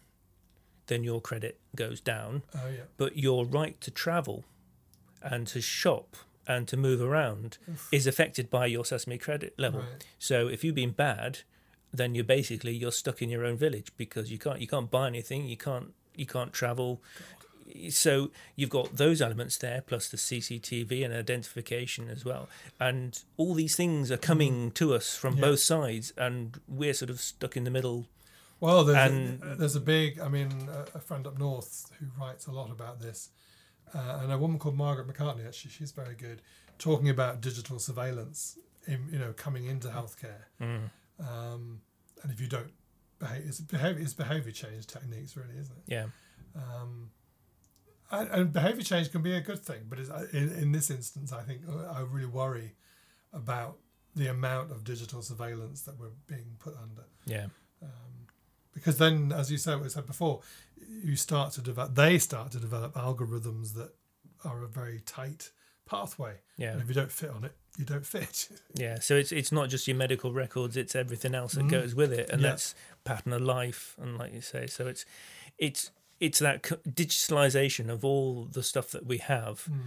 then 0.86 1.03
your 1.05 1.20
credit 1.20 1.61
goes 1.74 2.01
down. 2.01 2.43
Oh, 2.55 2.69
yeah. 2.69 2.82
But 2.97 3.16
your 3.19 3.45
right 3.47 3.81
to 3.81 3.91
travel 3.91 4.45
and 5.23 5.47
to 5.49 5.61
shop 5.61 6.16
and 6.47 6.69
to 6.69 6.77
move 6.77 7.01
around 7.01 7.57
is 7.91 8.07
affected 8.07 8.51
by 8.51 8.66
your 8.66 8.85
Sesame 8.85 9.16
credit 9.19 9.55
level. 9.59 9.81
Right. 9.81 10.07
So 10.19 10.49
if 10.49 10.62
you've 10.62 10.74
been 10.74 10.91
bad, 10.93 11.39
then 11.93 12.15
you're 12.15 12.24
basically 12.39 12.74
you're 12.74 12.93
stuck 12.93 13.23
in 13.23 13.31
your 13.31 13.45
own 13.47 13.57
village 13.57 13.91
because 13.97 14.31
you 14.31 14.39
can't 14.39 14.61
you 14.61 14.66
can't 14.66 14.91
buy 14.91 15.07
anything, 15.07 15.47
you 15.49 15.57
can't 15.57 15.95
you 16.15 16.27
can't 16.27 16.53
travel. 16.53 17.03
So 17.91 18.31
you've 18.57 18.71
got 18.71 18.97
those 18.97 19.21
elements 19.21 19.57
there, 19.59 19.83
plus 19.85 20.09
the 20.09 20.17
CCTV 20.17 21.05
and 21.05 21.13
identification 21.13 22.09
as 22.09 22.25
well, 22.25 22.49
and 22.79 23.21
all 23.37 23.55
these 23.55 23.75
things 23.77 24.11
are 24.13 24.17
coming 24.17 24.71
to 24.73 24.95
us 24.95 25.17
from 25.17 25.37
Yeah. 25.37 25.41
both 25.43 25.61
sides, 25.61 26.13
and 26.17 26.61
we're 26.69 26.95
sort 26.95 27.11
of 27.11 27.21
stuck 27.21 27.57
in 27.57 27.65
the 27.65 27.71
middle. 27.71 28.07
Well, 28.61 28.85
there's, 28.85 29.11
And- 29.13 29.43
a, 29.43 29.57
there's 29.57 29.77
a 29.77 29.81
big, 29.81 30.21
I 30.21 30.29
mean, 30.29 30.69
a, 30.71 30.99
a 30.99 31.01
friend 31.01 31.27
up 31.27 31.37
north 31.39 31.91
who 31.99 32.07
writes 32.19 32.47
a 32.47 32.53
lot 32.53 32.71
about 32.71 33.01
this, 33.01 33.31
uh, 33.93 34.21
and 34.23 34.33
a 34.33 34.39
woman 34.39 34.59
called 34.59 34.77
Margaret 34.77 35.09
McCartney, 35.09 35.47
actually, 35.47 35.73
she's 35.73 35.91
very 35.93 36.15
good, 36.15 36.43
talking 36.79 37.09
about 37.09 37.41
digital 37.41 37.79
surveillance, 37.79 38.59
in, 38.87 39.09
you 39.11 39.19
know, 39.19 39.33
coming 39.33 39.65
into 39.67 39.89
healthcare. 39.89 40.45
Mm. 40.61 40.91
Um, 41.19 41.81
and 42.23 42.31
if 42.33 42.41
you 42.41 42.47
don't 42.47 42.73
behave, 43.19 43.45
it's 43.47 43.61
behavior, 43.61 44.03
it's 44.03 44.15
behavior 44.15 44.53
change 44.53 44.87
techniques, 44.87 45.37
really, 45.37 45.59
isn't 45.59 45.77
it? 45.77 45.85
Yeah, 45.87 46.07
Um, 46.55 47.11
and, 48.20 48.53
behavior 48.53 48.82
change 48.82 49.11
can 49.12 49.23
be 49.23 49.35
a 49.35 49.41
good 49.41 49.59
thing, 49.61 49.82
but 49.89 49.99
it's, 49.99 50.11
uh, 50.11 50.27
in, 50.32 50.51
in 50.53 50.73
this 50.73 50.91
instance, 50.91 51.32
I 51.32 51.43
think 51.43 51.62
uh, 51.69 51.93
I 51.93 52.01
really 52.01 52.27
worry 52.27 52.74
about 53.32 53.78
the 54.16 54.28
amount 54.28 54.70
of 54.70 54.85
digital 54.85 55.23
surveillance 55.23 55.82
that 55.82 55.99
we're 55.99 56.15
being 56.27 56.57
put 56.59 56.74
under 56.81 57.03
yeah, 57.27 57.47
um, 57.82 57.89
because 58.73 58.97
then, 58.99 59.32
as 59.32 59.51
you 59.51 59.59
said, 59.59 59.81
we 59.81 59.89
said 59.89 60.07
before, 60.07 60.41
you 61.03 61.16
start 61.16 61.53
to 61.55 61.61
develop. 61.61 61.95
They 61.95 62.19
start 62.19 62.51
to 62.53 62.59
develop 62.59 62.95
algorithms 62.95 63.74
that 63.74 63.91
are 64.45 64.62
a 64.62 64.69
very 64.69 65.01
tight 65.07 65.51
pathway, 65.86 66.35
yeah. 66.57 66.73
and 66.73 66.82
if 66.82 66.89
you 66.89 66.95
don't 66.95 67.11
fit 67.12 67.31
on 67.31 67.45
it, 67.45 67.53
you 67.78 67.85
don't 67.85 68.07
fit. 68.07 68.49
Yeah, 68.74 68.99
so 69.01 69.15
it's 69.16 69.32
it's 69.32 69.53
not 69.53 69.69
just 69.69 69.86
your 69.89 69.97
medical 69.97 70.32
records; 70.32 70.77
it's 70.77 70.95
everything 70.97 71.35
else 71.35 71.53
that 71.55 71.65
Mm. 71.65 71.70
goes 71.70 71.95
with 71.95 72.12
it, 72.12 72.28
and 72.31 72.41
Yeah. 72.43 72.51
that's 72.51 72.74
pattern 73.05 73.32
of 73.32 73.43
life, 73.43 73.97
and 74.01 74.19
like 74.19 74.32
you 74.35 74.41
say, 74.41 74.66
so 74.66 74.86
it's 74.86 75.05
it's 75.59 75.91
it's 76.27 76.39
that 76.39 76.63
digitalization 77.03 77.91
of 77.91 78.05
all 78.05 78.47
the 78.51 78.63
stuff 78.63 78.89
that 78.93 79.05
we 79.07 79.19
have, 79.19 79.61
hmm. 79.65 79.79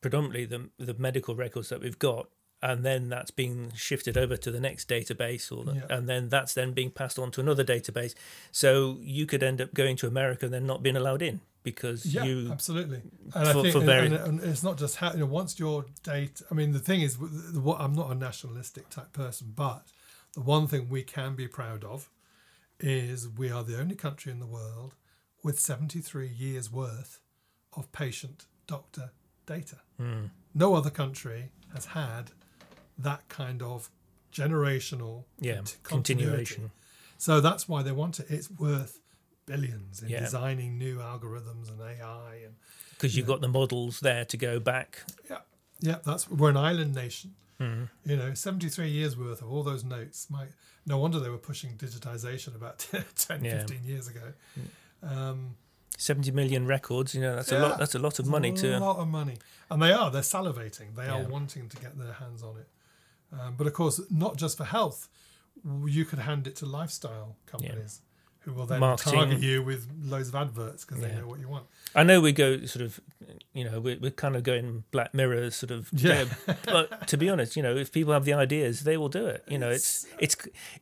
predominantly 0.00 0.44
the 0.44 0.60
the 0.78 0.94
medical 0.94 1.34
records 1.34 1.68
that 1.68 1.80
we've 1.80 1.98
got, 1.98 2.28
and 2.62 2.84
then 2.84 3.08
that's 3.08 3.30
being 3.30 3.72
shifted 3.76 4.16
over 4.16 4.36
to 4.36 4.50
the 4.50 4.60
next 4.60 4.88
database, 4.88 5.52
or 5.54 5.64
the, 5.64 5.74
Yeah. 5.74 5.96
and 5.96 6.08
then 6.08 6.28
that's 6.28 6.54
then 6.54 6.72
being 6.72 6.90
passed 6.90 7.18
on 7.18 7.30
to 7.32 7.40
another 7.40 7.64
database. 7.64 8.14
So 8.50 8.98
you 9.00 9.26
could 9.26 9.42
end 9.42 9.60
up 9.60 9.74
going 9.74 9.96
to 9.96 10.06
America 10.06 10.46
and 10.46 10.54
then 10.54 10.66
not 10.66 10.82
being 10.82 10.96
allowed 10.96 11.22
in 11.22 11.40
because 11.62 12.04
Yeah, 12.06 12.24
you 12.24 12.50
absolutely. 12.52 13.00
And 13.34 13.48
for- 13.52 13.58
I 13.60 13.62
think, 13.62 13.74
and- 13.76 13.84
very- 13.86 14.06
and, 14.06 14.14
and 14.14 14.40
it's 14.42 14.62
not 14.62 14.76
just 14.78 14.96
how 14.96 15.12
you 15.12 15.20
know. 15.20 15.26
Once 15.26 15.58
your 15.58 15.86
data, 16.02 16.44
I 16.50 16.54
mean, 16.54 16.72
the 16.72 16.84
thing 16.88 17.00
is, 17.02 17.18
what 17.18 17.80
I'm 17.80 17.94
not 17.94 18.10
a 18.10 18.14
nationalistic 18.14 18.90
type 18.90 19.12
person, 19.12 19.52
but 19.54 19.82
the 20.34 20.40
one 20.40 20.66
thing 20.66 20.88
we 20.88 21.02
can 21.02 21.34
be 21.36 21.46
proud 21.48 21.84
of 21.84 22.10
is 22.80 23.28
we 23.28 23.50
are 23.50 23.62
the 23.62 23.78
only 23.78 23.94
country 23.94 24.32
in 24.32 24.40
the 24.40 24.46
world 24.58 24.94
with 25.44 25.60
73 25.60 26.26
years 26.26 26.72
worth 26.72 27.20
of 27.76 27.92
patient 27.92 28.46
doctor 28.66 29.12
data. 29.46 29.76
Hmm. 29.98 30.26
No 30.54 30.74
other 30.74 30.90
country 30.90 31.50
has 31.72 31.84
had 31.86 32.32
that 32.98 33.28
kind 33.28 33.62
of 33.62 33.90
generational 34.32 35.24
yeah 35.38 35.56
cont- 35.56 35.78
continuation. 35.84 36.70
So 37.18 37.40
that's 37.40 37.68
why 37.68 37.82
they 37.82 37.92
want 37.92 38.18
it. 38.20 38.26
It's 38.28 38.50
worth 38.50 39.00
billions 39.46 40.02
in 40.02 40.08
Yeah. 40.08 40.20
designing 40.20 40.78
new 40.78 40.98
algorithms 40.98 41.68
and 41.68 41.80
AI 41.80 42.36
and 42.44 42.54
because 42.92 43.16
you've 43.16 43.26
got 43.26 43.40
the 43.40 43.48
models 43.48 44.00
there 44.00 44.24
to 44.24 44.36
go 44.36 44.58
back. 44.60 45.02
yeah, 45.28 45.38
yeah. 45.80 45.98
That's 46.04 46.28
we're 46.30 46.50
an 46.50 46.56
island 46.56 46.94
nation. 46.94 47.34
Mhm. 47.60 47.88
You 48.04 48.16
know, 48.16 48.34
seventy-three 48.34 48.90
years 48.90 49.16
worth 49.16 49.42
of 49.42 49.50
all 49.52 49.62
those 49.62 49.84
notes. 49.84 50.28
My, 50.30 50.46
no 50.86 50.98
wonder 50.98 51.18
they 51.20 51.28
were 51.28 51.38
pushing 51.38 51.76
digitization 51.76 52.54
about 52.56 52.78
10, 53.16 53.44
Yeah. 53.44 53.58
15 53.58 53.84
years 53.84 54.08
ago. 54.08 54.32
Um, 55.04 55.56
70 55.96 56.32
million 56.32 56.66
records 56.66 57.14
you 57.14 57.20
know 57.20 57.36
that's 57.36 57.52
a 57.52 57.58
lot 57.58 57.78
that's 57.78 57.94
a 57.94 58.00
lot 58.00 58.18
of 58.18 58.26
money 58.26 58.50
a 58.50 58.52
to 58.52 58.78
lot 58.80 58.98
of 58.98 59.06
money, 59.06 59.36
and 59.70 59.80
they 59.80 59.92
are. 59.92 60.10
They're 60.10 60.22
salivating. 60.22 60.96
They 60.96 61.06
are 61.06 61.22
wanting 61.22 61.68
to 61.68 61.76
get 61.76 61.96
their 61.96 62.14
hands 62.14 62.42
on 62.42 62.56
it. 62.56 62.68
Um, 63.32 63.54
but 63.56 63.66
of 63.68 63.74
course, 63.74 64.00
not 64.10 64.36
just 64.36 64.56
for 64.56 64.64
health. 64.64 65.08
You 65.86 66.04
could 66.04 66.18
hand 66.18 66.46
it 66.48 66.56
to 66.56 66.66
lifestyle 66.66 67.36
companies 67.46 68.02
who 68.44 68.52
will 68.52 68.66
then 68.66 68.80
Marketing. 68.80 69.12
target 69.14 69.40
you 69.40 69.62
with 69.62 69.88
loads 70.02 70.28
of 70.28 70.34
adverts 70.34 70.84
because 70.84 71.00
they 71.02 71.08
Yeah. 71.08 71.20
know 71.20 71.26
what 71.28 71.40
you 71.40 71.48
want. 71.48 71.64
i 71.94 72.02
know 72.02 72.20
we 72.20 72.32
go 72.32 72.64
sort 72.66 72.84
of 72.84 73.00
you 73.54 73.64
know 73.64 73.80
we're, 73.80 73.98
we're 73.98 74.10
kind 74.10 74.36
of 74.36 74.42
going 74.42 74.84
black 74.90 75.14
mirror 75.14 75.50
sort 75.50 75.70
of 75.70 75.88
Yeah. 75.92 76.24
but 76.64 77.06
to 77.08 77.16
be 77.16 77.28
honest 77.30 77.56
you 77.56 77.62
know 77.62 77.74
if 77.76 77.90
people 77.92 78.12
have 78.12 78.24
the 78.24 78.34
ideas 78.34 78.82
they 78.84 78.96
will 78.96 79.08
do 79.08 79.26
it 79.26 79.44
you 79.48 79.58
know 79.58 79.70
it's 79.70 80.06
it's 80.18 80.36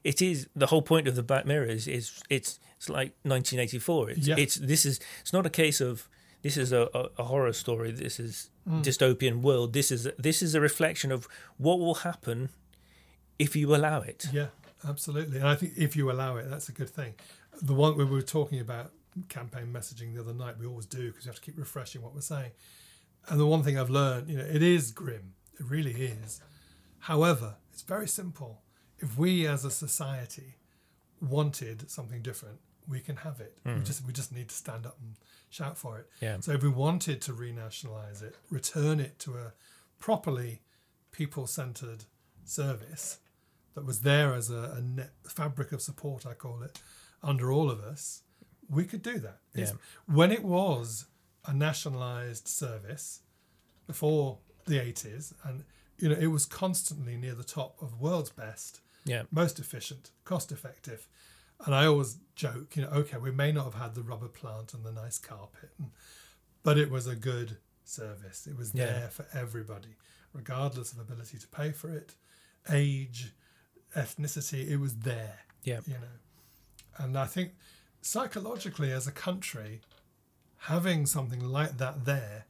it 0.05 0.21
is 0.23 0.49
the 0.57 0.67
whole 0.67 0.83
point 0.83 1.07
of 1.09 1.15
the 1.15 1.23
black 1.23 1.45
mirror 1.47 1.67
is 1.67 1.87
is 1.87 2.23
it's 2.31 2.59
it's 2.79 2.89
like 2.89 3.13
1984 3.23 4.11
it's 4.11 4.27
Yeah. 4.27 4.37
it's 4.39 4.57
this 4.57 4.85
is 4.85 4.99
it's 5.21 5.33
not 5.33 5.47
a 5.47 5.51
case 5.51 5.81
of 5.81 6.09
this 6.43 6.57
is 6.57 6.73
a, 6.73 6.89
a, 6.95 7.03
a 7.19 7.25
horror 7.25 7.53
story 7.53 7.93
this 7.93 8.19
is 8.21 8.49
Mm. 8.69 8.81
dystopian 8.85 9.41
world 9.43 9.73
this 9.73 9.91
is 9.91 10.09
this 10.19 10.41
is 10.41 10.55
a 10.55 10.61
reflection 10.61 11.11
of 11.11 11.27
what 11.59 11.81
will 11.81 11.97
happen 12.07 12.49
if 13.37 13.57
you 13.57 13.75
allow 13.75 14.01
it 14.03 14.27
Yeah, 14.33 14.47
absolutely. 14.89 15.39
And 15.39 15.49
I 15.49 15.57
think 15.57 15.73
if 15.77 15.97
you 15.97 16.11
allow 16.13 16.37
it, 16.37 16.49
that's 16.49 16.69
a 16.69 16.73
good 16.73 16.89
thing. 16.89 17.15
The 17.61 17.75
one 17.75 17.97
we 17.97 18.05
were 18.05 18.23
talking 18.23 18.61
about 18.61 18.93
campaign 19.29 19.67
messaging 19.73 20.15
the 20.15 20.21
other 20.21 20.33
night, 20.33 20.59
we 20.59 20.67
always 20.67 20.87
do 20.87 21.09
because 21.09 21.25
you 21.27 21.31
have 21.31 21.37
to 21.37 21.43
keep 21.43 21.59
refreshing 21.59 22.01
what 22.03 22.15
we're 22.15 22.21
saying. 22.23 22.53
And 23.29 23.39
the 23.39 23.47
one 23.47 23.63
thing 23.63 23.79
I've 23.79 23.91
learned, 23.91 24.29
you 24.29 24.39
know, 24.39 24.45
it 24.45 24.63
is 24.63 24.91
grim. 24.91 25.35
It 25.61 25.67
really 25.67 25.93
is. 25.93 26.41
However, 27.01 27.57
it's 27.73 27.83
very 27.83 28.09
simple. 28.09 28.63
If 28.99 29.19
we 29.19 29.47
as 29.47 29.65
a 29.65 29.71
society 29.71 30.57
wanted 31.21 31.91
something 31.91 32.23
different, 32.23 32.59
we 32.89 33.01
can 33.01 33.17
have 33.17 33.41
it. 33.41 33.59
We 33.65 33.73
Mm. 33.73 33.85
just 33.85 34.05
we 34.05 34.13
just 34.13 34.33
need 34.33 34.49
to 34.49 34.55
stand 34.55 34.87
up 34.87 34.99
and 35.01 35.15
shout 35.51 35.77
for 35.79 35.99
it. 35.99 36.09
Yeah. 36.21 36.41
So 36.41 36.53
if 36.53 36.63
we 36.63 36.69
wanted 36.69 37.21
to 37.23 37.33
renationalize 37.33 38.23
it, 38.23 38.37
return 38.51 38.99
it 38.99 39.19
to 39.21 39.35
a 39.37 39.53
properly 40.01 40.63
people-centered 41.13 42.05
service 42.45 43.19
that 43.75 43.85
was 43.85 44.01
there 44.01 44.35
as 44.35 44.51
a, 44.51 44.75
a 44.79 44.81
net 44.81 45.13
fabric 45.25 45.71
of 45.73 45.81
support, 45.81 46.27
I 46.27 46.35
call 46.35 46.63
it, 46.63 46.81
under 47.23 47.51
all 47.53 47.71
of 47.71 47.81
us, 47.81 48.23
we 48.69 48.85
could 48.85 49.03
do 49.03 49.19
that. 49.21 49.41
It's- 49.55 49.75
When 50.07 50.33
it 50.33 50.43
was 50.45 51.07
a 51.45 51.53
nationalized 51.53 52.49
service 52.49 53.21
before 53.87 54.39
the 54.67 54.79
80s, 54.79 55.35
and 55.45 55.65
you 55.99 56.09
know 56.09 56.17
it 56.17 56.29
was 56.29 56.47
constantly 56.47 57.17
near 57.17 57.35
the 57.35 57.45
top 57.45 57.81
of 57.83 58.01
world's 58.01 58.31
best 58.31 58.81
Yeah. 59.05 59.25
most 59.31 59.59
efficient, 59.59 60.11
cost 60.25 60.53
effective. 60.53 61.09
And 61.65 61.75
I 61.75 61.87
always 61.87 62.19
joke, 62.35 62.77
you 62.77 62.83
know, 62.83 62.89
okay, 62.91 63.19
we 63.19 63.31
may 63.31 63.53
not 63.53 63.65
have 63.65 63.75
had 63.75 63.95
the 63.95 64.03
rubber 64.03 64.29
plant 64.29 64.75
and 64.75 64.85
the 64.85 64.93
nice 64.93 65.19
carpet, 65.19 65.71
and, 65.79 65.91
but 66.63 66.79
it 66.79 66.91
was 66.91 67.07
a 67.07 67.15
good 67.17 67.59
service. 67.85 68.47
It 68.47 68.57
was 68.57 68.73
Yeah. 68.75 68.87
there 68.87 69.11
for 69.11 69.27
everybody, 69.33 69.97
regardless 70.33 70.93
of 70.93 70.99
ability 70.99 71.39
to 71.39 71.49
pay 71.49 71.73
for 71.73 71.91
it, 71.91 72.15
age, 72.69 73.33
ethnicity. 73.95 74.69
It 74.69 74.77
was 74.79 74.97
there, 74.99 75.41
Yeah. 75.65 75.81
you 75.87 75.95
know. 75.99 76.19
And 76.99 77.17
I 77.19 77.27
think 77.27 77.53
psychologically, 78.01 78.93
as 78.93 79.07
a 79.07 79.13
country, 79.13 79.81
having 80.59 81.07
something 81.07 81.41
like 81.41 81.79
that 81.79 82.05
there 82.05 82.45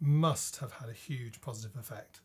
must 0.00 0.56
have 0.58 0.72
had 0.74 0.88
a 0.88 0.92
huge 0.92 1.40
positive 1.40 1.76
effect. 1.76 2.20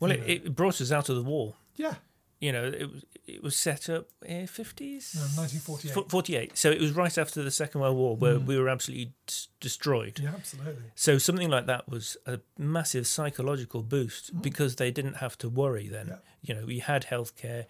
Well, 0.00 0.10
it, 0.10 0.22
it 0.26 0.54
brought 0.56 0.80
us 0.80 0.90
out 0.92 1.08
of 1.08 1.16
the 1.16 1.22
war. 1.22 1.54
Yeah, 1.76 1.94
You 2.40 2.52
know, 2.52 2.64
it 2.64 2.90
was 2.90 3.04
it 3.26 3.42
was 3.42 3.56
set 3.56 3.88
up 3.90 4.06
in 4.24 4.46
fifties, 4.46 5.12
No, 5.14 5.20
1948. 5.42 6.10
forty 6.10 6.36
eight. 6.36 6.56
So 6.56 6.70
it 6.70 6.80
was 6.80 6.92
right 6.92 7.16
after 7.18 7.42
the 7.42 7.50
Second 7.50 7.80
World 7.80 7.96
War, 7.96 8.16
where 8.16 8.38
Mm. 8.38 8.46
we 8.46 8.58
were 8.58 8.68
absolutely 8.68 9.12
d- 9.26 9.34
destroyed. 9.60 10.18
yeah, 10.22 10.30
absolutely. 10.34 10.84
So 10.94 11.18
something 11.18 11.50
like 11.50 11.66
that 11.66 11.88
was 11.88 12.16
a 12.26 12.40
massive 12.58 13.06
psychological 13.06 13.82
boost 13.82 14.34
Mm. 14.34 14.42
because 14.42 14.76
they 14.76 14.90
didn't 14.90 15.14
have 15.16 15.36
to 15.38 15.48
worry 15.48 15.88
then. 15.88 16.06
Yeah. 16.08 16.18
You 16.42 16.54
know, 16.54 16.66
we 16.66 16.78
had 16.78 17.06
healthcare. 17.06 17.66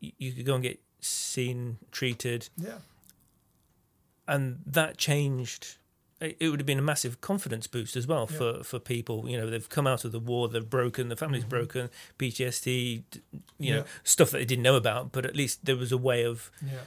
You, 0.00 0.12
you 0.18 0.32
could 0.32 0.46
go 0.46 0.54
and 0.54 0.62
get 0.62 0.80
seen, 1.02 1.78
treated, 1.90 2.48
Yeah. 2.56 2.78
and 4.26 4.60
that 4.66 4.96
changed. 4.96 5.76
It 6.20 6.48
would 6.48 6.60
have 6.60 6.66
been 6.66 6.78
a 6.78 6.82
massive 6.82 7.20
confidence 7.20 7.66
boost 7.66 7.96
as 7.96 8.06
well 8.06 8.28
Yeah. 8.30 8.38
for, 8.38 8.62
for 8.64 8.78
people. 8.78 9.28
You 9.28 9.38
know, 9.38 9.50
they've 9.50 9.68
come 9.68 9.88
out 9.88 10.04
of 10.04 10.12
the 10.12 10.20
war, 10.20 10.48
they're 10.48 10.60
broken, 10.62 11.08
the 11.08 11.16
family's 11.16 11.44
Mhm. 11.44 11.48
broken, 11.48 11.90
PTSD, 12.18 13.02
you 13.58 13.70
know, 13.72 13.78
Yeah. 13.78 13.86
stuff 14.04 14.30
that 14.30 14.38
they 14.38 14.44
didn't 14.44 14.62
know 14.62 14.76
about, 14.76 15.10
but 15.10 15.26
at 15.26 15.34
least 15.34 15.64
there 15.64 15.76
was 15.76 15.90
a 15.90 15.98
way 15.98 16.24
of 16.24 16.50
Yeah. 16.64 16.84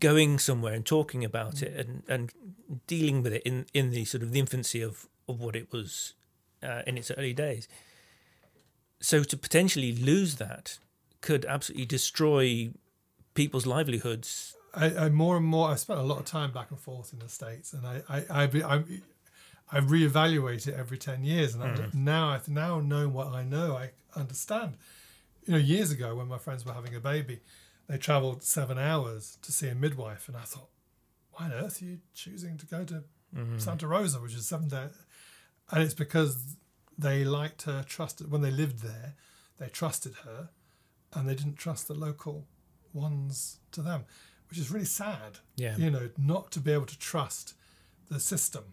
going 0.00 0.38
somewhere 0.38 0.72
and 0.72 0.86
talking 0.86 1.24
about 1.24 1.56
Mm. 1.56 1.62
it 1.62 1.76
and, 1.86 2.02
and 2.08 2.32
dealing 2.86 3.22
with 3.22 3.34
it 3.34 3.42
in, 3.42 3.66
in 3.74 3.90
the 3.90 4.06
sort 4.06 4.22
of 4.22 4.32
the 4.32 4.38
infancy 4.38 4.80
of, 4.80 5.06
of 5.28 5.40
what 5.40 5.54
it 5.54 5.70
was 5.72 6.14
uh, 6.62 6.82
in 6.86 6.96
its 6.98 7.10
early 7.12 7.32
days. 7.34 7.68
So 9.00 9.24
to 9.24 9.36
potentially 9.36 9.92
lose 9.94 10.36
that 10.36 10.78
could 11.22 11.44
absolutely 11.46 11.86
destroy 11.86 12.70
people's 13.42 13.66
livelihoods. 13.76 14.28
I, 14.84 14.86
I 15.04 15.08
more 15.08 15.36
and 15.40 15.46
more. 15.54 15.66
I 15.74 15.76
spent 15.76 15.98
a 16.00 16.08
lot 16.12 16.18
of 16.22 16.26
time 16.38 16.50
back 16.58 16.68
and 16.70 16.80
forth 16.88 17.08
in 17.14 17.18
the 17.24 17.28
states, 17.28 17.68
and 17.74 17.82
I 17.94 17.96
I 18.16 18.18
I, 18.40 18.42
I, 18.74 18.76
I 19.76 19.78
reevaluate 19.80 20.64
it 20.70 20.74
every 20.82 20.98
ten 21.08 21.24
years. 21.32 21.50
And 21.54 21.62
Mm. 21.62 21.94
Now 21.94 22.24
I 22.34 22.38
now 22.62 22.80
know 22.92 23.04
what 23.16 23.28
I 23.40 23.42
know. 23.54 23.68
I 23.84 23.86
understand. 24.22 24.70
You 25.46 25.52
know, 25.54 25.62
years 25.74 25.90
ago 25.96 26.08
when 26.18 26.28
my 26.34 26.38
friends 26.44 26.60
were 26.66 26.74
having 26.80 26.94
a 26.94 27.00
baby, 27.12 27.36
they 27.88 27.98
travelled 27.98 28.42
seven 28.56 28.78
hours 28.90 29.38
to 29.44 29.50
see 29.58 29.68
a 29.68 29.74
midwife, 29.74 30.24
and 30.28 30.36
I 30.36 30.46
thought, 30.52 30.70
why 31.32 31.46
on 31.46 31.52
earth 31.62 31.76
are 31.82 31.86
you 31.90 31.98
choosing 32.22 32.54
to 32.58 32.66
go 32.76 32.84
to 32.92 32.98
Mm. 33.34 33.60
Santa 33.60 33.86
Rosa, 33.94 34.18
which 34.24 34.34
is 34.40 34.46
seven 34.54 34.68
days? 34.68 34.96
And 35.70 35.78
it's 35.84 35.94
because 36.04 36.32
they 37.06 37.18
liked 37.40 37.60
her, 37.68 37.78
trusted 37.96 38.24
when 38.32 38.42
they 38.46 38.50
lived 38.62 38.78
there, 38.90 39.08
they 39.58 39.68
trusted 39.80 40.14
her, 40.26 40.40
and 41.14 41.22
they 41.28 41.36
didn't 41.40 41.58
trust 41.64 41.82
the 41.86 41.94
local 42.08 42.36
ones 42.92 43.58
to 43.72 43.82
them, 43.82 44.04
which 44.48 44.58
is 44.58 44.70
really 44.70 44.86
sad. 44.86 45.38
Yeah. 45.56 45.76
You 45.76 45.90
know, 45.90 46.10
not 46.18 46.50
to 46.52 46.60
be 46.60 46.72
able 46.72 46.86
to 46.86 46.98
trust 46.98 47.54
the 48.10 48.20
system, 48.20 48.64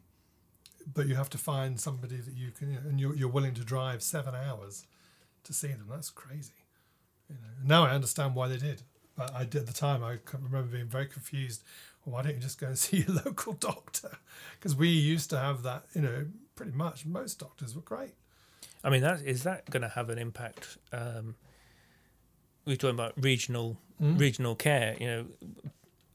but 0.93 1.07
you 1.07 1.15
have 1.15 1.29
to 1.31 1.37
find 1.37 1.79
somebody 1.79 2.17
that 2.17 2.33
you 2.33 2.51
can, 2.51 2.69
and 2.75 2.99
you're, 2.99 3.15
you're 3.15 3.29
willing 3.29 3.53
to 3.55 3.63
drive 3.63 4.01
seven 4.01 4.33
hours 4.35 4.85
to 5.43 5.53
see 5.53 5.67
them. 5.67 5.87
That's 5.89 6.09
crazy. 6.09 6.53
You 7.29 7.35
know, 7.35 7.75
now 7.75 7.85
I 7.85 7.91
understand 7.91 8.35
why 8.35 8.47
they 8.47 8.57
did, 8.57 8.83
but 9.15 9.33
I 9.33 9.43
did 9.43 9.61
at 9.61 9.67
the 9.67 9.73
time. 9.73 10.03
I 10.03 10.17
remember 10.33 10.71
being 10.71 10.87
very 10.87 11.07
confused. 11.07 11.63
Well, 12.05 12.15
why 12.15 12.21
don't 12.21 12.35
you 12.35 12.41
just 12.41 12.59
go 12.59 12.67
and 12.67 12.77
see 12.79 12.97
your 12.97 13.21
local 13.25 13.53
doctor? 13.53 14.17
Because 14.57 14.75
we 14.75 14.89
used 14.89 15.29
to 15.31 15.37
have 15.37 15.63
that. 15.63 15.85
You 15.93 16.01
know, 16.01 16.25
pretty 16.55 16.71
much 16.71 17.05
most 17.05 17.39
doctors 17.39 17.75
were 17.75 17.81
great. 17.81 18.15
I 18.83 18.89
mean, 18.89 19.01
that 19.01 19.21
is 19.21 19.43
that 19.43 19.69
going 19.69 19.81
to 19.81 19.89
have 19.89 20.09
an 20.09 20.17
impact? 20.17 20.77
Um, 20.93 21.35
we're 22.65 22.75
talking 22.75 22.95
about 22.95 23.13
regional 23.21 23.77
Mm. 24.01 24.19
regional 24.19 24.55
care. 24.55 24.95
You 24.99 25.07
know, 25.07 25.25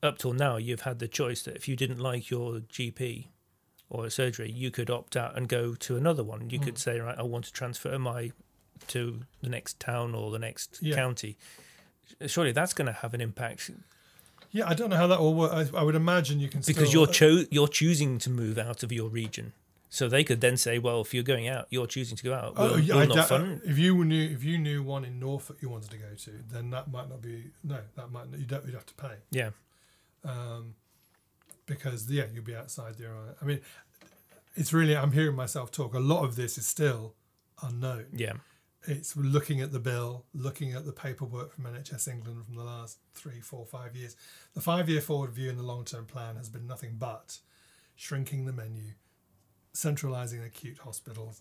up 0.03 0.19
till 0.19 0.33
now, 0.33 0.57
you've 0.57 0.83
had 0.83 0.99
the 0.99 1.09
choice 1.09 1.43
that 1.43 1.57
if 1.57 1.67
you 1.69 1.77
didn't 1.77 1.99
like 1.99 2.31
your 2.31 2.61
GP 2.61 3.29
or 3.91 4.07
a 4.07 4.11
surgery, 4.11 4.51
you 4.51 4.71
could 4.71 4.89
opt 4.91 5.17
out 5.17 5.37
and 5.37 5.49
go 5.49 5.75
to 5.75 5.97
another 5.97 6.25
one. 6.25 6.49
You 6.51 6.59
could 6.61 6.75
Mm. 6.77 6.79
say, 6.79 6.99
right, 7.01 7.19
I 7.19 7.23
want 7.23 7.45
to 7.47 7.53
transfer 7.53 7.99
my 7.99 8.33
to 8.89 9.21
the 9.43 9.49
next 9.49 9.79
town 9.79 10.15
or 10.15 10.31
the 10.31 10.39
next 10.39 10.79
Yeah. 10.83 10.95
county. 10.97 11.37
Surely 12.27 12.53
that's 12.53 12.75
going 12.75 12.87
to 12.87 12.93
have 12.93 13.15
an 13.15 13.21
impact 13.21 13.71
Yeah, 14.51 14.69
I 14.69 14.75
don't 14.75 14.91
know 14.91 14.97
how 14.97 15.07
that 15.07 15.21
will 15.21 15.35
work. 15.35 15.53
I, 15.53 15.67
I 15.79 15.83
would 15.83 15.95
imagine 15.95 16.39
you 16.41 16.49
can 16.49 16.61
because 16.61 16.89
still, 16.89 17.05
you're 17.07 17.13
cho- 17.13 17.45
you're 17.51 17.69
choosing 17.69 18.19
to 18.19 18.29
move 18.31 18.59
out 18.59 18.83
of 18.83 18.93
your 18.93 19.09
region. 19.09 19.53
So 19.95 20.09
they 20.09 20.25
could 20.25 20.41
then 20.41 20.57
say, 20.57 20.79
well, 20.79 21.03
if 21.03 21.13
you're 21.13 21.23
going 21.23 21.49
out, 21.49 21.67
you're 21.69 21.87
choosing 21.87 22.17
to 22.17 22.25
go 22.25 22.33
out. 22.33 22.55
Oh, 22.57 22.71
We'll, 22.71 22.81
yeah, 22.81 22.95
we'll 22.95 23.13
I 23.13 23.15
not 23.15 23.29
fund. 23.29 23.61
if 23.63 23.77
you 23.77 24.03
knew 24.07 24.25
if 24.31 24.43
you 24.43 24.57
knew 24.57 24.83
one 24.83 25.05
in 25.05 25.21
Norfolk 25.21 25.59
you 25.61 25.69
wanted 25.69 25.91
to 25.91 25.99
go 25.99 26.15
to, 26.25 26.31
then 26.51 26.71
that 26.71 26.91
might 26.91 27.11
not 27.11 27.21
be 27.21 27.51
no, 27.63 27.77
that 27.97 28.11
might 28.11 28.31
not, 28.31 28.41
you 28.41 28.47
don't 28.47 28.65
you'd 28.65 28.73
have 28.73 28.87
to 28.87 28.95
pay 28.95 29.17
Yeah, 29.31 29.51
um, 30.25 30.75
because 31.67 32.11
yeah, 32.11 32.25
you'll 32.33 32.43
be 32.43 32.57
outside 32.57 32.95
there. 32.97 33.13
I 33.41 33.45
mean, 33.45 33.61
it's 34.55 34.73
really 34.73 34.97
I'm 34.97 35.13
hearing 35.13 35.37
myself 35.37 35.71
talk. 35.71 35.93
A 35.93 35.99
lot 35.99 36.25
of 36.25 36.37
this 36.37 36.57
is 36.57 36.67
still 36.67 37.13
unknown. 37.63 38.07
yeah, 38.15 38.33
It's 38.87 39.15
looking 39.15 39.61
at 39.61 39.73
the 39.73 39.79
bill, 39.79 40.25
looking 40.33 40.73
at 40.73 40.87
the 40.87 40.93
paperwork 40.93 41.53
from 41.55 41.65
NHS 41.65 42.09
England 42.09 42.47
from 42.47 42.55
the 42.55 42.65
last 42.65 42.97
three, 43.15 43.41
four, 43.41 43.67
five 43.67 43.95
years. 43.95 44.17
The 44.55 44.63
five-year 44.63 45.03
forward 45.03 45.33
view 45.33 45.51
and 45.51 45.59
the 45.59 45.63
long-term 45.63 46.07
plan 46.07 46.37
has 46.37 46.49
been 46.49 46.67
nothing 46.67 46.97
but 46.99 47.39
shrinking 47.95 48.47
the 48.47 48.53
menu, 48.53 48.95
centralising 49.73 50.43
acute 50.43 50.79
hospitals, 50.79 51.41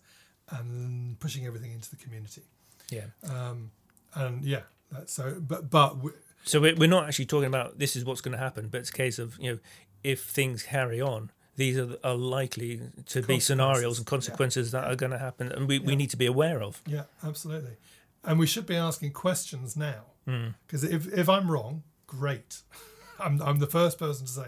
and 0.50 1.20
pushing 1.20 1.46
everything 1.46 1.72
into 1.72 1.90
the 1.90 1.96
community. 1.98 2.44
yeah. 2.90 3.06
Um, 3.24 3.72
and 4.14 4.44
yeah, 4.44 4.62
that's 4.92 5.14
so. 5.14 5.38
But 5.40 5.70
but 5.70 5.90
w- 5.96 6.16
So 6.44 6.60
we're, 6.60 6.76
we're 6.76 6.90
not 6.90 7.08
actually 7.08 7.26
talking 7.28 7.48
about 7.48 7.80
this 7.80 7.96
is 7.96 8.04
what's 8.06 8.22
going 8.22 8.34
to 8.34 8.38
happen, 8.44 8.68
but 8.70 8.80
it's 8.82 8.90
a 8.90 8.94
case 8.94 9.20
of 9.20 9.38
you 9.40 9.52
know 9.54 9.60
if 10.04 10.24
things 10.24 10.64
carry 10.64 11.00
on, 11.00 11.32
these 11.56 11.78
are, 11.78 11.96
are 12.04 12.16
likely 12.16 12.82
to 13.06 13.22
be 13.22 13.40
scenarios 13.40 13.98
and 14.00 14.08
consequences 14.08 14.72
that 14.72 14.84
are 14.86 14.96
going 14.96 15.12
to 15.12 15.18
happen, 15.20 15.52
and 15.52 15.68
we, 15.68 15.80
we 15.80 15.96
need 15.96 16.10
to 16.10 16.18
be 16.18 16.26
aware 16.26 16.62
of. 16.62 16.82
yeah, 16.88 17.04
absolutely. 17.24 17.78
And 18.24 18.38
we 18.40 18.46
should 18.48 18.66
be 18.68 18.76
asking 18.76 19.12
questions 19.14 19.76
now 19.76 20.06
Mm. 20.28 20.54
because 20.68 20.84
if 20.84 21.12
if 21.14 21.28
I'm 21.30 21.50
wrong, 21.50 21.82
great. 22.08 22.62
I'm 23.20 23.42
I'm 23.42 23.58
the 23.60 23.68
first 23.68 23.98
person 23.98 24.26
to 24.28 24.32
say, 24.32 24.48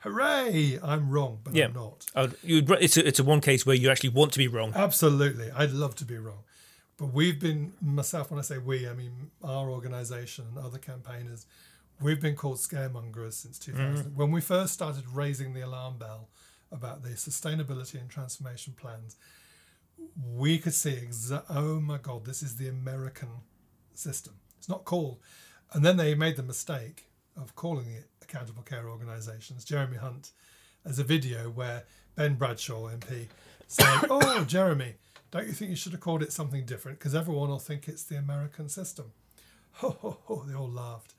"Hooray! 0.00 0.78
I'm 0.82 1.10
wrong," 1.10 1.40
but 1.42 1.54
Yeah. 1.54 1.66
I'm 1.66 1.72
not. 1.74 2.06
Uh, 2.14 2.28
you, 2.42 2.64
it's 2.80 2.96
a, 2.96 3.06
it's 3.06 3.18
a 3.18 3.24
one 3.24 3.40
case 3.40 3.64
where 3.64 3.76
you 3.76 3.90
actually 3.90 4.10
want 4.10 4.32
to 4.32 4.38
be 4.38 4.48
wrong. 4.48 4.72
Absolutely, 4.74 5.50
I'd 5.52 5.72
love 5.72 5.94
to 5.96 6.04
be 6.04 6.18
wrong, 6.18 6.44
but 6.96 7.06
we've 7.06 7.38
been 7.38 7.72
myself. 7.80 8.30
When 8.30 8.38
I 8.38 8.42
say 8.42 8.58
we, 8.58 8.88
I 8.88 8.92
mean 8.94 9.30
our 9.42 9.70
organisation 9.70 10.46
and 10.48 10.58
other 10.58 10.78
campaigners. 10.78 11.46
We've 12.02 12.20
been 12.20 12.34
called 12.34 12.56
scaremongers 12.56 13.34
since 13.34 13.58
2000. 13.58 14.16
When 14.16 14.30
we 14.30 14.40
first 14.40 14.72
started 14.72 15.04
raising 15.12 15.52
the 15.52 15.60
alarm 15.60 15.98
bell 15.98 16.30
about 16.72 17.02
the 17.02 17.10
sustainability 17.10 18.00
and 18.00 18.08
transformation 18.08 18.72
plans, 18.74 19.16
we 20.34 20.56
could 20.58 20.72
see 20.72 20.92
exa- 20.92 21.44
oh 21.50 21.78
my 21.78 21.98
god, 21.98 22.24
this 22.24 22.42
is 22.42 22.56
the 22.56 22.68
American 22.68 23.28
system. 23.92 24.34
It's 24.56 24.68
not 24.68 24.86
called, 24.86 25.18
and 25.74 25.84
then 25.84 25.98
they 25.98 26.14
made 26.14 26.36
the 26.36 26.42
mistake 26.42 27.06
of 27.40 27.54
calling 27.54 27.90
it 27.90 28.08
accountable 28.22 28.62
care 28.62 28.88
organisations. 28.88 29.64
Jeremy 29.64 29.96
Hunt 29.96 30.32
has 30.86 30.98
a 30.98 31.04
video 31.04 31.50
where 31.50 31.84
Ben 32.14 32.34
Bradshaw 32.34 32.88
MP 32.88 33.26
said, 33.66 34.06
"Oh, 34.10 34.44
Jeremy, 34.44 34.94
don't 35.30 35.46
you 35.46 35.52
think 35.52 35.70
you 35.70 35.76
should 35.76 35.92
have 35.92 36.00
called 36.00 36.22
it 36.22 36.32
something 36.32 36.64
different? 36.64 36.98
Because 36.98 37.14
everyone 37.14 37.48
will 37.48 37.58
think 37.58 37.88
it's 37.88 38.04
the 38.04 38.16
American 38.16 38.68
system." 38.68 39.12
Ho 39.74 39.90
ho 40.00 40.18
ho! 40.24 40.44
They 40.46 40.54
all 40.54 40.70
laughed, 40.70 41.14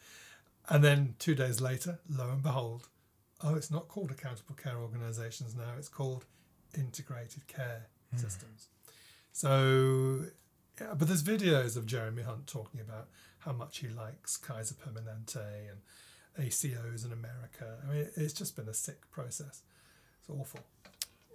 and 0.69 0.83
then 0.83 1.15
two 1.19 1.35
days 1.35 1.61
later, 1.61 1.99
lo 2.09 2.29
and 2.29 2.43
behold, 2.43 2.87
oh, 3.43 3.55
it's 3.55 3.71
not 3.71 3.87
called 3.87 4.11
accountable 4.11 4.55
care 4.55 4.77
organisations 4.77 5.55
now. 5.55 5.73
It's 5.77 5.89
called 5.89 6.25
integrated 6.77 7.47
care 7.47 7.87
hmm. 8.11 8.17
systems. 8.17 8.67
So, 9.31 10.25
yeah, 10.79 10.93
but 10.97 11.07
there's 11.07 11.23
videos 11.23 11.77
of 11.77 11.85
Jeremy 11.85 12.23
Hunt 12.23 12.47
talking 12.47 12.81
about 12.81 13.07
how 13.39 13.53
much 13.53 13.79
he 13.79 13.87
likes 13.87 14.37
Kaiser 14.37 14.75
Permanente 14.75 15.69
and 15.69 15.79
ACOs 16.39 17.05
in 17.05 17.11
America. 17.11 17.77
I 17.87 17.93
mean, 17.93 18.07
it's 18.15 18.33
just 18.33 18.55
been 18.55 18.67
a 18.69 18.73
sick 18.73 19.09
process. 19.11 19.61
It's 20.19 20.29
awful. 20.29 20.61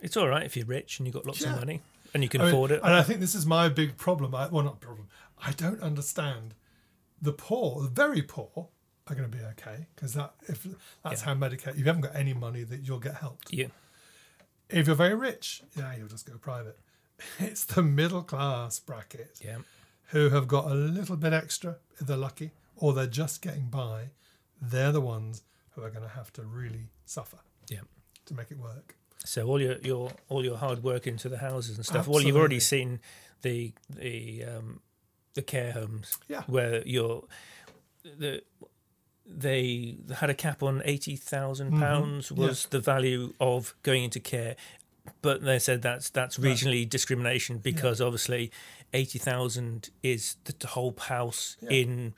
It's 0.01 0.17
all 0.17 0.29
right 0.29 0.45
if 0.45 0.57
you're 0.57 0.67
rich 0.67 0.99
and 0.99 1.07
you've 1.07 1.15
got 1.15 1.27
lots 1.27 1.41
Yeah. 1.41 1.53
of 1.53 1.57
money 1.61 1.83
and 2.15 2.23
you 2.23 2.29
can 2.29 2.41
I 2.41 2.45
mean, 2.45 2.55
afford 2.55 2.71
it. 2.71 2.81
And 2.83 2.95
I 2.95 3.03
think 3.03 3.21
this 3.21 3.35
is 3.35 3.47
my 3.47 3.69
big 3.69 3.97
problem. 3.97 4.35
I, 4.35 4.49
well, 4.49 4.65
not 4.65 4.81
problem. 4.81 5.09
I 5.43 5.53
don't 5.53 5.81
understand 5.81 6.55
the 7.21 7.33
poor, 7.33 7.83
the 7.83 7.89
very 7.89 8.23
poor, 8.23 8.69
are 9.09 9.15
going 9.15 9.31
to 9.31 9.37
be 9.37 9.43
okay 9.45 9.87
because 9.95 10.15
that 10.15 10.35
if 10.49 10.67
that's 11.05 11.21
Yeah. 11.23 11.27
how 11.27 11.35
Medicare. 11.35 11.69
If 11.69 11.79
you 11.79 11.85
haven't 11.85 12.03
got 12.03 12.17
any 12.17 12.35
money, 12.35 12.65
that 12.65 12.81
you'll 12.81 12.99
get 12.99 13.15
helped. 13.17 13.53
Yeah, 13.53 13.69
If 14.69 14.89
you're 14.89 14.97
very 14.97 15.15
rich, 15.15 15.63
yeah, 15.77 15.95
you'll 15.97 16.09
just 16.09 16.27
go 16.27 16.37
private. 16.39 16.79
It's 17.39 17.65
the 17.65 17.83
middle 17.83 18.23
class 18.23 18.79
bracket 18.81 19.39
yeah, 19.43 19.59
who 20.09 20.31
have 20.31 20.49
got 20.49 20.67
a 20.71 20.75
little 20.75 21.17
bit 21.17 21.33
extra 21.33 21.77
if 22.01 22.07
they're 22.09 22.17
lucky, 22.17 22.51
or 22.77 22.93
they're 22.93 23.07
just 23.07 23.41
getting 23.43 23.69
by. 23.69 24.11
They're 24.61 24.93
the 24.93 25.01
ones 25.01 25.43
who 25.71 25.83
are 25.83 25.91
going 25.91 26.03
to 26.03 26.09
have 26.15 26.33
to 26.35 26.43
really 26.43 26.89
suffer 27.05 27.39
yeah. 27.69 27.81
to 28.27 28.35
make 28.35 28.51
it 28.51 28.59
work. 28.59 28.97
So 29.25 29.47
all 29.47 29.61
your 29.61 29.77
your 29.83 30.13
all 30.29 30.45
your 30.45 30.57
hard 30.57 30.83
work 30.83 31.07
into 31.07 31.29
the 31.29 31.39
houses 31.39 31.77
and 31.77 31.85
stuff. 31.85 32.07
Well, 32.07 32.23
you've 32.23 32.37
already 32.37 32.61
seen 32.61 33.01
the 33.43 33.73
the 33.91 34.45
um, 34.45 34.81
the 35.35 35.43
care 35.43 35.73
homes 35.73 36.19
Yeah. 36.29 36.43
where 36.47 36.83
you're 36.87 37.25
the 38.05 38.43
they 39.29 39.97
had 40.17 40.31
a 40.31 40.35
cap 40.35 40.63
on 40.63 40.83
eighty 40.85 41.17
Mhm. 41.17 41.79
pounds 41.81 42.31
was 42.31 42.67
the 42.67 42.79
value 42.81 43.35
of 43.41 43.75
going 43.83 44.05
into 44.05 44.21
care, 44.21 44.55
but 45.23 45.43
they 45.43 45.59
said 45.59 45.83
that's 45.83 46.09
that's 46.11 46.39
Right. 46.39 46.53
regionally 46.53 46.89
discrimination 46.89 47.59
because 47.59 48.01
obviously 48.01 48.53
eighty 48.93 49.19
thousand 49.19 49.91
is 50.03 50.37
the, 50.45 50.55
whole 50.69 50.95
house 50.99 51.57
Yeah. 51.61 51.71
in 51.71 52.15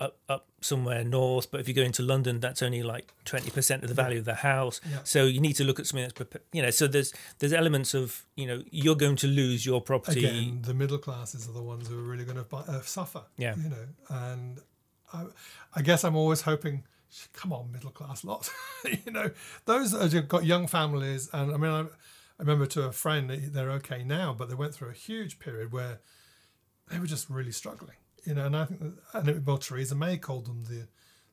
up, 0.00 0.18
up 0.28 0.46
somewhere 0.60 1.04
north. 1.04 1.50
But 1.50 1.60
if 1.60 1.68
you 1.68 1.74
go 1.74 1.82
into 1.82 2.02
London, 2.02 2.40
that's 2.40 2.62
only 2.62 2.82
like 2.82 3.12
twenty 3.24 3.50
percent 3.50 3.82
of 3.82 3.88
the 3.88 3.94
value 3.94 4.18
of 4.18 4.24
the 4.24 4.36
house. 4.36 4.80
Yeah. 4.88 4.98
So 5.04 5.24
you 5.24 5.40
need 5.40 5.54
to 5.54 5.64
look 5.64 5.80
at 5.80 5.86
something 5.86 6.08
that's 6.08 6.44
you 6.52 6.62
know. 6.62 6.70
So 6.70 6.86
there's 6.86 7.12
there's 7.38 7.52
elements 7.52 7.94
of 7.94 8.24
you 8.36 8.46
know 8.46 8.62
you're 8.70 8.96
going 8.96 9.16
to 9.16 9.26
lose 9.26 9.66
your 9.66 9.80
property. 9.80 10.26
Again, 10.26 10.62
the 10.62 10.74
middle 10.74 10.98
classes 10.98 11.48
are 11.48 11.52
the 11.52 11.62
ones 11.62 11.88
who 11.88 11.98
are 11.98 12.02
really 12.02 12.24
going 12.24 12.36
to 12.36 12.44
buy, 12.44 12.60
uh, 12.60 12.80
suffer. 12.82 13.22
Yeah. 13.36 13.54
You 13.56 13.70
know, 13.70 13.86
and 14.08 14.60
I, 15.12 15.24
I 15.74 15.82
guess 15.82 16.04
I'm 16.04 16.16
always 16.16 16.42
hoping, 16.42 16.84
come 17.32 17.52
on, 17.52 17.72
middle 17.72 17.90
class 17.90 18.24
lot. 18.24 18.50
you 19.04 19.12
know, 19.12 19.30
those 19.64 19.92
that 19.92 20.12
have 20.12 20.28
got 20.28 20.44
young 20.44 20.66
families, 20.66 21.28
and 21.32 21.52
I 21.52 21.56
mean, 21.56 21.70
I, 21.70 21.80
I 21.80 21.86
remember 22.38 22.66
to 22.66 22.84
a 22.84 22.92
friend, 22.92 23.30
they're 23.30 23.70
okay 23.72 24.04
now, 24.04 24.34
but 24.36 24.48
they 24.48 24.54
went 24.54 24.74
through 24.74 24.90
a 24.90 24.94
huge 24.94 25.38
period 25.38 25.72
where 25.72 26.00
they 26.90 26.98
were 26.98 27.06
just 27.06 27.30
really 27.30 27.52
struggling. 27.52 27.96
You 28.24 28.34
know, 28.34 28.46
and 28.46 28.56
I 28.56 28.64
think, 28.66 28.80
that, 28.80 28.94
and 29.14 29.28
it, 29.28 29.44
well, 29.44 29.58
Theresa 29.58 29.94
May 29.94 30.16
called 30.16 30.46
them 30.46 30.64
the, 30.64 30.86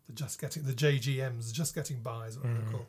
the 0.08 0.14
just 0.14 0.40
getting 0.42 0.64
the 0.64 0.74
JGMs, 0.74 1.52
just 1.54 1.76
getting 1.76 2.02
by, 2.02 2.28
is 2.28 2.38
what 2.38 2.46
they're 2.48 2.64
Mm. 2.64 2.72
called. 2.72 2.88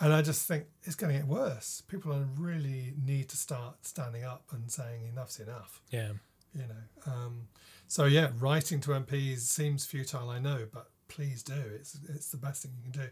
And 0.00 0.12
I 0.12 0.22
just 0.22 0.46
think 0.46 0.66
it's 0.84 0.94
going 0.94 1.12
to 1.12 1.18
get 1.18 1.26
worse. 1.28 1.82
People 1.88 2.12
are 2.12 2.28
really 2.36 2.94
need 3.04 3.28
to 3.30 3.36
start 3.36 3.84
standing 3.84 4.22
up 4.24 4.44
and 4.52 4.70
saying 4.70 5.06
enough's 5.08 5.40
enough. 5.40 5.80
yeah, 5.90 6.12
You 6.54 6.66
know, 6.68 7.12
um, 7.12 7.48
so 7.88 8.04
yeah, 8.04 8.30
writing 8.38 8.80
to 8.82 8.90
MPs 8.90 9.38
seems 9.40 9.86
futile, 9.86 10.28
I 10.30 10.38
know, 10.38 10.66
but 10.72 10.90
please 11.08 11.42
do. 11.42 11.60
It's 11.74 11.98
it's 12.08 12.30
the 12.30 12.36
best 12.36 12.62
thing 12.62 12.72
you 12.76 12.92
can 12.92 13.00
do, 13.02 13.08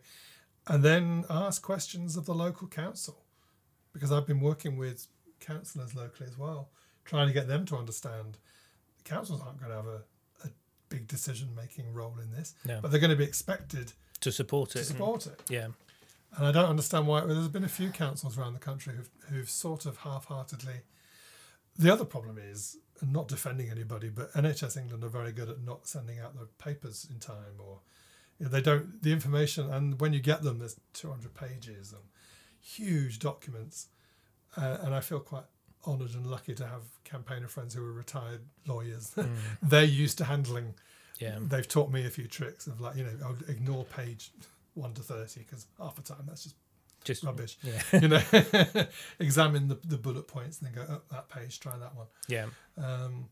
and 0.68 0.84
then 0.84 1.24
ask 1.28 1.60
questions 1.62 2.16
of 2.16 2.24
the 2.26 2.34
local 2.34 2.68
council, 2.68 3.24
because 3.92 4.12
I've 4.12 4.26
been 4.26 4.40
working 4.40 4.76
with 4.76 5.06
councillors 5.40 5.94
locally 5.94 6.28
as 6.28 6.38
well, 6.38 6.70
trying 7.04 7.26
to 7.26 7.32
get 7.34 7.48
them 7.48 7.64
to 7.66 7.76
understand. 7.76 8.38
Councils 9.06 9.40
aren't 9.40 9.58
going 9.58 9.70
to 9.70 9.76
have 9.76 9.86
a, 9.86 10.02
a 10.44 10.50
big 10.88 11.06
decision 11.06 11.48
making 11.54 11.92
role 11.94 12.16
in 12.22 12.30
this, 12.32 12.54
no, 12.66 12.80
but 12.82 12.90
they're 12.90 13.00
going 13.00 13.10
to 13.10 13.16
be 13.16 13.24
expected 13.24 13.92
to 14.20 14.30
support 14.32 14.70
it. 14.76 14.80
to 14.80 14.84
support 14.84 15.26
it. 15.26 15.40
Yeah, 15.48 15.68
And 16.36 16.46
I 16.46 16.52
don't 16.52 16.68
understand 16.68 17.06
why. 17.06 17.24
Well, 17.24 17.34
there's 17.34 17.48
been 17.48 17.64
a 17.64 17.68
few 17.68 17.90
councils 17.90 18.36
around 18.36 18.52
the 18.54 18.58
country 18.60 18.94
who've, 18.94 19.10
who've 19.30 19.50
sort 19.50 19.86
of 19.86 19.98
half-heartedly. 19.98 20.80
The 21.78 21.92
other 21.92 22.04
problem 22.04 22.38
is 22.38 22.78
not 23.02 23.28
defending 23.28 23.70
anybody, 23.70 24.08
but 24.08 24.32
NHS 24.32 24.76
England 24.76 25.04
are 25.04 25.08
very 25.08 25.32
good 25.32 25.48
at 25.50 25.60
not 25.62 25.86
sending 25.86 26.18
out 26.18 26.38
the 26.38 26.46
papers 26.62 27.06
in 27.10 27.18
time, 27.18 27.60
or 27.60 27.80
you 28.38 28.46
know, 28.46 28.50
they 28.50 28.60
don't 28.60 29.02
the 29.02 29.12
information. 29.12 29.70
And 29.70 30.00
when 30.00 30.12
you 30.12 30.20
get 30.20 30.42
them, 30.42 30.58
there's 30.58 30.80
200 30.94 31.34
pages 31.34 31.92
and 31.92 32.02
huge 32.60 33.18
documents. 33.18 33.88
Uh, 34.56 34.78
and 34.82 34.94
I 34.94 35.00
feel 35.00 35.20
quite 35.20 35.44
honoured 35.86 36.14
and 36.14 36.26
lucky 36.26 36.54
to 36.54 36.66
have 36.66 36.82
campaigner 37.06 37.48
friends 37.48 37.74
who 37.74 37.82
are 37.84 37.92
retired 37.92 38.40
lawyers. 38.66 39.12
Mm. 39.16 39.36
They're 39.62 39.84
used 39.84 40.18
to 40.18 40.24
handling 40.24 40.74
yeah, 41.18 41.38
they've 41.40 41.66
taught 41.66 41.90
me 41.90 42.04
a 42.06 42.10
few 42.10 42.26
tricks 42.26 42.66
of 42.66 42.78
like 42.80 42.94
you 42.96 43.04
know 43.04 43.12
I'll 43.24 43.38
ignore 43.48 43.84
page 43.84 44.32
one 44.74 44.92
to 44.94 45.02
thirty 45.02 45.40
because 45.40 45.66
half 45.78 45.94
the 45.96 46.02
time 46.02 46.24
that's 46.28 46.42
just 46.44 46.56
just 47.04 47.22
rubbish. 47.24 47.56
yeah, 47.62 47.80
you 48.02 48.08
know, 48.08 48.20
examine 49.20 49.68
the, 49.68 49.78
the 49.86 49.96
bullet 49.96 50.26
points 50.28 50.60
and 50.60 50.68
then 50.74 50.84
go 50.86 50.92
up 50.92 51.08
that 51.08 51.28
page, 51.30 51.60
try 51.60 51.76
that 51.78 51.94
one. 51.94 52.06
yeah, 52.28 52.46
Um, 52.76 53.28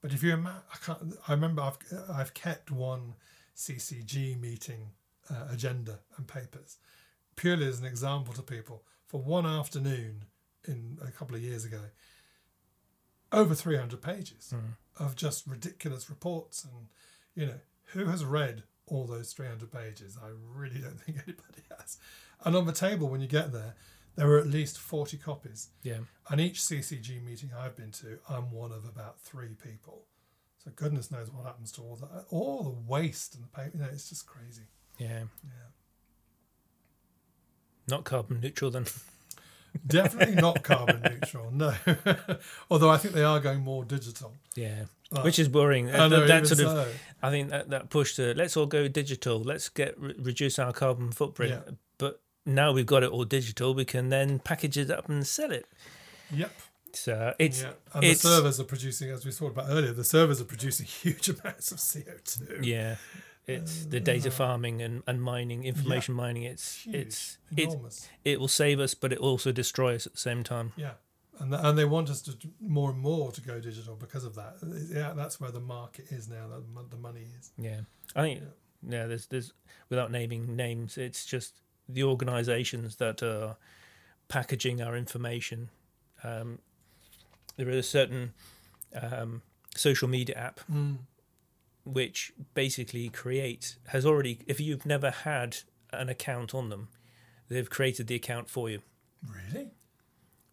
but 0.00 0.12
if 0.12 0.22
you 0.22 0.32
ima- 0.32 0.62
I 0.72 0.76
can't. 0.84 1.14
I 1.28 1.32
remember 1.32 1.62
I've 1.62 1.78
I've 2.12 2.34
kept 2.34 2.70
one 2.70 3.14
CCG 3.56 4.40
meeting 4.40 4.90
uh, 5.30 5.46
agenda 5.50 5.98
and 6.16 6.26
papers 6.26 6.78
purely 7.36 7.66
as 7.66 7.78
an 7.80 7.86
example 7.86 8.32
to 8.34 8.42
people 8.42 8.82
for 9.06 9.20
one 9.20 9.46
afternoon 9.46 10.24
in 10.66 10.98
a 11.06 11.10
couple 11.10 11.36
of 11.36 11.42
years 11.42 11.64
ago. 11.64 11.80
Over 13.32 13.54
three 13.54 13.76
hundred 13.76 14.00
pages 14.02 14.52
Mm. 14.54 14.76
of 14.98 15.14
just 15.16 15.46
ridiculous 15.46 16.08
reports 16.08 16.64
and 16.64 16.86
you 17.34 17.46
know 17.46 17.60
who 17.92 18.06
has 18.06 18.24
read 18.24 18.62
all 18.86 19.04
those 19.06 19.32
300 19.34 19.70
pages? 19.70 20.16
I 20.22 20.28
really 20.54 20.80
don't 20.80 20.98
think 21.02 21.18
anybody 21.26 21.62
has. 21.78 21.98
And 22.44 22.56
on 22.56 22.64
the 22.66 22.72
table 22.72 23.08
when 23.08 23.20
you 23.20 23.26
get 23.28 23.52
there 23.52 23.74
there 24.16 24.26
were 24.26 24.38
at 24.38 24.46
least 24.48 24.78
40 24.78 25.16
copies. 25.18 25.68
Yeah, 25.82 25.98
and 26.30 26.40
each 26.40 26.58
ccg 26.60 27.22
meeting 27.22 27.50
i've 27.56 27.76
been 27.76 27.92
to 27.92 28.18
i'm 28.28 28.50
one 28.50 28.72
of 28.72 28.84
about 28.84 29.20
three 29.20 29.54
people. 29.62 30.04
So 30.64 30.70
goodness 30.74 31.10
knows 31.10 31.30
what 31.30 31.44
happens 31.46 31.70
to 31.72 31.82
all 31.82 31.96
that 31.96 32.24
all 32.30 32.62
the 32.64 32.90
waste 32.92 33.34
and 33.34 33.44
the 33.44 33.48
paper 33.48 33.70
you 33.76 33.82
know 33.82 33.88
it's 33.92 34.08
just 34.08 34.26
crazy. 34.26 34.62
Yeah. 34.98 35.24
yeah. 35.44 35.68
Not 37.86 38.04
carbon 38.04 38.40
neutral 38.40 38.70
then. 38.70 38.86
definitely 39.86 40.34
not 40.34 40.62
carbon 40.62 41.00
neutral 41.02 41.50
no 41.50 41.72
although 42.70 42.90
i 42.90 42.96
think 42.96 43.14
they 43.14 43.24
are 43.24 43.40
going 43.40 43.60
more 43.60 43.84
digital 43.84 44.32
Yeah, 44.56 44.84
which 45.22 45.38
is 45.38 45.48
worrying. 45.48 45.88
I 45.90 46.08
know, 46.08 46.26
that, 46.26 46.46
sort 46.46 46.60
of, 46.60 46.66
so. 46.70 46.88
I 47.22 47.30
think 47.30 47.50
that 47.50 47.70
that 47.70 47.88
push 47.90 48.16
to 48.16 48.34
let's 48.34 48.56
all 48.56 48.66
go 48.66 48.88
digital. 48.88 49.38
Let's 49.40 49.68
get 49.70 49.98
re- 49.98 50.14
reduce 50.18 50.58
our 50.58 50.72
carbon 50.72 51.12
footprint. 51.12 51.52
Yeah. 51.52 51.72
But 51.96 52.20
now 52.44 52.72
we've 52.72 52.84
got 52.94 53.02
it 53.04 53.10
all 53.10 53.24
digital, 53.24 53.72
we 53.74 53.84
can 53.84 54.08
then 54.10 54.38
package 54.40 54.76
it 54.76 54.90
up 54.90 55.08
and 55.08 55.26
sell 55.26 55.50
it. 55.52 55.64
yep 56.30 56.50
So 56.92 57.34
it's 57.38 57.62
yeah. 57.62 57.72
and 57.94 58.04
it's- 58.04 58.22
the 58.22 58.28
servers 58.28 58.60
are 58.60 58.64
producing 58.64 59.10
as 59.10 59.24
we 59.24 59.32
talked 59.32 59.52
about 59.56 59.70
earlier 59.70 59.92
the 59.92 60.04
servers 60.04 60.40
are 60.42 60.44
producing 60.54 60.86
huge 61.02 61.28
amounts 61.30 61.70
of 61.72 61.78
co2 61.78 62.64
yeah, 62.64 62.96
it's 63.48 63.86
the 63.86 63.96
Uh, 63.96 64.00
data 64.04 64.30
farming 64.30 64.82
and, 64.82 65.02
and 65.06 65.22
mining, 65.22 65.64
information 65.64 66.14
mining. 66.14 66.42
It's 66.44 66.82
huge, 66.84 66.94
it's 66.96 67.38
it 67.56 67.64
enormous 67.70 68.08
it 68.24 68.38
will 68.40 68.48
save 68.48 68.78
us, 68.80 68.94
but 68.94 69.12
it 69.12 69.20
will 69.20 69.30
also 69.30 69.52
destroy 69.52 69.94
us 69.94 70.06
at 70.06 70.12
the 70.12 70.18
same 70.18 70.42
time. 70.42 70.72
Yeah, 70.76 70.94
and 71.38 71.50
th- 71.50 71.62
and 71.64 71.76
they 71.78 71.84
want 71.84 72.10
us 72.10 72.22
to 72.22 72.32
more 72.60 72.90
and 72.90 73.00
more 73.00 73.32
to 73.32 73.40
go 73.40 73.60
digital 73.60 73.96
because 73.96 74.24
of 74.24 74.34
that. 74.34 74.56
Yeah, 74.90 75.12
that's 75.14 75.40
where 75.40 75.50
the 75.52 75.60
market 75.60 76.12
is 76.12 76.28
now. 76.28 76.48
That 76.48 76.90
the 76.90 76.96
money 76.98 77.26
is. 77.38 77.52
Yeah, 77.56 77.80
I 78.14 78.22
think 78.22 78.42
yeah. 78.88 79.06
There's 79.06 79.26
there's 79.26 79.52
without 79.88 80.10
naming 80.10 80.54
names, 80.56 80.98
it's 80.98 81.24
just 81.24 81.54
the 81.88 82.02
organisations 82.04 82.96
that 82.96 83.22
are 83.22 83.56
packaging 84.28 84.82
our 84.82 84.96
information. 84.96 85.70
Um, 86.22 86.58
there 87.56 87.70
is 87.70 87.78
a 87.86 87.88
certain 87.88 88.34
um, 88.92 89.42
social 89.74 90.08
media 90.08 90.36
app 90.36 90.60
which 91.92 92.32
basically 92.54 93.08
creates 93.08 93.76
has 93.88 94.04
already 94.06 94.40
if 94.46 94.60
you've 94.60 94.86
never 94.86 95.10
had 95.10 95.58
an 95.92 96.08
account 96.08 96.54
on 96.54 96.68
them, 96.68 96.88
they've 97.48 97.70
created 97.70 98.06
the 98.06 98.14
account 98.14 98.48
for 98.48 98.68
you 98.70 98.80
Really? 99.26 99.68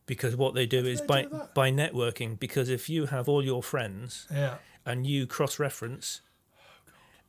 because 0.06 0.36
what 0.36 0.54
they 0.54 0.66
do 0.66 0.82
do 0.84 0.88
is 0.88 1.02
they 1.02 1.08
by 1.08 1.22
do 1.24 1.42
by 1.54 1.72
networking. 1.72 2.40
Because 2.40 2.70
if 2.70 2.90
you 2.90 3.08
have 3.08 3.28
all 3.30 3.44
your 3.44 3.62
friends 3.64 4.28
Yeah. 4.32 4.58
and 4.86 5.06
you 5.08 5.28
cross 5.28 5.60
reference 5.60 6.22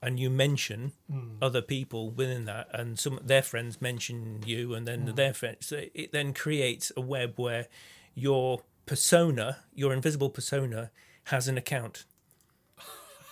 and 0.03 0.21
you 0.21 0.29
mention 0.31 0.93
Mm. 1.11 1.39
other 1.41 1.63
people 1.63 2.11
within 2.11 2.45
that 2.45 2.69
and 2.73 2.99
some 2.99 3.19
their 3.25 3.43
friends 3.43 3.81
mention 3.81 4.43
you 4.47 4.75
and 4.75 4.87
then 4.87 5.15
their 5.15 5.33
friends 5.35 5.67
so 5.67 5.85
it 5.95 6.13
then 6.13 6.33
creates 6.35 6.93
a 6.97 7.01
web 7.01 7.39
where 7.39 7.67
your 8.15 8.63
persona 8.85 9.65
your 9.75 9.93
invisible 9.93 10.31
persona 10.31 10.91
has 11.25 11.49
an 11.49 11.57
account 11.59 12.05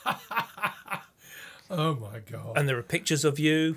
Oh 1.71 1.95
my 1.95 2.19
god. 2.31 2.53
and 2.57 2.69
there 2.69 2.77
are 2.79 2.83
pictures 2.83 3.25
of 3.25 3.39
you 3.39 3.77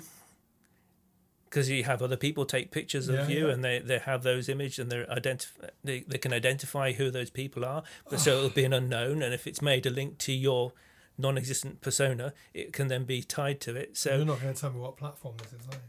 because 1.46 1.70
you 1.70 1.84
have 1.84 2.02
other 2.02 2.16
people 2.18 2.44
take 2.44 2.70
pictures 2.70 3.08
of 3.08 3.14
Yeah, 3.16 3.28
you 3.28 3.46
yeah. 3.46 3.52
and 3.54 3.64
they, 3.64 3.78
they 3.78 3.98
have 3.98 4.22
those 4.22 4.48
images 4.48 4.78
and 4.78 4.92
they're 4.92 5.06
identif- 5.06 5.52
they, 5.82 6.00
they 6.00 6.18
can 6.18 6.32
identify 6.34 6.92
who 6.92 7.10
those 7.10 7.30
people 7.30 7.64
are 7.64 7.82
but 8.10 8.20
so 8.20 8.36
it'll 8.36 8.50
be 8.50 8.64
an 8.64 8.74
unknown 8.74 9.22
and 9.22 9.32
if 9.32 9.46
it's 9.46 9.62
made 9.62 9.86
a 9.86 9.90
link 9.90 10.18
to 10.18 10.32
your 10.32 10.72
non-existent 11.20 11.80
persona, 11.80 12.32
it 12.54 12.72
can 12.72 12.86
then 12.86 13.02
be 13.04 13.20
tied 13.22 13.60
to 13.62 13.74
it. 13.74 13.96
So 13.96 14.14
You're 14.18 14.24
not 14.24 14.40
going 14.40 14.54
to 14.54 14.60
tell 14.60 14.70
me 14.70 14.78
what 14.78 14.96
platform 14.96 15.34
this 15.38 15.52
is, 15.52 15.66
are 15.68 15.74
you? 15.74 15.80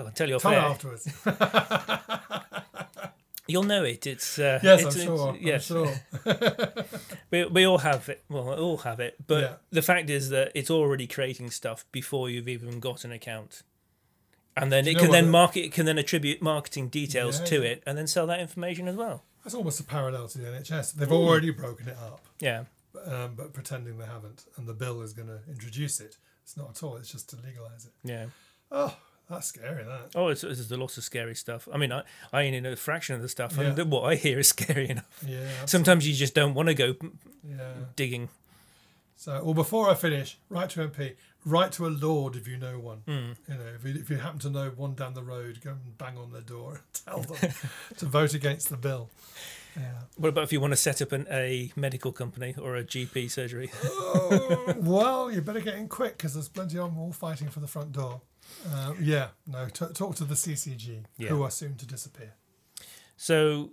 I'll 0.06 0.12
tell 0.12 0.28
you 0.28 0.36
off 0.36 0.42
Tell 0.42 0.52
afterwards. 0.54 1.08
You'll 3.46 3.62
know 3.64 3.84
it. 3.84 4.06
It's 4.06 4.38
uh, 4.38 4.58
yes, 4.62 4.82
it's, 4.84 4.96
I'm 4.96 5.02
sure. 5.02 5.36
yes, 5.40 5.70
I'm 5.70 5.86
sure. 5.86 5.94
we, 7.30 7.44
we 7.44 7.64
all 7.66 7.78
have 7.78 8.08
it. 8.08 8.24
Well, 8.28 8.44
we 8.44 8.52
all 8.54 8.78
have 8.78 9.00
it. 9.00 9.16
But 9.26 9.40
Yeah. 9.42 9.54
the 9.70 9.82
fact 9.82 10.08
is 10.10 10.30
that 10.30 10.50
it's 10.54 10.70
already 10.70 11.06
creating 11.06 11.50
stuff 11.50 11.84
before 11.92 12.30
you've 12.30 12.48
even 12.48 12.80
got 12.80 13.04
an 13.04 13.12
account, 13.12 13.62
and 14.56 14.72
then 14.72 14.86
it 14.86 14.96
can 14.98 15.10
then 15.10 15.26
the- 15.26 15.30
market. 15.30 15.60
It 15.60 15.72
can 15.72 15.84
then 15.86 15.98
attribute 15.98 16.40
marketing 16.40 16.88
details 16.88 17.40
Yeah, 17.40 17.46
to 17.46 17.56
yeah. 17.56 17.68
it, 17.70 17.82
and 17.86 17.98
then 17.98 18.06
sell 18.06 18.26
that 18.28 18.40
information 18.40 18.88
as 18.88 18.96
well. 18.96 19.24
That's 19.44 19.54
almost 19.54 19.78
a 19.78 19.84
parallel 19.84 20.26
to 20.28 20.38
the 20.38 20.46
NHS. 20.48 20.94
They've 20.94 21.12
already 21.12 21.50
broken 21.50 21.88
it 21.88 21.98
up, 21.98 22.24
Yeah, 22.40 22.64
um, 23.04 23.34
but 23.36 23.52
pretending 23.52 23.98
they 23.98 24.06
haven't. 24.06 24.46
And 24.56 24.66
the 24.66 24.72
bill 24.72 25.02
is 25.02 25.12
going 25.12 25.28
to 25.28 25.40
introduce 25.50 26.00
it. 26.00 26.16
It's 26.44 26.56
not 26.56 26.70
at 26.70 26.82
all. 26.82 26.96
It's 26.96 27.12
just 27.12 27.28
to 27.30 27.36
legalise 27.36 27.84
it. 27.84 27.92
yeah. 28.04 28.26
Oh, 28.72 28.96
that's 29.28 29.46
scary, 29.46 29.84
that. 29.84 30.10
Oh, 30.14 30.28
it's, 30.28 30.44
it's 30.44 30.70
a 30.70 30.76
lot 30.76 30.96
of 30.96 31.04
scary 31.04 31.34
stuff. 31.34 31.68
I 31.72 31.76
mean, 31.78 31.92
I, 31.92 32.02
I 32.32 32.46
only 32.46 32.60
know 32.60 32.72
a 32.72 32.76
fraction 32.76 33.14
of 33.16 33.22
the 33.22 33.28
stuff, 33.28 33.56
and 33.58 33.90
what 33.90 34.02
I 34.02 34.14
hear 34.16 34.38
is 34.38 34.48
scary 34.56 34.90
enough. 34.90 35.06
Yeah. 35.26 35.38
absolutely. 35.38 35.66
Sometimes 35.66 36.08
you 36.08 36.14
just 36.14 36.34
don't 36.34 36.54
want 36.54 36.68
to 36.68 36.74
go 36.74 36.94
Yeah. 37.48 37.72
digging. 37.96 38.28
So, 39.16 39.42
well, 39.42 39.54
before 39.54 39.88
I 39.88 39.94
finish, 39.94 40.36
write 40.50 40.70
to 40.70 40.86
MP, 40.88 41.14
write 41.46 41.72
to 41.72 41.86
a 41.86 41.88
lord 41.88 42.36
if 42.36 42.46
you 42.46 42.56
know 42.58 42.78
one. 42.78 43.02
Mm. 43.06 43.36
You 43.48 43.54
know, 43.54 43.64
if 43.74 43.84
you, 43.84 43.94
if 44.00 44.10
you 44.10 44.16
happen 44.16 44.38
to 44.40 44.50
know 44.50 44.70
one 44.76 44.94
down 44.94 45.14
the 45.14 45.22
road, 45.22 45.60
go 45.62 45.70
and 45.70 45.96
bang 45.96 46.18
on 46.18 46.32
their 46.32 46.42
door 46.42 46.72
and 46.74 46.80
tell 47.06 47.20
them 47.20 47.50
to 47.96 48.06
vote 48.06 48.34
against 48.34 48.68
the 48.68 48.76
bill. 48.76 49.08
Yeah. 49.76 49.82
What 50.16 50.28
about 50.28 50.44
if 50.44 50.52
you 50.52 50.60
want 50.60 50.72
to 50.72 50.76
set 50.76 51.00
up 51.02 51.10
an, 51.12 51.26
a 51.30 51.72
medical 51.74 52.12
company 52.12 52.54
or 52.60 52.76
a 52.76 52.84
GP 52.84 53.30
surgery? 53.30 53.70
Oh, 53.84 54.74
well, 54.78 55.30
you 55.32 55.40
better 55.40 55.60
get 55.60 55.74
in 55.74 55.88
quick 55.88 56.16
because 56.16 56.34
there's 56.34 56.48
plenty 56.48 56.78
of 56.78 56.90
them 56.90 56.98
all 56.98 57.12
fighting 57.12 57.48
for 57.48 57.60
the 57.60 57.66
front 57.66 57.92
door. 57.92 58.20
Uh, 58.72 58.94
yeah, 59.00 59.28
no, 59.46 59.66
t- 59.68 59.86
talk 59.94 60.14
to 60.16 60.24
the 60.24 60.34
CCG, 60.34 61.04
Yeah. 61.18 61.28
who 61.28 61.42
are 61.42 61.50
soon 61.50 61.76
to 61.76 61.86
disappear. 61.86 62.34
So, 63.16 63.70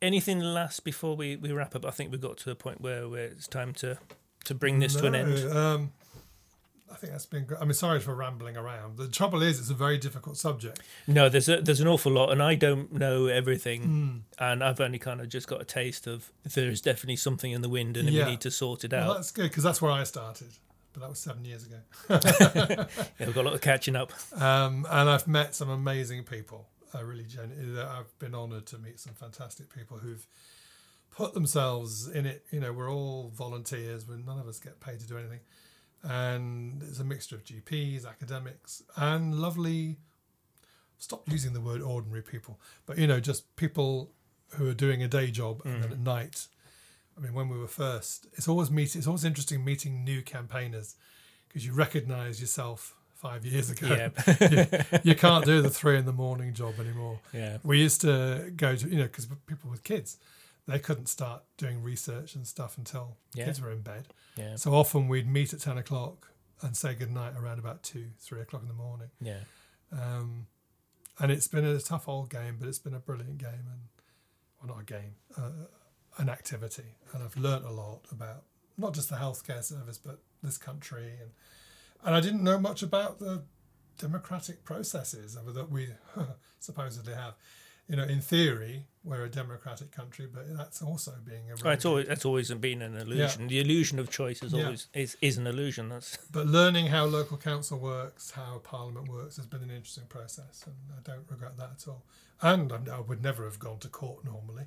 anything 0.00 0.40
last 0.40 0.84
before 0.84 1.16
we, 1.16 1.36
we 1.36 1.52
wrap 1.52 1.74
up? 1.74 1.84
I 1.84 1.90
think 1.90 2.10
we've 2.12 2.20
got 2.20 2.36
to 2.38 2.50
a 2.50 2.54
point 2.54 2.80
where, 2.80 3.08
where 3.08 3.24
it's 3.26 3.46
time 3.48 3.72
to, 3.74 3.98
to 4.44 4.54
bring 4.54 4.78
this 4.78 4.94
to 4.96 5.06
an 5.06 5.14
end. 5.14 5.38
Um, 5.56 5.92
I 6.90 6.94
think 6.94 7.12
that's 7.12 7.26
been 7.26 7.44
great. 7.44 7.60
I 7.60 7.64
mean, 7.64 7.74
sorry 7.74 8.00
for 8.00 8.14
rambling 8.14 8.56
around. 8.56 8.96
The 8.96 9.08
trouble 9.08 9.42
is, 9.42 9.58
it's 9.60 9.68
a 9.70 9.74
very 9.74 9.98
difficult 9.98 10.38
subject. 10.38 10.80
No, 11.06 11.28
there's 11.28 11.48
a, 11.48 11.60
there's 11.60 11.80
an 11.80 11.86
awful 11.88 12.10
lot, 12.12 12.30
and 12.32 12.42
I 12.42 12.54
don't 12.54 12.92
know 12.92 13.26
everything, 13.26 13.82
Mm. 13.82 14.20
and 14.38 14.64
I've 14.64 14.80
only 14.80 14.98
kind 14.98 15.20
of 15.20 15.28
just 15.28 15.46
got 15.48 15.60
a 15.60 15.64
taste 15.64 16.06
of 16.06 16.32
there's 16.44 16.80
definitely 16.80 17.16
something 17.16 17.52
in 17.52 17.60
the 17.60 17.68
wind, 17.68 17.96
and 17.98 18.08
Yeah. 18.08 18.24
we 18.24 18.30
need 18.32 18.40
to 18.40 18.50
sort 18.50 18.84
it 18.84 18.92
Well, 18.92 19.10
out. 19.10 19.14
that's 19.16 19.30
good 19.32 19.50
because 19.50 19.64
that's 19.64 19.82
where 19.82 19.92
I 19.92 20.04
started, 20.04 20.48
but 20.98 21.06
that 21.06 21.10
was 21.10 21.18
seven 21.20 21.44
years 21.44 21.64
ago. 21.66 21.76
Yeah, 23.18 23.26
we've 23.26 23.34
got 23.34 23.42
a 23.42 23.48
lot 23.48 23.54
of 23.54 23.60
catching 23.60 23.94
up. 23.96 24.12
Um, 24.40 24.86
and 24.90 25.08
I've 25.08 25.28
met 25.28 25.54
some 25.54 25.68
amazing 25.70 26.24
people. 26.24 26.68
I 26.94 27.00
really 27.00 27.24
genu- 27.24 27.80
I've 27.80 28.18
been 28.18 28.34
honoured 28.34 28.66
to 28.66 28.78
meet 28.78 28.98
some 28.98 29.14
fantastic 29.14 29.72
people 29.74 29.98
who've 29.98 30.26
put 31.10 31.34
themselves 31.34 32.08
in 32.08 32.26
it. 32.26 32.44
You 32.50 32.60
know, 32.60 32.72
we're 32.72 32.90
all 32.90 33.30
volunteers. 33.34 34.06
When 34.08 34.24
none 34.24 34.38
of 34.38 34.48
us 34.48 34.58
get 34.58 34.80
paid 34.80 35.00
to 35.00 35.06
do 35.06 35.18
anything, 35.18 35.40
and 36.02 36.82
it's 36.82 36.98
a 36.98 37.04
mixture 37.04 37.36
of 37.36 37.44
GPs, 37.44 38.06
academics, 38.06 38.82
and 38.96 39.34
lovely. 39.34 39.98
Stop 41.00 41.30
using 41.30 41.52
the 41.52 41.60
word 41.60 41.80
ordinary 41.80 42.22
people, 42.22 42.58
but 42.84 42.98
you 42.98 43.06
know, 43.06 43.20
just 43.20 43.54
people 43.54 44.10
who 44.56 44.68
are 44.68 44.74
doing 44.74 45.00
a 45.02 45.06
day 45.08 45.30
job 45.30 45.60
and 45.64 45.84
then 45.84 45.92
at 45.92 45.98
night. 46.00 46.48
I 47.18 47.20
mean, 47.20 47.34
when 47.34 47.48
we 47.48 47.58
were 47.58 47.66
first, 47.66 48.26
it's 48.34 48.46
always 48.46 48.70
meet. 48.70 48.94
It's 48.94 49.06
always 49.08 49.24
interesting 49.24 49.64
meeting 49.64 50.04
new 50.04 50.22
campaigners 50.22 50.94
because 51.48 51.66
you 51.66 51.72
recognise 51.72 52.40
yourself 52.40 52.94
five 53.14 53.44
years 53.44 53.68
ago 53.70 53.88
Yeah, 53.88 54.84
you 55.02 55.16
can't 55.16 55.44
do 55.44 55.60
the 55.60 55.70
three 55.70 55.98
in 55.98 56.04
the 56.06 56.12
morning 56.12 56.54
job 56.54 56.74
anymore. 56.78 57.18
yeah, 57.34 57.58
We 57.64 57.80
used 57.80 58.00
to 58.02 58.52
go 58.56 58.76
to, 58.76 58.88
you 58.88 58.98
know, 58.98 59.04
because 59.04 59.26
people 59.46 59.68
with 59.68 59.82
kids, 59.82 60.18
they 60.68 60.78
couldn't 60.78 61.06
start 61.06 61.42
doing 61.56 61.82
research 61.82 62.36
and 62.36 62.46
stuff 62.46 62.78
until 62.78 63.16
Yeah. 63.34 63.46
kids 63.46 63.60
were 63.60 63.72
in 63.72 63.80
bed. 63.80 64.06
yeah, 64.36 64.54
So 64.54 64.72
often 64.72 65.08
we'd 65.08 65.26
meet 65.28 65.52
at 65.52 65.58
10 65.60 65.78
o'clock 65.78 66.28
and 66.62 66.76
say 66.76 66.94
goodnight 66.94 67.34
around 67.36 67.58
about 67.58 67.82
two, 67.82 68.10
three 68.20 68.40
o'clock 68.40 68.62
in 68.62 68.68
the 68.68 68.74
morning. 68.74 69.08
yeah. 69.20 69.40
Um, 69.90 70.46
and 71.18 71.32
it's 71.32 71.48
been 71.48 71.64
a 71.64 71.80
tough 71.80 72.08
old 72.08 72.30
game, 72.30 72.56
but 72.60 72.68
it's 72.68 72.78
been 72.78 72.94
a 72.94 73.00
brilliant 73.00 73.38
game 73.38 73.48
and, 73.72 73.80
well, 74.62 74.76
not 74.76 74.82
a 74.82 74.84
game, 74.84 75.14
uh, 75.36 75.66
an 76.18 76.28
activity. 76.28 76.96
And 77.12 77.22
I've 77.22 77.36
learnt 77.36 77.64
a 77.64 77.70
lot 77.70 78.00
about 78.10 78.44
not 78.76 78.94
just 78.94 79.08
the 79.08 79.16
healthcare 79.16 79.64
service, 79.64 79.98
but 79.98 80.20
this 80.42 80.58
country. 80.58 81.12
And, 81.20 81.30
and 82.04 82.14
I 82.14 82.20
didn't 82.20 82.44
know 82.44 82.58
much 82.58 82.82
about 82.82 83.18
the 83.18 83.42
democratic 83.98 84.64
processes 84.64 85.34
that 85.34 85.70
we 85.70 85.88
supposedly 86.60 87.14
have. 87.14 87.34
You 87.88 87.96
know, 87.96 88.04
in 88.04 88.20
theory, 88.20 88.84
we're 89.02 89.24
a 89.24 89.30
democratic 89.30 89.90
country, 89.90 90.26
but 90.32 90.54
that's 90.56 90.82
also 90.82 91.14
being 91.24 91.50
a 91.50 91.70
it's 91.70 91.86
always 91.86 92.06
that's 92.06 92.26
always 92.26 92.52
been 92.52 92.82
an 92.82 92.96
illusion. 92.96 93.48
The 93.48 93.60
illusion 93.60 93.98
of 93.98 94.10
choice 94.10 94.42
is 94.42 94.52
Yeah. 94.52 94.64
always 94.64 94.88
is, 94.92 95.16
is 95.22 95.38
an 95.38 95.46
illusion. 95.46 95.88
That's 95.88 96.18
But 96.30 96.46
learning 96.46 96.88
how 96.88 97.06
local 97.06 97.38
council 97.38 97.78
works, 97.78 98.32
how 98.32 98.58
parliament 98.58 99.08
works, 99.08 99.36
has 99.36 99.46
been 99.46 99.62
an 99.62 99.70
interesting 99.70 100.04
process, 100.08 100.64
and 100.66 100.76
I 100.96 101.00
don't 101.02 101.24
regret 101.30 101.56
that 101.56 101.70
at 101.76 101.88
all. 101.88 102.04
And 102.42 102.70
I'm, 102.70 102.84
I 102.92 103.00
would 103.00 103.22
never 103.22 103.44
have 103.44 103.58
gone 103.58 103.78
to 103.80 103.88
court 103.88 104.24
normally. 104.24 104.64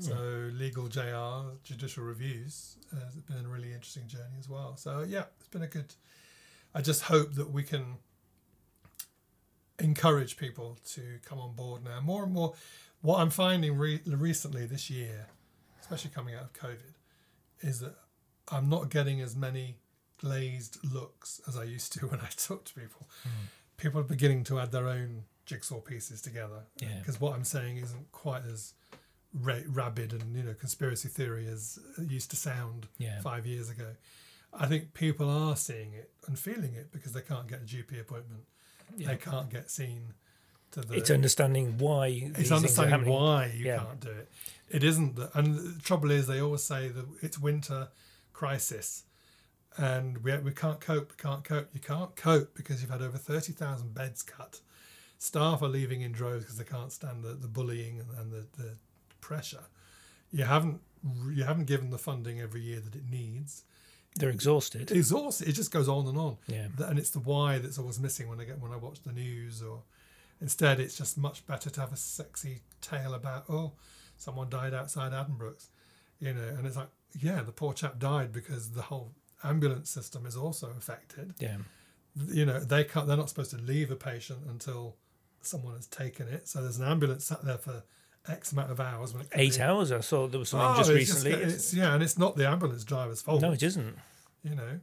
So 0.00 0.50
legal 0.52 0.88
JR, 0.88 1.56
judicial 1.62 2.02
reviews, 2.02 2.76
uh, 2.92 3.04
has 3.04 3.14
been 3.14 3.44
a 3.44 3.48
really 3.48 3.72
interesting 3.72 4.08
journey 4.08 4.36
as 4.38 4.48
well. 4.48 4.76
So 4.76 5.04
yeah, 5.08 5.24
it's 5.38 5.48
been 5.48 5.62
a 5.62 5.68
good. 5.68 5.94
I 6.74 6.82
just 6.82 7.02
hope 7.02 7.34
that 7.34 7.50
we 7.50 7.62
can 7.62 7.98
encourage 9.78 10.36
people 10.36 10.78
to 10.94 11.18
come 11.24 11.38
on 11.38 11.54
board 11.54 11.84
now. 11.84 12.00
More 12.00 12.24
and 12.24 12.32
more, 12.32 12.54
what 13.02 13.20
I'm 13.20 13.30
finding 13.30 13.76
re- 13.76 14.00
recently 14.06 14.66
this 14.66 14.88
year, 14.90 15.26
especially 15.80 16.10
coming 16.10 16.34
out 16.34 16.42
of 16.42 16.52
COVID, 16.52 16.94
is 17.60 17.80
that 17.80 17.94
I'm 18.50 18.68
not 18.68 18.90
getting 18.90 19.20
as 19.20 19.36
many 19.36 19.76
glazed 20.18 20.78
looks 20.94 21.40
as 21.46 21.56
I 21.56 21.64
used 21.64 21.92
to 21.94 22.06
when 22.08 22.20
I 22.20 22.28
talk 22.36 22.64
to 22.64 22.74
people. 22.74 23.08
Hmm. 23.22 23.28
People 23.76 24.00
are 24.00 24.04
beginning 24.04 24.44
to 24.44 24.58
add 24.58 24.72
their 24.72 24.88
own 24.88 25.24
jigsaw 25.44 25.80
pieces 25.80 26.20
together 26.22 26.64
Yeah. 26.80 26.98
because 26.98 27.20
what 27.20 27.34
I'm 27.34 27.44
saying 27.44 27.76
isn't 27.76 28.10
quite 28.10 28.42
as 28.50 28.72
ra- 29.32 29.60
rabid 29.68 30.12
and 30.12 30.34
you 30.34 30.42
know 30.42 30.54
conspiracy 30.54 31.08
theory 31.08 31.46
as 31.46 31.78
it 31.98 32.10
used 32.10 32.30
to 32.30 32.36
sound 32.36 32.88
Yeah. 32.98 33.20
five 33.20 33.46
years 33.46 33.68
ago. 33.70 33.94
I 34.52 34.66
think 34.66 34.94
people 34.94 35.28
are 35.28 35.54
seeing 35.54 35.92
it 35.92 36.10
and 36.26 36.38
feeling 36.38 36.72
it 36.74 36.90
because 36.90 37.12
they 37.12 37.20
can't 37.20 37.46
get 37.46 37.60
a 37.60 37.64
GP 37.64 38.00
appointment. 38.00 38.44
Yeah. 38.96 39.08
They 39.08 39.16
can't 39.16 39.50
get 39.50 39.70
seen 39.70 40.14
to 40.72 40.80
the. 40.80 40.94
it's 40.94 41.10
understanding 41.10 41.78
why 41.78 42.30
it's 42.36 42.50
understanding 42.52 43.08
why 43.08 43.52
you 43.56 43.66
Yeah. 43.66 43.78
can't 43.78 44.00
do 44.00 44.10
it. 44.10 44.30
It 44.68 44.82
isn't 44.84 45.16
that, 45.16 45.34
and 45.34 45.56
the 45.56 45.82
trouble 45.82 46.10
is 46.10 46.26
they 46.26 46.40
always 46.40 46.62
say 46.62 46.88
that 46.88 47.04
it's 47.22 47.38
winter 47.38 47.88
crisis, 48.32 49.04
and 49.76 50.18
we 50.18 50.36
we 50.38 50.52
can't 50.52 50.80
cope. 50.80 51.10
We 51.12 51.22
can't 51.22 51.44
cope. 51.44 51.68
You 51.72 51.80
can't 51.80 52.14
cope 52.16 52.54
because 52.54 52.80
you've 52.80 52.90
had 52.90 53.02
over 53.02 53.18
thirty 53.18 53.52
thousand 53.52 53.94
beds 53.94 54.22
cut. 54.22 54.60
Staff 55.18 55.62
are 55.62 55.68
leaving 55.68 56.02
in 56.02 56.12
droves 56.12 56.44
because 56.44 56.58
they 56.58 56.64
can't 56.64 56.92
stand 56.92 57.24
the, 57.24 57.28
the 57.34 57.48
bullying 57.48 58.00
and, 58.00 58.10
and 58.18 58.32
the, 58.32 58.62
the 58.62 58.70
pressure. 59.20 59.64
You 60.30 60.44
haven't 60.44 60.80
you 61.32 61.44
haven't 61.44 61.66
given 61.66 61.90
the 61.90 61.98
funding 61.98 62.40
every 62.40 62.60
year 62.62 62.80
that 62.80 62.94
it 62.96 63.08
needs. 63.08 63.62
They're 64.18 64.30
exhausted. 64.30 64.90
Also 65.12 65.44
it 65.44 65.52
just 65.52 65.70
goes 65.70 65.88
on 65.88 66.06
and 66.06 66.18
on 66.18 66.36
Yeah. 66.46 66.66
And 66.88 66.98
it's 66.98 67.10
the 67.10 67.20
why 67.20 67.58
that's 67.58 67.78
always 67.78 68.00
missing 68.00 68.28
when 68.28 68.40
I 68.40 68.44
get 68.44 68.58
when 68.60 68.72
I 68.72 68.76
watch 68.76 69.02
the 69.02 69.12
news 69.12 69.62
or 69.62 69.82
instead 70.40 70.80
it's 70.80 70.96
just 70.96 71.16
much 71.16 71.46
better 71.46 71.70
to 71.70 71.80
have 71.80 71.92
a 71.92 71.96
sexy 71.96 72.62
tale 72.80 73.14
about 73.14 73.44
oh 73.48 73.72
someone 74.16 74.48
died 74.50 74.74
outside 74.74 75.12
Addenbrooke's 75.12 75.68
you 76.20 76.32
know 76.34 76.48
and 76.56 76.66
it's 76.66 76.76
like 76.76 76.88
yeah 77.20 77.42
the 77.42 77.52
poor 77.52 77.72
chap 77.72 77.98
died 77.98 78.32
because 78.32 78.70
the 78.72 78.82
whole 78.82 79.12
ambulance 79.44 79.88
system 79.90 80.26
is 80.26 80.36
also 80.36 80.68
affected 80.76 81.34
Yeah. 81.38 81.56
you 82.28 82.44
know 82.46 82.58
they 82.60 82.84
can't 82.84 83.06
they're 83.06 83.16
not 83.16 83.28
supposed 83.28 83.50
to 83.52 83.58
leave 83.58 83.90
a 83.90 83.96
patient 83.96 84.40
until 84.48 84.96
someone 85.42 85.74
has 85.76 85.86
taken 85.86 86.28
it 86.28 86.48
so 86.48 86.60
there's 86.62 86.78
an 86.78 86.86
ambulance 86.88 87.24
sat 87.24 87.42
there 87.44 87.58
for 87.58 87.82
x 88.28 88.52
amount 88.52 88.70
of 88.70 88.80
hours 88.80 89.12
when 89.12 89.22
it 89.22 89.28
Eight 89.34 89.56
be- 89.56 89.62
hours. 89.62 89.92
I 89.92 90.00
saw 90.00 90.26
there 90.26 90.38
was 90.40 90.48
something 90.50 90.68
Oh, 90.68 90.76
just 90.78 90.90
it's 90.90 90.96
recently. 90.98 91.32
it's, 91.32 91.42
It's- 91.54 91.74
yeah 91.74 91.94
and 91.94 92.02
it's 92.02 92.18
not 92.18 92.36
the 92.36 92.48
ambulance 92.48 92.84
driver's 92.84 93.22
fault 93.22 93.40
no, 93.42 93.52
it 93.52 93.62
isn't. 93.62 93.96
you 94.42 94.54
know 94.54 94.80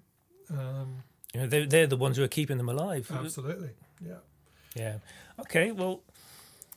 um, 0.52 1.03
You 1.34 1.41
know, 1.41 1.48
they're, 1.48 1.65
they're 1.65 1.88
the 1.88 1.98
ones 1.98 2.18
who 2.18 2.24
are 2.24 2.28
keeping 2.28 2.57
them 2.57 2.70
alive. 2.70 3.10
absolutely 3.11 3.72
yeah 4.06 4.15
Yeah. 4.76 4.95
Okay. 5.40 5.72
Well, 5.72 6.02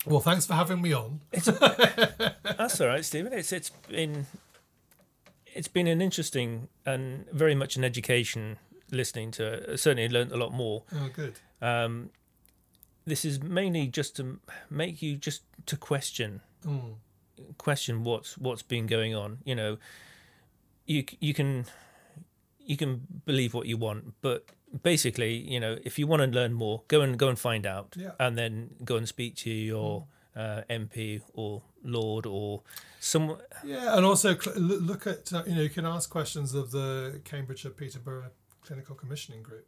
Well, 0.07 0.21
thanks 0.21 0.47
for 0.47 0.55
having 0.55 0.81
me 0.81 0.93
on. 0.93 1.21
that's 1.33 2.81
all 2.81 2.87
right, 2.89 3.05
Steven. 3.05 3.33
It's 3.33 3.53
it's 3.53 3.71
been 3.89 4.27
it's 5.55 5.69
been 5.69 5.87
an 5.87 6.01
interesting 6.01 6.69
and 6.85 7.27
very 7.33 7.55
much 7.55 7.77
an 7.77 7.85
education 7.85 8.59
listening 8.91 9.31
to 9.33 9.45
it. 9.73 9.79
Certainly 9.81 10.09
learned 10.11 10.33
a 10.33 10.37
lot 10.37 10.53
more. 10.53 10.85
Oh, 10.95 11.09
good. 11.15 11.35
Um, 11.63 12.11
this 13.07 13.25
is 13.25 13.43
mainly 13.43 13.87
just 13.89 14.17
to 14.17 14.39
make 14.71 15.01
you 15.03 15.17
just 15.17 15.43
to 15.67 15.77
question 15.77 16.41
Mm. 16.65 16.95
question 17.59 18.05
what's 18.05 18.37
what's 18.39 18.63
been 18.63 18.87
going 18.87 19.15
on. 19.15 19.39
You 19.45 19.55
know, 19.55 19.79
you 20.87 21.05
you 21.21 21.35
can 21.35 21.67
you 22.59 22.77
can 22.77 23.01
believe 23.25 23.55
what 23.55 23.67
you 23.67 23.77
want, 23.77 24.15
but 24.23 24.45
basically, 24.83 25.35
you 25.37 25.61
know, 25.61 25.79
if 25.85 25.99
you 25.99 26.07
want 26.07 26.23
to 26.23 26.29
learn 26.29 26.53
more, 26.53 26.83
go 26.89 27.01
and 27.01 27.19
go 27.19 27.29
and 27.29 27.39
find 27.39 27.67
out, 27.67 27.95
Yeah. 27.97 28.11
and 28.19 28.37
then 28.37 28.71
go 28.85 28.97
and 28.97 29.07
speak 29.09 29.37
to 29.37 29.51
your 29.51 30.07
uh, 30.35 30.63
MP 30.69 31.21
or 31.35 31.63
Lord 31.85 32.27
or 32.27 32.63
some. 33.01 33.37
Yeah, 33.65 33.97
and 33.97 34.05
also 34.05 34.37
cl- 34.37 34.59
look 34.61 35.07
at 35.07 35.33
uh, 35.33 35.43
you 35.47 35.55
know 35.55 35.63
you 35.63 35.71
can 35.71 35.87
ask 35.87 36.11
questions 36.11 36.55
of 36.55 36.71
the 36.71 37.21
Cambridgeshire 37.25 37.71
Peterborough 37.71 38.31
Clinical 38.63 38.97
Commissioning 38.97 39.43
Group. 39.43 39.67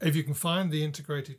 If 0.00 0.16
you 0.16 0.24
can 0.24 0.34
find 0.34 0.70
the 0.72 0.84
integrated 0.84 1.36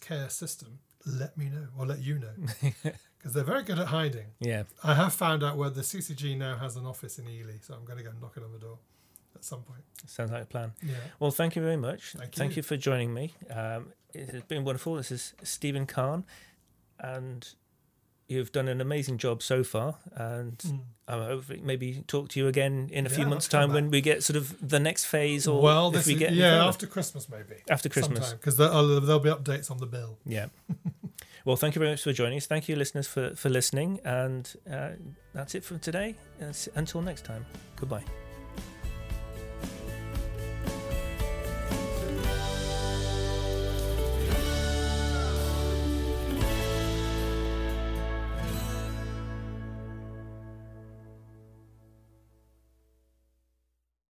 care 0.00 0.30
system, 0.30 0.78
let 1.04 1.36
me 1.36 1.50
know 1.50 1.66
or 1.76 1.86
let 1.86 1.98
you 2.02 2.18
know 2.18 2.32
because 3.18 3.32
they're 3.34 3.44
very 3.44 3.62
good 3.62 3.78
at 3.78 3.88
hiding. 3.88 4.26
Yeah, 4.40 4.62
I 4.84 4.94
have 4.94 5.12
found 5.12 5.42
out 5.42 5.56
where 5.56 5.70
the 5.70 5.82
CCG 5.82 6.36
now 6.38 6.56
has 6.56 6.76
an 6.76 6.86
office 6.86 7.18
in 7.18 7.28
Ely, 7.28 7.54
so 7.60 7.74
I'm 7.74 7.84
going 7.84 7.98
to 7.98 8.04
go 8.04 8.10
knocking 8.20 8.44
on 8.44 8.52
the 8.52 8.58
door 8.58 8.78
at 9.34 9.44
some 9.44 9.62
point. 9.62 9.82
sounds 10.06 10.30
like 10.32 10.42
a 10.42 10.46
plan. 10.46 10.72
Yeah, 10.82 10.94
Well, 11.20 11.30
thank 11.30 11.54
you 11.56 11.62
very 11.62 11.76
much. 11.76 12.14
Thank 12.34 12.56
you. 12.56 12.62
for 12.62 12.76
joining 12.76 13.12
me. 13.14 13.34
Um, 13.50 13.92
it 14.14 14.30
has 14.30 14.42
been 14.42 14.64
wonderful. 14.64 14.94
This 14.94 15.10
is 15.12 15.34
Steven 15.42 15.86
Carne, 15.86 16.24
and 16.98 17.46
you've 18.26 18.52
done 18.52 18.68
an 18.68 18.80
amazing 18.80 19.18
job 19.18 19.42
so 19.42 19.62
far. 19.64 19.96
And 20.14 20.58
Mm. 20.58 20.80
I 21.08 21.12
hope 21.24 21.44
maybe 21.62 22.04
talk 22.06 22.28
to 22.30 22.40
you 22.40 22.46
again 22.48 22.90
in 22.92 23.06
a 23.06 23.08
few 23.08 23.26
months' 23.26 23.48
time 23.48 23.72
when 23.72 23.90
we 23.90 24.00
get 24.02 24.22
sort 24.22 24.36
of 24.36 24.56
the 24.66 24.78
next 24.78 25.04
phase, 25.06 25.46
or 25.48 25.62
well, 25.62 25.94
if 25.96 26.06
we 26.06 26.14
get 26.14 26.34
yeah 26.34 26.66
after 26.66 26.86
Christmas 26.86 27.28
maybe 27.30 27.62
after 27.70 27.88
Christmas. 27.88 28.32
because 28.34 28.56
there'll, 28.58 29.00
there'll 29.00 29.18
be 29.20 29.30
updates 29.30 29.70
on 29.70 29.78
the 29.78 29.86
bill. 29.86 30.18
Yeah. 30.26 30.46
well, 31.48 31.56
thank 31.56 31.74
you 31.74 31.78
very 31.78 31.92
much 31.92 32.02
for 32.02 32.12
joining 32.12 32.36
us. 32.36 32.46
Thank 32.46 32.68
you, 32.68 32.76
listeners, 32.76 33.08
for 33.08 33.34
for 33.34 33.48
listening. 33.48 34.00
And 34.04 34.54
uh, 34.70 34.90
that's 35.32 35.54
it 35.54 35.64
for 35.64 35.78
today. 35.78 36.14
Until 36.74 37.00
next 37.00 37.24
time. 37.24 37.46
Goodbye. 37.76 38.04